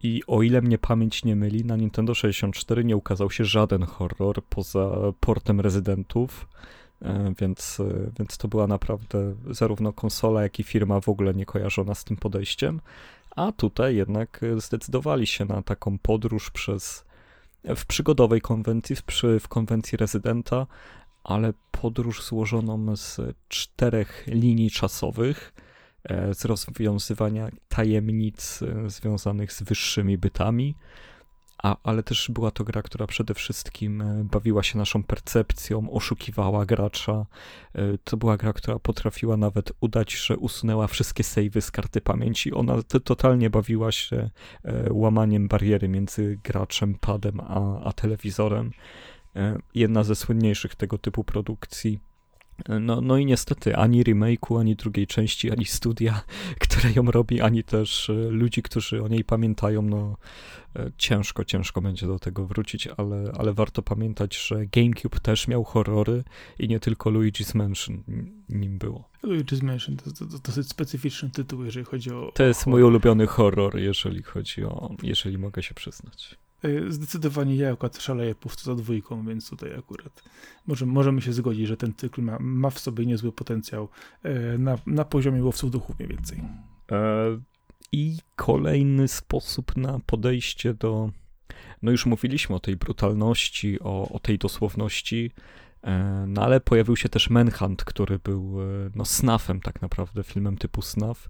i 0.03 0.21
o 0.27 0.41
ile 0.41 0.61
mnie 0.61 0.77
pamięć 0.77 1.23
nie 1.25 1.35
myli, 1.35 1.65
na 1.65 1.75
Nintendo 1.75 2.15
64 2.15 2.83
nie 2.83 2.97
ukazał 2.97 3.31
się 3.31 3.45
żaden 3.45 3.83
horror 3.83 4.43
poza 4.49 4.91
portem 5.19 5.59
rezydentów. 5.59 6.47
E, 7.03 7.33
więc, 7.39 7.79
e, 7.79 8.11
więc 8.19 8.37
to 8.37 8.47
była 8.47 8.67
naprawdę 8.67 9.35
zarówno 9.49 9.93
konsola, 9.93 10.43
jak 10.43 10.59
i 10.59 10.63
firma 10.63 10.99
w 10.99 11.09
ogóle 11.09 11.33
nie 11.33 11.45
kojarzona 11.45 11.95
z 11.95 12.03
tym 12.03 12.17
podejściem. 12.17 12.81
A 13.35 13.51
tutaj 13.51 13.95
jednak 13.95 14.41
zdecydowali 14.57 15.27
się 15.27 15.45
na 15.45 15.61
taką 15.61 15.97
podróż 15.97 16.51
przez 16.51 17.05
w 17.63 17.85
przygodowej 17.85 18.41
konwencji, 18.41 18.95
w, 18.95 19.03
przy, 19.03 19.39
w 19.39 19.47
konwencji 19.47 19.97
rezydenta, 19.97 20.67
ale 21.23 21.53
podróż 21.71 22.23
złożoną 22.23 22.95
z 22.95 23.21
czterech 23.47 24.23
linii 24.27 24.71
czasowych, 24.71 25.53
e, 26.03 26.33
z 26.33 26.45
rozwiązywania 26.45 27.49
tajemnic 27.69 28.59
związanych 28.87 29.53
z 29.53 29.63
wyższymi 29.63 30.17
bytami, 30.17 30.75
a, 31.63 31.77
ale 31.83 32.03
też 32.03 32.31
była 32.33 32.51
to 32.51 32.63
gra, 32.63 32.81
która 32.81 33.07
przede 33.07 33.33
wszystkim 33.33 34.01
e, 34.01 34.23
bawiła 34.23 34.63
się 34.63 34.77
naszą 34.77 35.03
percepcją, 35.03 35.91
oszukiwała 35.91 36.65
gracza. 36.65 37.25
E, 37.75 37.97
to 38.03 38.17
była 38.17 38.37
gra, 38.37 38.53
która 38.53 38.79
potrafiła 38.79 39.37
nawet 39.37 39.71
udać, 39.79 40.15
że 40.15 40.37
usunęła 40.37 40.87
wszystkie 40.87 41.23
savey 41.23 41.61
z 41.61 41.71
karty 41.71 42.01
pamięci. 42.01 42.53
Ona 42.53 42.75
totalnie 43.03 43.49
bawiła 43.49 43.91
się 43.91 44.29
e, 44.63 44.93
łamaniem 44.93 45.47
bariery 45.47 45.87
między 45.87 46.39
graczem, 46.43 46.95
padem 46.95 47.39
a, 47.39 47.83
a 47.83 47.93
telewizorem. 47.93 48.71
Jedna 49.75 50.03
ze 50.03 50.15
słynniejszych 50.15 50.75
tego 50.75 50.97
typu 50.97 51.23
produkcji 51.23 51.99
no, 52.81 53.01
no 53.01 53.17
i 53.17 53.25
niestety 53.25 53.75
ani 53.75 54.03
remake'u, 54.03 54.59
ani 54.59 54.75
drugiej 54.75 55.07
części, 55.07 55.51
ani 55.51 55.65
studia, 55.65 56.21
które 56.63 56.91
ją 56.91 57.11
robi, 57.11 57.41
ani 57.41 57.63
też 57.63 58.09
e, 58.09 58.13
ludzi, 58.13 58.61
którzy 58.61 59.03
o 59.03 59.07
niej 59.07 59.23
pamiętają, 59.23 59.81
no 59.81 60.17
e, 60.75 60.91
ciężko, 60.97 61.45
ciężko 61.45 61.81
będzie 61.81 62.07
do 62.07 62.19
tego 62.19 62.47
wrócić, 62.47 62.87
ale, 62.87 63.31
ale 63.37 63.53
warto 63.53 63.81
pamiętać, 63.81 64.47
że 64.47 64.65
GameCube 64.65 65.19
też 65.19 65.47
miał 65.47 65.63
horrory 65.63 66.23
i 66.59 66.67
nie 66.67 66.79
tylko 66.79 67.09
Luigi's 67.09 67.55
Mansion 67.55 68.03
nim 68.49 68.77
było. 68.77 69.09
Luigi's 69.23 69.63
Mansion 69.63 69.97
to, 69.97 70.11
to, 70.11 70.25
to 70.25 70.39
dosyć 70.39 70.69
specyficzny 70.69 71.29
tytuł, 71.29 71.63
jeżeli 71.63 71.85
chodzi 71.85 72.11
o... 72.11 72.31
To 72.35 72.43
jest 72.43 72.67
mój 72.67 72.83
ulubiony 72.83 73.27
horror, 73.27 73.77
jeżeli 73.77 74.23
chodzi 74.23 74.63
o... 74.63 74.95
jeżeli 75.03 75.37
mogę 75.37 75.63
się 75.63 75.73
przyznać. 75.73 76.42
E, 76.63 76.91
zdecydowanie 76.91 77.55
ja 77.55 77.73
akurat 77.73 77.97
szaleję 77.97 78.35
po 78.35 78.49
za 78.49 78.75
dwójką, 78.75 79.25
więc 79.25 79.49
tutaj 79.49 79.75
akurat 79.75 80.23
może, 80.67 80.85
możemy 80.85 81.21
się 81.21 81.33
zgodzić, 81.33 81.67
że 81.67 81.77
ten 81.77 81.93
cykl 81.93 82.21
ma, 82.21 82.37
ma 82.39 82.69
w 82.69 82.79
sobie 82.79 83.05
niezły 83.05 83.31
potencjał 83.31 83.89
e, 84.23 84.57
na, 84.57 84.77
na 84.85 85.05
poziomie 85.05 85.43
łowców 85.43 85.71
duchów 85.71 85.99
mniej 85.99 86.09
więcej. 86.09 86.41
E, 86.91 87.39
I 87.91 88.17
kolejny 88.35 89.07
sposób 89.07 89.77
na 89.77 89.99
podejście 90.05 90.73
do. 90.73 91.11
No 91.81 91.91
już 91.91 92.05
mówiliśmy 92.05 92.55
o 92.55 92.59
tej 92.59 92.75
brutalności, 92.75 93.79
o, 93.79 94.09
o 94.09 94.19
tej 94.19 94.37
dosłowności. 94.37 95.31
E, 95.83 96.25
no 96.27 96.41
ale 96.41 96.59
pojawił 96.59 96.95
się 96.95 97.09
też 97.09 97.29
Manhunt, 97.29 97.83
który 97.83 98.19
był 98.19 98.61
e, 98.61 98.65
no, 98.95 99.05
snafem 99.05 99.61
tak 99.61 99.81
naprawdę, 99.81 100.23
filmem 100.23 100.57
typu 100.57 100.81
snaf. 100.81 101.29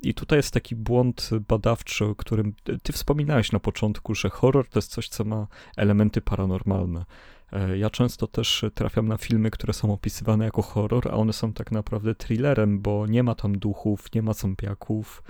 I 0.00 0.14
tutaj 0.14 0.38
jest 0.38 0.54
taki 0.54 0.76
błąd 0.76 1.30
badawczy, 1.48 2.04
o 2.04 2.14
którym 2.14 2.54
ty 2.82 2.92
wspominałeś 2.92 3.52
na 3.52 3.60
początku, 3.60 4.14
że 4.14 4.30
horror 4.30 4.68
to 4.68 4.78
jest 4.78 4.90
coś, 4.90 5.08
co 5.08 5.24
ma 5.24 5.46
elementy 5.76 6.20
paranormalne. 6.20 7.04
E, 7.52 7.78
ja 7.78 7.90
często 7.90 8.26
też 8.26 8.64
trafiam 8.74 9.08
na 9.08 9.16
filmy, 9.16 9.50
które 9.50 9.72
są 9.72 9.92
opisywane 9.92 10.44
jako 10.44 10.62
horror, 10.62 11.08
a 11.08 11.14
one 11.14 11.32
są 11.32 11.52
tak 11.52 11.72
naprawdę 11.72 12.14
thrillerem, 12.14 12.80
bo 12.80 13.06
nie 13.06 13.22
ma 13.22 13.34
tam 13.34 13.58
duchów, 13.58 14.14
nie 14.14 14.22
ma 14.22 14.32
zombiaków, 14.32 15.22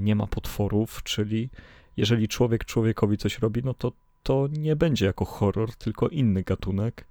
nie 0.00 0.14
ma 0.14 0.26
potworów, 0.26 1.02
czyli 1.02 1.50
jeżeli 1.96 2.28
człowiek 2.28 2.64
człowiekowi 2.64 3.18
coś 3.18 3.38
robi, 3.38 3.62
no 3.64 3.74
to 3.74 3.92
to 4.28 4.48
nie 4.52 4.76
będzie 4.76 5.06
jako 5.06 5.24
horror, 5.24 5.74
tylko 5.74 6.08
inny 6.08 6.42
gatunek 6.42 7.04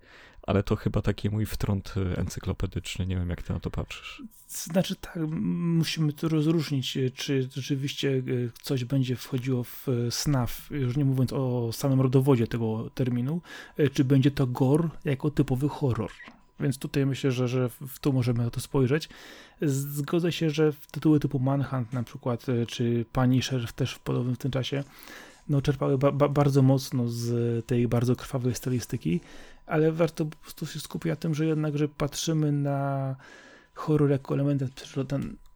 ale 0.48 0.64
to 0.64 0.76
chyba 0.76 1.02
taki 1.02 1.30
mój 1.30 1.46
wtrąd 1.46 1.94
y, 1.98 2.18
encyklopedyczny. 2.18 3.08
Nie 3.08 3.16
wiem, 3.16 3.30
jak 3.30 3.44
ty 3.44 3.54
na 3.54 3.60
to 3.60 3.72
patrzysz. 3.72 4.24
Znaczy 4.48 4.96
tak, 4.96 5.16
musimy 5.30 6.14
to 6.14 6.30
rozróżnić, 6.30 6.98
y, 6.98 7.12
czy 7.12 7.50
rzeczywiście 7.56 8.10
y, 8.10 8.52
coś 8.62 8.86
będzie 8.86 9.16
wchodziło 9.16 9.64
w 9.64 9.88
snaf, 10.10 10.70
już 10.72 10.98
nie 10.98 11.06
mówiąc 11.06 11.34
o 11.34 11.74
samym 11.74 12.02
rodowodzie 12.02 12.48
tego 12.48 12.90
terminu, 12.90 13.42
czy 13.94 14.04
będzie 14.04 14.32
to 14.32 14.48
gore 14.48 14.90
jako 15.06 15.32
typowy 15.32 15.70
horror. 15.70 16.12
Więc 16.60 16.78
tutaj 16.78 17.06
myślę, 17.06 17.32
że, 17.32 17.48
że 17.48 17.70
w 17.70 18.00
tu 18.00 18.14
możemy 18.14 18.44
na 18.44 18.50
to 18.50 18.60
spojrzeć. 18.60 19.10
Zgodzę 19.62 20.32
się, 20.32 20.50
że 20.50 20.74
tytuły 20.92 21.20
typu 21.20 21.40
Manhunt 21.40 21.94
na 21.94 22.04
przykład, 22.04 22.46
czy 22.68 23.06
Punisher 23.12 23.74
też 23.74 23.94
w 23.94 24.00
podobnym 24.00 24.36
w 24.36 24.38
tym 24.38 24.52
czasie, 24.52 24.84
no, 25.50 25.62
czerpały 25.62 25.98
ba 25.98 26.12
ba 26.12 26.28
bardzo 26.28 26.62
mocno 26.62 27.08
z 27.08 27.66
tej 27.66 27.88
bardzo 27.88 28.16
krwawej 28.16 28.56
stylistyki, 28.56 29.20
ale 29.66 29.92
warto 29.92 30.26
po 30.26 30.38
prostu 30.38 30.66
się 30.66 30.80
skupić 30.80 31.10
na 31.10 31.16
tym, 31.16 31.36
że 31.36 31.46
jednak, 31.46 31.78
że 31.78 31.88
patrzymy 31.88 32.52
na 32.52 33.16
horror 33.74 34.10
jako 34.10 34.34
element 34.34 34.64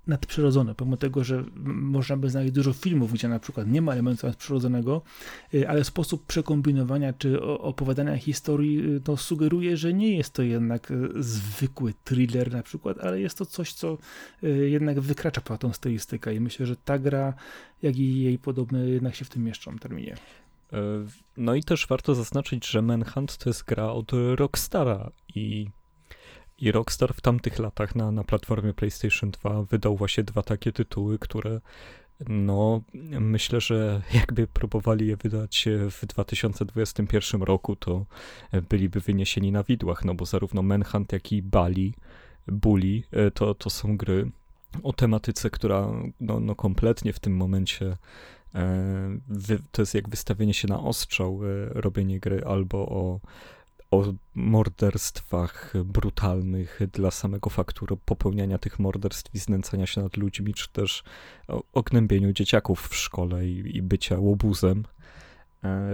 nadprzyrodzone, 0.07 0.75
pomimo 0.75 0.97
tego, 0.97 1.23
że 1.23 1.43
można 1.65 2.17
by 2.17 2.29
znaleźć 2.29 2.53
dużo 2.53 2.73
filmów, 2.73 3.13
gdzie 3.13 3.27
na 3.27 3.39
przykład 3.39 3.67
nie 3.67 3.81
ma 3.81 3.93
elementu 3.93 4.27
nadprzyrodzonego, 4.27 5.01
y, 5.53 5.69
ale 5.69 5.83
sposób 5.83 6.25
przekombinowania 6.25 7.13
czy 7.13 7.41
opowiadania 7.41 8.17
historii 8.17 8.95
y, 8.95 9.01
no, 9.07 9.17
sugeruje, 9.17 9.77
że 9.77 9.93
nie 9.93 10.17
jest 10.17 10.33
to 10.33 10.41
jednak 10.41 10.91
y, 10.91 11.09
zwykły 11.19 11.93
thriller 12.03 12.51
na 12.51 12.63
przykład, 12.63 12.97
ale 12.99 13.21
jest 13.21 13.37
to 13.37 13.45
coś, 13.45 13.73
co 13.73 13.97
jednak 14.67 14.99
wykracza 14.99 15.41
poza 15.41 15.57
tą 15.57 15.73
stylistykę 15.73 16.35
i 16.35 16.39
myślę, 16.39 16.65
że 16.65 16.75
ta 16.75 16.99
gra, 16.99 17.33
jak 17.81 17.97
i 17.97 18.21
jej 18.21 18.37
podobne 18.37 18.89
jednak 18.89 19.15
się 19.15 19.25
w 19.25 19.29
tym 19.29 19.43
mieszczą 19.43 19.77
terminie. 19.77 20.15
E, 20.73 20.77
no 21.37 21.55
i 21.55 21.63
też 21.63 21.87
warto 21.87 22.15
zaznaczyć, 22.15 22.67
że 22.67 22.81
Manhunt 22.81 23.37
to 23.37 23.49
jest 23.49 23.63
gra 23.63 23.91
od 23.91 24.11
Rockstara 24.35 25.11
i, 25.35 25.67
i 26.61 26.71
Rockstar 26.71 27.13
w 27.13 27.21
tamtych 27.21 27.59
latach 27.59 27.95
na, 27.95 28.11
na 28.11 28.23
platformie 28.23 28.73
PlayStation 28.73 29.31
2 29.31 29.63
wydał 29.63 29.95
właśnie 29.95 30.23
dwa 30.23 30.41
takie 30.41 30.71
tytuły, 30.71 31.19
które 31.19 31.61
no 32.29 32.81
myślę, 33.19 33.61
że 33.61 34.01
jakby 34.19 34.47
próbowali 34.47 35.07
je 35.07 35.17
wydać 35.17 35.67
w 35.91 36.05
2021 36.05 37.41
roku, 37.43 37.75
to 37.75 38.05
byliby 38.69 38.99
wyniesieni 38.99 39.51
na 39.51 39.63
widłach, 39.63 40.05
no 40.05 40.13
bo 40.13 40.25
zarówno 40.25 40.61
Manhunt, 40.61 41.13
jak 41.13 41.31
i 41.31 41.41
Bali, 41.41 41.93
Bully 42.47 43.03
e, 43.11 43.31
to, 43.31 43.55
to 43.55 43.69
są 43.69 43.97
gry 43.97 44.31
o 44.83 44.93
tematyce, 44.93 45.49
która 45.49 45.87
no, 46.19 46.39
no 46.39 46.55
kompletnie 46.55 47.13
w 47.13 47.19
tym 47.19 47.35
momencie 47.35 47.97
E, 48.55 49.17
to 49.71 49.81
jest 49.81 49.93
jak 49.93 50.09
wystawienie 50.09 50.53
się 50.53 50.67
na 50.67 50.79
ostrzał, 50.79 51.39
e, 51.45 51.69
robienie 51.69 52.19
gry 52.19 52.41
albo 52.45 52.77
o, 52.77 53.19
o 53.91 54.13
morderstwach 54.35 55.73
brutalnych 55.85 56.79
dla 56.93 57.11
samego 57.11 57.49
faktu 57.49 57.97
popełniania 58.05 58.57
tych 58.57 58.79
morderstw 58.79 59.35
i 59.35 59.39
znęcania 59.39 59.85
się 59.85 60.01
nad 60.01 60.17
ludźmi, 60.17 60.53
czy 60.53 60.69
też 60.69 61.03
o, 61.47 61.63
o 61.73 61.83
gnębieniu 61.83 62.33
dzieciaków 62.33 62.87
w 62.87 62.95
szkole 62.95 63.47
i, 63.47 63.77
i 63.77 63.81
bycia 63.81 64.19
łobuzem. 64.19 64.83
E, 65.63 65.89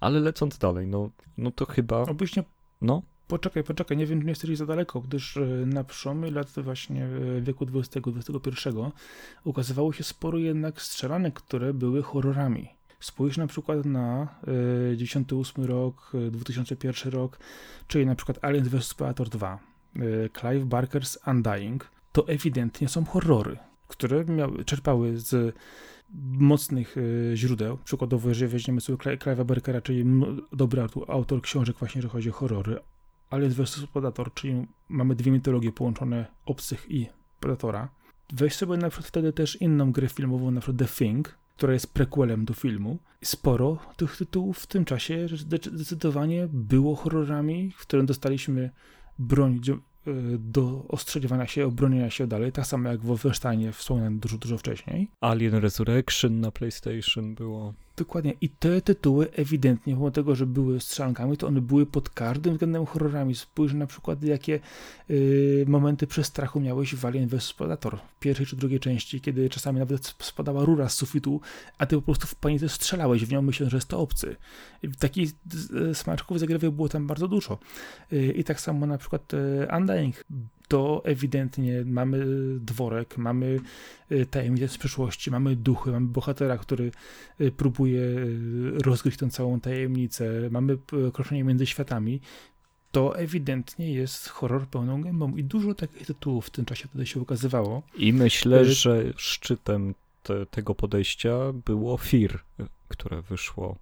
ale 0.00 0.20
lecąc 0.20 0.58
dalej, 0.58 0.86
no, 0.86 1.10
no 1.38 1.50
to 1.50 1.66
chyba... 1.66 2.02
Obyś 2.02 2.36
nie... 2.36 2.44
No? 2.80 3.02
Poczekaj, 3.28 3.64
poczekaj, 3.64 3.96
nie 3.96 4.06
wiem, 4.06 4.18
czy 4.18 4.24
nie 4.24 4.30
jesteś 4.30 4.58
za 4.58 4.66
daleko, 4.66 5.00
gdyż 5.00 5.38
na 5.66 5.84
przełomie 5.84 6.30
lat 6.30 6.50
właśnie 6.56 7.08
wieku 7.40 7.66
XX-XXI 7.74 8.68
ukazywało 9.44 9.92
się 9.92 10.04
sporo 10.04 10.38
jednak 10.38 10.82
strzelanek, 10.82 11.34
które 11.34 11.74
były 11.74 12.02
horrorami. 12.02 12.73
Spójrz 13.04 13.36
na 13.36 13.46
przykład 13.46 13.84
na 13.84 14.28
y, 14.92 14.96
98 14.96 15.64
rok, 15.64 16.12
2001 16.30 17.12
rok, 17.12 17.38
czyli 17.88 18.06
na 18.06 18.14
przykład 18.14 18.44
Aliens 18.44 18.68
vs 18.68 18.94
Predator 18.94 19.28
2, 19.28 19.58
y, 19.96 20.30
Clive 20.40 20.64
Barker's 20.64 21.30
Undying, 21.30 21.90
to 22.12 22.28
ewidentnie 22.28 22.88
są 22.88 23.04
horrory, 23.04 23.56
które 23.88 24.24
miały, 24.24 24.64
czerpały 24.64 25.18
z 25.18 25.56
mocnych 26.22 26.96
y, 26.96 27.32
źródeł. 27.34 27.78
Przykładowo, 27.84 28.28
jeżeli 28.28 28.52
weźmiemy 28.52 28.80
sobie 28.80 28.98
Clive'a 28.98 29.44
Barkera, 29.44 29.80
czyli 29.80 30.04
dobry 30.52 30.82
autor, 30.82 31.10
autor 31.10 31.42
książek 31.42 31.76
właśnie, 31.76 31.98
jeżeli 31.98 32.12
chodzi 32.12 32.30
o 32.30 32.32
horrory, 32.32 32.78
Aliens 33.30 33.54
vs 33.54 33.86
Predator, 33.92 34.34
czyli 34.34 34.66
mamy 34.88 35.14
dwie 35.14 35.32
mitologie 35.32 35.72
połączone 35.72 36.26
obcych 36.46 36.90
i 36.90 37.08
Predatora. 37.40 37.88
Weź 38.32 38.54
sobie 38.54 38.76
na 38.76 38.90
przykład 38.90 39.08
wtedy 39.08 39.32
też 39.32 39.62
inną 39.62 39.92
grę 39.92 40.08
filmową, 40.08 40.50
na 40.50 40.60
przykład 40.60 40.78
The 40.78 41.04
Thing, 41.04 41.43
która 41.56 41.72
jest 41.72 41.94
prequelem 41.94 42.44
do 42.44 42.54
filmu. 42.54 42.98
Sporo 43.24 43.78
tych 43.96 44.16
tytułów 44.16 44.58
w 44.58 44.66
tym 44.66 44.84
czasie 44.84 45.28
zdecydowanie 45.64 46.48
było 46.52 46.96
horrorami, 46.96 47.72
w 47.76 47.82
którym 47.82 48.06
dostaliśmy 48.06 48.70
broń 49.18 49.60
Y, 50.06 50.38
do 50.38 50.84
ostrzeliwania 50.88 51.46
się, 51.46 51.66
obronienia 51.66 52.10
się 52.10 52.26
dalej, 52.26 52.52
tak 52.52 52.66
samo 52.66 52.88
jak 52.88 53.00
w 53.00 53.04
Wolfensteinie 53.04 53.72
wspomniałem 53.72 54.18
dużo, 54.18 54.38
dużo 54.38 54.58
wcześniej. 54.58 55.08
Alien 55.20 55.54
Resurrection 55.54 56.40
na 56.40 56.50
PlayStation 56.50 57.34
było. 57.34 57.74
Dokładnie. 57.96 58.34
I 58.40 58.48
te 58.48 58.80
tytuły 58.80 59.30
ewidentnie, 59.32 59.94
pomimo 59.94 60.10
tego, 60.10 60.34
że 60.34 60.46
były 60.46 60.80
strzelankami, 60.80 61.36
to 61.36 61.46
one 61.46 61.60
były 61.60 61.86
pod 61.86 62.10
każdym 62.10 62.52
względem 62.52 62.86
horrorami. 62.86 63.34
Spójrz 63.34 63.72
na 63.72 63.86
przykład, 63.86 64.22
jakie 64.22 64.60
y, 65.10 65.64
momenty 65.68 66.06
przestrachu 66.06 66.60
miałeś 66.60 66.94
w 66.94 67.06
Alien 67.06 67.28
vs 67.28 67.52
Predator 67.52 67.98
w 67.98 68.20
pierwszej 68.20 68.46
czy 68.46 68.56
drugiej 68.56 68.80
części, 68.80 69.20
kiedy 69.20 69.50
czasami 69.50 69.78
nawet 69.78 70.14
spadała 70.18 70.64
rura 70.64 70.88
z 70.88 70.94
sufitu, 70.94 71.40
a 71.78 71.86
ty 71.86 71.96
po 71.96 72.02
prostu 72.02 72.26
w 72.26 72.34
panice 72.34 72.68
strzelałeś 72.68 73.24
w 73.24 73.32
nią, 73.32 73.42
myśląc, 73.42 73.70
że 73.70 73.76
jest 73.76 73.88
to 73.88 73.98
obcy. 73.98 74.36
Takich 74.98 75.30
y, 75.90 75.94
smaczków 75.94 76.40
zagrywy 76.40 76.72
było 76.72 76.88
tam 76.88 77.06
bardzo 77.06 77.28
dużo. 77.28 77.58
Y, 78.12 78.32
I 78.36 78.44
tak 78.44 78.60
samo 78.60 78.86
na 78.86 78.98
przykład 78.98 79.34
y, 79.34 79.66
Undying 79.78 80.24
to 80.68 81.02
ewidentnie 81.04 81.82
mamy 81.86 82.26
dworek, 82.60 83.18
mamy 83.18 83.60
y, 84.12 84.26
tajemnicę 84.26 84.68
z 84.68 84.78
przeszłości, 84.78 85.30
mamy 85.30 85.56
duchy, 85.56 85.90
mamy 85.90 86.06
bohatera, 86.06 86.58
który 86.58 86.90
y, 87.40 87.52
próbuje 87.52 88.00
y, 88.00 88.72
rozgryźć 88.84 89.18
tę 89.18 89.30
całą 89.30 89.60
tajemnicę, 89.60 90.30
mamy 90.50 90.78
kroczenie 91.12 91.44
między 91.44 91.66
światami. 91.66 92.20
To 92.92 93.18
ewidentnie 93.18 93.92
jest 93.92 94.28
horror 94.28 94.66
pełną 94.66 95.02
gębą 95.02 95.36
i 95.36 95.44
dużo 95.44 95.74
takich 95.74 96.06
tytułów 96.06 96.46
w 96.46 96.50
tym 96.50 96.64
czasie 96.64 96.88
wtedy 96.88 97.06
się 97.06 97.20
ukazywało. 97.20 97.82
I 97.98 98.12
myślę, 98.12 98.64
że 98.64 99.04
szczytem 99.16 99.94
te, 100.22 100.46
tego 100.46 100.74
podejścia 100.74 101.52
było 101.64 101.96
Fear, 101.96 102.40
które 102.88 103.22
wyszło 103.22 103.76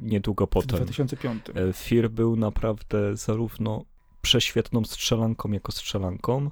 niedługo 0.00 0.46
potem. 0.46 0.80
W 0.80 0.82
2005. 0.82 1.44
Fear 1.74 2.10
był 2.10 2.36
naprawdę 2.36 3.16
zarówno 3.16 3.84
prześwietną 4.22 4.84
strzelanką 4.84 5.52
jako 5.52 5.72
strzelanką, 5.72 6.50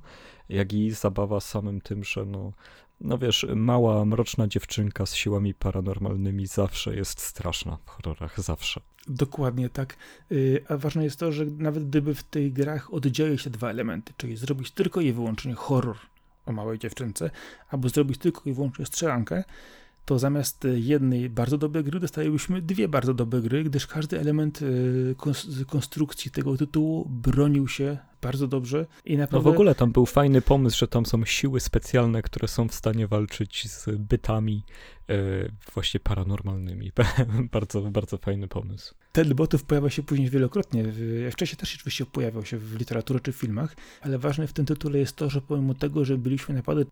jak 0.49 0.73
i 0.73 0.91
zabawa 0.91 1.41
samym 1.41 1.81
tym, 1.81 2.05
że 2.05 2.25
no, 2.25 2.53
no 3.01 3.19
wiesz, 3.19 3.47
mała, 3.57 4.05
mroczna 4.05 4.49
dziewczynka 4.49 5.07
z 5.07 5.15
siłami 5.15 5.55
paranormalnymi 5.55 6.47
zawsze 6.47 6.97
jest 6.97 7.21
straszna 7.21 7.79
w 7.87 7.89
horrorach, 7.89 8.41
zawsze. 8.41 8.81
Dokładnie 9.09 9.69
tak. 9.69 9.97
Y, 10.33 10.65
a 10.69 10.77
ważne 10.77 11.05
jest 11.05 11.19
to, 11.19 11.33
że 11.33 11.45
nawet 11.45 11.89
gdyby 11.89 12.15
w 12.15 12.23
tych 12.23 12.53
grach 12.53 12.95
oddzielić 12.95 13.43
się 13.43 13.51
dwa 13.51 13.71
elementy, 13.71 14.13
czyli 14.17 14.37
zrobić 14.37 14.71
tylko 14.71 15.01
i 15.01 15.13
wyłącznie 15.13 15.55
horror 15.55 15.97
o 16.47 16.53
małej 16.53 16.79
dziewczynce, 16.79 17.31
albo 17.69 17.89
zrobić 17.89 18.19
tylko 18.19 18.43
i 18.51 18.53
wyłącznie 18.53 18.87
strzelankę, 18.87 19.45
to 20.09 20.19
zamiast 20.19 20.67
jednej 20.75 21.31
bardzo 21.31 21.59
dobrej 21.59 21.85
gry 21.85 22.01
dostalibyśmy 22.01 22.63
dwie 22.63 22.89
bardzo 22.89 23.15
dobre 23.15 23.41
gry, 23.41 23.65
gdyż 23.65 23.87
każdy 23.87 24.21
element 24.21 24.61
e, 24.63 25.65
konstrukcji 25.65 26.31
tego 26.31 26.57
tytułu 26.57 27.09
bronił 27.09 27.69
się 27.69 27.99
bardzo 28.23 28.49
dobrze 28.49 28.87
i 29.05 29.17
naprawdę... 29.17 29.49
No 29.49 29.53
w 29.53 29.55
ogóle 29.55 29.75
tam 29.75 29.93
był 29.93 30.07
fajny 30.07 30.41
pomysł, 30.41 30.79
że 30.79 30.89
tam 30.89 31.07
są 31.07 31.25
siły 31.25 31.61
specjalne, 31.61 32.23
które 32.23 32.49
są 32.49 32.69
w 32.69 32.75
stanie 32.75 33.07
walczyć 33.07 33.71
z 33.71 33.87
bytami 33.99 34.65
e, 35.09 35.15
właśnie 35.75 36.01
paranormalnymi. 36.01 36.93
bardzo, 37.53 37.83
bardzo 37.83 38.19
fajny 38.19 38.49
pomysł. 38.49 38.95
Ten 39.13 39.35
botów 39.35 39.65
pojawia 39.65 39.91
się 39.91 40.03
później 40.03 40.31
wielokrotnie. 40.31 40.85
Wcześniej 41.33 41.57
też 41.57 41.75
oczywiście 41.75 42.07
pojawiał 42.07 42.45
się 42.45 42.59
w 42.59 42.79
literaturze 42.79 43.21
czy 43.21 43.33
w 43.33 43.37
filmach, 43.37 43.77
ale 44.01 44.19
ważne 44.19 44.47
w 44.47 44.53
tym 44.53 44.67
tytule 44.67 44.99
jest 44.99 45.17
to, 45.17 45.31
że 45.31 45.41
pomimo 45.41 45.75
tego, 45.75 46.05
że 46.05 46.19
byliśmy 46.19 46.55
naprawdę 46.55 46.85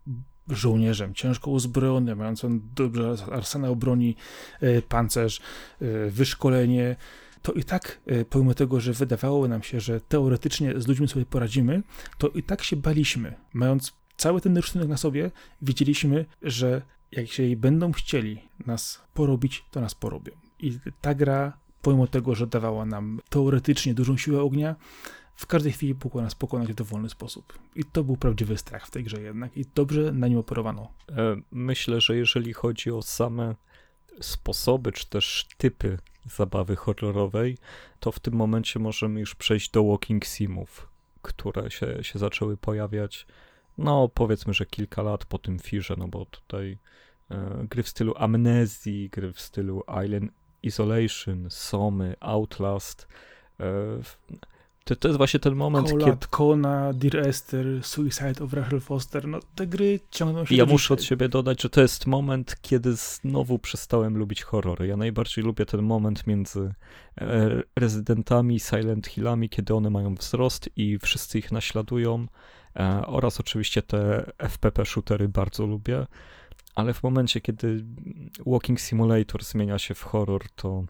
żołnierzem, 0.49 1.13
ciężko 1.13 1.51
uzbrojonym, 1.51 2.17
mającym 2.17 2.69
dobrze 2.75 3.15
arsenał 3.31 3.75
broni, 3.75 4.15
e, 4.61 4.81
pancerz, 4.81 5.39
e, 5.81 6.09
wyszkolenie, 6.09 6.95
to 7.41 7.53
i 7.53 7.63
tak, 7.63 7.99
e, 8.05 8.25
pomimo 8.25 8.53
tego, 8.53 8.79
że 8.79 8.93
wydawało 8.93 9.47
nam 9.47 9.63
się, 9.63 9.79
że 9.79 10.01
teoretycznie 10.01 10.81
z 10.81 10.87
ludźmi 10.87 11.07
sobie 11.07 11.25
poradzimy, 11.25 11.83
to 12.17 12.27
i 12.27 12.43
tak 12.43 12.63
się 12.63 12.75
baliśmy. 12.75 13.35
Mając 13.53 13.93
cały 14.17 14.41
ten 14.41 14.57
rysunek 14.57 14.87
na 14.87 14.97
sobie, 14.97 15.31
wiedzieliśmy, 15.61 16.25
że 16.41 16.81
jak 17.11 17.27
się 17.27 17.55
będą 17.57 17.91
chcieli 17.91 18.41
nas 18.65 19.01
porobić, 19.13 19.65
to 19.71 19.81
nas 19.81 19.95
porobią. 19.95 20.31
I 20.59 20.79
ta 21.01 21.15
gra, 21.15 21.57
pomimo 21.81 22.07
tego, 22.07 22.35
że 22.35 22.47
dawała 22.47 22.85
nam 22.85 23.21
teoretycznie 23.29 23.93
dużą 23.93 24.17
siłę 24.17 24.41
ognia, 24.41 24.75
w 25.35 25.45
każdej 25.45 25.71
chwili 25.71 25.95
mógł 26.03 26.21
nas 26.21 26.35
pokonać 26.35 26.71
w 26.71 26.75
dowolny 26.75 27.09
sposób. 27.09 27.59
I 27.75 27.83
to 27.83 28.03
był 28.03 28.17
prawdziwy 28.17 28.57
strach 28.57 28.87
w 28.87 28.91
tej 28.91 29.03
grze 29.03 29.21
jednak 29.21 29.57
i 29.57 29.65
dobrze 29.75 30.11
na 30.11 30.27
nim 30.27 30.37
operowano. 30.37 30.91
E, 31.09 31.35
myślę, 31.51 32.01
że 32.01 32.17
jeżeli 32.17 32.53
chodzi 32.53 32.91
o 32.91 33.01
same 33.01 33.55
sposoby, 34.21 34.91
czy 34.91 35.09
też 35.09 35.47
typy 35.57 35.97
zabawy 36.25 36.75
horrorowej, 36.75 37.57
to 37.99 38.11
w 38.11 38.19
tym 38.19 38.33
momencie 38.33 38.79
możemy 38.79 39.19
już 39.19 39.35
przejść 39.35 39.71
do 39.71 39.83
walking 39.83 40.25
simów, 40.25 40.87
które 41.21 41.71
się, 41.71 42.03
się 42.03 42.19
zaczęły 42.19 42.57
pojawiać, 42.57 43.27
no 43.77 44.09
powiedzmy, 44.09 44.53
że 44.53 44.65
kilka 44.65 45.01
lat 45.01 45.25
po 45.25 45.37
tym 45.37 45.59
firze, 45.59 45.95
no 45.97 46.07
bo 46.07 46.25
tutaj 46.25 46.77
e, 47.31 47.65
gry 47.69 47.83
w 47.83 47.89
stylu 47.89 48.13
Amnezji, 48.17 49.09
gry 49.09 49.33
w 49.33 49.41
stylu 49.41 49.83
Island 50.05 50.31
Isolation, 50.63 51.47
Somy, 51.49 52.15
Outlast, 52.19 53.07
e, 53.59 53.63
to, 54.87 54.95
to 54.95 55.07
jest 55.07 55.17
właśnie 55.17 55.39
ten 55.39 55.55
moment, 55.55 55.89
Colat, 55.89 56.05
kiedy... 56.05 56.27
Kona, 56.29 56.93
Dear 56.93 57.27
Esther, 57.27 57.65
Suicide 57.81 58.43
of 58.43 58.53
Rachel 58.53 58.79
Foster, 58.79 59.27
no 59.27 59.39
te 59.55 59.67
gry 59.67 59.99
ciągną 60.11 60.45
się 60.45 60.55
Ja 60.55 60.65
muszę 60.65 60.93
od 60.93 61.03
siebie 61.03 61.29
dodać, 61.29 61.61
że 61.61 61.69
to 61.69 61.81
jest 61.81 62.07
moment, 62.07 62.55
kiedy 62.61 62.95
znowu 62.95 63.59
przestałem 63.59 64.17
lubić 64.17 64.43
horrory. 64.43 64.87
Ja 64.87 64.97
najbardziej 64.97 65.43
lubię 65.43 65.65
ten 65.65 65.81
moment 65.81 66.27
między 66.27 66.73
e, 67.21 67.49
rezydentami, 67.75 68.59
Silent 68.59 69.07
Hillami, 69.07 69.49
kiedy 69.49 69.73
one 69.73 69.89
mają 69.89 70.15
wzrost 70.15 70.69
i 70.75 70.99
wszyscy 70.99 71.39
ich 71.39 71.51
naśladują 71.51 72.27
e, 72.75 73.01
oraz 73.07 73.39
oczywiście 73.39 73.81
te 73.81 74.31
FPP 74.37 74.85
shootery 74.85 75.29
bardzo 75.29 75.65
lubię 75.65 76.05
ale 76.77 76.93
w 76.93 77.03
momencie, 77.03 77.41
kiedy 77.41 77.85
Walking 78.45 78.79
Simulator 78.79 79.43
zmienia 79.43 79.79
się 79.79 79.93
w 79.93 80.03
horror, 80.03 80.41
to 80.55 80.85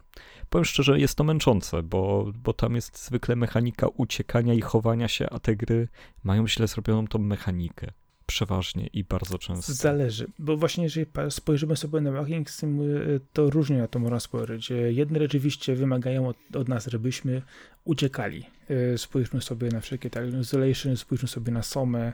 powiem 0.50 0.66
szczerze, 0.66 1.00
jest 1.00 1.16
to 1.16 1.24
męczące, 1.24 1.84
bo, 1.84 2.32
bo 2.44 2.54
tam 2.54 2.76
jest 2.76 3.06
zwykle 3.06 3.36
mechanika 3.36 3.88
uciekania 3.88 4.54
i 4.54 4.62
chowania 4.62 5.08
się, 5.08 5.30
a 5.30 5.40
te 5.40 5.56
gry 5.56 5.88
mają 6.24 6.48
źle 6.48 6.68
zrobioną 6.68 7.08
tą 7.08 7.20
mechanikę. 7.20 7.92
Przeważnie 8.26 8.88
i 8.88 9.04
bardzo 9.04 9.38
często. 9.38 9.74
Zależy, 9.74 10.28
bo 10.40 10.58
właśnie 10.58 10.84
jeżeli 10.84 11.06
spojrzymy 11.30 11.76
sobie 11.76 12.02
na 12.02 12.12
Walking 12.12 12.50
Simulator, 12.50 13.20
to 13.34 13.50
różnie 13.50 13.78
na 13.78 13.88
to 13.88 14.00
można 14.00 14.20
spojrzeć. 14.20 14.72
Jedne 14.90 15.20
rzeczywiście 15.20 15.76
wymagają 15.76 16.28
od, 16.28 16.38
od 16.56 16.68
nas, 16.68 16.88
żebyśmy 16.88 17.42
uciekali. 17.84 18.44
E, 18.70 18.98
spójrzmy 18.98 19.42
sobie 19.42 19.70
na 19.70 19.80
wszelkie 19.80 20.10
tak, 20.10 20.26
Isolation, 20.42 20.98
spójrzmy 20.98 21.28
sobie 21.28 21.52
na 21.52 21.64
Somę, 21.64 22.14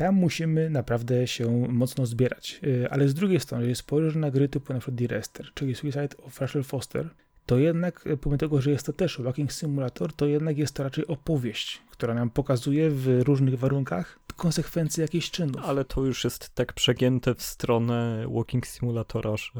tam 0.00 0.14
musimy 0.14 0.70
naprawdę 0.70 1.26
się 1.26 1.68
mocno 1.68 2.06
zbierać. 2.06 2.60
Y, 2.64 2.90
ale 2.90 3.08
z 3.08 3.14
drugiej 3.14 3.40
strony, 3.40 3.62
jeżeli 3.64 3.76
spojrzysz 3.76 4.16
na 4.16 4.30
gry 4.30 4.48
typu 4.48 4.72
na 4.72 4.78
przykład 4.78 4.94
Direster, 4.94 5.46
czyli 5.54 5.74
Suicide 5.74 6.16
of 6.22 6.40
Rachel 6.40 6.62
Foster, 6.62 7.08
to 7.46 7.58
jednak, 7.58 8.06
y, 8.06 8.16
pomimo 8.16 8.38
tego, 8.38 8.60
że 8.60 8.70
jest 8.70 8.86
to 8.86 8.92
też 8.92 9.20
walking 9.20 9.52
simulator, 9.52 10.12
to 10.12 10.26
jednak 10.26 10.58
jest 10.58 10.74
to 10.74 10.82
raczej 10.82 11.06
opowieść, 11.06 11.82
która 11.90 12.14
nam 12.14 12.30
pokazuje 12.30 12.90
w 12.90 13.22
różnych 13.24 13.58
warunkach 13.58 14.18
konsekwencje 14.40 15.02
jakichś 15.02 15.30
czynów. 15.30 15.62
Ale 15.64 15.84
to 15.84 16.04
już 16.04 16.24
jest 16.24 16.54
tak 16.54 16.72
przegięte 16.72 17.34
w 17.34 17.42
stronę 17.42 18.26
Walking 18.34 18.66
Simulatora, 18.66 19.36
że 19.36 19.52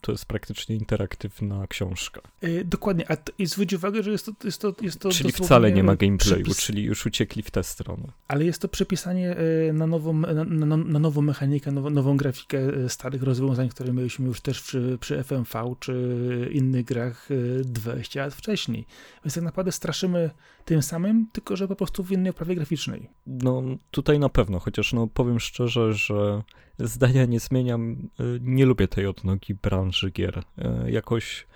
to 0.00 0.12
jest 0.12 0.26
praktycznie 0.26 0.76
interaktywna 0.76 1.66
książka. 1.66 2.20
Yy, 2.42 2.64
dokładnie, 2.64 3.10
a 3.10 3.16
t- 3.16 3.32
i 3.38 3.46
zwróć 3.46 3.72
uwagę, 3.72 4.02
że 4.02 4.10
jest 4.10 4.26
to... 4.26 4.32
Jest 4.44 4.60
to, 4.60 4.74
jest 4.82 5.00
to 5.00 5.10
czyli 5.10 5.32
wcale 5.32 5.72
nie 5.72 5.82
ma 5.82 5.96
gameplayu, 5.96 6.44
przypis... 6.44 6.56
czyli 6.56 6.82
już 6.82 7.06
uciekli 7.06 7.42
w 7.42 7.50
tę 7.50 7.62
stronę. 7.62 8.12
Ale 8.28 8.44
jest 8.44 8.62
to 8.62 8.68
przepisanie 8.68 9.36
na 9.72 9.86
nową, 9.86 10.12
na, 10.12 10.44
na, 10.44 10.76
na 10.76 10.98
nową 10.98 11.22
mechanikę, 11.22 11.72
nową, 11.72 11.90
nową 11.90 12.16
grafikę 12.16 12.88
starych 12.88 13.22
rozwiązań, 13.22 13.68
które 13.68 13.92
mieliśmy 13.92 14.26
już 14.26 14.40
też 14.40 14.62
przy, 14.62 14.98
przy 15.00 15.24
FMV 15.24 15.74
czy 15.80 16.50
innych 16.52 16.84
grach 16.84 17.28
20 17.64 18.20
lat 18.20 18.34
wcześniej. 18.34 18.86
Więc 19.24 19.34
tak 19.34 19.44
naprawdę 19.44 19.72
straszymy 19.72 20.30
tym 20.68 20.82
samym, 20.82 21.26
tylko 21.32 21.56
że 21.56 21.68
po 21.68 21.76
prostu 21.76 22.04
w 22.04 22.12
innej 22.12 22.30
oprawie 22.30 22.54
graficznej. 22.54 23.10
No 23.26 23.62
tutaj 23.90 24.07
na 24.16 24.28
pewno, 24.28 24.58
chociaż 24.58 24.92
no 24.92 25.06
powiem 25.06 25.40
szczerze, 25.40 25.92
że 25.92 26.42
zdania 26.78 27.24
nie 27.24 27.40
zmieniam. 27.40 28.08
Y, 28.20 28.38
nie 28.42 28.66
lubię 28.66 28.88
tej 28.88 29.06
odnogi 29.06 29.54
branży 29.54 30.10
gier. 30.10 30.38
Y, 30.38 30.90
jakoś 30.90 31.46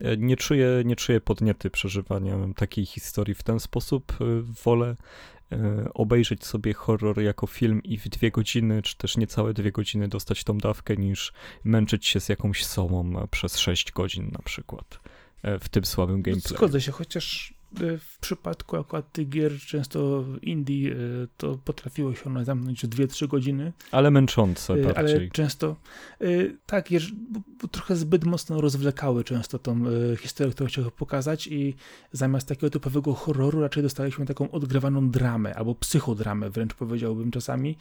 y, 0.00 0.16
nie 0.18 0.36
czuję, 0.36 0.82
nie 0.84 0.96
czuję 0.96 1.20
podniety 1.20 1.70
przeżywania 1.70 2.36
takiej 2.56 2.86
historii 2.86 3.34
w 3.34 3.42
ten 3.42 3.60
sposób. 3.60 4.16
Wolę 4.64 4.96
obejrzeć 5.94 6.44
sobie 6.44 6.74
horror 6.74 7.20
jako 7.20 7.46
film 7.46 7.82
i 7.82 7.98
w 7.98 8.08
dwie 8.08 8.30
godziny, 8.30 8.82
czy 8.82 8.96
też 8.96 9.16
niecałe 9.16 9.54
dwie 9.54 9.72
godziny 9.72 10.08
dostać 10.08 10.44
tą 10.44 10.58
dawkę, 10.58 10.96
niż 10.96 11.32
męczyć 11.64 12.06
się 12.06 12.20
z 12.20 12.28
jakąś 12.28 12.64
somą 12.64 13.26
przez 13.30 13.58
sześć 13.58 13.92
godzin 13.92 14.30
na 14.32 14.42
przykład 14.42 15.00
w 15.60 15.68
tym 15.68 15.84
słabym 15.84 16.22
gameplay. 16.22 16.56
Zgodzę 16.56 16.80
się, 16.80 16.92
chociaż 16.92 17.54
w 17.78 18.18
przypadku 18.20 18.76
akurat 18.76 19.12
tych 19.12 19.28
gier, 19.28 19.58
często 19.58 20.24
indie, 20.42 20.92
e, 20.92 20.96
to 21.36 21.58
potrafiło 21.64 22.14
się 22.14 22.24
one 22.24 22.44
zamknąć 22.44 22.82
w 22.82 22.88
2-3 22.88 23.28
godziny. 23.28 23.72
Ale 23.92 24.10
męczące 24.10 24.74
e, 24.74 24.76
bardziej. 24.76 25.16
Ale 25.16 25.28
często, 25.28 25.76
tak, 26.66 26.88
bo 27.62 27.68
trochę 27.68 27.96
zbyt 27.96 28.24
mocno 28.24 28.60
rozwlekały 28.60 29.24
często 29.24 29.58
tą 29.58 29.84
historię, 30.16 30.52
którą 30.52 30.68
chciały 30.68 30.90
pokazać 30.90 31.46
i 31.46 31.74
zamiast 32.12 32.48
takiego 32.48 32.70
typowego 32.70 33.14
horroru 33.14 33.60
raczej 33.60 33.82
dostaliśmy 33.82 34.26
taką 34.26 34.50
odgrywaną 34.50 35.10
dramę, 35.10 35.54
albo 35.54 35.74
psychodramę 35.74 36.50
wręcz 36.50 36.74
powiedziałbym 36.74 37.30
czasami, 37.30 37.78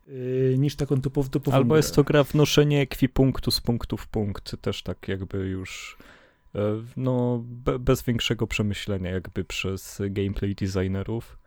niż 0.58 0.76
taką 0.76 1.02
typową, 1.02 1.30
Albo 1.52 1.78
jest 1.78 1.96
to 1.96 2.04
gra 2.04 2.24
w 2.24 2.34
noszenie 2.34 2.82
ekwipunktu 2.82 3.52
z 3.52 3.62
punktu 3.62 3.98
w 3.98 4.08
punkt, 4.08 4.62
też 4.62 4.84
tak 4.84 5.08
jakby 5.08 5.38
już 5.38 5.98
E, 5.98 6.19
no, 6.98 7.44
be, 7.44 7.80
bez 7.80 8.04
większego 8.04 8.48
przemyślenia 8.48 9.12
jakby 9.12 9.44
przez 9.44 10.02
gameplay 10.10 10.56
designerów, 10.56 11.40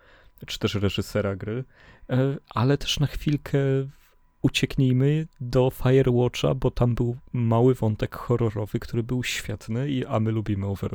czy 0.47 0.59
też 0.59 0.75
reżysera 0.75 1.37
gry, 1.37 1.65
e, 2.11 2.37
ale 2.51 2.79
też 2.79 3.01
na 3.01 3.07
chwilkę 3.07 3.59
ucieknijmy 4.43 5.26
do 5.40 5.70
Firewatcha, 5.70 6.55
bo 6.55 6.70
tam 6.70 6.95
był 6.95 7.16
mały 7.32 7.74
wątek 7.74 8.16
horrorowy, 8.16 8.78
który 8.78 9.03
był 9.03 9.24
świetny, 9.24 9.90
i, 9.90 10.07
a 10.07 10.20
my 10.20 10.30
lubimy 10.30 10.66
over, 10.66 10.90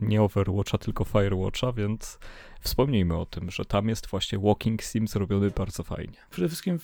nie 0.00 0.22
Overwatcha, 0.22 0.78
tylko 0.78 1.04
Firewatcha, 1.04 1.72
więc 1.72 2.18
wspomnijmy 2.60 3.16
o 3.16 3.26
tym, 3.26 3.50
że 3.50 3.64
tam 3.64 3.88
jest 3.88 4.06
właśnie 4.06 4.38
Walking 4.38 4.82
Sim 4.82 5.08
zrobiony 5.08 5.50
bardzo 5.50 5.82
fajnie. 5.82 6.16
Przede 6.30 6.48
wszystkim 6.48 6.78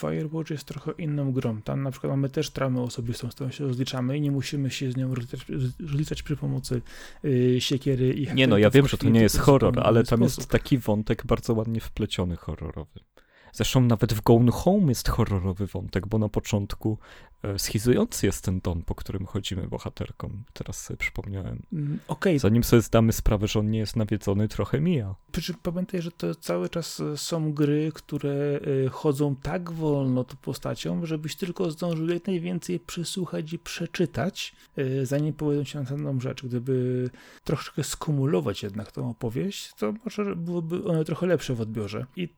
Firewatch 0.00 0.50
jest 0.50 0.64
trochę 0.64 0.92
inną 0.92 1.32
grą. 1.32 1.62
Tam 1.62 1.82
na 1.82 1.90
przykład 1.90 2.10
mamy 2.10 2.28
też 2.28 2.50
traumę 2.50 2.82
osobistą, 2.82 3.30
z 3.30 3.34
którą 3.34 3.50
się 3.50 3.64
rozliczamy 3.64 4.18
i 4.18 4.20
nie 4.20 4.30
musimy 4.30 4.70
się 4.70 4.92
z 4.92 4.96
nią 4.96 5.14
rozliczać, 5.14 5.46
rozliczać 5.80 6.22
przy 6.22 6.36
pomocy 6.36 6.82
yy, 7.22 7.60
siekiery 7.60 8.12
i 8.12 8.34
Nie 8.34 8.46
no, 8.46 8.58
ja 8.58 8.70
wiem, 8.70 8.88
że 8.88 8.98
to 8.98 9.08
nie 9.08 9.22
jest 9.22 9.38
horror, 9.38 9.80
ale 9.80 10.04
tam 10.04 10.22
jest 10.22 10.48
taki 10.48 10.78
wątek 10.78 11.26
bardzo 11.26 11.54
ładnie 11.54 11.80
wpleciony 11.80 12.36
horrorowy. 12.36 13.00
Zresztą 13.52 13.80
nawet 13.80 14.12
w 14.12 14.20
Gone 14.20 14.52
Home 14.52 14.88
jest 14.88 15.08
horrorowy 15.08 15.66
wątek, 15.66 16.06
bo 16.06 16.18
na 16.18 16.28
początku 16.28 16.98
e, 17.42 17.58
schizujący 17.58 18.26
jest 18.26 18.44
ten 18.44 18.60
dom, 18.60 18.82
po 18.82 18.94
którym 18.94 19.26
chodzimy 19.26 19.68
bohaterkom. 19.68 20.44
Teraz 20.52 20.82
sobie 20.82 20.96
przypomniałem. 20.96 21.62
Mm, 21.72 21.98
okay. 22.08 22.38
Zanim 22.38 22.64
sobie 22.64 22.82
zdamy 22.82 23.12
sprawę, 23.12 23.48
że 23.48 23.58
on 23.58 23.70
nie 23.70 23.78
jest 23.78 23.96
nawiedzony, 23.96 24.48
trochę 24.48 24.80
mija. 24.80 25.14
Przy 25.32 25.54
pamiętaj, 25.54 26.02
że 26.02 26.10
to 26.10 26.34
cały 26.34 26.68
czas 26.68 27.00
e, 27.00 27.16
są 27.16 27.52
gry, 27.52 27.90
które 27.94 28.60
e, 28.86 28.88
chodzą 28.88 29.36
tak 29.36 29.72
wolno 29.72 30.24
tą 30.24 30.36
postacią, 30.36 31.06
żebyś 31.06 31.36
tylko 31.36 31.70
zdążył 31.70 32.08
jak 32.08 32.26
najwięcej 32.26 32.80
przesłuchać 32.80 33.52
i 33.52 33.58
przeczytać, 33.58 34.54
zanim 35.02 35.32
powiedzą 35.32 35.64
się 35.64 35.78
na 35.78 35.84
pewną 35.84 36.20
rzecz. 36.20 36.44
Gdyby 36.44 37.10
troszkę 37.44 37.84
skumulować 37.84 38.62
jednak 38.62 38.92
tą 38.92 39.10
opowieść, 39.10 39.72
to 39.78 39.94
może 40.04 40.36
byłoby 40.36 40.84
one 40.84 41.04
trochę 41.04 41.26
lepsze 41.26 41.54
w 41.54 41.60
odbiorze. 41.60 42.06
I 42.16 42.28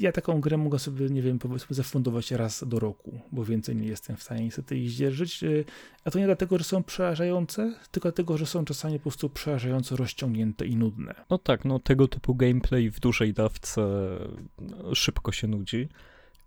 ja 0.00 0.12
taką 0.12 0.40
grę 0.40 0.56
mogę 0.62 0.78
sobie, 0.78 1.08
nie 1.08 1.22
wiem, 1.22 1.38
powiedzmy 1.38 1.76
zafundować 1.76 2.30
raz 2.30 2.64
do 2.68 2.78
roku, 2.78 3.20
bo 3.32 3.44
więcej 3.44 3.76
nie 3.76 3.86
jestem 3.88 4.16
w 4.16 4.22
stanie 4.22 4.44
niestety 4.44 4.76
ich 4.76 4.90
zdzierżyć. 4.90 5.42
Y, 5.42 5.64
a 6.04 6.10
to 6.10 6.18
nie 6.18 6.26
dlatego, 6.26 6.58
że 6.58 6.64
są 6.64 6.82
przerażające, 6.82 7.74
tylko 7.90 8.08
dlatego, 8.08 8.38
że 8.38 8.46
są 8.46 8.64
czasami 8.64 8.98
po 8.98 9.02
prostu 9.02 9.30
przerażająco 9.30 9.96
rozciągnięte 9.96 10.66
i 10.66 10.76
nudne. 10.76 11.14
No 11.30 11.38
tak, 11.38 11.64
no 11.64 11.78
tego 11.78 12.08
typu 12.08 12.34
gameplay 12.34 12.90
w 12.90 13.00
dużej 13.00 13.32
dawce 13.32 13.82
no, 14.58 14.94
szybko 14.94 15.32
się 15.32 15.46
nudzi. 15.46 15.88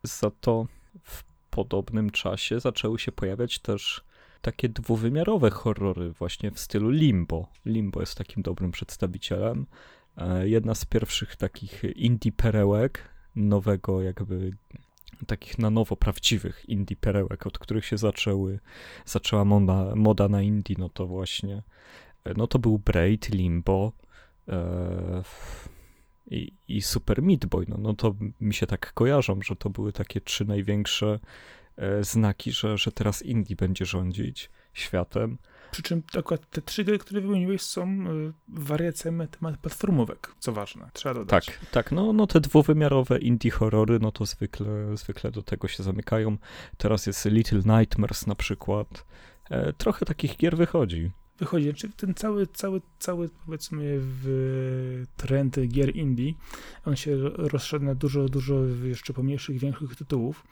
Za 0.03 0.31
to 0.31 0.67
w 1.03 1.23
podobnym 1.49 2.09
czasie 2.09 2.59
zaczęły 2.59 2.99
się 2.99 3.11
pojawiać 3.11 3.59
też 3.59 4.03
takie 4.41 4.69
dwuwymiarowe 4.69 5.49
horrory 5.51 6.11
właśnie 6.11 6.51
w 6.51 6.59
stylu 6.59 6.89
Limbo. 6.89 7.47
Limbo 7.65 7.99
jest 7.99 8.17
takim 8.17 8.43
dobrym 8.43 8.71
przedstawicielem. 8.71 9.65
E, 10.17 10.49
jedna 10.49 10.75
z 10.75 10.85
pierwszych 10.85 11.35
takich 11.35 11.83
indie 11.95 12.31
perełek, 12.31 13.14
nowego 13.35 14.01
jakby 14.01 14.51
takich 15.27 15.59
na 15.59 15.69
nowo 15.69 15.95
prawdziwych 15.95 16.69
indie 16.69 16.95
perełek, 16.95 17.47
od 17.47 17.59
których 17.59 17.85
się 17.85 17.97
zaczęły, 17.97 18.59
zaczęła 19.05 19.45
moda, 19.45 19.95
moda 19.95 20.27
na 20.27 20.41
indie, 20.41 20.75
no 20.79 20.89
to 20.89 21.07
właśnie, 21.07 21.63
no 22.37 22.47
to 22.47 22.59
był 22.59 22.79
Braid, 22.79 23.29
Limbo 23.29 23.91
e, 24.47 25.23
i, 26.27 26.51
i 26.67 26.81
Super 26.81 27.21
Meat 27.21 27.45
Boy, 27.45 27.65
no, 27.67 27.77
no 27.77 27.93
to 27.93 28.15
mi 28.41 28.53
się 28.53 28.67
tak 28.67 28.93
kojarzą, 28.93 29.41
że 29.41 29.55
to 29.55 29.69
były 29.69 29.93
takie 29.93 30.21
trzy 30.21 30.45
największe 30.45 31.19
e, 31.77 32.03
znaki, 32.03 32.51
że, 32.51 32.77
że 32.77 32.91
teraz 32.91 33.21
indie 33.21 33.55
będzie 33.55 33.85
rządzić 33.85 34.49
światem. 34.73 35.37
Przy 35.71 35.83
czym 35.83 36.03
akurat 36.17 36.49
te 36.49 36.61
trzy 36.61 36.83
gry, 36.83 36.99
które 36.99 37.21
wymieniłeś, 37.21 37.61
są 37.61 37.87
y, 37.87 38.33
wariacjami 38.47 39.17
na 39.17 39.27
temat 39.27 39.57
platformówek, 39.57 40.35
co 40.39 40.51
ważne, 40.51 40.89
trzeba 40.93 41.15
dodać. 41.15 41.45
Tak, 41.45 41.65
tak, 41.71 41.91
no, 41.91 42.13
no 42.13 42.27
te 42.27 42.39
dwuwymiarowe 42.39 43.19
indie 43.19 43.51
horrory, 43.51 43.99
no 43.99 44.11
to 44.11 44.25
zwykle, 44.25 44.97
zwykle 44.97 45.31
do 45.31 45.41
tego 45.41 45.67
się 45.67 45.83
zamykają. 45.83 46.37
Teraz 46.77 47.05
jest 47.05 47.25
Little 47.25 47.77
Nightmares 47.77 48.27
na 48.27 48.35
przykład. 48.35 49.05
E, 49.49 49.73
trochę 49.73 50.05
takich 50.05 50.37
gier 50.37 50.57
wychodzi. 50.57 51.11
Wychodzi, 51.39 51.73
czy 51.73 51.89
ten 51.89 52.13
cały, 52.13 52.47
cały, 52.47 52.81
cały 52.99 53.29
powiedzmy 53.45 53.97
w 53.99 55.03
trend 55.17 55.59
gier 55.67 55.95
indie, 55.95 56.33
on 56.85 56.95
się 56.95 57.17
rozszedł 57.29 57.85
na 57.85 57.95
dużo, 57.95 58.29
dużo 58.29 58.55
jeszcze 58.83 59.13
pomniejszych, 59.13 59.59
większych 59.59 59.95
tytułów. 59.95 60.43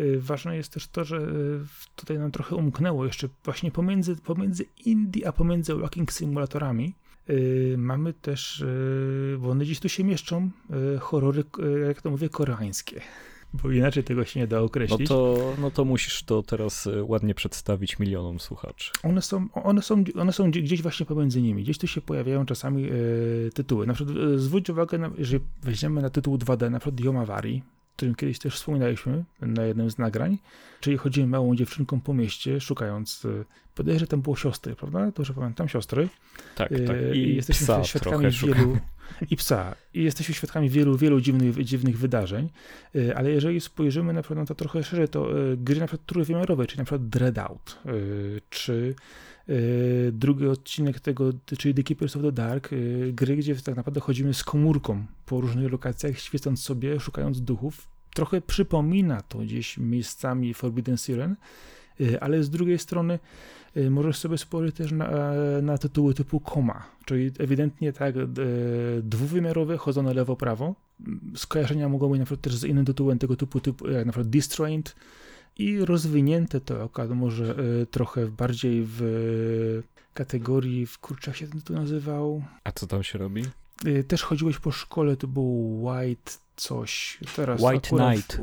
Y, 0.00 0.20
ważne 0.20 0.56
jest 0.56 0.72
też 0.72 0.88
to, 0.88 1.04
że 1.04 1.16
y, 1.16 1.60
tutaj 1.96 2.18
nam 2.18 2.30
trochę 2.30 2.56
umknęło 2.56 3.06
jeszcze 3.06 3.28
właśnie 3.44 3.70
pomiędzy, 3.70 4.16
pomiędzy 4.16 4.66
Indie 4.84 5.28
a 5.28 5.32
pomiędzy 5.32 5.74
walking 5.74 6.12
simulatorami. 6.12 6.94
Yy, 7.28 7.74
mamy 7.78 8.12
też, 8.12 8.64
bo 9.38 9.50
one 9.50 9.64
gdzieś 9.64 9.80
tu 9.80 9.88
się 9.88 10.04
mieszczą, 10.04 10.50
horrory, 11.00 11.44
jak 11.86 12.02
to 12.02 12.10
mówię, 12.10 12.28
koreańskie. 12.28 13.00
Bo 13.52 13.70
inaczej 13.70 14.04
tego 14.04 14.24
się 14.24 14.40
nie 14.40 14.46
da 14.46 14.60
określić. 14.60 15.00
No 15.00 15.06
to, 15.16 15.54
no 15.60 15.70
to 15.70 15.84
musisz 15.84 16.22
to 16.22 16.42
teraz 16.42 16.88
ładnie 17.02 17.34
przedstawić 17.34 17.98
milionom 17.98 18.40
słuchaczy. 18.40 18.92
One 19.02 19.22
są, 19.22 19.48
one, 19.52 19.82
są, 19.82 20.04
one 20.18 20.32
są 20.32 20.50
gdzieś 20.50 20.82
właśnie 20.82 21.06
pomiędzy 21.06 21.42
nimi. 21.42 21.62
Gdzieś 21.62 21.78
tu 21.78 21.86
się 21.86 22.00
pojawiają 22.00 22.46
czasami 22.46 22.88
tytuły. 23.54 23.86
Na 23.86 23.94
przykład 23.94 24.16
zwróć 24.36 24.70
uwagę, 24.70 24.98
na, 24.98 25.10
jeżeli 25.18 25.44
weźmiemy 25.62 26.02
na 26.02 26.10
tytuł 26.10 26.36
2D, 26.36 26.70
na 26.70 26.78
przykład 26.78 27.00
Yomawari, 27.00 27.62
którym 27.98 28.14
kiedyś 28.14 28.38
też 28.38 28.54
wspominaliśmy 28.54 29.24
na 29.40 29.64
jednym 29.64 29.90
z 29.90 29.98
nagrań, 29.98 30.38
czyli 30.80 30.96
chodzimy 30.96 31.26
małą 31.26 31.56
dziewczynką 31.56 32.00
po 32.00 32.14
mieście, 32.14 32.60
szukając, 32.60 33.26
podejrzewam, 33.74 34.00
że 34.00 34.06
tam 34.06 34.22
było 34.22 34.36
siostry, 34.36 34.76
prawda? 34.76 35.12
To, 35.12 35.24
że 35.24 35.34
pamiętam 35.34 35.68
siostry. 35.68 36.08
Tak, 36.54 36.68
tak. 36.86 36.96
I, 37.14 37.18
I 37.18 37.36
jesteśmy 37.36 37.84
świadkami 37.84 38.30
wielu... 38.30 38.78
I 39.30 39.36
psa. 39.36 39.74
I 39.94 40.02
jesteśmy 40.02 40.34
świadkami 40.34 40.70
wielu, 40.70 40.96
wielu 40.96 41.20
dziwnych, 41.20 41.64
dziwnych 41.64 41.98
wydarzeń, 41.98 42.48
e, 42.94 43.16
ale 43.16 43.30
jeżeli 43.30 43.60
spojrzymy 43.60 44.12
na 44.12 44.22
przykład 44.22 44.38
na 44.38 44.46
to 44.46 44.54
trochę 44.54 44.84
szerzej, 44.84 45.08
to 45.08 45.30
e, 45.52 45.56
gry 45.56 45.80
na 45.80 45.86
przykład 45.86 46.06
trójwymiarowe, 46.06 46.66
czyli 46.66 46.78
na 46.78 46.84
przykład 46.84 47.08
Dreadout, 47.08 47.78
e, 47.86 47.92
czy 48.50 48.94
drugi 50.12 50.46
odcinek 50.46 51.00
tego, 51.00 51.32
czyli 51.58 51.74
The 51.74 51.82
Keepers 51.82 52.16
of 52.16 52.22
the 52.22 52.32
Dark, 52.32 52.70
gry, 53.12 53.36
gdzie 53.36 53.54
tak 53.56 53.76
naprawdę 53.76 54.00
chodzimy 54.00 54.34
z 54.34 54.44
komórką 54.44 55.06
po 55.26 55.40
różnych 55.40 55.72
lokacjach, 55.72 56.18
świecąc 56.18 56.62
sobie, 56.62 57.00
szukając 57.00 57.40
duchów. 57.40 57.88
Trochę 58.14 58.40
przypomina 58.40 59.20
to 59.20 59.38
gdzieś 59.38 59.78
miejscami 59.78 60.54
Forbidden 60.54 60.96
Siren, 60.96 61.36
ale 62.20 62.42
z 62.42 62.50
drugiej 62.50 62.78
strony 62.78 63.18
możesz 63.90 64.18
sobie 64.18 64.38
spojrzeć 64.38 64.76
też 64.76 64.92
na, 64.92 65.10
na 65.62 65.78
tytuły 65.78 66.14
typu 66.14 66.40
koma, 66.40 66.86
czyli 67.04 67.30
ewidentnie 67.38 67.92
tak 67.92 68.14
dwuwymiarowe, 69.02 69.76
chodzone 69.76 70.14
lewo-prawo. 70.14 70.74
Skojarzenia 71.36 71.88
mogą 71.88 72.08
być 72.08 72.18
na 72.18 72.24
przykład 72.24 72.40
też 72.40 72.56
z 72.56 72.64
innym 72.64 72.84
tytułem 72.84 73.18
tego 73.18 73.36
typu, 73.36 73.60
typu 73.60 73.90
jak 73.90 74.06
na 74.06 74.12
przykład 74.12 74.30
Distrained, 74.30 74.94
i 75.58 75.78
rozwinięte 75.78 76.60
to 76.60 76.90
może 77.14 77.54
trochę 77.90 78.26
bardziej 78.26 78.84
w 78.86 79.82
kategorii, 80.14 80.86
w 80.86 80.98
kurczach 80.98 81.36
się 81.36 81.46
ten 81.46 81.60
tu 81.60 81.72
nazywał. 81.72 82.42
A 82.64 82.72
co 82.72 82.86
tam 82.86 83.02
się 83.02 83.18
robi? 83.18 83.44
Y, 83.86 84.04
też 84.04 84.22
chodziłeś 84.22 84.58
po 84.58 84.72
szkole, 84.72 85.16
to 85.16 85.28
był 85.28 85.82
White 85.84 86.32
coś. 86.56 87.18
Teraz 87.36 87.62
White 87.62 87.96
Night. 87.96 88.40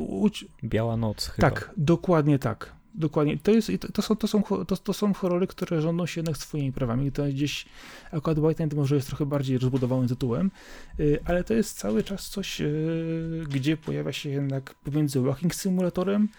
Biała 0.64 0.98
noc 0.98 1.28
chyba. 1.28 1.50
Tak, 1.50 1.74
dokładnie 1.78 2.40
tak. 2.40 2.75
Dokładnie. 2.98 3.38
To, 3.38 3.52
jest, 3.52 3.72
to, 3.94 4.02
są, 4.02 4.16
to, 4.16 4.28
są, 4.28 4.44
to, 4.44 4.78
to 4.78 4.94
są 4.94 5.14
horrory, 5.14 5.48
które 5.48 5.82
rządzą 5.82 6.06
się 6.06 6.20
jednak 6.20 6.38
swoimi 6.38 6.72
prawami. 6.72 7.12
To 7.12 7.24
gdzieś, 7.24 7.66
akurat 8.12 8.40
White 8.40 8.64
Night 8.64 8.78
może 8.78 8.96
jest 8.96 9.08
trochę 9.08 9.26
bardziej 9.26 9.58
rozbudowanym 9.58 10.08
tytułem, 10.08 10.52
y, 11.00 11.20
ale 11.26 11.44
to 11.44 11.54
jest 11.54 11.78
cały 11.78 12.04
czas 12.04 12.30
coś, 12.30 12.62
y, 12.62 13.44
gdzie 13.50 13.78
pojawia 13.78 14.12
się 14.12 14.30
jednak 14.30 14.74
pomiędzy 14.74 15.22
walking 15.22 15.56
simulatorem, 15.56 16.30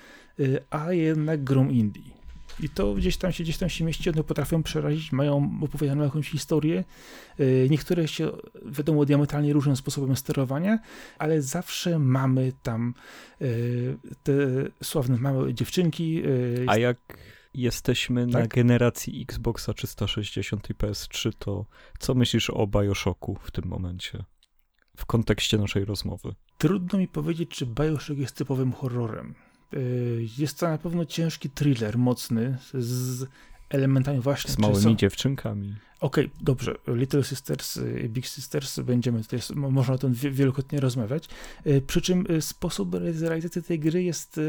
a 0.71 0.93
jednak 0.93 1.45
grą 1.45 1.69
indie. 1.69 2.16
I 2.61 2.69
to 2.69 2.95
gdzieś 2.95 3.17
tam 3.17 3.33
się, 3.33 3.45
gdzieś 3.45 3.59
tam 3.59 3.69
się 3.69 3.85
mieści, 3.85 4.11
one 4.11 4.25
potrafią 4.25 4.63
przerazić, 4.63 5.13
mają 5.13 5.59
opowiedzianą 5.63 6.05
jakąś 6.05 6.31
historię. 6.31 6.85
Y, 7.41 7.69
niektóre 7.71 8.09
się, 8.09 8.31
wiadomo, 8.67 9.05
diametralnie 9.05 9.53
różnym 9.53 9.77
sposobem 9.77 10.17
sterowania, 10.17 10.79
ale 11.19 11.43
zawsze 11.43 11.99
mamy 11.99 12.53
tam 12.63 12.95
y, 13.43 13.97
te 14.23 14.33
sławne 14.83 15.17
małe 15.17 15.55
dziewczynki. 15.55 16.23
Y, 16.27 16.67
A 16.69 16.79
jak 16.79 16.99
jesteśmy 17.55 18.27
tak? 18.27 18.43
na 18.43 18.47
generacji 18.47 19.23
Xboxa 19.23 19.75
360 19.75 20.71
i 20.71 20.75
PS3, 20.75 21.33
to 21.39 21.67
co 21.99 22.15
myślisz 22.15 22.51
o 22.51 22.67
Bioshocku 22.67 23.39
w 23.43 23.51
tym 23.51 23.65
momencie? 23.67 24.25
W 24.97 25.07
kontekście 25.07 25.59
naszej 25.59 25.85
rozmowy. 25.85 26.35
Trudno 26.59 26.99
mi 26.99 27.09
powiedzieć, 27.09 27.51
czy 27.51 27.67
Bioshock 27.67 28.19
jest 28.19 28.37
typowym 28.37 28.73
horrorem. 28.73 29.35
Y, 29.75 30.27
jest 30.39 30.61
to 30.61 30.69
na 30.69 30.79
pewno 30.79 31.05
ciężki 31.05 31.51
thriller, 31.51 31.99
mocny, 31.99 32.59
z 32.75 33.27
elementami 33.69 34.21
właśnie... 34.21 34.51
Z 34.51 34.59
małymi 34.59 34.83
są... 34.83 34.97
dziewczynkami. 34.97 35.77
Okej, 36.01 36.27
okay, 36.27 36.39
dobrze. 36.41 36.75
Little 36.89 37.25
Sisters, 37.25 37.77
y, 37.77 38.09
Big 38.09 38.27
Sisters, 38.27 38.81
będziemy 38.81 39.23
tutaj, 39.23 39.41
można 39.57 39.95
o 39.95 39.99
tym 39.99 40.15
wielokrotnie 40.15 40.81
rozmawiać. 40.81 41.29
Y, 41.67 41.83
przy 41.87 42.01
czym 42.01 42.27
sposób 42.41 42.95
realizacji 43.21 43.63
tej 43.63 43.79
gry 43.79 44.03
jest 44.03 44.41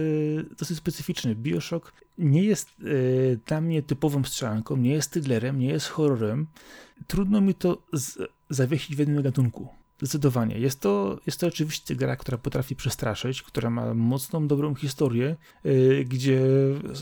dosyć 0.59 0.77
specyficzny. 0.77 1.35
Bioshock 1.35 1.93
nie 2.17 2.43
jest 2.43 2.69
dla 3.45 3.61
mnie 3.61 3.83
typową 3.83 4.23
strzelanką, 4.23 4.77
nie 4.77 4.91
jest 4.91 5.11
thrillerem, 5.11 5.59
nie 5.59 5.67
jest 5.67 5.87
horrorem. 5.87 6.47
Trudno 7.07 7.41
mi 7.41 7.55
to 7.55 7.87
zawiesić 8.49 8.95
w 8.95 8.99
jednym 8.99 9.23
gatunku. 9.23 9.69
Zdecydowanie. 9.97 10.59
Jest 10.59 10.81
to, 10.81 11.19
jest 11.25 11.39
to 11.39 11.47
oczywiście 11.47 11.95
gra, 11.95 12.15
która 12.15 12.37
potrafi 12.37 12.75
przestraszyć, 12.75 13.41
która 13.41 13.69
ma 13.69 13.93
mocną, 13.93 14.47
dobrą 14.47 14.75
historię, 14.75 15.35
yy, 15.63 16.05
gdzie 16.05 16.41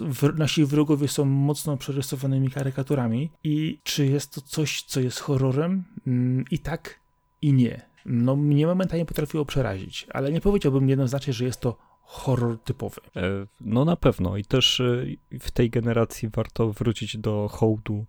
w, 0.02 0.38
nasi 0.38 0.66
wrogowie 0.66 1.08
są 1.08 1.26
mocno 1.26 1.78
przerysowanymi 1.78 2.50
karykaturami. 2.50 3.32
I 3.44 3.80
czy 3.84 4.06
jest 4.06 4.34
to 4.36 4.42
coś, 4.42 4.82
co 4.82 5.00
jest 5.00 5.20
horrorem? 5.20 5.84
Yy, 6.06 6.44
I 6.52 6.60
tak, 6.60 7.00
i 7.42 7.54
nie. 7.54 7.82
No, 8.06 8.36
mnie 8.36 8.68
momentami 8.68 9.06
potrafiło 9.06 9.46
przerazić, 9.46 10.08
ale 10.14 10.32
nie 10.32 10.42
powiedziałbym 10.42 10.90
jednoznacznie, 10.90 11.34
że 11.34 11.46
jest 11.46 11.60
to 11.60 11.78
horror 12.06 12.60
typowy. 12.60 13.02
E, 13.16 13.22
no 13.62 13.86
na 13.86 13.96
pewno 13.96 14.38
i 14.38 14.46
też 14.46 14.80
e, 14.80 15.06
w 15.40 15.52
tej 15.52 15.70
generacji 15.70 16.30
warto 16.30 16.74
wrócić 16.74 17.18
do 17.18 17.48
hołdu 17.52 18.06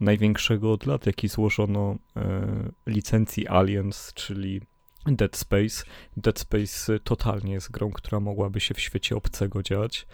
największego 0.00 0.72
od 0.72 0.86
lat, 0.86 1.06
jaki 1.06 1.28
złożono 1.28 1.96
e, 2.16 2.72
licencji 2.86 3.48
Aliens, 3.48 4.12
czyli 4.14 4.60
Dead 5.06 5.36
Space. 5.36 5.84
Dead 6.16 6.38
Space 6.38 7.00
totalnie 7.00 7.52
jest 7.52 7.70
grą, 7.70 7.90
która 7.90 8.20
mogłaby 8.20 8.60
się 8.60 8.74
w 8.74 8.80
świecie 8.80 9.16
obcego 9.16 9.62
dziać, 9.62 10.06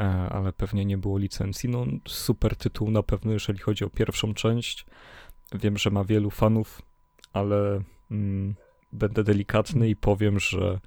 e, 0.00 0.04
ale 0.04 0.52
pewnie 0.52 0.84
nie 0.84 0.98
było 0.98 1.18
licencji. 1.18 1.68
No, 1.68 1.86
super 2.08 2.56
tytuł 2.56 2.90
na 2.90 3.02
pewno, 3.02 3.32
jeżeli 3.32 3.58
chodzi 3.58 3.84
o 3.84 3.90
pierwszą 3.90 4.34
część. 4.34 4.86
Wiem, 5.54 5.78
że 5.78 5.90
ma 5.90 6.04
wielu 6.04 6.30
fanów, 6.30 6.82
ale 7.32 7.82
mm, 8.10 8.54
będę 8.92 9.24
delikatny 9.24 9.88
i 9.88 9.96
powiem, 9.96 10.40
że 10.40 10.80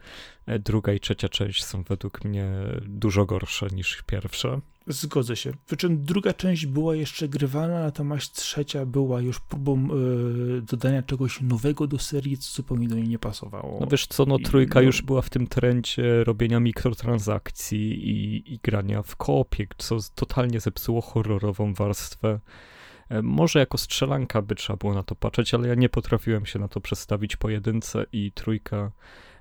e, 0.46 0.60
druga 0.60 0.94
i 0.94 1.00
trzecia 1.00 1.30
część 1.30 1.64
są 1.64 1.84
według 1.84 2.26
mnie 2.26 2.52
dużo 2.82 3.26
gorsze 3.26 3.68
niż 3.68 4.04
pierwsza. 4.08 4.62
Zgodzę 4.88 5.36
się. 5.36 5.54
Przy 5.66 5.78
czym 5.78 6.04
druga 6.04 6.34
część 6.34 6.66
była 6.66 6.96
jeszcze 6.96 7.28
grywalna, 7.28 7.80
natomiast 7.80 8.36
trzecia 8.36 8.86
była 8.86 9.22
już 9.22 9.40
próbą 9.40 9.88
y, 10.58 10.62
dodania 10.62 11.04
czegoś 11.04 11.42
nowego 11.42 11.88
do 11.88 12.00
serii, 12.00 12.38
co 12.38 12.52
zupełnie 12.56 12.88
do 12.88 12.96
niej 12.96 13.08
nie 13.08 13.20
pasowało. 13.20 13.78
No 13.82 13.88
wiesz 13.88 14.08
co, 14.08 14.26
no 14.26 14.40
trójka 14.40 14.82
I, 14.82 14.84
no... 14.84 14.88
już 14.88 15.02
była 15.02 15.22
w 15.22 15.30
tym 15.30 15.48
trendzie 15.48 16.24
robienia 16.24 16.60
mikrotransakcji 16.60 18.10
i, 18.10 18.54
i 18.54 18.60
grania 18.64 19.02
w 19.02 19.16
kopie, 19.16 19.68
co 19.78 19.98
totalnie 20.16 20.60
zepsuło 20.60 21.02
horrorową 21.02 21.74
warstwę. 21.74 22.40
E, 23.10 23.22
może 23.22 23.60
jako 23.60 23.78
strzelanka 23.78 24.42
by 24.42 24.56
trzeba 24.56 24.78
było 24.78 24.94
na 24.94 25.04
to 25.04 25.16
patrzeć, 25.16 25.54
ale 25.54 25.68
ja 25.68 25.76
nie 25.76 25.90
potrafiłem 25.90 26.46
się 26.46 26.60
na 26.60 26.68
to 26.68 26.82
przestawić 26.82 27.36
pojedynce 27.36 28.06
i 28.12 28.32
trójka 28.32 28.92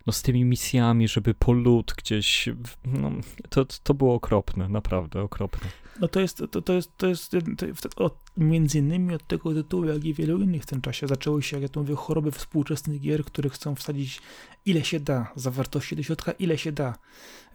no 0.07 0.13
z 0.13 0.23
tymi 0.23 0.45
misjami, 0.45 1.09
żeby 1.09 1.35
po 1.35 1.53
lód 1.53 1.95
gdzieś, 1.97 2.49
no, 2.85 3.11
to, 3.49 3.65
to 3.83 3.95
było 3.95 4.15
okropne, 4.15 4.69
naprawdę 4.69 5.23
okropne. 5.23 5.69
No 6.01 6.09
to 6.09 6.21
jest, 6.21 6.43
to, 6.51 6.63
to 6.63 6.73
jest, 6.73 6.97
to 6.97 7.07
jest, 7.07 7.31
to 7.59 7.67
jest 7.67 7.89
od, 7.97 8.17
między 8.37 8.79
innymi 8.79 9.15
od 9.15 9.27
tego 9.27 9.55
tytułu, 9.55 9.85
jak 9.85 10.05
i 10.05 10.15
wielu 10.15 10.43
innych 10.43 10.63
w 10.63 10.67
tym 10.67 10.81
czasie 10.81 11.07
zaczęły 11.07 11.43
się, 11.43 11.57
jak 11.57 11.63
ja 11.63 11.69
to 11.69 11.81
mówię, 11.81 11.95
choroby 11.95 12.31
współczesnych 12.31 13.01
gier, 13.01 13.25
które 13.25 13.51
chcą 13.51 13.75
wsadzić 13.75 14.21
ile 14.67 14.85
się 14.85 15.01
da 15.01 15.33
zawartości 15.37 15.97
do 15.97 16.03
środka, 16.03 16.33
ile 16.33 16.59
się 16.59 16.73
da 16.73 16.95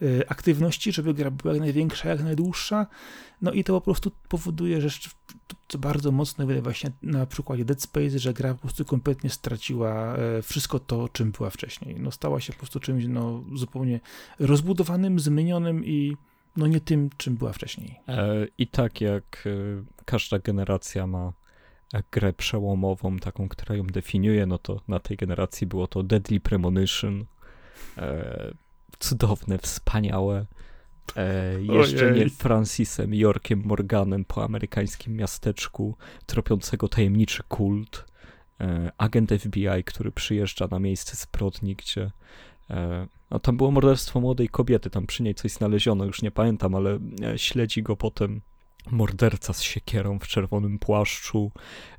y, 0.02 0.28
aktywności, 0.28 0.92
żeby 0.92 1.14
gra 1.14 1.30
była 1.30 1.54
jak 1.54 1.62
największa, 1.62 2.08
jak 2.08 2.22
najdłuższa, 2.22 2.86
no 3.42 3.52
i 3.52 3.64
to 3.64 3.72
po 3.72 3.80
prostu 3.80 4.12
powoduje, 4.28 4.80
że 4.80 4.88
to 5.66 5.78
bardzo 5.78 6.12
mocno 6.12 6.46
widać 6.46 6.62
właśnie 6.62 6.92
na 7.02 7.26
przykładzie 7.26 7.64
Dead 7.64 7.82
Space, 7.82 8.18
że 8.18 8.34
gra 8.34 8.54
po 8.54 8.60
prostu 8.60 8.84
kompletnie 8.84 9.30
straciła 9.30 10.16
e, 10.16 10.42
wszystko 10.42 10.78
to, 10.78 11.08
czym 11.08 11.32
była 11.32 11.50
wcześniej. 11.50 12.00
No 12.00 12.10
stała 12.10 12.40
się 12.40 12.52
po 12.52 12.58
prostu 12.58 12.80
czymś 12.80 13.04
no, 13.08 13.44
zupełnie 13.54 14.00
rozbudowanym, 14.38 15.20
zmienionym 15.20 15.84
i 15.84 16.16
no 16.56 16.66
nie 16.66 16.80
tym, 16.80 17.10
czym 17.16 17.36
była 17.36 17.52
wcześniej. 17.52 18.00
E, 18.08 18.46
I 18.58 18.66
tak 18.66 19.00
jak 19.00 19.44
e, 19.46 19.50
każda 20.04 20.38
generacja 20.38 21.06
ma 21.06 21.32
grę 22.12 22.32
przełomową, 22.32 23.18
taką, 23.18 23.48
która 23.48 23.76
ją 23.76 23.86
definiuje, 23.86 24.46
no 24.46 24.58
to 24.58 24.80
na 24.88 25.00
tej 25.00 25.16
generacji 25.16 25.66
było 25.66 25.86
to 25.86 26.02
Deadly 26.02 26.40
Premonition. 26.40 27.24
cudowne, 28.98 29.58
wspaniałe. 29.58 30.46
E, 31.16 31.62
jeszcze 31.62 32.06
Ojej. 32.06 32.24
nie 32.24 32.30
Francisem 32.30 33.14
Yorkiem 33.14 33.62
Morganem 33.64 34.24
po 34.24 34.44
amerykańskim 34.44 35.16
miasteczku, 35.16 35.96
tropiącego 36.26 36.88
tajemniczy 36.88 37.42
kult. 37.48 38.04
E, 38.60 38.92
agent 38.98 39.30
FBI, 39.32 39.84
który 39.84 40.12
przyjeżdża 40.12 40.68
na 40.70 40.78
miejsce 40.78 41.16
zbrodni, 41.16 41.76
gdzie 41.76 42.02
e, 42.02 42.10
no, 43.30 43.38
tam 43.38 43.56
było 43.56 43.70
morderstwo 43.70 44.20
młodej 44.20 44.48
kobiety, 44.48 44.90
tam 44.90 45.06
przy 45.06 45.22
niej 45.22 45.34
coś 45.34 45.52
znaleziono, 45.52 46.04
już 46.04 46.22
nie 46.22 46.30
pamiętam, 46.30 46.74
ale 46.74 46.98
e, 47.24 47.38
śledzi 47.38 47.82
go 47.82 47.96
potem 47.96 48.40
morderca 48.90 49.52
z 49.52 49.62
siekierą 49.62 50.18
w 50.18 50.28
czerwonym 50.28 50.78
płaszczu. 50.78 51.52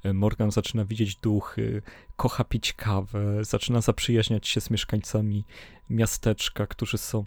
E, 0.04 0.14
Morgan 0.14 0.52
zaczyna 0.52 0.86
widzieć 0.86 1.16
duchy, 1.16 1.82
kocha 2.16 2.44
pić 2.44 2.74
kawę, 2.74 3.46
zaczyna 3.46 3.82
zaprzyjaźniać 3.82 4.48
się 4.48 4.62
z 4.62 4.70
mieszkańcami 4.70 5.46
miasteczka, 5.90 6.68
którzy 6.68 6.98
są 6.98 7.24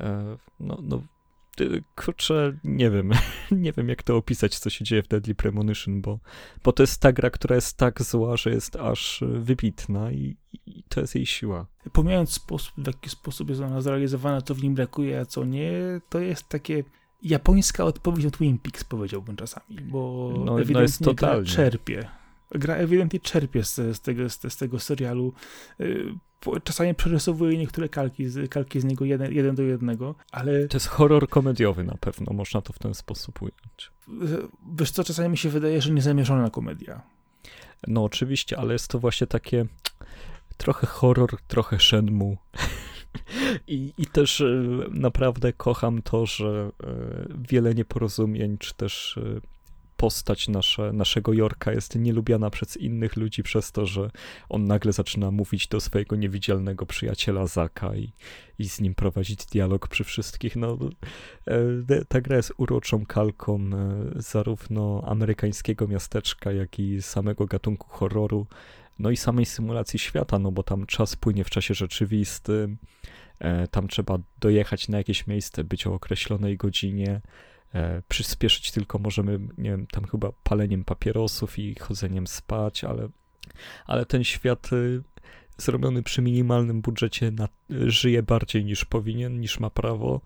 E, 0.00 0.36
no, 0.60 0.78
no 0.82 1.02
kurczę, 1.96 2.58
nie 2.64 2.90
wiem, 2.90 3.12
nie 3.50 3.72
wiem 3.72 3.88
jak 3.88 4.02
to 4.02 4.16
opisać, 4.16 4.58
co 4.58 4.70
się 4.70 4.84
dzieje 4.84 5.02
w 5.02 5.08
Deadly 5.08 5.34
Premonition, 5.34 6.00
bo, 6.00 6.18
bo 6.64 6.72
to 6.72 6.82
jest 6.82 7.00
ta 7.00 7.12
gra, 7.12 7.30
która 7.30 7.56
jest 7.56 7.76
tak 7.76 8.02
zła, 8.02 8.36
że 8.36 8.50
jest 8.50 8.76
aż 8.76 9.24
wybitna 9.26 10.12
i, 10.12 10.36
i 10.66 10.82
to 10.88 11.00
jest 11.00 11.14
jej 11.14 11.26
siła. 11.26 11.66
Pomijając 11.92 12.32
sposób, 12.32 12.74
w 12.78 12.86
jaki 12.86 13.10
sposób 13.10 13.48
jest 13.48 13.60
ona 13.60 13.80
zrealizowana, 13.80 14.40
to 14.40 14.54
w 14.54 14.62
nim 14.62 14.74
brakuje, 14.74 15.20
a 15.20 15.24
co 15.24 15.44
nie, 15.44 15.72
to 16.08 16.20
jest 16.20 16.48
takie 16.48 16.84
japońska 17.22 17.84
odpowiedź 17.84 18.24
na 18.24 18.30
Twin 18.30 18.58
Peaks, 18.58 18.84
powiedziałbym 18.84 19.36
czasami, 19.36 19.80
bo 19.80 20.32
no, 20.44 20.60
ewidentnie 20.60 20.74
no 20.74 20.80
jest 20.80 21.04
totalnie. 21.04 21.46
czerpie 21.46 22.08
gra 22.50 22.74
ewidentnie 22.74 23.20
czerpie 23.20 23.64
z, 23.64 23.74
z, 23.74 24.00
tego, 24.00 24.28
z, 24.28 24.40
z, 24.52 24.56
tego 24.56 24.78
serialu. 24.78 25.32
Czasami 26.64 26.94
przerysowuje 26.94 27.58
niektóre 27.58 27.88
kalki, 27.88 28.26
kalki 28.50 28.80
z 28.80 28.84
niego 28.84 29.04
jeden, 29.04 29.32
jeden 29.32 29.54
do 29.54 29.62
jednego, 29.62 30.14
ale... 30.32 30.68
To 30.68 30.76
jest 30.76 30.86
horror 30.86 31.28
komediowy 31.28 31.84
na 31.84 31.94
pewno, 32.00 32.32
można 32.32 32.60
to 32.62 32.72
w 32.72 32.78
ten 32.78 32.94
sposób 32.94 33.42
ująć. 33.42 33.90
Wiesz 34.78 34.90
co, 34.90 35.04
czasami 35.04 35.28
mi 35.28 35.38
się 35.38 35.48
wydaje, 35.48 35.82
że 35.82 35.92
niezamierzona 35.92 36.50
komedia. 36.50 37.02
No 37.86 38.04
oczywiście, 38.04 38.58
ale 38.58 38.72
jest 38.72 38.88
to 38.88 38.98
właśnie 38.98 39.26
takie 39.26 39.66
trochę 40.56 40.86
horror, 40.86 41.38
trochę 41.48 41.78
Shenmue. 41.78 42.36
I, 43.66 43.92
I 43.98 44.06
też 44.06 44.42
naprawdę 44.90 45.52
kocham 45.52 46.02
to, 46.02 46.26
że 46.26 46.70
wiele 47.48 47.74
nieporozumień, 47.74 48.58
czy 48.58 48.74
też 48.74 49.18
postać 49.98 50.48
nasze, 50.48 50.92
naszego 50.92 51.32
Jorka 51.32 51.72
jest 51.72 51.96
nielubiana 51.96 52.50
przez 52.50 52.76
innych 52.76 53.16
ludzi 53.16 53.42
przez 53.42 53.72
to, 53.72 53.86
że 53.86 54.10
on 54.48 54.64
nagle 54.64 54.92
zaczyna 54.92 55.30
mówić 55.30 55.68
do 55.68 55.80
swojego 55.80 56.16
niewidzialnego 56.16 56.86
przyjaciela 56.86 57.46
Zaka 57.46 57.96
i, 57.96 58.12
i 58.58 58.68
z 58.68 58.80
nim 58.80 58.94
prowadzić 58.94 59.46
dialog 59.46 59.88
przy 59.88 60.04
wszystkich. 60.04 60.56
No, 60.56 60.78
e, 61.46 62.04
ta 62.08 62.20
gra 62.20 62.36
jest 62.36 62.52
uroczą 62.56 63.06
kalką 63.06 63.60
e, 63.60 63.68
zarówno 64.16 65.02
amerykańskiego 65.06 65.88
miasteczka, 65.88 66.52
jak 66.52 66.78
i 66.78 67.02
samego 67.02 67.46
gatunku 67.46 67.88
horroru, 67.88 68.46
no 68.98 69.10
i 69.10 69.16
samej 69.16 69.46
symulacji 69.46 69.98
świata, 69.98 70.38
no 70.38 70.52
bo 70.52 70.62
tam 70.62 70.86
czas 70.86 71.16
płynie 71.16 71.44
w 71.44 71.50
czasie 71.50 71.74
rzeczywistym, 71.74 72.78
e, 73.38 73.68
tam 73.68 73.88
trzeba 73.88 74.18
dojechać 74.40 74.88
na 74.88 74.98
jakieś 74.98 75.26
miejsce, 75.26 75.64
być 75.64 75.86
o 75.86 75.94
określonej 75.94 76.56
godzinie, 76.56 77.20
przyspieszyć 78.08 78.72
tylko 78.72 78.98
możemy, 78.98 79.38
nie 79.58 79.70
wiem, 79.70 79.86
tam 79.86 80.04
chyba 80.04 80.32
paleniem 80.42 80.84
papierosów 80.84 81.58
i 81.58 81.74
chodzeniem 81.74 82.26
spać, 82.26 82.84
ale, 82.84 83.08
ale 83.86 84.06
ten 84.06 84.24
świat 84.24 84.72
y, 84.72 85.02
zrobiony 85.58 86.02
przy 86.02 86.22
minimalnym 86.22 86.80
budżecie 86.80 87.30
na, 87.30 87.48
żyje 87.70 88.22
bardziej 88.22 88.64
niż 88.64 88.84
powinien, 88.84 89.40
niż 89.40 89.60
ma 89.60 89.70
prawo. 89.70 90.20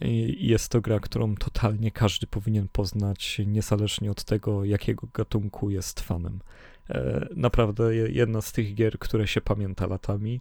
I 0.00 0.48
jest 0.48 0.68
to 0.68 0.80
gra, 0.80 1.00
którą 1.00 1.34
totalnie 1.34 1.90
każdy 1.90 2.26
powinien 2.26 2.68
poznać, 2.68 3.40
niezależnie 3.46 4.10
od 4.10 4.24
tego, 4.24 4.64
jakiego 4.64 5.08
gatunku 5.14 5.70
jest 5.70 6.00
fanem. 6.00 6.40
E, 6.90 7.26
naprawdę 7.36 7.96
jedna 7.96 8.40
z 8.40 8.52
tych 8.52 8.74
gier, 8.74 8.98
które 8.98 9.26
się 9.26 9.40
pamięta 9.40 9.86
latami. 9.86 10.40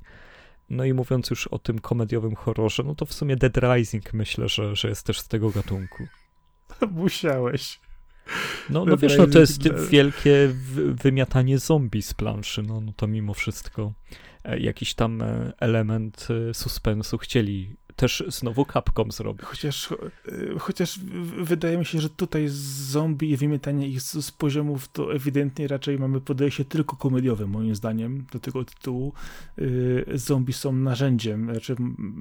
No 0.69 0.85
i 0.85 0.93
mówiąc 0.93 1.29
już 1.29 1.47
o 1.47 1.59
tym 1.59 1.79
komediowym 1.79 2.35
horrorze, 2.35 2.83
no 2.83 2.95
to 2.95 3.05
w 3.05 3.13
sumie 3.13 3.35
Dead 3.35 3.57
Rising 3.57 4.13
myślę, 4.13 4.49
że, 4.49 4.75
że 4.75 4.89
jest 4.89 5.05
też 5.05 5.19
z 5.19 5.27
tego 5.27 5.49
gatunku. 5.49 6.03
Musiałeś. 6.91 7.79
No, 8.69 8.85
no 8.85 8.97
wiesz, 8.97 9.17
no 9.17 9.27
to 9.27 9.39
jest 9.39 9.87
wielkie 9.89 10.49
wymiatanie 11.03 11.57
zombie 11.57 12.01
z 12.01 12.13
planszy, 12.13 12.63
no, 12.63 12.81
no 12.81 12.93
to 12.95 13.07
mimo 13.07 13.33
wszystko 13.33 13.93
e, 14.43 14.59
jakiś 14.59 14.93
tam 14.93 15.21
e, 15.21 15.53
element 15.59 16.27
e, 16.49 16.53
suspensu 16.53 17.17
chcieli 17.17 17.75
też 17.95 18.23
znowu 18.27 18.65
kapką 18.65 19.11
zrobić. 19.11 19.45
Chociaż, 19.45 19.91
e, 19.91 19.95
chociaż 20.59 20.99
wydaje 21.41 21.77
mi 21.77 21.85
się, 21.85 21.99
że 21.99 22.09
tutaj 22.09 22.45
zombie 22.47 23.31
i 23.31 23.37
wymietanie 23.37 23.87
ich 23.87 24.01
z, 24.01 24.25
z, 24.25 24.31
poziomów 24.31 24.87
to 24.87 25.13
ewidentnie 25.13 25.67
raczej 25.67 25.99
mamy 25.99 26.21
podejście 26.21 26.65
tylko 26.65 26.95
komediowe 26.95 27.47
moim 27.47 27.75
zdaniem 27.75 28.25
do 28.31 28.39
tego 28.39 28.65
tytułu. 28.65 29.13
E, 29.57 30.17
zombie 30.17 30.53
są 30.53 30.73
narzędziem, 30.73 31.49
raczej 31.49 31.75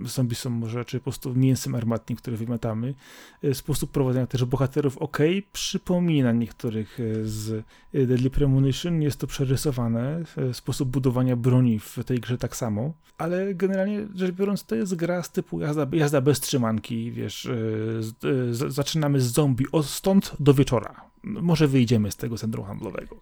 zombie 0.05 0.35
są 0.35 0.51
może 0.51 0.79
raczej 0.79 1.01
po 1.01 1.05
prostu 1.05 1.35
mięsem 1.35 1.75
armatnim, 1.75 2.17
które 2.17 2.37
wymiatamy. 2.37 2.95
E, 3.43 3.55
sposób 3.55 3.91
prowadzenia 3.91 4.27
też 4.27 4.45
bohaterów 4.45 4.99
ok, 4.99 5.19
przypomina 5.53 6.33
niektórych 6.33 6.99
z 7.23 7.65
Deadly 7.93 8.31
Premonition, 8.31 9.03
jest 9.03 9.21
to 9.21 9.27
przerysowane, 9.27 10.23
sposób 10.53 10.89
budowania 10.89 11.37
broni 11.37 11.79
w 11.79 11.99
tej 12.07 12.19
grze 12.19 12.39
tak 12.39 12.57
samo, 12.57 12.93
ale 13.19 13.55
generalnie 13.55 14.07
rzecz 14.15 14.35
biorąc 14.35 14.65
to 14.65 14.75
jest 14.75 14.95
gra 14.95 15.23
z 15.23 15.33
typu 15.33 15.64
jazda, 15.65 15.87
jazda 15.93 16.21
bez 16.21 16.41
trzymanki, 16.41 17.13
wiesz, 17.13 17.45
yy, 17.45 18.03
z, 18.03 18.75
zaczynamy 18.75 19.21
z 19.21 19.33
zombie 19.33 19.67
od 19.73 19.87
stąd 19.87 20.33
do 20.41 20.55
wieczora. 20.55 21.11
Może 21.23 21.69
wyjdziemy 21.69 22.11
z 22.13 22.17
tego 22.17 22.39
centrum 22.39 22.67
handlowego. 22.67 23.17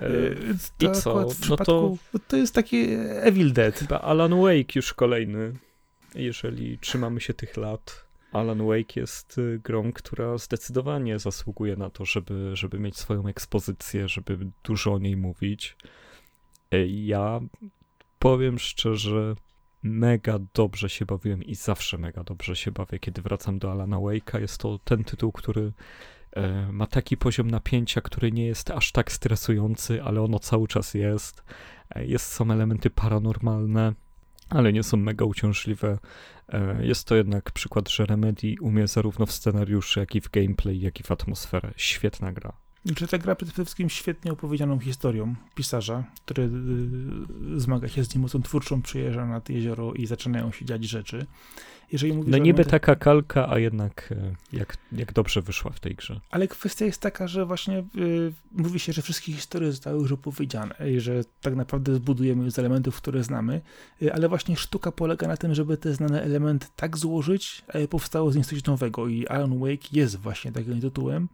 Yy, 0.00 0.36
I 0.80 0.92
co? 0.92 1.28
W 1.28 1.48
no 1.48 1.56
to... 1.56 1.96
to 2.28 2.36
jest 2.36 2.54
taki 2.54 2.86
Evil 3.08 3.52
Dead. 3.52 3.74
Chyba 3.74 4.00
Alan 4.00 4.40
Wake 4.40 4.76
już 4.76 4.94
kolejny, 4.94 5.52
jeżeli 6.14 6.78
trzymamy 6.78 7.20
się 7.20 7.34
tych 7.34 7.56
lat. 7.56 8.10
Alan 8.32 8.66
Wake 8.66 9.00
jest 9.00 9.38
y, 9.38 9.60
grą, 9.64 9.92
która 9.92 10.38
zdecydowanie 10.38 11.18
zasługuje 11.18 11.76
na 11.76 11.90
to, 11.90 12.04
żeby, 12.04 12.56
żeby 12.56 12.78
mieć 12.78 12.96
swoją 12.96 13.26
ekspozycję, 13.26 14.08
żeby 14.08 14.38
dużo 14.64 14.92
o 14.92 14.98
niej 14.98 15.16
mówić. 15.16 15.76
Ja 16.86 17.40
powiem 18.18 18.58
szczerze, 18.58 19.34
mega 19.82 20.38
dobrze 20.54 20.88
się 20.88 21.06
bawiłem 21.06 21.42
i 21.42 21.54
zawsze 21.54 21.98
mega 21.98 22.24
dobrze 22.24 22.56
się 22.56 22.72
bawię, 22.72 22.98
kiedy 22.98 23.22
wracam 23.22 23.58
do 23.58 23.72
Alana 23.72 23.96
Wake'a. 23.96 24.40
Jest 24.40 24.58
to 24.58 24.78
ten 24.78 25.04
tytuł, 25.04 25.32
który 25.32 25.72
e, 26.32 26.72
ma 26.72 26.86
taki 26.86 27.16
poziom 27.16 27.50
napięcia, 27.50 28.00
który 28.00 28.32
nie 28.32 28.46
jest 28.46 28.70
aż 28.70 28.92
tak 28.92 29.12
stresujący, 29.12 30.02
ale 30.02 30.22
ono 30.22 30.38
cały 30.38 30.68
czas 30.68 30.94
jest. 30.94 31.42
E, 31.90 32.06
jest, 32.06 32.32
są 32.32 32.50
elementy 32.50 32.90
paranormalne, 32.90 33.94
ale 34.48 34.72
nie 34.72 34.82
są 34.82 34.96
mega 34.96 35.24
uciążliwe. 35.24 35.98
E, 36.48 36.86
jest 36.86 37.08
to 37.08 37.16
jednak 37.16 37.50
przykład, 37.50 37.88
że 37.88 38.06
Remedy 38.06 38.54
umie 38.60 38.88
zarówno 38.88 39.26
w 39.26 39.32
scenariuszy, 39.32 40.00
jak 40.00 40.14
i 40.14 40.20
w 40.20 40.30
gameplay, 40.30 40.80
jak 40.80 41.00
i 41.00 41.02
w 41.02 41.10
atmosferę. 41.10 41.72
Świetna 41.76 42.32
gra. 42.32 42.52
Czy 42.96 43.06
ta 43.06 43.18
gra 43.18 43.34
przede 43.34 43.52
wszystkim 43.52 43.90
świetnie 43.90 44.32
opowiedzianą 44.32 44.78
historią 44.78 45.34
pisarza, 45.54 46.04
który 46.24 46.42
y, 46.42 47.60
zmaga 47.60 47.88
się 47.88 48.04
z 48.04 48.14
niemocą 48.14 48.42
twórczą, 48.42 48.82
przyjeżdża 48.82 49.26
nad 49.26 49.48
jezioro 49.48 49.92
i 49.92 50.06
zaczynają 50.06 50.52
się 50.52 50.64
dziać 50.64 50.84
rzeczy. 50.84 51.26
Jeżeli 51.92 52.12
mówisz, 52.12 52.32
no 52.32 52.38
niby 52.38 52.64
taka 52.64 52.96
kalka, 52.96 53.48
a 53.48 53.58
jednak 53.58 54.12
e, 54.12 54.34
jak, 54.56 54.76
jak 54.92 55.12
dobrze 55.12 55.42
wyszła 55.42 55.70
w 55.70 55.80
tej 55.80 55.94
grze. 55.94 56.20
Ale 56.30 56.48
kwestia 56.48 56.84
jest 56.84 57.00
taka, 57.00 57.28
że 57.28 57.46
właśnie 57.46 57.78
y, 57.78 58.32
mówi 58.52 58.80
się, 58.80 58.92
że 58.92 59.02
wszystkie 59.02 59.32
historie 59.32 59.70
zostały 59.70 60.00
już 60.00 60.12
opowiedziane 60.12 60.74
i 60.90 61.00
że 61.00 61.24
tak 61.40 61.56
naprawdę 61.56 61.94
zbudujemy 61.94 62.44
je 62.44 62.50
z 62.50 62.58
elementów, 62.58 62.96
które 62.96 63.24
znamy, 63.24 63.60
y, 64.02 64.14
ale 64.14 64.28
właśnie 64.28 64.56
sztuka 64.56 64.92
polega 64.92 65.28
na 65.28 65.36
tym, 65.36 65.54
żeby 65.54 65.76
te 65.76 65.94
znane 65.94 66.22
elementy 66.22 66.66
tak 66.76 66.98
złożyć, 66.98 67.62
aby 67.68 67.88
powstało 67.88 68.32
z 68.32 68.36
nich 68.36 68.46
coś 68.46 68.64
nowego 68.64 69.08
i 69.08 69.26
Alan 69.26 69.58
Wake 69.58 69.88
jest 69.92 70.16
właśnie 70.16 70.52
takim 70.52 70.80
tytułem, 70.80 71.28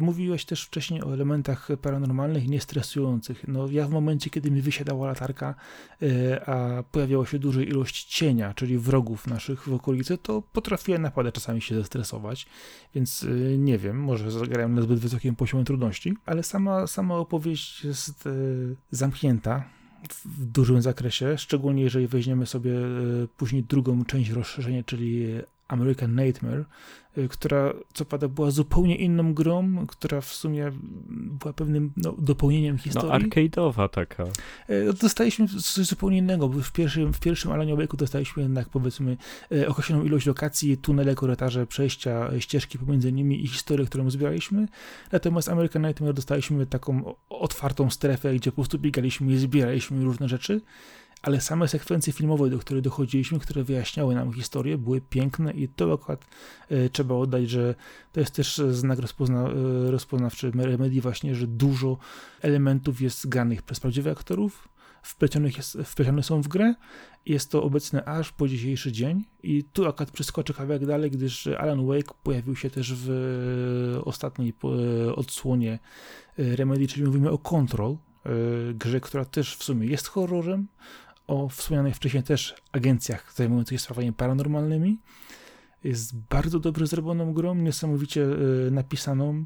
mówiłeś 0.00 0.44
też 0.44 0.64
wcześniej 0.64 1.02
o 1.02 1.14
elementach 1.14 1.68
paranormalnych 1.82 2.48
niestresujących. 2.48 3.48
No, 3.48 3.68
ja 3.70 3.86
w 3.86 3.90
momencie, 3.90 4.30
kiedy 4.30 4.50
mi 4.50 4.62
wysiadała 4.62 5.06
latarka, 5.06 5.54
y, 6.02 6.46
a 6.46 6.82
pojawiała 6.82 7.26
się 7.26 7.38
duża 7.38 7.62
ilość 7.62 8.04
cienia, 8.04 8.54
czyli 8.54 8.78
wrogów 8.78 9.26
naszych 9.26 9.68
w 9.68 9.72
okolicy, 9.72 10.18
to 10.18 10.42
potrafiłem 10.42 11.02
naprawdę 11.02 11.32
czasami 11.32 11.62
się 11.62 11.74
zestresować, 11.74 12.46
więc 12.94 13.22
y, 13.22 13.56
nie 13.58 13.78
wiem, 13.78 14.00
może 14.00 14.30
zagrałem 14.30 14.74
na 14.74 14.82
zbyt 14.82 14.98
wysokim 14.98 15.36
poziomie 15.36 15.64
trudności, 15.64 16.14
ale 16.26 16.42
sama, 16.42 16.86
sama 16.86 17.16
opowieść 17.16 17.84
jest 17.84 18.28
zamknięta 18.90 19.64
w 20.24 20.44
dużym 20.44 20.82
zakresie, 20.82 21.38
szczególnie 21.38 21.82
jeżeli 21.82 22.06
weźmiemy 22.06 22.46
sobie 22.46 22.72
później 23.36 23.62
drugą 23.62 24.04
część 24.04 24.30
rozszerzenia, 24.30 24.82
czyli 24.82 25.26
American 25.68 26.14
Nightmare, 26.14 26.64
y, 27.18 27.28
która 27.28 27.72
co 27.94 28.04
pada 28.04 28.28
była 28.28 28.50
zupełnie 28.50 28.96
inną 28.96 29.34
grą, 29.34 29.86
która 29.86 30.20
w 30.20 30.32
sumie 30.32 30.72
była 31.08 31.52
pewnym 31.52 31.92
no, 31.96 32.14
dopełnieniem 32.18 32.78
historii. 32.78 33.10
No 33.10 33.18
arcade'owa 33.18 33.88
taka. 33.88 34.24
Y, 34.70 34.92
dostaliśmy 35.00 35.48
coś 35.48 35.86
zupełnie 35.86 36.18
innego, 36.18 36.48
bo 36.48 36.60
w 36.60 36.72
pierwszym, 36.72 37.12
w 37.12 37.20
pierwszym 37.20 37.52
Alanie 37.52 37.76
Wake'u 37.76 37.96
dostaliśmy 37.96 38.42
jednak 38.42 38.68
powiedzmy 38.68 39.16
y, 39.52 39.68
określoną 39.68 40.04
ilość 40.04 40.26
lokacji, 40.26 40.76
tunele, 40.76 41.14
korytarze, 41.14 41.66
przejścia, 41.66 42.30
ścieżki 42.38 42.78
pomiędzy 42.78 43.12
nimi 43.12 43.44
i 43.44 43.48
historię, 43.48 43.86
którą 43.86 44.10
zbieraliśmy. 44.10 44.68
Natomiast 45.12 45.48
American 45.48 45.82
Nightmare 45.82 46.14
dostaliśmy 46.14 46.66
taką 46.66 47.14
otwartą 47.28 47.90
strefę, 47.90 48.34
gdzie 48.34 48.50
po 48.50 48.54
prostu 48.54 48.78
biegaliśmy 48.78 49.32
i 49.32 49.36
zbieraliśmy 49.36 50.04
różne 50.04 50.28
rzeczy 50.28 50.60
ale 51.24 51.40
same 51.40 51.68
sekwencje 51.68 52.12
filmowe, 52.12 52.50
do 52.50 52.58
których 52.58 52.82
dochodziliśmy, 52.82 53.38
które 53.38 53.64
wyjaśniały 53.64 54.14
nam 54.14 54.32
historię, 54.32 54.78
były 54.78 55.00
piękne 55.00 55.52
i 55.52 55.68
to 55.68 55.92
akurat 55.92 56.26
e, 56.68 56.88
trzeba 56.88 57.14
oddać, 57.14 57.50
że 57.50 57.74
to 58.12 58.20
jest 58.20 58.34
też 58.34 58.56
znak 58.56 58.98
rozpozna, 58.98 59.48
e, 59.48 59.90
rozpoznawczy 59.90 60.50
Remedy 60.50 61.00
właśnie, 61.00 61.34
że 61.34 61.46
dużo 61.46 61.98
elementów 62.42 63.00
jest 63.00 63.28
granych 63.28 63.62
przez 63.62 63.80
prawdziwych 63.80 64.12
aktorów, 64.12 64.68
wplecionych 65.02 65.54
wplecione 65.84 66.22
są 66.22 66.42
w 66.42 66.48
grę. 66.48 66.74
Jest 67.26 67.50
to 67.50 67.62
obecne 67.62 68.04
aż 68.04 68.32
po 68.32 68.48
dzisiejszy 68.48 68.92
dzień 68.92 69.24
i 69.42 69.64
tu 69.64 69.86
akurat 69.86 70.10
przeskoczę 70.10 70.54
kawałek 70.54 70.86
dalej, 70.86 71.10
gdyż 71.10 71.46
Alan 71.46 71.86
Wake 71.86 72.14
pojawił 72.22 72.56
się 72.56 72.70
też 72.70 72.94
w 72.96 74.00
ostatniej 74.04 74.52
e, 74.64 75.14
odsłonie 75.14 75.78
Remedy, 76.38 76.86
czyli 76.86 77.06
mówimy 77.06 77.30
o 77.30 77.38
Control, 77.38 77.96
grze, 78.74 79.00
która 79.00 79.24
też 79.24 79.56
w 79.56 79.64
sumie 79.64 79.86
jest 79.86 80.06
horrorem, 80.06 80.66
o 81.26 81.48
wspomnianych 81.48 81.96
wcześniej 81.96 82.22
też 82.22 82.54
agencjach 82.72 83.32
zajmujących 83.34 83.78
się 83.78 83.84
sprawami 83.84 84.12
paranormalnymi. 84.12 84.98
Jest 85.84 86.16
bardzo 86.16 86.60
dobrze 86.60 86.86
zrobioną 86.86 87.32
grą, 87.32 87.54
niesamowicie 87.54 88.24
e, 88.24 88.70
napisaną, 88.70 89.44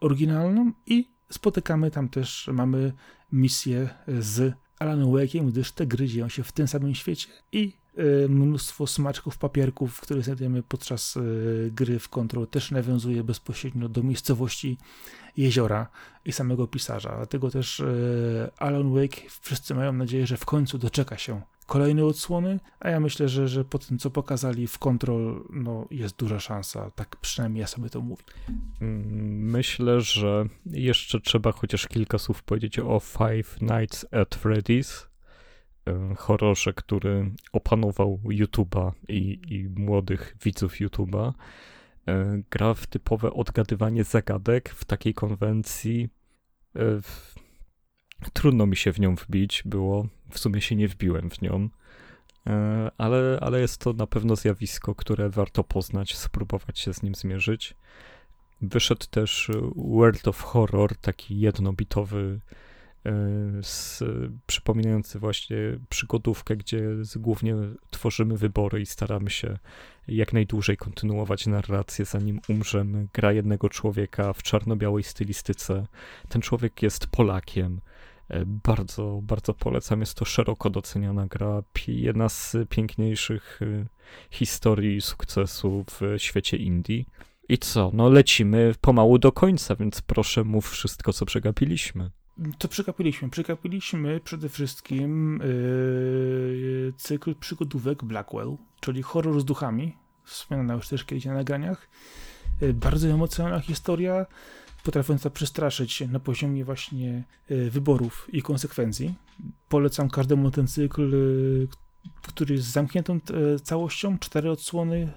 oryginalną 0.00 0.72
i 0.86 1.08
spotykamy 1.30 1.90
tam 1.90 2.08
też, 2.08 2.50
mamy 2.52 2.92
misję 3.32 3.88
z 4.18 4.54
Alanem 4.78 5.06
Wake'iem, 5.06 5.48
gdyż 5.48 5.72
te 5.72 5.86
gry 5.86 6.08
dzieją 6.08 6.28
się 6.28 6.42
w 6.42 6.52
tym 6.52 6.68
samym 6.68 6.94
świecie 6.94 7.28
i 7.52 7.72
mnóstwo 8.28 8.86
smaczków, 8.86 9.38
papierków, 9.38 10.00
które 10.00 10.22
znajdziemy 10.22 10.62
podczas 10.62 11.16
e, 11.16 11.20
gry 11.70 11.98
w 11.98 12.08
Control 12.08 12.46
też 12.46 12.70
nawiązuje 12.70 13.24
bezpośrednio 13.24 13.88
do 13.88 14.02
miejscowości 14.02 14.78
jeziora 15.36 15.86
i 16.24 16.32
samego 16.32 16.66
pisarza. 16.66 17.16
Dlatego 17.16 17.50
też 17.50 17.80
e, 17.80 17.84
Alan 18.58 18.94
Wake 18.94 19.20
wszyscy 19.40 19.74
mają 19.74 19.92
nadzieję, 19.92 20.26
że 20.26 20.36
w 20.36 20.44
końcu 20.44 20.78
doczeka 20.78 21.18
się 21.18 21.42
kolejne 21.66 22.04
odsłony, 22.04 22.60
a 22.80 22.88
ja 22.88 23.00
myślę, 23.00 23.28
że, 23.28 23.48
że 23.48 23.64
po 23.64 23.78
tym, 23.78 23.98
co 23.98 24.10
pokazali 24.10 24.66
w 24.66 24.78
Control, 24.78 25.44
no 25.50 25.86
jest 25.90 26.16
duża 26.16 26.40
szansa, 26.40 26.90
tak 26.90 27.16
przynajmniej 27.16 27.60
ja 27.60 27.66
sobie 27.66 27.90
to 27.90 28.00
mówię. 28.00 28.22
Mm, 28.80 29.50
myślę, 29.50 30.00
że 30.00 30.44
jeszcze 30.66 31.20
trzeba 31.20 31.52
chociaż 31.52 31.86
kilka 31.86 32.18
słów 32.18 32.42
powiedzieć 32.42 32.78
o 32.78 33.00
Five 33.00 33.60
Nights 33.60 34.06
at 34.12 34.38
Freddy's, 34.44 35.06
horrorze, 36.16 36.72
który 36.72 37.30
opanował 37.52 38.20
YouTube'a 38.24 38.92
i, 39.08 39.40
i 39.48 39.68
młodych 39.80 40.36
widzów 40.44 40.74
YouTube'a. 40.74 41.32
E, 42.08 42.42
gra 42.50 42.74
w 42.74 42.86
typowe 42.86 43.32
odgadywanie 43.32 44.04
zagadek 44.04 44.70
w 44.70 44.84
takiej 44.84 45.14
konwencji. 45.14 46.08
E, 46.76 46.80
trudno 48.32 48.66
mi 48.66 48.76
się 48.76 48.92
w 48.92 49.00
nią 49.00 49.14
wbić 49.14 49.62
było. 49.64 50.06
W 50.30 50.38
sumie 50.38 50.60
się 50.60 50.76
nie 50.76 50.88
wbiłem 50.88 51.30
w 51.30 51.42
nią. 51.42 51.68
E, 52.46 52.90
ale, 52.98 53.38
ale 53.40 53.60
jest 53.60 53.80
to 53.80 53.92
na 53.92 54.06
pewno 54.06 54.36
zjawisko, 54.36 54.94
które 54.94 55.30
warto 55.30 55.64
poznać, 55.64 56.16
spróbować 56.16 56.78
się 56.78 56.94
z 56.94 57.02
nim 57.02 57.14
zmierzyć. 57.14 57.74
Wyszedł 58.62 59.06
też 59.10 59.50
World 59.76 60.28
of 60.28 60.42
Horror, 60.42 60.96
taki 60.96 61.40
jednobitowy 61.40 62.40
z, 63.62 64.02
przypominający 64.46 65.18
właśnie 65.18 65.56
przygodówkę, 65.88 66.56
gdzie 66.56 66.82
głównie 67.16 67.54
tworzymy 67.90 68.36
wybory 68.36 68.80
i 68.80 68.86
staramy 68.86 69.30
się 69.30 69.58
jak 70.08 70.32
najdłużej 70.32 70.76
kontynuować 70.76 71.46
narrację, 71.46 72.04
zanim 72.04 72.40
umrzemy. 72.48 73.08
Gra 73.12 73.32
jednego 73.32 73.68
człowieka 73.68 74.32
w 74.32 74.42
czarno-białej 74.42 75.02
stylistyce. 75.04 75.86
Ten 76.28 76.42
człowiek 76.42 76.82
jest 76.82 77.06
Polakiem. 77.06 77.80
E, 78.28 78.44
bardzo, 78.46 79.20
bardzo 79.22 79.54
polecam. 79.54 80.00
Jest 80.00 80.14
to 80.14 80.24
szeroko 80.24 80.70
doceniana 80.70 81.26
gra. 81.26 81.62
Jedna 81.88 82.28
z 82.28 82.56
piękniejszych 82.68 83.60
e, 83.62 83.86
historii 84.30 85.00
sukcesu 85.00 85.84
w 85.90 86.14
świecie 86.18 86.56
indie. 86.56 87.04
I 87.48 87.58
co? 87.58 87.90
No 87.94 88.08
lecimy 88.08 88.74
pomału 88.80 89.18
do 89.18 89.32
końca, 89.32 89.76
więc 89.76 90.02
proszę 90.02 90.44
mów 90.44 90.70
wszystko, 90.70 91.12
co 91.12 91.26
przegapiliśmy. 91.26 92.10
To 92.58 92.68
przegapiliśmy. 92.68 93.30
Przegapiliśmy 93.30 94.20
przede 94.20 94.48
wszystkim 94.48 95.40
yy, 95.44 96.92
cykl 96.96 97.34
przygodówek 97.34 98.04
Blackwell, 98.04 98.56
czyli 98.80 99.02
horror 99.02 99.40
z 99.40 99.44
duchami, 99.44 99.96
wspomniana 100.24 100.74
już 100.74 100.88
też 100.88 101.04
kiedyś 101.04 101.24
na 101.24 101.34
nagraniach. 101.34 101.88
Yy, 102.60 102.74
bardzo 102.74 103.08
emocjonalna 103.08 103.60
historia, 103.60 104.26
potrafiąca 104.84 105.30
przestraszyć 105.30 106.00
na 106.00 106.20
poziomie 106.20 106.64
właśnie 106.64 107.24
yy, 107.50 107.70
wyborów 107.70 108.28
i 108.32 108.42
konsekwencji. 108.42 109.14
Polecam 109.68 110.10
każdemu 110.10 110.50
ten 110.50 110.66
cykl, 110.66 111.10
yy, 111.10 111.68
który 112.22 112.54
jest 112.54 112.66
zamkniętą 112.68 113.14
yy, 113.14 113.60
całością, 113.60 114.18
cztery 114.18 114.50
odsłony 114.50 115.12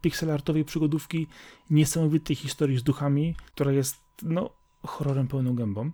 pixelartowej 0.00 0.64
przygodówki, 0.64 1.26
niesamowitej 1.70 2.36
historii 2.36 2.78
z 2.78 2.82
duchami, 2.82 3.36
która 3.46 3.72
jest 3.72 3.96
no, 4.22 4.50
horrorem 4.82 5.28
pełną 5.28 5.54
gębą. 5.54 5.90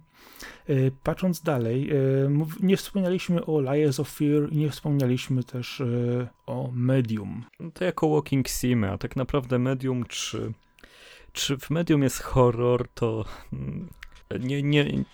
E, 0.69 0.75
patrząc 1.03 1.43
dalej, 1.43 1.91
e, 1.91 1.97
nie 2.61 2.77
wspomnieliśmy 2.77 3.47
o 3.47 3.61
Liars 3.61 4.01
of 4.01 4.09
Fear 4.09 4.53
i 4.53 4.57
nie 4.57 4.71
wspomnieliśmy 4.71 5.45
też 5.45 5.81
e, 5.81 6.29
o 6.47 6.71
Medium. 6.73 7.45
No 7.61 7.71
to 7.71 7.85
jako 7.85 8.09
Walking 8.09 8.49
Sim, 8.49 8.85
a 8.85 8.99
tak 8.99 9.17
naprawdę 9.17 9.59
Medium, 9.59 10.05
czy, 10.05 10.53
czy 11.33 11.59
w 11.59 11.71
Medium 11.71 12.03
jest 12.03 12.23
horror, 12.23 12.89
to 12.95 13.25
mm, 13.53 13.89
nie, 14.41 14.63
nie, 14.63 15.05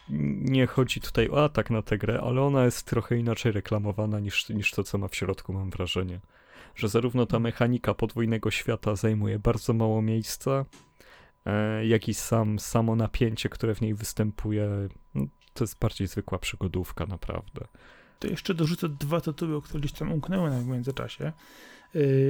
nie 0.40 0.66
chodzi 0.66 1.00
tutaj 1.00 1.28
o 1.28 1.44
atak 1.44 1.70
na 1.70 1.82
tę 1.82 1.98
grę, 1.98 2.20
ale 2.20 2.42
ona 2.42 2.64
jest 2.64 2.86
trochę 2.86 3.16
inaczej 3.16 3.52
reklamowana 3.52 4.20
niż, 4.20 4.48
niż 4.48 4.70
to, 4.70 4.84
co 4.84 4.98
ma 4.98 5.08
w 5.08 5.16
środku, 5.16 5.52
mam 5.52 5.70
wrażenie. 5.70 6.20
Że 6.74 6.88
zarówno 6.88 7.26
ta 7.26 7.38
mechanika 7.38 7.94
podwójnego 7.94 8.50
świata 8.50 8.96
zajmuje 8.96 9.38
bardzo 9.38 9.72
mało 9.72 10.02
miejsca, 10.02 10.64
jak 11.84 12.08
i 12.08 12.14
sam, 12.14 12.58
samo 12.58 12.96
napięcie, 12.96 13.48
które 13.48 13.74
w 13.74 13.80
niej 13.80 13.94
występuje, 13.94 14.88
no, 15.14 15.26
to 15.54 15.64
jest 15.64 15.78
bardziej 15.78 16.06
zwykła 16.06 16.38
przygodówka, 16.38 17.06
naprawdę. 17.06 17.66
To 18.18 18.28
jeszcze 18.28 18.54
dorzucę 18.54 18.88
dwa 18.88 19.20
tytuły, 19.20 19.62
które 19.62 19.80
gdzieś 19.80 19.92
tam 19.92 20.12
umknęły 20.12 20.50
w 20.50 20.66
międzyczasie. 20.66 21.24
E, 21.24 21.32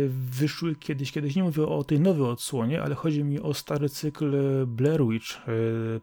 wyszły 0.08 0.76
kiedyś, 0.76 1.12
kiedyś 1.12 1.36
nie 1.36 1.42
mówię 1.42 1.66
o 1.66 1.84
tej 1.84 2.00
nowej 2.00 2.24
odsłonie, 2.24 2.82
ale 2.82 2.94
chodzi 2.94 3.24
mi 3.24 3.40
o 3.40 3.54
stary 3.54 3.88
cykl 3.88 4.36
Blair 4.66 5.06
Witch, 5.06 5.36
e, 5.36 5.50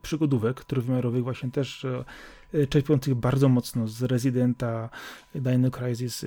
przygodówek 0.02 0.64
trójwymiarowych, 0.64 1.24
właśnie 1.24 1.52
też 1.52 1.86
czerpiących 2.70 3.16
bardzo 3.16 3.50
mocno 3.50 3.88
z 3.88 4.04
Residenta, 4.04 4.90
Dino 5.36 5.72
Crisis 5.72 6.26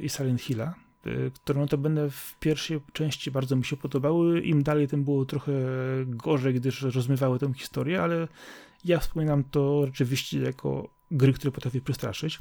i 0.00 0.08
Silent 0.08 0.40
Hilla. 0.40 0.74
Y, 1.06 1.30
które 1.34 1.60
notabene 1.60 2.10
w 2.10 2.36
pierwszej 2.40 2.80
części 2.92 3.30
bardzo 3.30 3.56
mi 3.56 3.64
się 3.64 3.76
podobały. 3.76 4.40
Im 4.40 4.62
dalej, 4.62 4.88
tym 4.88 5.04
było 5.04 5.24
trochę 5.24 5.52
gorzej, 6.06 6.54
gdyż 6.54 6.82
rozmywały 6.82 7.38
tę 7.38 7.52
historię, 7.54 8.02
ale 8.02 8.28
ja 8.84 8.98
wspominam 8.98 9.44
to 9.44 9.86
rzeczywiście 9.86 10.40
jako 10.40 10.88
gry, 11.10 11.32
które 11.32 11.52
potrafię 11.52 11.80
przestraszyć. 11.80 12.38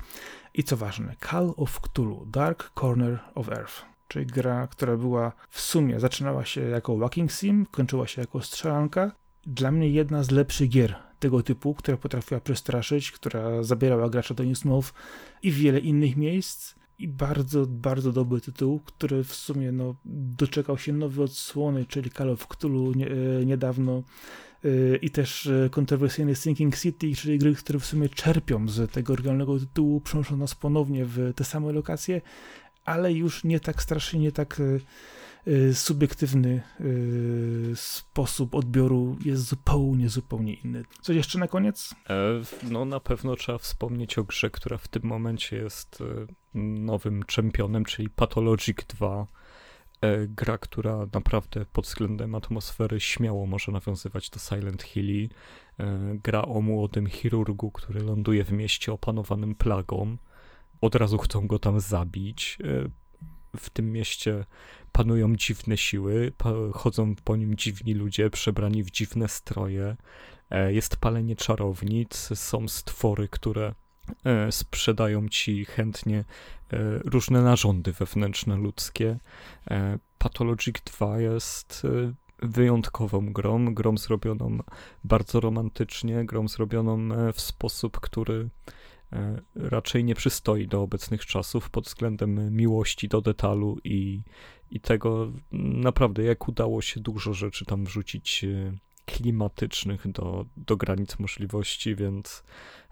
I 0.54 0.64
co 0.64 0.78
ważne, 0.78 1.16
Call 1.30 1.54
of 1.58 1.82
Cthulhu, 1.82 2.26
Dark 2.26 2.72
Corner 2.80 3.20
of 3.36 3.50
Earth, 3.50 3.86
czyli 4.08 4.26
gra, 4.26 4.68
która 4.68 4.98
była 4.98 5.32
w 5.50 5.62
sumie, 5.62 6.00
zaczynała 6.00 6.46
się 6.46 6.62
jako 6.62 6.98
walking 6.98 7.32
sim, 7.32 7.66
kończyła 7.72 8.08
się 8.08 8.22
jako 8.22 8.42
strzelanka. 8.42 9.12
Dla 9.46 9.72
mnie 9.72 9.90
jedna 9.90 10.24
z 10.24 10.32
lepszych 10.32 10.70
gier 10.70 10.96
tego 11.20 11.44
typu, 11.44 11.74
która 11.74 11.98
potrafiła 11.98 12.40
przestraszyć, 12.40 13.12
która 13.12 13.64
zabierała 13.64 14.10
gracza 14.10 14.34
do 14.34 14.44
Innsmouth 14.44 14.94
i 15.44 15.52
wiele 15.52 15.80
innych 15.80 16.18
miejsc 16.18 16.76
i 17.00 17.08
bardzo, 17.08 17.66
bardzo 17.66 18.12
dobry 18.12 18.42
tytuł, 18.42 18.80
który 18.80 19.24
w 19.24 19.34
sumie 19.34 19.72
no, 19.72 19.96
doczekał 20.06 20.78
się 20.78 20.94
nowej 20.94 21.26
odsłony, 21.26 21.86
czyli 21.86 22.10
Call 22.10 22.30
of 22.30 22.48
Cthulhu 22.48 22.94
nie, 22.94 23.08
e, 23.08 23.46
niedawno 23.46 24.04
e, 24.64 24.96
i 24.96 25.10
też 25.10 25.48
e, 25.48 25.70
kontrowersyjny 25.70 26.36
Sinking 26.36 26.78
City, 26.78 27.16
czyli 27.16 27.38
gry, 27.38 27.56
które 27.56 27.80
w 27.80 27.86
sumie 27.86 28.10
czerpią 28.10 28.68
z 28.68 28.92
tego 28.92 29.14
oryginalnego 29.14 29.60
tytułu, 29.60 30.02
przenoszą 30.02 30.38
nas 30.38 30.56
ponownie 30.56 31.06
w 31.06 31.34
te 31.36 31.44
same 31.44 31.72
lokacje, 31.72 32.22
ale 32.86 33.14
już 33.14 33.44
nie 33.44 33.60
tak 33.60 33.82
strasznie, 33.82 34.20
nie 34.20 34.32
tak 34.32 34.62
subiektywny 35.74 36.62
sposób 37.76 38.56
odbioru 38.56 39.18
jest 39.26 39.44
zupełnie, 39.44 40.10
zupełnie 40.10 40.54
inny. 40.54 40.84
Coś 41.02 41.16
jeszcze 41.16 41.40
na 41.40 41.48
koniec? 41.48 41.96
No 42.64 42.86
na 42.86 43.00
pewno 43.00 43.36
trzeba 43.36 43.58
wspomnieć 43.58 44.18
o 44.18 44.24
grze, 44.24 44.50
która 44.50 44.78
w 44.78 44.88
tym 44.88 45.04
momencie 45.06 45.56
jest 45.56 46.04
nowym 46.56 47.24
czempionem, 47.24 47.86
czyli 47.86 48.10
Pathologic 48.10 48.78
2. 48.88 49.28
E, 50.02 50.28
gra, 50.28 50.58
która 50.58 51.08
naprawdę 51.14 51.66
pod 51.66 51.86
względem 51.86 52.36
atmosfery 52.36 53.00
śmiało 53.00 53.46
może 53.46 53.72
nawiązywać 53.72 54.30
do 54.30 54.40
Silent 54.40 54.84
Hilli. 54.84 55.30
Gra 56.14 56.42
o 56.42 56.62
młodym 56.62 57.08
chirurgu, 57.08 57.72
który 57.72 58.00
ląduje 58.00 58.44
w 58.44 58.52
mieście 58.52 58.94
opanowanym 58.94 59.56
plagą. 59.56 60.18
Od 60.82 60.96
razu 60.96 61.18
chcą 61.18 61.48
go 61.48 61.60
tam 61.60 61.80
zabić. 61.80 62.58
W 63.58 63.70
tym 63.70 63.92
mieście 63.92 64.46
panują 64.92 65.36
dziwne 65.36 65.78
siły, 65.78 66.32
chodzą 66.74 67.16
po 67.24 67.36
nim 67.36 67.56
dziwni 67.56 67.94
ludzie 67.94 68.30
przebrani 68.30 68.84
w 68.84 68.92
dziwne 68.92 69.28
stroje. 69.28 69.96
E, 70.50 70.74
jest 70.74 70.98
palenie 70.98 71.36
czarownic, 71.36 72.30
są 72.36 72.68
stwory, 72.68 73.28
które 73.28 73.68
e, 73.68 73.74
sprzedają 74.52 75.30
ci 75.30 75.66
chętnie 75.66 76.18
e, 76.18 77.00
różne 77.00 77.42
narządy 77.42 77.94
wewnętrzne 77.94 78.58
ludzkie. 78.58 79.18
Pathologic 80.18 80.76
2 80.86 81.20
jest 81.20 81.88
wyjątkową 82.42 83.34
grą, 83.34 83.74
grą 83.74 83.98
zrobioną 83.98 84.58
bardzo 85.04 85.40
romantycznie, 85.40 86.26
grą 86.26 86.48
zrobioną 86.48 87.10
w 87.34 87.42
sposób, 87.42 88.00
który 88.00 88.50
raczej 89.56 90.04
nie 90.04 90.16
przystoi 90.16 90.68
do 90.68 90.82
obecnych 90.82 91.26
czasów 91.26 91.70
pod 91.70 91.86
względem 91.86 92.56
miłości 92.56 93.08
do 93.08 93.22
detalu 93.22 93.78
i, 93.84 94.22
i 94.72 94.80
tego 94.80 95.32
naprawdę, 95.52 96.24
jak 96.24 96.48
udało 96.48 96.82
się 96.82 97.00
dużo 97.00 97.34
rzeczy 97.34 97.66
tam 97.66 97.86
wrzucić 97.86 98.44
e, 98.44 98.74
klimatycznych 99.06 100.12
do, 100.12 100.46
do 100.58 100.78
granic 100.78 101.20
możliwości, 101.20 101.96
więc 101.96 102.44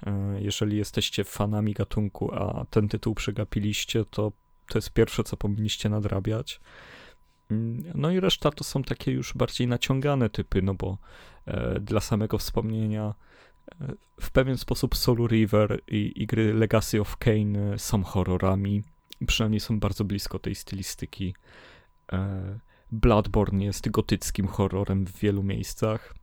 e, 0.06 0.42
jeżeli 0.42 0.78
jesteście 0.78 1.24
fanami 1.24 1.74
gatunku, 1.74 2.34
a 2.34 2.66
ten 2.70 2.90
tytuł 2.90 3.16
przegapiliście, 3.16 4.06
to 4.06 4.32
to 4.72 4.78
jest 4.78 4.90
pierwsze, 4.90 5.24
co 5.24 5.38
powinniście 5.38 5.90
nadrabiać. 5.90 6.62
Mm, 7.52 7.84
no 7.96 8.12
i 8.12 8.20
reszta 8.20 8.52
to 8.52 8.64
są 8.64 8.84
takie 8.84 9.12
już 9.12 9.34
bardziej 9.34 9.68
naciągane 9.68 10.30
typy, 10.30 10.62
no 10.62 10.74
bo 10.74 10.98
e, 11.46 11.80
dla 11.80 12.00
samego 12.00 12.38
wspomnienia 12.38 13.14
e, 13.82 13.94
w 14.22 14.32
pewien 14.32 14.58
sposób 14.58 14.96
Soul 14.96 15.28
River 15.28 15.82
i, 15.88 16.14
i 16.16 16.28
gry 16.28 16.54
Legacy 16.54 17.02
of 17.02 17.18
Kane 17.18 17.80
są 17.80 18.04
horrorami, 18.04 18.84
przynajmniej 19.28 19.60
są 19.60 19.80
bardzo 19.80 20.04
blisko 20.04 20.40
tej 20.40 20.56
stylistyki. 20.56 21.36
E, 22.12 22.60
Bloodborne 22.92 23.66
jest 23.66 23.90
gotyckim 23.90 24.48
horrorem 24.48 25.06
w 25.06 25.20
wielu 25.20 25.44
miejscach. 25.44 26.14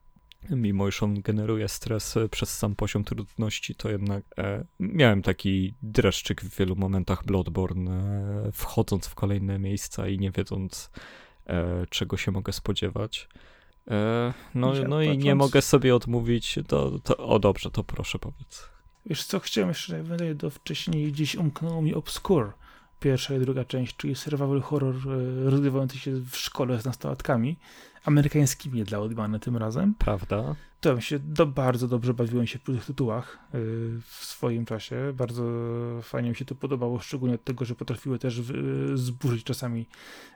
mimo 0.51 0.89
iż 0.89 1.03
on 1.03 1.21
generuje 1.23 1.69
stres 1.69 2.15
przez 2.31 2.59
sam 2.59 2.75
poziom 2.75 3.05
trudności, 3.05 3.75
to 3.75 3.91
jednak 3.91 4.25
e, 4.39 4.65
miałem 4.81 5.23
taki 5.23 5.75
dreszczyk 5.83 6.43
w 6.43 6.59
wielu 6.59 6.77
momentach 6.77 7.25
Bloodborne, 7.25 7.91
e, 7.91 8.53
wchodząc 8.53 9.07
w 9.07 9.15
kolejne 9.15 9.59
miejsca 9.59 10.09
i 10.09 10.19
nie 10.19 10.31
wiedząc, 10.31 10.91
e, 11.47 11.87
czego 11.91 12.17
się 12.17 12.33
mogę 12.33 12.53
spodziewać. 12.53 13.29
E, 13.91 14.33
no, 14.55 14.73
no 14.89 15.03
i 15.03 15.19
nie 15.19 15.35
mogę 15.35 15.63
sobie 15.63 15.95
odmówić, 15.95 16.59
to, 16.69 16.99
to, 16.99 17.17
o 17.17 17.39
dobrze, 17.39 17.71
to 17.71 17.85
proszę 17.85 18.19
powiedz. 18.19 18.69
Wiesz 19.07 19.25
co, 19.25 19.41
chciałem 19.41 19.69
jeszcze 19.69 20.05
do 20.35 20.51
wcześniej 20.51 21.13
gdzieś 21.13 21.35
umknęło 21.35 21.83
mi 21.83 21.95
Obscure, 21.95 22.53
pierwsza 23.01 23.35
i 23.35 23.41
druga 23.41 23.65
część, 23.65 23.97
czyli 23.97 24.15
survival 24.15 24.61
horror 24.61 24.95
e, 24.95 25.51
rozgrywający 25.51 25.99
się 25.99 26.13
w 26.13 26.37
szkole 26.37 26.81
z 26.81 26.85
nastolatkami, 26.85 27.57
amerykańskimi 28.05 28.85
dla 28.85 28.99
odmiany 28.99 29.41
tym 29.41 29.57
razem. 29.57 29.95
Prawda. 29.95 30.55
To 30.81 31.01
się 31.01 31.19
do, 31.19 31.47
bardzo 31.47 31.89
dobrze 31.89 32.15
bawiłem 32.15 32.47
się 32.47 32.59
przy 32.59 32.73
tych 32.73 32.85
tytułach 32.85 33.39
yy, 33.55 33.61
w 34.07 34.25
swoim 34.25 34.65
czasie. 34.65 35.13
Bardzo 35.15 35.45
fajnie 36.03 36.29
mi 36.29 36.37
się 36.37 36.45
to 36.45 36.55
podobało, 36.55 36.99
szczególnie 36.99 37.35
od 37.35 37.45
tego, 37.45 37.65
że 37.65 37.75
potrafiły 37.75 38.19
też 38.19 38.39
yy, 38.39 38.97
zburzyć 38.97 39.45
czasami 39.45 39.87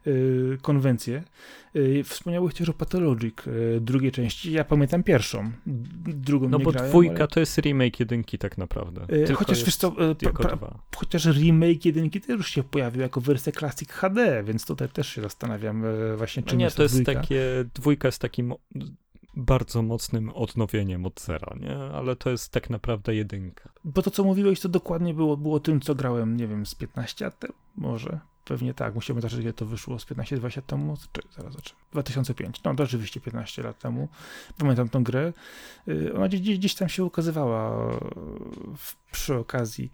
yy, 0.06 0.59
konwencje. 0.62 1.23
Wspomniałeś 2.05 2.55
też 2.55 2.69
o 2.69 2.73
Pathologic 2.73 3.35
drugiej 3.81 4.12
części. 4.12 4.52
Ja 4.52 4.64
pamiętam 4.64 5.02
pierwszą, 5.02 5.52
drugą 6.06 6.48
No 6.48 6.59
bo 6.59 6.70
grałem, 6.70 6.90
dwójka 6.90 7.16
ale... 7.16 7.28
to 7.28 7.40
jest 7.40 7.59
remake 7.59 8.01
jedynki 8.01 8.39
tak 8.39 8.59
naprawdę. 8.59 9.06
chociaż 9.35 9.64
wiesz 9.64 9.77
co, 9.77 9.97
chociaż 10.97 11.27
remake 11.27 11.85
jedynki 11.85 12.20
też 12.20 12.36
już 12.36 12.51
się 12.51 12.62
pojawił 12.62 13.01
jako 13.01 13.20
wersja 13.20 13.52
Classic 13.52 13.93
HD, 13.93 14.43
więc 14.44 14.66
tutaj 14.66 14.89
też 14.89 15.09
się 15.09 15.23
zastanawiam 15.23 15.85
właśnie 16.16 16.43
czym 16.43 16.56
no 16.56 16.59
nie, 16.59 16.64
jest 16.64 16.77
to 16.77 16.82
jest 16.82 16.94
dwójka. 16.94 17.20
takie, 17.20 17.43
dwójka 17.74 18.09
jest 18.09 18.19
takim 18.19 18.55
bardzo 19.36 19.82
mocnym 19.82 20.30
odnowieniem 20.30 21.06
od 21.06 21.20
zera, 21.20 21.56
nie? 21.60 21.76
Ale 21.76 22.16
to 22.16 22.30
jest 22.30 22.52
tak 22.52 22.70
naprawdę 22.70 23.14
jedynka. 23.14 23.70
Bo 23.84 24.02
to, 24.02 24.10
co 24.10 24.24
mówiłeś, 24.24 24.60
to 24.60 24.68
dokładnie 24.68 25.14
było, 25.14 25.36
było 25.36 25.60
tym, 25.60 25.80
co 25.80 25.94
grałem, 25.94 26.36
nie 26.36 26.46
wiem, 26.46 26.66
z 26.66 26.74
15 26.74 27.24
lat 27.24 27.38
temu, 27.38 27.54
może. 27.76 28.20
Pewnie 28.44 28.74
tak, 28.74 28.94
musimy 28.94 29.20
zobaczyć, 29.20 29.39
kiedy 29.39 29.52
to 29.52 29.66
wyszło 29.66 29.98
z 29.98 30.06
15-20 30.06 30.56
lat 30.56 30.66
temu, 30.66 30.97
czy 31.12 31.23
zaraz 31.36 31.52
zobaczymy. 31.52 31.81
2005, 31.93 32.62
no 32.64 32.74
to 32.74 32.85
rzeczywiście 32.85 33.20
15 33.20 33.62
lat 33.62 33.78
temu. 33.78 34.09
Pamiętam 34.59 34.89
tą 34.89 35.05
grę. 35.05 35.32
Y, 35.89 36.14
ona 36.14 36.28
gdzieś, 36.28 36.59
gdzieś 36.59 36.74
tam 36.74 36.89
się 36.89 37.05
ukazywała 37.05 37.89
przy 39.12 39.35
okazji 39.35 39.93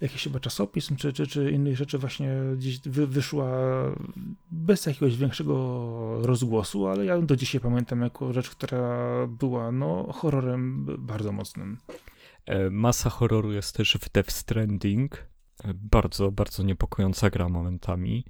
jakichś 0.00 0.24
chyba 0.24 0.40
czasopism, 0.40 0.96
czy, 0.96 1.12
czy, 1.12 1.26
czy 1.26 1.50
innych 1.50 1.76
rzeczy 1.76 1.98
właśnie 1.98 2.30
gdzieś 2.56 2.80
wy, 2.80 3.06
wyszła 3.06 3.50
bez 4.50 4.86
jakiegoś 4.86 5.16
większego 5.16 5.56
rozgłosu, 6.22 6.86
ale 6.86 7.04
ja 7.04 7.20
do 7.20 7.36
dzisiaj 7.36 7.60
pamiętam 7.60 8.00
jako 8.00 8.32
rzecz, 8.32 8.50
która 8.50 9.08
była 9.26 9.72
no 9.72 10.12
horrorem 10.12 10.86
bardzo 10.98 11.32
mocnym. 11.32 11.78
E, 12.46 12.70
masa 12.70 13.10
horroru 13.10 13.52
jest 13.52 13.76
też 13.76 13.96
w 14.00 14.12
Death 14.12 14.30
Stranding, 14.30 15.26
bardzo, 15.74 16.32
bardzo 16.32 16.62
niepokojąca 16.62 17.30
gra 17.30 17.48
momentami, 17.48 18.24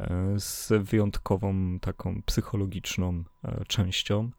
e, 0.00 0.34
z 0.36 0.72
wyjątkową 0.82 1.78
taką 1.80 2.22
psychologiczną 2.22 3.24
e, 3.44 3.64
częścią. 3.68 4.30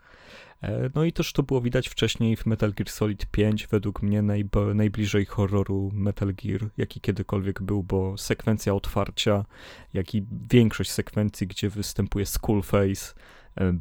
E, 0.61 0.89
no 0.95 1.03
i 1.03 1.13
też 1.13 1.33
to 1.33 1.43
było 1.43 1.61
widać 1.61 1.89
wcześniej 1.89 2.35
w 2.35 2.45
Metal 2.45 2.73
Gear 2.73 2.89
Solid 2.89 3.25
5, 3.25 3.67
według 3.67 4.01
mnie 4.01 4.23
najb- 4.23 4.75
najbliżej 4.75 5.25
horroru 5.25 5.91
Metal 5.93 6.33
Gear, 6.33 6.69
jaki 6.77 7.01
kiedykolwiek 7.01 7.61
był, 7.61 7.83
bo 7.83 8.17
sekwencja 8.17 8.73
otwarcia, 8.73 9.45
jak 9.93 10.15
i 10.15 10.25
większość 10.51 10.91
sekwencji, 10.91 11.47
gdzie 11.47 11.69
występuje 11.69 12.25
Skullface, 12.25 13.13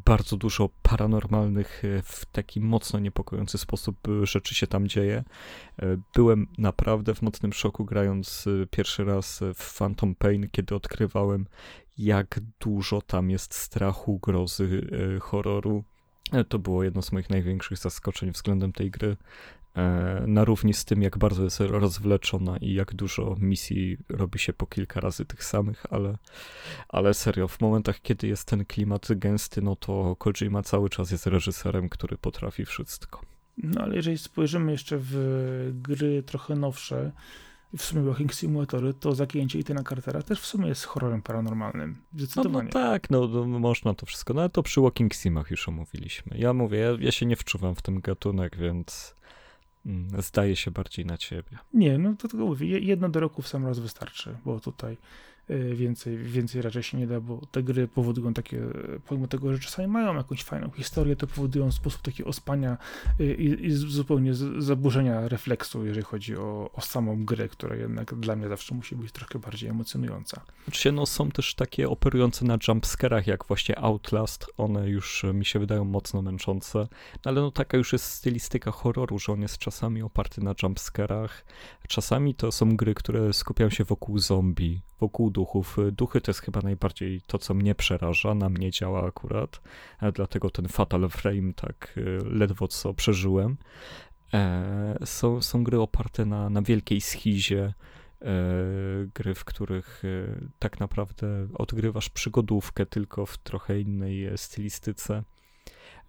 bardzo 0.05 0.37
dużo 0.37 0.69
paranormalnych, 0.83 1.83
e, 1.85 2.03
w 2.03 2.27
taki 2.33 2.61
mocno 2.61 2.99
niepokojący 2.99 3.59
sposób 3.59 4.09
e, 4.09 4.27
rzeczy 4.27 4.55
się 4.55 4.67
tam 4.67 4.89
dzieje. 4.89 5.25
Byłem 6.15 6.47
naprawdę 6.59 7.15
w 7.15 7.23
mocnym 7.23 7.53
szoku, 7.53 7.85
grając 7.85 8.45
pierwszy 8.71 9.05
raz 9.05 9.41
w 9.55 9.79
Phantom 9.79 10.15
Pain, 10.15 10.49
kiedy 10.53 10.75
odkrywałem, 10.75 11.47
jak 11.99 12.41
dużo 12.61 13.03
tam 13.03 13.31
jest 13.31 13.55
strachu, 13.55 14.19
grozy, 14.19 14.87
horroru. 15.21 15.85
To 16.49 16.59
było 16.59 16.85
jedno 16.85 17.03
z 17.03 17.13
moich 17.13 17.31
największych 17.31 17.79
zaskoczeń 17.79 18.31
względem 18.31 18.73
tej 18.73 18.91
gry. 18.91 19.17
E, 19.77 20.25
na 20.27 20.45
równi 20.45 20.75
z 20.75 20.85
tym, 20.85 21.03
jak 21.03 21.19
bardzo 21.19 21.45
jest 21.45 21.61
rozwleczona 21.61 22.57
i 22.57 22.75
jak 22.75 22.95
dużo 22.95 23.37
misji 23.41 23.97
robi 24.09 24.39
się 24.39 24.53
po 24.53 24.67
kilka 24.67 25.01
razy 25.01 25.25
tych 25.25 25.45
samych, 25.45 25.87
ale, 25.91 26.19
ale 26.89 27.15
serio, 27.15 27.49
w 27.49 27.61
momentach, 27.61 28.03
kiedy 28.03 28.27
jest 28.27 28.49
ten 28.49 28.65
klimat 28.65 29.09
gęsty, 29.11 29.63
no 29.63 29.77
to 29.77 30.17
Kojima 30.17 30.63
cały 30.63 30.91
czas 30.91 31.11
jest 31.11 31.27
reżyserem, 31.27 31.89
który 31.89 32.19
potrafi 32.19 32.65
wszystko. 32.65 33.21
No 33.59 33.81
ale 33.81 33.97
jeżeli 33.97 34.19
spojrzymy 34.19 34.73
jeszcze 34.73 34.97
w 35.01 35.71
gry 35.75 36.23
trochę 36.23 36.55
nowsze, 36.55 37.13
w 37.77 37.83
sumie 37.83 38.03
Walking 38.03 38.35
Simulatory, 38.35 38.95
to 38.95 39.15
zagięcie 39.15 39.59
Itana 39.59 39.83
Cartera 39.83 40.23
też 40.23 40.41
w 40.41 40.47
sumie 40.47 40.69
jest 40.69 40.85
horrorem 40.85 41.23
paranormalnym. 41.23 42.03
Zdecydowanie. 42.17 42.71
No, 42.75 42.81
no 42.81 42.87
tak, 42.87 43.11
no, 43.11 43.29
no, 43.29 43.59
można 43.59 43.95
to 43.95 44.07
wszystko, 44.07 44.35
no 44.35 44.41
ale 44.41 44.51
to 44.51 44.63
przy 44.63 44.81
Walking 44.81 45.15
Simach 45.15 45.51
już 45.51 45.69
omówiliśmy. 45.69 46.39
Ja 46.39 46.53
mówię, 46.53 46.79
ja, 46.79 46.91
ja 47.01 47.13
się 47.13 47.27
nie 47.27 47.37
wczuwam 47.37 47.75
w 47.75 47.83
ten 47.83 48.01
gatunek, 48.01 48.57
więc 48.57 49.17
zdaje 50.19 50.57
się 50.57 50.71
bardziej 50.71 51.07
na 51.07 51.19
ciebie. 51.19 51.59
Nie, 51.75 51.99
no 51.99 52.15
to 52.19 52.29
tylko 52.29 52.47
mówię, 52.47 52.79
jedno 52.79 53.09
do 53.09 53.21
roku 53.21 53.43
w 53.43 53.49
sam 53.49 53.67
raz 53.67 53.79
wystarczy, 53.79 54.37
bo 54.45 54.61
tutaj 54.61 54.97
więcej, 55.75 56.19
więcej 56.19 56.63
raczej 56.63 56.83
się 56.83 56.99
nie 56.99 57.07
da, 57.07 57.21
bo 57.21 57.41
te 57.51 57.63
gry 57.63 57.89
powodują 57.89 58.35
takie, 58.35 58.63
pomimo 59.07 59.27
tego, 59.27 59.53
że 59.53 59.59
czasami 59.59 59.89
mają 59.89 60.15
jakąś 60.15 60.43
fajną 60.43 60.71
historię, 60.71 61.17
to 61.17 61.27
powodują 61.27 61.73
sposób 61.73 62.03
takiego 62.03 62.29
ospania 62.29 62.79
y, 63.21 63.35
i, 63.35 63.67
i 63.67 63.71
zupełnie 63.71 64.35
zaburzenia 64.59 65.29
refleksu, 65.29 65.87
jeżeli 65.87 66.05
chodzi 66.05 66.37
o, 66.37 66.71
o 66.73 66.81
samą 66.81 67.25
grę, 67.25 67.49
która 67.49 67.77
jednak 67.77 68.15
dla 68.15 68.37
mnie 68.37 68.49
zawsze 68.49 68.75
musi 68.75 68.97
być 68.97 69.13
troszkę 69.13 69.39
bardziej 69.39 69.71
emocjonująca. 69.71 70.41
Oczywiście 70.63 70.93
no, 70.93 71.07
są 71.07 71.31
też 71.31 71.55
takie 71.55 71.89
operujące 71.89 72.45
na 72.45 72.59
jumpscarach, 72.69 73.27
jak 73.27 73.45
właśnie 73.45 73.79
Outlast, 73.79 74.47
one 74.57 74.89
już 74.89 75.25
mi 75.35 75.45
się 75.45 75.59
wydają 75.59 75.85
mocno 75.85 76.23
męczące, 76.23 76.79
no, 77.25 77.31
ale 77.31 77.41
no 77.41 77.51
taka 77.51 77.77
już 77.77 77.93
jest 77.93 78.05
stylistyka 78.05 78.71
horroru, 78.71 79.19
że 79.19 79.33
on 79.33 79.43
jest 79.43 79.59
czasami 79.59 80.03
oparty 80.03 80.41
na 80.41 80.55
jumpscarach, 80.63 81.45
czasami 81.89 82.35
to 82.35 82.53
są 82.53 82.77
gry, 82.77 82.95
które 82.95 83.33
skupiają 83.33 83.71
się 83.71 83.85
wokół 83.85 84.19
zombie, 84.19 84.81
wokół 85.01 85.31
duchów. 85.37 85.77
Duchy 85.93 86.21
to 86.21 86.31
jest 86.31 86.41
chyba 86.41 86.61
najbardziej 86.61 87.21
to, 87.27 87.39
co 87.39 87.55
mnie 87.55 87.75
przeraża, 87.75 88.35
na 88.35 88.49
mnie 88.49 88.71
działa 88.71 89.07
akurat, 89.07 89.61
dlatego 90.15 90.51
ten 90.51 90.69
Fatal 90.69 91.09
Frame 91.09 91.53
tak 91.55 91.95
y, 91.97 92.19
ledwo 92.25 92.69
co 92.69 92.95
przeżyłem. 92.95 93.57
E, 94.35 94.99
są, 95.05 95.43
są 95.43 95.65
gry 95.65 95.81
oparte 95.81 96.25
na, 96.25 96.51
na 96.51 96.63
wielkiej 96.63 97.01
schizie, 97.01 97.63
e, 97.65 98.35
gry, 99.15 99.35
w 99.35 99.45
których 99.45 100.03
e, 100.05 100.49
tak 100.59 100.81
naprawdę 100.81 101.49
odgrywasz 101.55 102.09
przygodówkę, 102.09 102.87
tylko 102.87 103.27
w 103.27 103.39
trochę 103.39 103.81
innej 103.81 104.31
stylistyce. 104.37 105.23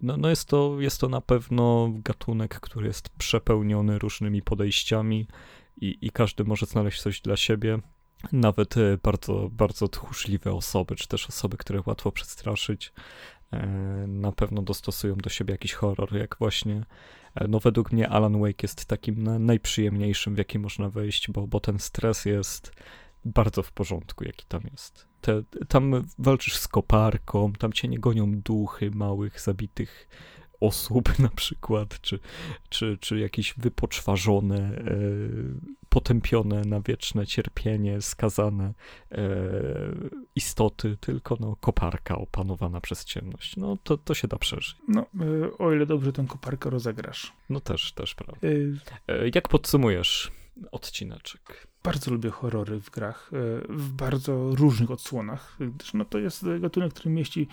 No, 0.00 0.16
no 0.16 0.28
jest, 0.30 0.48
to, 0.48 0.80
jest 0.80 1.00
to 1.00 1.08
na 1.08 1.20
pewno 1.20 1.90
gatunek, 1.94 2.60
który 2.60 2.86
jest 2.86 3.08
przepełniony 3.08 3.98
różnymi 3.98 4.42
podejściami 4.42 5.26
i, 5.80 5.98
i 6.00 6.10
każdy 6.10 6.44
może 6.44 6.66
znaleźć 6.66 7.02
coś 7.02 7.20
dla 7.20 7.36
siebie 7.36 7.78
nawet 8.32 8.76
e, 8.76 8.98
bardzo, 9.02 9.48
bardzo 9.52 9.88
tchórzliwe 9.88 10.52
osoby, 10.52 10.96
czy 10.96 11.08
też 11.08 11.28
osoby, 11.28 11.56
które 11.56 11.82
łatwo 11.86 12.12
przestraszyć, 12.12 12.92
e, 13.52 13.66
na 14.08 14.32
pewno 14.32 14.62
dostosują 14.62 15.16
do 15.16 15.30
siebie 15.30 15.52
jakiś 15.52 15.72
horror, 15.72 16.16
jak 16.16 16.36
właśnie, 16.38 16.84
e, 17.34 17.48
no 17.48 17.60
według 17.60 17.92
mnie 17.92 18.08
Alan 18.08 18.40
Wake 18.40 18.62
jest 18.62 18.84
takim 18.84 19.46
najprzyjemniejszym, 19.46 20.34
w 20.34 20.38
jaki 20.38 20.58
można 20.58 20.88
wejść, 20.88 21.30
bo, 21.30 21.46
bo 21.46 21.60
ten 21.60 21.78
stres 21.78 22.24
jest 22.24 22.72
bardzo 23.24 23.62
w 23.62 23.72
porządku, 23.72 24.24
jaki 24.24 24.46
tam 24.46 24.60
jest. 24.70 25.08
Te, 25.20 25.42
tam 25.68 26.06
walczysz 26.18 26.56
z 26.56 26.68
koparką, 26.68 27.52
tam 27.52 27.72
cię 27.72 27.88
nie 27.88 27.98
gonią 27.98 28.40
duchy 28.40 28.90
małych, 28.90 29.40
zabitych 29.40 30.08
osób 30.60 31.18
na 31.18 31.28
przykład, 31.28 32.00
czy, 32.00 32.18
czy, 32.68 32.98
czy 33.00 33.18
jakieś 33.18 33.54
wypoczwarzone, 33.56 34.56
e, 34.56 34.94
potępione 35.88 36.62
na 36.62 36.80
wieczne 36.80 37.26
cierpienie, 37.26 38.00
skazane 38.00 38.74
e, 39.12 39.28
istoty, 40.36 40.96
tylko 41.00 41.36
no, 41.40 41.56
koparka 41.60 42.18
opanowana 42.18 42.80
przez 42.80 43.04
ciemność. 43.04 43.56
No 43.56 43.76
to, 43.82 43.96
to 43.96 44.14
się 44.14 44.28
da 44.28 44.38
przeżyć. 44.38 44.76
No, 44.88 45.00
e, 45.00 45.58
o 45.58 45.72
ile 45.72 45.86
dobrze 45.86 46.12
tę 46.12 46.24
koparkę 46.28 46.70
rozegrasz. 46.70 47.32
No 47.50 47.60
też, 47.60 47.92
też 47.92 48.14
prawda. 48.14 48.48
E, 49.08 49.28
jak 49.34 49.48
podsumujesz 49.48 50.37
odcineczek? 50.72 51.66
Bardzo 51.82 52.10
lubię 52.10 52.30
horrory 52.30 52.80
w 52.80 52.90
grach, 52.90 53.30
e, 53.32 53.36
w 53.68 53.92
bardzo 53.92 54.50
różnych 54.54 54.90
odsłonach, 54.90 55.56
gdyż 55.60 55.94
no 55.94 56.04
to 56.04 56.18
jest 56.18 56.44
gatunek, 56.60 56.92
który 56.92 57.10
mieści 57.10 57.48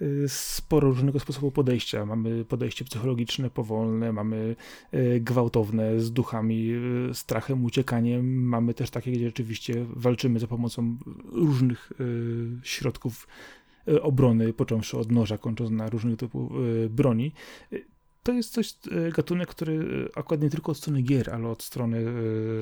e, 0.00 0.28
sporo 0.28 0.88
różnego 0.88 1.20
sposobu 1.20 1.50
podejścia. 1.50 2.06
Mamy 2.06 2.44
podejście 2.44 2.84
psychologiczne, 2.84 3.50
powolne, 3.50 4.12
mamy 4.12 4.56
e, 4.92 5.20
gwałtowne 5.20 6.00
z 6.00 6.12
duchami, 6.12 6.70
strachem, 7.12 7.64
uciekaniem. 7.64 8.44
Mamy 8.44 8.74
też 8.74 8.90
takie, 8.90 9.12
gdzie 9.12 9.26
rzeczywiście 9.26 9.86
walczymy 9.88 10.38
za 10.38 10.46
pomocą 10.46 10.98
różnych 11.32 11.92
środków 12.62 13.28
obrony, 14.02 14.52
począwszy 14.52 14.98
od 14.98 15.12
noża, 15.12 15.38
kończąc 15.38 15.70
na 15.70 15.90
różnych 15.90 16.16
typów 16.16 16.52
broni 16.90 17.32
to 18.24 18.32
jest 18.32 18.52
coś, 18.52 18.74
e, 18.90 19.10
gatunek, 19.10 19.48
który 19.48 20.06
e, 20.14 20.18
akurat 20.18 20.42
nie 20.42 20.50
tylko 20.50 20.72
od 20.72 20.78
strony 20.78 21.02
gier, 21.02 21.30
ale 21.30 21.48
od 21.48 21.62
strony 21.62 21.98
e, 21.98 22.12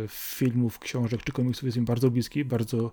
filmów, 0.08 0.78
książek 0.78 1.22
czy 1.24 1.32
komiksów 1.32 1.64
jest 1.64 1.78
mi 1.78 1.84
bardzo 1.84 2.10
bliski. 2.10 2.44
Bardzo 2.44 2.92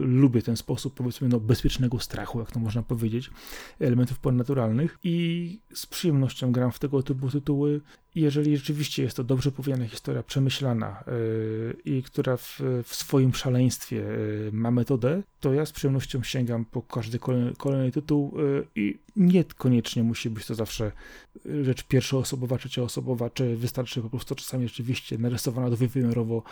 lubię 0.00 0.42
ten 0.42 0.56
sposób, 0.56 0.94
powiedzmy, 0.94 1.28
no, 1.28 1.40
bezpiecznego 1.40 1.98
strachu, 1.98 2.40
jak 2.40 2.52
to 2.52 2.60
można 2.60 2.82
powiedzieć, 2.82 3.30
elementów 3.80 4.18
ponadnaturalnych 4.18 4.98
i 5.04 5.58
z 5.74 5.86
przyjemnością 5.86 6.52
gram 6.52 6.72
w 6.72 6.78
tego 6.78 7.02
typu 7.02 7.30
tytuły. 7.30 7.80
Jeżeli 8.14 8.56
rzeczywiście 8.56 9.02
jest 9.02 9.16
to 9.16 9.24
dobrze 9.24 9.52
powiedziana 9.52 9.88
historia, 9.88 10.22
przemyślana 10.22 11.04
i 11.84 12.02
która 12.02 12.36
w, 12.36 12.60
w 12.84 12.94
swoim 12.94 13.34
szaleństwie 13.34 14.04
ma 14.52 14.70
metodę, 14.70 15.22
to 15.40 15.52
ja 15.54 15.66
z 15.66 15.72
przyjemnością 15.72 16.22
sięgam 16.22 16.64
po 16.64 16.82
każdy 16.82 17.18
kolejny, 17.18 17.52
kolejny 17.56 17.92
tytuł 17.92 18.34
i 18.74 18.98
niekoniecznie 19.16 20.02
musi 20.02 20.30
być 20.30 20.46
to 20.46 20.54
zawsze 20.54 20.92
rzecz 21.62 21.82
pierwszoosobowa, 21.82 22.58
trzecioosobowa, 22.58 23.30
czy 23.30 23.56
wystarczy 23.56 24.02
po 24.02 24.10
prostu 24.10 24.34
czasami 24.34 24.68
rzeczywiście 24.68 25.18
narysowana 25.18 25.70
dwuwymiarowo, 25.70 26.42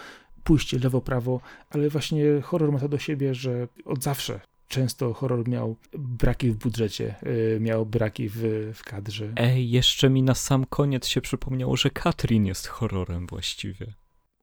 pójście 0.44 0.78
lewo-prawo, 0.78 1.40
ale 1.70 1.88
właśnie 1.88 2.24
horror 2.42 2.72
ma 2.72 2.78
to 2.78 2.88
do 2.88 2.98
siebie, 2.98 3.34
że 3.34 3.68
od 3.84 4.02
zawsze 4.02 4.40
często 4.68 5.14
horror 5.14 5.48
miał 5.48 5.76
braki 5.92 6.50
w 6.50 6.56
budżecie, 6.56 7.14
yy, 7.22 7.60
miał 7.60 7.86
braki 7.86 8.28
w, 8.28 8.70
w 8.74 8.82
kadrze. 8.82 9.32
Ej, 9.36 9.70
jeszcze 9.70 10.10
mi 10.10 10.22
na 10.22 10.34
sam 10.34 10.64
koniec 10.64 11.06
się 11.06 11.20
przypomniało, 11.20 11.76
że 11.76 11.90
Katrin 11.90 12.46
jest 12.46 12.66
horrorem 12.66 13.26
właściwie. 13.26 13.94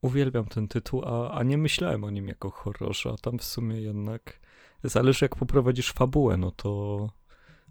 Uwielbiam 0.02 0.46
ten 0.46 0.68
tytuł, 0.68 1.02
a, 1.06 1.32
a 1.32 1.44
nie 1.44 1.58
myślałem 1.58 2.04
o 2.04 2.10
nim 2.10 2.28
jako 2.28 2.50
horrorze, 2.50 3.10
a 3.14 3.18
tam 3.18 3.40
w 3.40 3.44
sumie 3.44 3.82
jednak 3.82 4.40
zależy 4.84 5.26
jak 5.26 5.36
poprowadzisz 5.36 5.92
fabułę, 5.92 6.38
no 6.38 6.52
to 6.52 7.10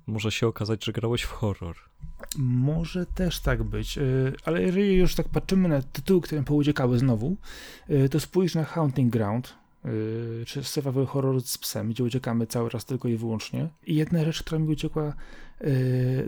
może 0.06 0.32
się 0.32 0.47
okazać, 0.47 0.85
że 0.85 0.93
grałeś 0.93 1.22
w 1.22 1.31
horror. 1.31 1.76
Może 2.39 3.06
też 3.06 3.40
tak 3.40 3.62
być, 3.62 3.98
y, 3.98 4.32
ale 4.44 4.62
jeżeli 4.62 4.94
już 4.94 5.14
tak 5.14 5.28
patrzymy 5.28 5.68
na 5.68 5.82
tytuły, 5.82 6.20
które 6.20 6.43
pouciekały 6.43 6.98
znowu, 6.98 7.36
y, 7.90 8.09
to 8.09 8.20
spójrz 8.20 8.55
na 8.55 8.64
Haunting 8.64 9.12
Ground, 9.12 9.48
y, 9.48 9.64
czy 10.47 10.65
survival 10.65 11.06
horror 11.06 11.43
z 11.43 11.59
psem, 11.59 11.90
gdzie 11.90 12.05
uciekamy 12.05 12.47
cały 12.47 12.70
czas 12.70 12.85
tylko 12.85 13.09
i 13.09 13.16
wyłącznie. 13.16 13.69
I 13.86 13.94
jedna 13.94 14.24
rzecz, 14.24 14.43
która 14.43 14.59
mi 14.59 14.69
uciekła, 14.69 15.15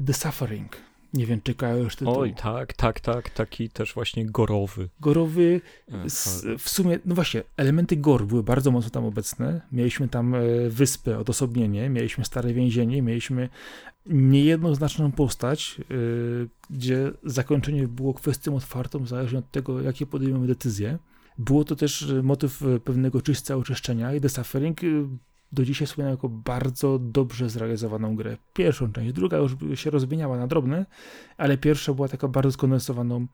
The 0.07 0.12
Suffering 0.12 0.77
nie 1.16 1.27
wiem, 1.27 1.41
czy 1.43 1.55
kojarzysz 1.55 1.97
tytuł. 1.97 2.19
Oj, 2.19 2.35
tak, 2.35 2.73
tak, 2.73 3.01
tak, 3.01 3.31
taki 3.31 3.70
też 3.70 3.95
właśnie 3.95 4.27
gorowy. 4.27 4.89
Gorowy, 5.01 5.61
z, 6.07 6.45
w 6.62 6.69
sumie, 6.69 6.99
no 7.05 7.15
właśnie, 7.15 7.43
elementy 7.57 7.97
gor 7.97 8.27
były 8.27 8.43
bardzo 8.43 8.70
mocno 8.70 8.91
tam 8.91 9.05
obecne. 9.05 9.61
Mieliśmy 9.73 10.09
tam 10.09 10.35
e, 10.35 10.41
wyspę, 10.69 11.19
odosobnienie, 11.19 11.89
mieliśmy 11.91 12.24
stare 12.24 12.53
więzienie, 12.53 13.03
mieliśmy 13.03 13.49
niejednoznaczną 14.07 15.12
postać, 15.12 15.81
yy, 15.91 16.49
gdzie 16.70 17.12
zakończenie 17.24 17.89
było 17.89 18.15
kwestią 18.15 18.57
otwartą, 18.57 19.07
zależnie 19.07 19.39
od 19.39 19.51
tego, 19.51 19.81
jakie 19.81 20.07
podejmiemy 20.07 20.47
decyzje. 20.47 20.99
Było 21.39 21.65
to 21.65 21.77
też 21.77 22.13
motyw 22.23 22.63
pewnego 22.85 23.23
czyśćca 23.23 23.57
oczyszczenia 23.57 24.15
i 24.15 24.21
The 24.21 24.29
Suffering 24.29 24.81
do 25.53 25.65
dzisiaj 25.65 25.87
wspominam 25.87 26.11
jako 26.11 26.29
bardzo 26.29 26.99
dobrze 26.99 27.51
zrealizowaną 27.51 28.17
grę. 28.17 28.37
Pierwszą 28.55 28.93
część, 28.93 29.13
druga 29.13 29.37
już 29.37 29.57
się 29.75 29.91
rozmieniała 29.91 30.39
na 30.39 30.47
drobne, 30.47 30.87
ale 31.37 31.59
pierwsza 31.59 31.95
była 31.95 32.09
taka 32.09 32.29
bardzo 32.29 32.53
skondensowaną, 32.53 33.27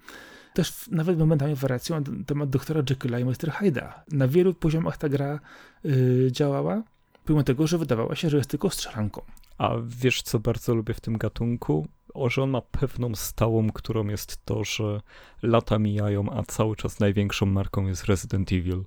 też 0.54 0.88
nawet 0.90 1.18
momentami 1.18 1.54
wariacją 1.54 2.00
na 2.00 2.24
temat 2.26 2.50
doktora 2.50 2.82
Jekylla 2.90 3.18
i 3.18 3.24
Mr. 3.24 3.50
Hyde'a. 3.60 3.92
Na 4.12 4.28
wielu 4.28 4.54
poziomach 4.54 4.96
ta 4.96 5.08
gra 5.08 5.40
yy, 5.84 6.28
działała, 6.32 6.82
pomimo 7.24 7.42
tego, 7.42 7.66
że 7.66 7.78
wydawała 7.78 8.14
się, 8.14 8.30
że 8.30 8.36
jest 8.36 8.50
tylko 8.50 8.70
strzelanką. 8.70 9.22
A 9.62 9.76
wiesz, 9.86 10.22
co 10.22 10.38
bardzo 10.38 10.74
lubię 10.74 10.94
w 10.94 11.00
tym 11.00 11.18
gatunku? 11.18 11.88
O, 12.14 12.30
że 12.30 12.42
on 12.42 12.50
ma 12.50 12.60
pewną 12.60 13.14
stałą, 13.14 13.70
którą 13.70 14.08
jest 14.08 14.44
to, 14.44 14.64
że 14.64 15.00
lata 15.42 15.78
mijają, 15.78 16.30
a 16.30 16.42
cały 16.42 16.76
czas 16.76 17.00
największą 17.00 17.46
marką 17.46 17.86
jest 17.86 18.04
Resident 18.04 18.52
Evil 18.52 18.84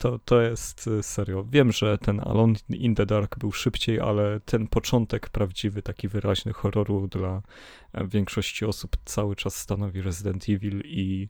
to, 0.00 0.18
to 0.18 0.40
jest 0.42 0.86
y, 0.86 1.02
serio. 1.02 1.44
Wiem, 1.50 1.72
że 1.72 1.98
ten 1.98 2.20
Alone 2.20 2.54
in 2.68 2.94
the 2.94 3.06
Dark 3.06 3.38
był 3.38 3.52
szybciej, 3.52 4.00
ale 4.00 4.40
ten 4.40 4.66
początek 4.66 5.28
prawdziwy, 5.28 5.82
taki 5.82 6.08
wyraźny 6.08 6.52
horroru 6.52 7.08
dla 7.08 7.42
e, 7.92 8.06
większości 8.06 8.64
osób 8.64 8.96
cały 9.04 9.36
czas 9.36 9.56
stanowi 9.56 10.02
Resident 10.02 10.48
Evil 10.48 10.82
i 10.84 11.28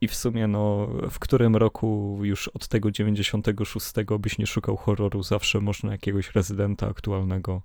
i 0.00 0.08
w 0.08 0.14
sumie, 0.14 0.46
no, 0.46 0.88
w 1.10 1.18
którym 1.18 1.56
roku 1.56 2.20
już 2.22 2.48
od 2.48 2.68
tego 2.68 2.90
96 2.90 3.92
byś 4.20 4.38
nie 4.38 4.46
szukał 4.46 4.76
horroru, 4.76 5.22
zawsze 5.22 5.60
można 5.60 5.92
jakiegoś 5.92 6.34
rezydenta 6.34 6.88
aktualnego 6.88 7.62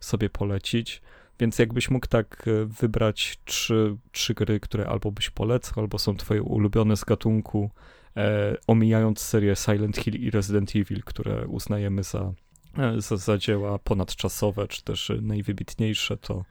sobie 0.00 0.30
polecić. 0.30 1.02
Więc 1.40 1.58
jakbyś 1.58 1.90
mógł 1.90 2.06
tak 2.06 2.44
e, 2.48 2.64
wybrać 2.64 3.38
trzy, 3.44 3.96
trzy 4.12 4.34
gry, 4.34 4.60
które 4.60 4.86
albo 4.86 5.12
byś 5.12 5.30
polecał, 5.30 5.74
albo 5.76 5.98
są 5.98 6.16
twoje 6.16 6.42
ulubione 6.42 6.96
z 6.96 7.04
gatunku, 7.04 7.70
e, 8.16 8.56
omijając 8.66 9.20
serię 9.20 9.56
Silent 9.56 9.96
Hill 9.96 10.14
i 10.14 10.30
Resident 10.30 10.76
Evil, 10.76 11.02
które 11.04 11.46
uznajemy 11.46 12.02
za, 12.02 12.32
e, 12.78 13.00
za, 13.00 13.16
za 13.16 13.38
dzieła 13.38 13.78
ponadczasowe, 13.78 14.68
czy 14.68 14.82
też 14.82 15.12
najwybitniejsze, 15.22 16.16
to 16.16 16.44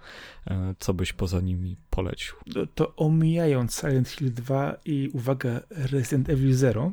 e, 0.48 0.76
co 0.80 0.94
byś 0.94 1.14
poza 1.14 1.42
nimi 1.42 1.78
polecił? 1.90 2.36
To, 2.76 2.96
omijając 2.96 3.76
Silent 3.76 4.10
Hill 4.10 4.34
2 4.34 4.76
i 4.86 5.10
uwaga 5.14 5.60
Resident 5.70 6.30
Evil 6.30 6.54
0, 6.54 6.92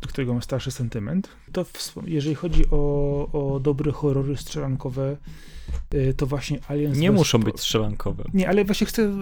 do 0.00 0.08
którego 0.08 0.32
mam 0.32 0.42
starszy 0.42 0.70
sentyment, 0.70 1.28
to 1.52 1.66
jeżeli 2.06 2.34
chodzi 2.34 2.64
o, 2.70 3.28
o 3.32 3.60
dobre 3.60 3.92
horrory 3.92 4.36
strzelankowe, 4.36 5.16
e, 5.90 6.14
to 6.14 6.26
właśnie 6.26 6.58
Aliens... 6.68 6.98
Nie 6.98 7.12
muszą 7.12 7.38
być 7.38 7.60
strzelankowe. 7.60 8.24
Nie, 8.34 8.48
ale 8.48 8.64
właśnie 8.64 8.86
chcę 8.86 9.12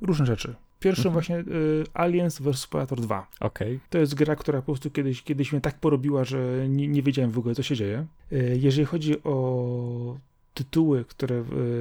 różne 0.00 0.26
rzeczy. 0.26 0.54
Pierwszym 0.86 1.06
mhm. 1.06 1.12
właśnie 1.12 1.54
y, 1.54 1.84
Aliens 1.94 2.38
vs 2.38 2.66
Predator 2.66 3.00
2. 3.00 3.26
Okay. 3.40 3.78
To 3.90 3.98
jest 3.98 4.14
gra, 4.14 4.36
która 4.36 4.58
po 4.58 4.64
prostu 4.64 4.90
kiedyś, 4.90 5.22
kiedyś 5.22 5.52
mnie 5.52 5.60
tak 5.60 5.78
porobiła, 5.78 6.24
że 6.24 6.68
nie, 6.68 6.88
nie 6.88 7.02
wiedziałem 7.02 7.30
w 7.30 7.38
ogóle, 7.38 7.54
co 7.54 7.62
się 7.62 7.76
dzieje. 7.76 8.06
Y, 8.32 8.58
jeżeli 8.60 8.86
chodzi 8.86 9.22
o 9.22 10.18
tytuły, 10.54 11.04
które 11.04 11.36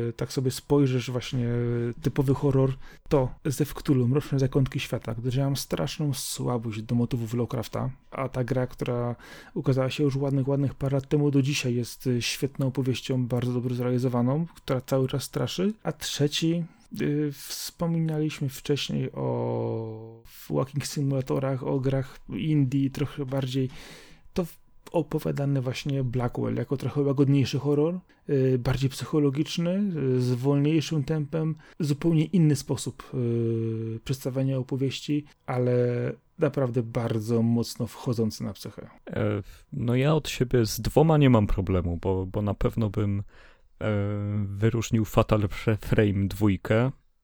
y, 0.10 0.14
tak 0.18 0.34
sobie 0.34 0.52
spojrzysz, 0.52 1.12
właśnie 1.12 1.48
typowy 2.02 2.34
horror, 2.34 2.74
to 3.10 3.30
ze 3.46 3.66
Cthulhu, 3.66 4.08
Mroczne 4.08 4.40
Zakątki 4.40 4.80
Świata, 4.80 5.16
gdyż 5.16 5.36
ja 5.36 5.44
mam 5.44 5.56
straszną 5.56 6.14
słabość 6.14 6.82
do 6.82 6.96
motywów 6.96 7.34
Lovecrafta, 7.34 7.90
a 8.12 8.30
ta 8.30 8.44
gra, 8.44 8.68
która 8.68 9.16
ukazała 9.54 9.90
się 9.90 10.04
już 10.04 10.16
ładnych, 10.16 10.48
ładnych 10.48 10.74
parę 10.74 10.98
lat 10.98 11.10
temu, 11.10 11.32
do 11.32 11.42
dzisiaj 11.42 11.76
jest 11.76 12.10
świetną 12.20 12.68
opowieścią, 12.68 13.28
bardzo 13.28 13.54
dobrze 13.54 13.76
zrealizowaną, 13.76 14.46
która 14.56 14.82
cały 14.82 15.08
czas 15.08 15.24
straszy. 15.24 15.74
A 15.84 15.92
trzeci, 15.92 16.64
Y, 16.85 16.85
wspominaliśmy 17.32 18.50
wcześniej 18.50 19.12
o 19.12 20.24
walking 20.50 20.86
simulatorach, 20.86 21.64
o 21.64 21.80
grach 21.80 22.20
indie, 22.30 22.90
trochę 22.90 23.26
bardziej 23.26 23.70
to 24.34 24.46
opowiadany 24.92 25.62
właśnie 25.62 26.04
Blackwell 26.04 26.56
jako 26.56 26.78
trochę 26.78 27.02
łagodniejszy 27.02 27.60
horror, 27.60 28.00
y, 28.30 28.60
bardziej 28.60 28.90
psychologiczny, 28.90 29.92
y, 30.18 30.22
z 30.22 30.34
wolniejszym 30.34 31.04
tempem, 31.04 31.56
zupełnie 31.80 32.26
inny 32.26 32.56
sposób 32.56 33.12
przedstawiania 34.04 34.58
opowieści, 34.58 35.26
ale 35.46 35.76
naprawdę 36.40 36.84
bardzo 36.84 37.42
mocno 37.42 37.88
wchodzący 37.88 38.44
na 38.44 38.54
psychę. 38.54 38.90
E, 39.08 39.44
no 39.74 39.96
ja 39.96 40.16
od 40.16 40.30
siebie 40.30 40.66
z 40.66 40.82
dwoma 40.82 41.18
nie 41.18 41.30
mam 41.30 41.48
problemu, 41.48 42.00
bo, 42.02 42.26
bo 42.26 42.42
na 42.42 42.54
pewno 42.54 42.90
bym 42.90 43.24
wyróżnił 44.46 45.06
Fatal 45.06 45.48
Frame 45.82 46.28
2, 46.28 46.48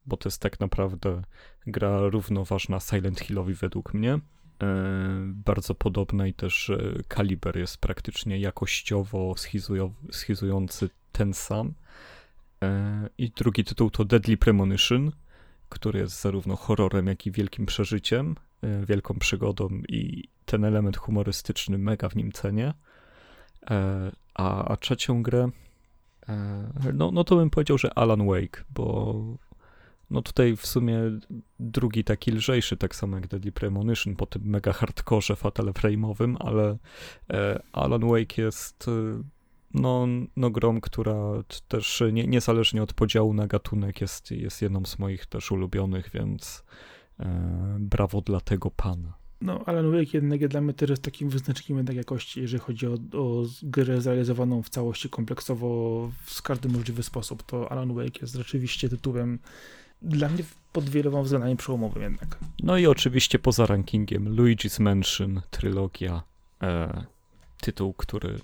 bo 0.06 0.18
to 0.18 0.30
jest 0.30 0.42
tak 0.42 0.60
naprawdę 0.60 1.22
gra 1.68 2.10
równoważna 2.10 2.80
Silent 2.80 3.20
Hillowi 3.20 3.54
według 3.54 3.94
mnie. 3.94 4.14
E, 4.14 4.20
bardzo 5.26 5.76
podobna 5.76 6.28
i 6.28 6.34
też 6.34 6.70
e, 6.70 6.78
kaliber 7.08 7.58
jest 7.58 7.78
praktycznie 7.78 8.40
jakościowo 8.40 9.36
schizujący 10.12 10.90
ten 11.12 11.34
sam. 11.34 11.74
I 13.18 13.30
drugi 13.30 13.64
tytuł 13.64 13.90
to 13.90 14.06
Deadly 14.06 14.38
Premonition, 14.38 15.12
który 15.70 16.00
jest 16.00 16.22
zarówno 16.22 16.56
horrorem, 16.56 17.08
jak 17.08 17.26
i 17.26 17.32
wielkim 17.32 17.66
przeżyciem, 17.66 18.36
wielką 18.88 19.20
przygodą 19.20 19.70
i 19.88 20.30
ten 20.46 20.66
element 20.66 20.98
humorystyczny 20.98 21.78
mega 21.78 22.10
w 22.10 22.16
nim 22.16 22.32
cenię. 22.32 22.74
A, 24.34 24.66
a 24.66 24.78
trzecią 24.78 25.24
grę 25.24 25.50
E, 25.52 25.61
no, 26.94 27.12
no 27.12 27.24
to 27.24 27.36
bym 27.36 27.50
powiedział, 27.50 27.78
że 27.78 27.98
Alan 27.98 28.28
Wake, 28.28 28.66
bo 28.70 29.16
no 30.10 30.22
tutaj 30.22 30.56
w 30.56 30.68
sumie 30.68 31.00
drugi 31.60 32.04
taki 32.04 32.32
lżejszy, 32.32 32.78
tak 32.78 32.96
samo 32.96 33.16
jak 33.16 33.28
Deadly 33.28 33.52
Premonition 33.52 34.16
po 34.16 34.26
tym 34.26 34.42
mega 34.46 34.74
hardkorze 34.74 35.36
fatal 35.36 35.66
frame'owym, 35.66 36.36
ale 36.40 36.78
e, 37.30 37.62
Alan 37.74 38.02
Wake 38.02 38.38
jest 38.38 38.88
e, 38.88 39.24
no, 39.74 40.08
no 40.36 40.50
grą, 40.50 40.82
która 40.82 41.16
też 41.68 42.04
nie, 42.12 42.28
niezależnie 42.28 42.84
od 42.84 42.94
podziału 42.94 43.34
na 43.34 43.48
gatunek 43.48 44.02
jest, 44.02 44.32
jest 44.32 44.62
jedną 44.62 44.86
z 44.86 45.00
moich 45.00 45.26
też 45.26 45.52
ulubionych, 45.52 46.10
więc 46.14 46.64
brawo 47.80 48.22
dla 48.22 48.40
tego 48.40 48.72
pana. 48.72 49.21
No, 49.42 49.64
Alan 49.66 49.92
Wake 49.92 50.14
jednak 50.14 50.48
dla 50.48 50.62
mnie 50.62 50.74
też 50.74 50.90
jest 50.90 51.04
takim 51.04 51.30
wyznacznikiem 51.30 51.78
jednak 51.78 51.96
jakości, 51.96 52.42
jeżeli 52.42 52.64
chodzi 52.64 52.88
o, 52.88 52.94
o 53.14 53.46
grę 53.64 54.02
zrealizowaną 54.02 54.64
w 54.64 54.70
całości 54.70 55.10
kompleksowo 55.10 56.12
w 56.26 56.42
każdy 56.42 56.70
możliwy 56.70 57.04
sposób. 57.04 57.44
To 57.44 57.72
Alan 57.72 57.94
Wake 57.94 58.22
jest 58.22 58.36
rzeczywiście 58.36 58.90
tytułem 58.90 59.40
dla 60.02 60.30
mnie 60.30 60.44
pod 60.74 60.90
wieloma 60.90 61.22
względami 61.22 61.58
przełomowym 61.58 62.04
jednak. 62.04 62.38
No 62.64 62.78
i 62.78 62.88
oczywiście 62.88 63.40
poza 63.40 63.66
rankingiem 63.66 64.36
Luigi's 64.36 64.82
Mansion, 64.82 65.42
trylogia, 65.52 66.24
e, 66.62 67.04
tytuł, 67.62 67.94
który 67.94 68.40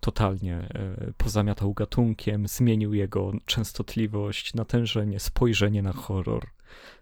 totalnie 0.00 0.56
e, 0.56 1.12
pozamiatał 1.18 1.74
gatunkiem, 1.74 2.48
zmienił 2.48 2.94
jego 2.94 3.32
częstotliwość, 3.46 4.54
natężenie, 4.54 5.20
spojrzenie 5.20 5.82
na 5.82 5.92
horror 5.92 6.46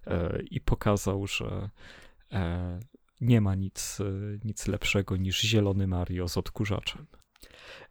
e, 0.07 0.43
i 0.51 0.61
pokazał, 0.61 1.27
że 1.27 1.71
e, 2.33 2.81
nie 3.23 3.41
ma 3.41 3.55
nic, 3.55 3.99
e, 4.01 4.05
nic 4.45 4.67
lepszego 4.67 5.17
niż 5.17 5.41
zielony 5.41 5.87
Mario 5.87 6.29
z 6.29 6.37
odkurzaczem. 6.37 7.07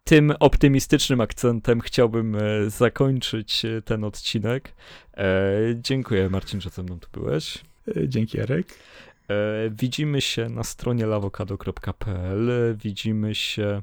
Tym 0.04 0.34
optymistycznym 0.40 1.22
akcentem 1.22 1.82
chciałbym 1.82 2.36
e, 2.36 2.70
zakończyć 2.70 3.66
e, 3.66 3.82
ten 3.82 4.04
odcinek. 4.04 4.74
Dziękuję 5.76 6.30
Marcin, 6.30 6.62
że 6.62 6.70
ze 6.70 6.84
mną 6.84 7.00
tu 7.00 7.10
byłeś. 7.14 7.58
Dzięki 8.08 8.38
Jarek. 8.38 8.68
Widzimy 9.72 10.22
się 10.22 10.50
na 10.50 10.64
stronie 10.64 11.06
lawokado.pl, 11.06 12.50
widzimy 12.84 13.36
się 13.36 13.82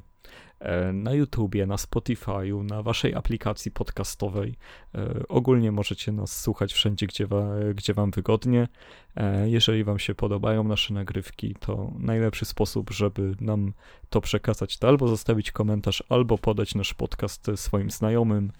na 0.93 1.13
YouTubie, 1.13 1.65
na 1.65 1.75
Spotify'u, 1.75 2.63
na 2.63 2.83
waszej 2.83 3.15
aplikacji 3.15 3.71
podcastowej. 3.71 4.55
E, 4.95 5.27
ogólnie 5.27 5.71
możecie 5.71 6.11
nas 6.11 6.41
słuchać 6.41 6.73
wszędzie, 6.73 7.07
gdzie, 7.07 7.27
wa, 7.27 7.45
gdzie 7.75 7.93
wam 7.93 8.11
wygodnie. 8.11 8.67
E, 9.15 9.49
jeżeli 9.49 9.83
wam 9.83 9.99
się 9.99 10.15
podobają 10.15 10.63
nasze 10.63 10.93
nagrywki, 10.93 11.55
to 11.59 11.91
najlepszy 11.99 12.45
sposób, 12.45 12.89
żeby 12.89 13.35
nam 13.41 13.73
to 14.09 14.21
przekazać, 14.21 14.77
to 14.77 14.87
albo 14.87 15.07
zostawić 15.07 15.51
komentarz, 15.51 16.03
albo 16.09 16.37
podać 16.37 16.75
nasz 16.75 16.93
podcast 16.93 17.51
swoim 17.55 17.91
znajomym, 17.91 18.51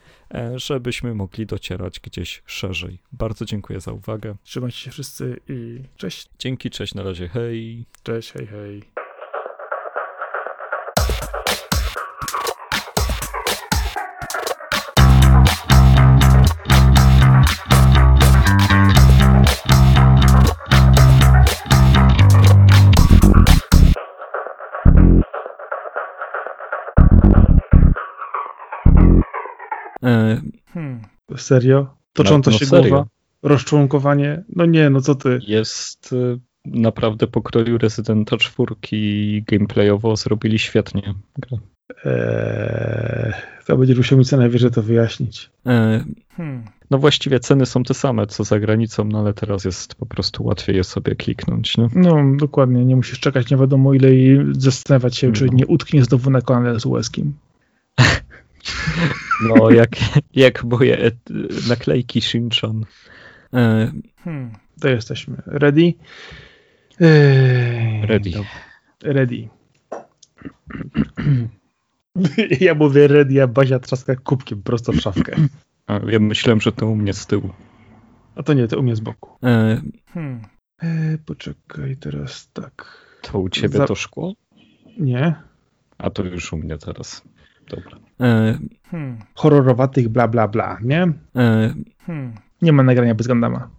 żebyśmy 0.56 1.16
mogli 1.16 1.46
docierać 1.46 2.00
gdzieś 2.00 2.44
szerzej. 2.46 3.00
Bardzo 3.12 3.46
dziękuję 3.46 3.80
za 3.80 3.92
uwagę. 3.92 4.36
Trzymajcie 4.44 4.78
się 4.78 4.92
wszyscy 4.92 5.40
i 5.50 5.80
cześć. 5.98 6.30
Dzięki, 6.40 6.70
cześć, 6.70 6.96
na 6.96 7.04
razie, 7.04 7.28
hej. 7.28 7.86
Cześć, 8.04 8.32
hej, 8.32 8.48
hej. 8.48 9.09
Hmm. 30.02 31.02
Serio? 31.38 31.96
Tocząca 32.14 32.52
no, 32.52 32.56
no 32.56 32.60
się 32.60 32.66
serio. 32.66 32.90
głowa? 32.90 33.06
Rozczłonkowanie? 33.44 34.44
No 34.56 34.66
nie, 34.66 34.90
no 34.90 35.02
co 35.02 35.16
ty? 35.16 35.40
Jest 35.48 36.14
e, 36.14 36.38
naprawdę 36.66 37.28
pokroju 37.28 37.78
Residenta 37.78 38.38
4 38.38 38.76
gameplayowo 39.48 40.16
zrobili 40.16 40.60
świetnie 40.60 41.14
grę. 41.38 41.58
Eee, 42.06 43.34
to 43.66 43.78
będziesz 43.78 43.98
musiał 43.98 44.18
mi 44.18 44.26
co 44.26 44.38
najwyżej 44.38 44.72
to 44.72 44.82
wyjaśnić. 44.84 45.50
Eee, 45.66 46.04
hmm. 46.30 46.64
No 46.92 46.98
właściwie 46.98 47.40
ceny 47.40 47.66
są 47.66 47.84
te 47.84 47.94
same 47.94 48.28
co 48.28 48.44
za 48.44 48.60
granicą, 48.60 49.06
no 49.06 49.20
ale 49.20 49.34
teraz 49.34 49.66
jest 49.66 49.96
po 49.96 50.06
prostu 50.06 50.44
łatwiej 50.44 50.76
je 50.76 50.84
sobie 50.84 51.16
kliknąć. 51.16 51.78
No, 51.78 51.90
no 51.96 52.38
dokładnie, 52.38 52.86
nie 52.86 52.96
musisz 52.96 53.20
czekać 53.20 53.52
nie 53.52 53.58
wiadomo 53.58 53.94
ile 53.94 54.16
i 54.16 54.38
zastanawiać 54.52 55.18
się, 55.18 55.28
no. 55.28 55.34
czy 55.34 55.50
nie 55.50 55.68
utknie 55.68 56.04
znowu 56.04 56.30
na 56.30 56.42
kanale 56.42 56.80
z 56.80 56.86
łezkiem. 56.86 57.34
No, 59.42 59.70
jak, 59.70 59.90
jak 60.34 60.64
moje 60.64 61.12
naklejki 61.70 62.22
Shinchan. 62.22 62.86
E, 63.54 63.92
hmm, 64.24 64.52
to 64.82 64.90
jesteśmy. 64.90 65.42
Ready? 65.46 65.94
ready. 68.08 68.32
Ready. 69.04 69.50
Ja 72.60 72.76
mówię 72.76 73.08
ready, 73.08 73.44
a 73.44 73.48
Bazia 73.48 73.80
trzaska 73.80 74.16
kubkiem 74.16 74.64
prosto 74.64 74.92
w 74.92 74.96
szafkę. 74.96 75.36
A, 75.88 76.00
ja 76.08 76.20
myślałem, 76.20 76.62
że 76.62 76.72
to 76.72 76.88
u 76.88 76.96
mnie 76.96 77.14
z 77.14 77.28
tyłu. 77.28 77.50
A 78.36 78.44
to 78.44 78.54
nie, 78.54 78.68
to 78.68 78.80
u 78.80 78.84
mnie 78.84 78.96
z 78.96 79.00
boku. 79.00 79.30
E, 79.44 79.82
hmm. 80.14 80.42
e, 80.82 81.18
poczekaj, 81.26 81.98
teraz 81.98 82.52
tak. 82.54 83.06
To 83.22 83.40
u 83.40 83.50
ciebie 83.50 83.78
Za... 83.78 83.86
to 83.86 83.96
szkło? 83.96 84.34
Nie. 84.98 85.36
A 85.98 86.10
to 86.10 86.24
już 86.24 86.54
u 86.54 86.58
mnie 86.58 86.78
teraz. 86.78 87.24
Dobra. 87.70 87.98
E, 88.22 88.58
hmm. 88.92 89.18
Horrorowatych 89.36 90.10
bla 90.10 90.28
bla 90.28 90.48
bla, 90.48 90.78
nie? 90.82 91.14
E, 91.36 91.74
hmm. 92.06 92.34
Nie 92.62 92.74
ma 92.74 92.84
nagrania 92.84 93.16
bez 93.16 93.28
Gandama. 93.28 93.70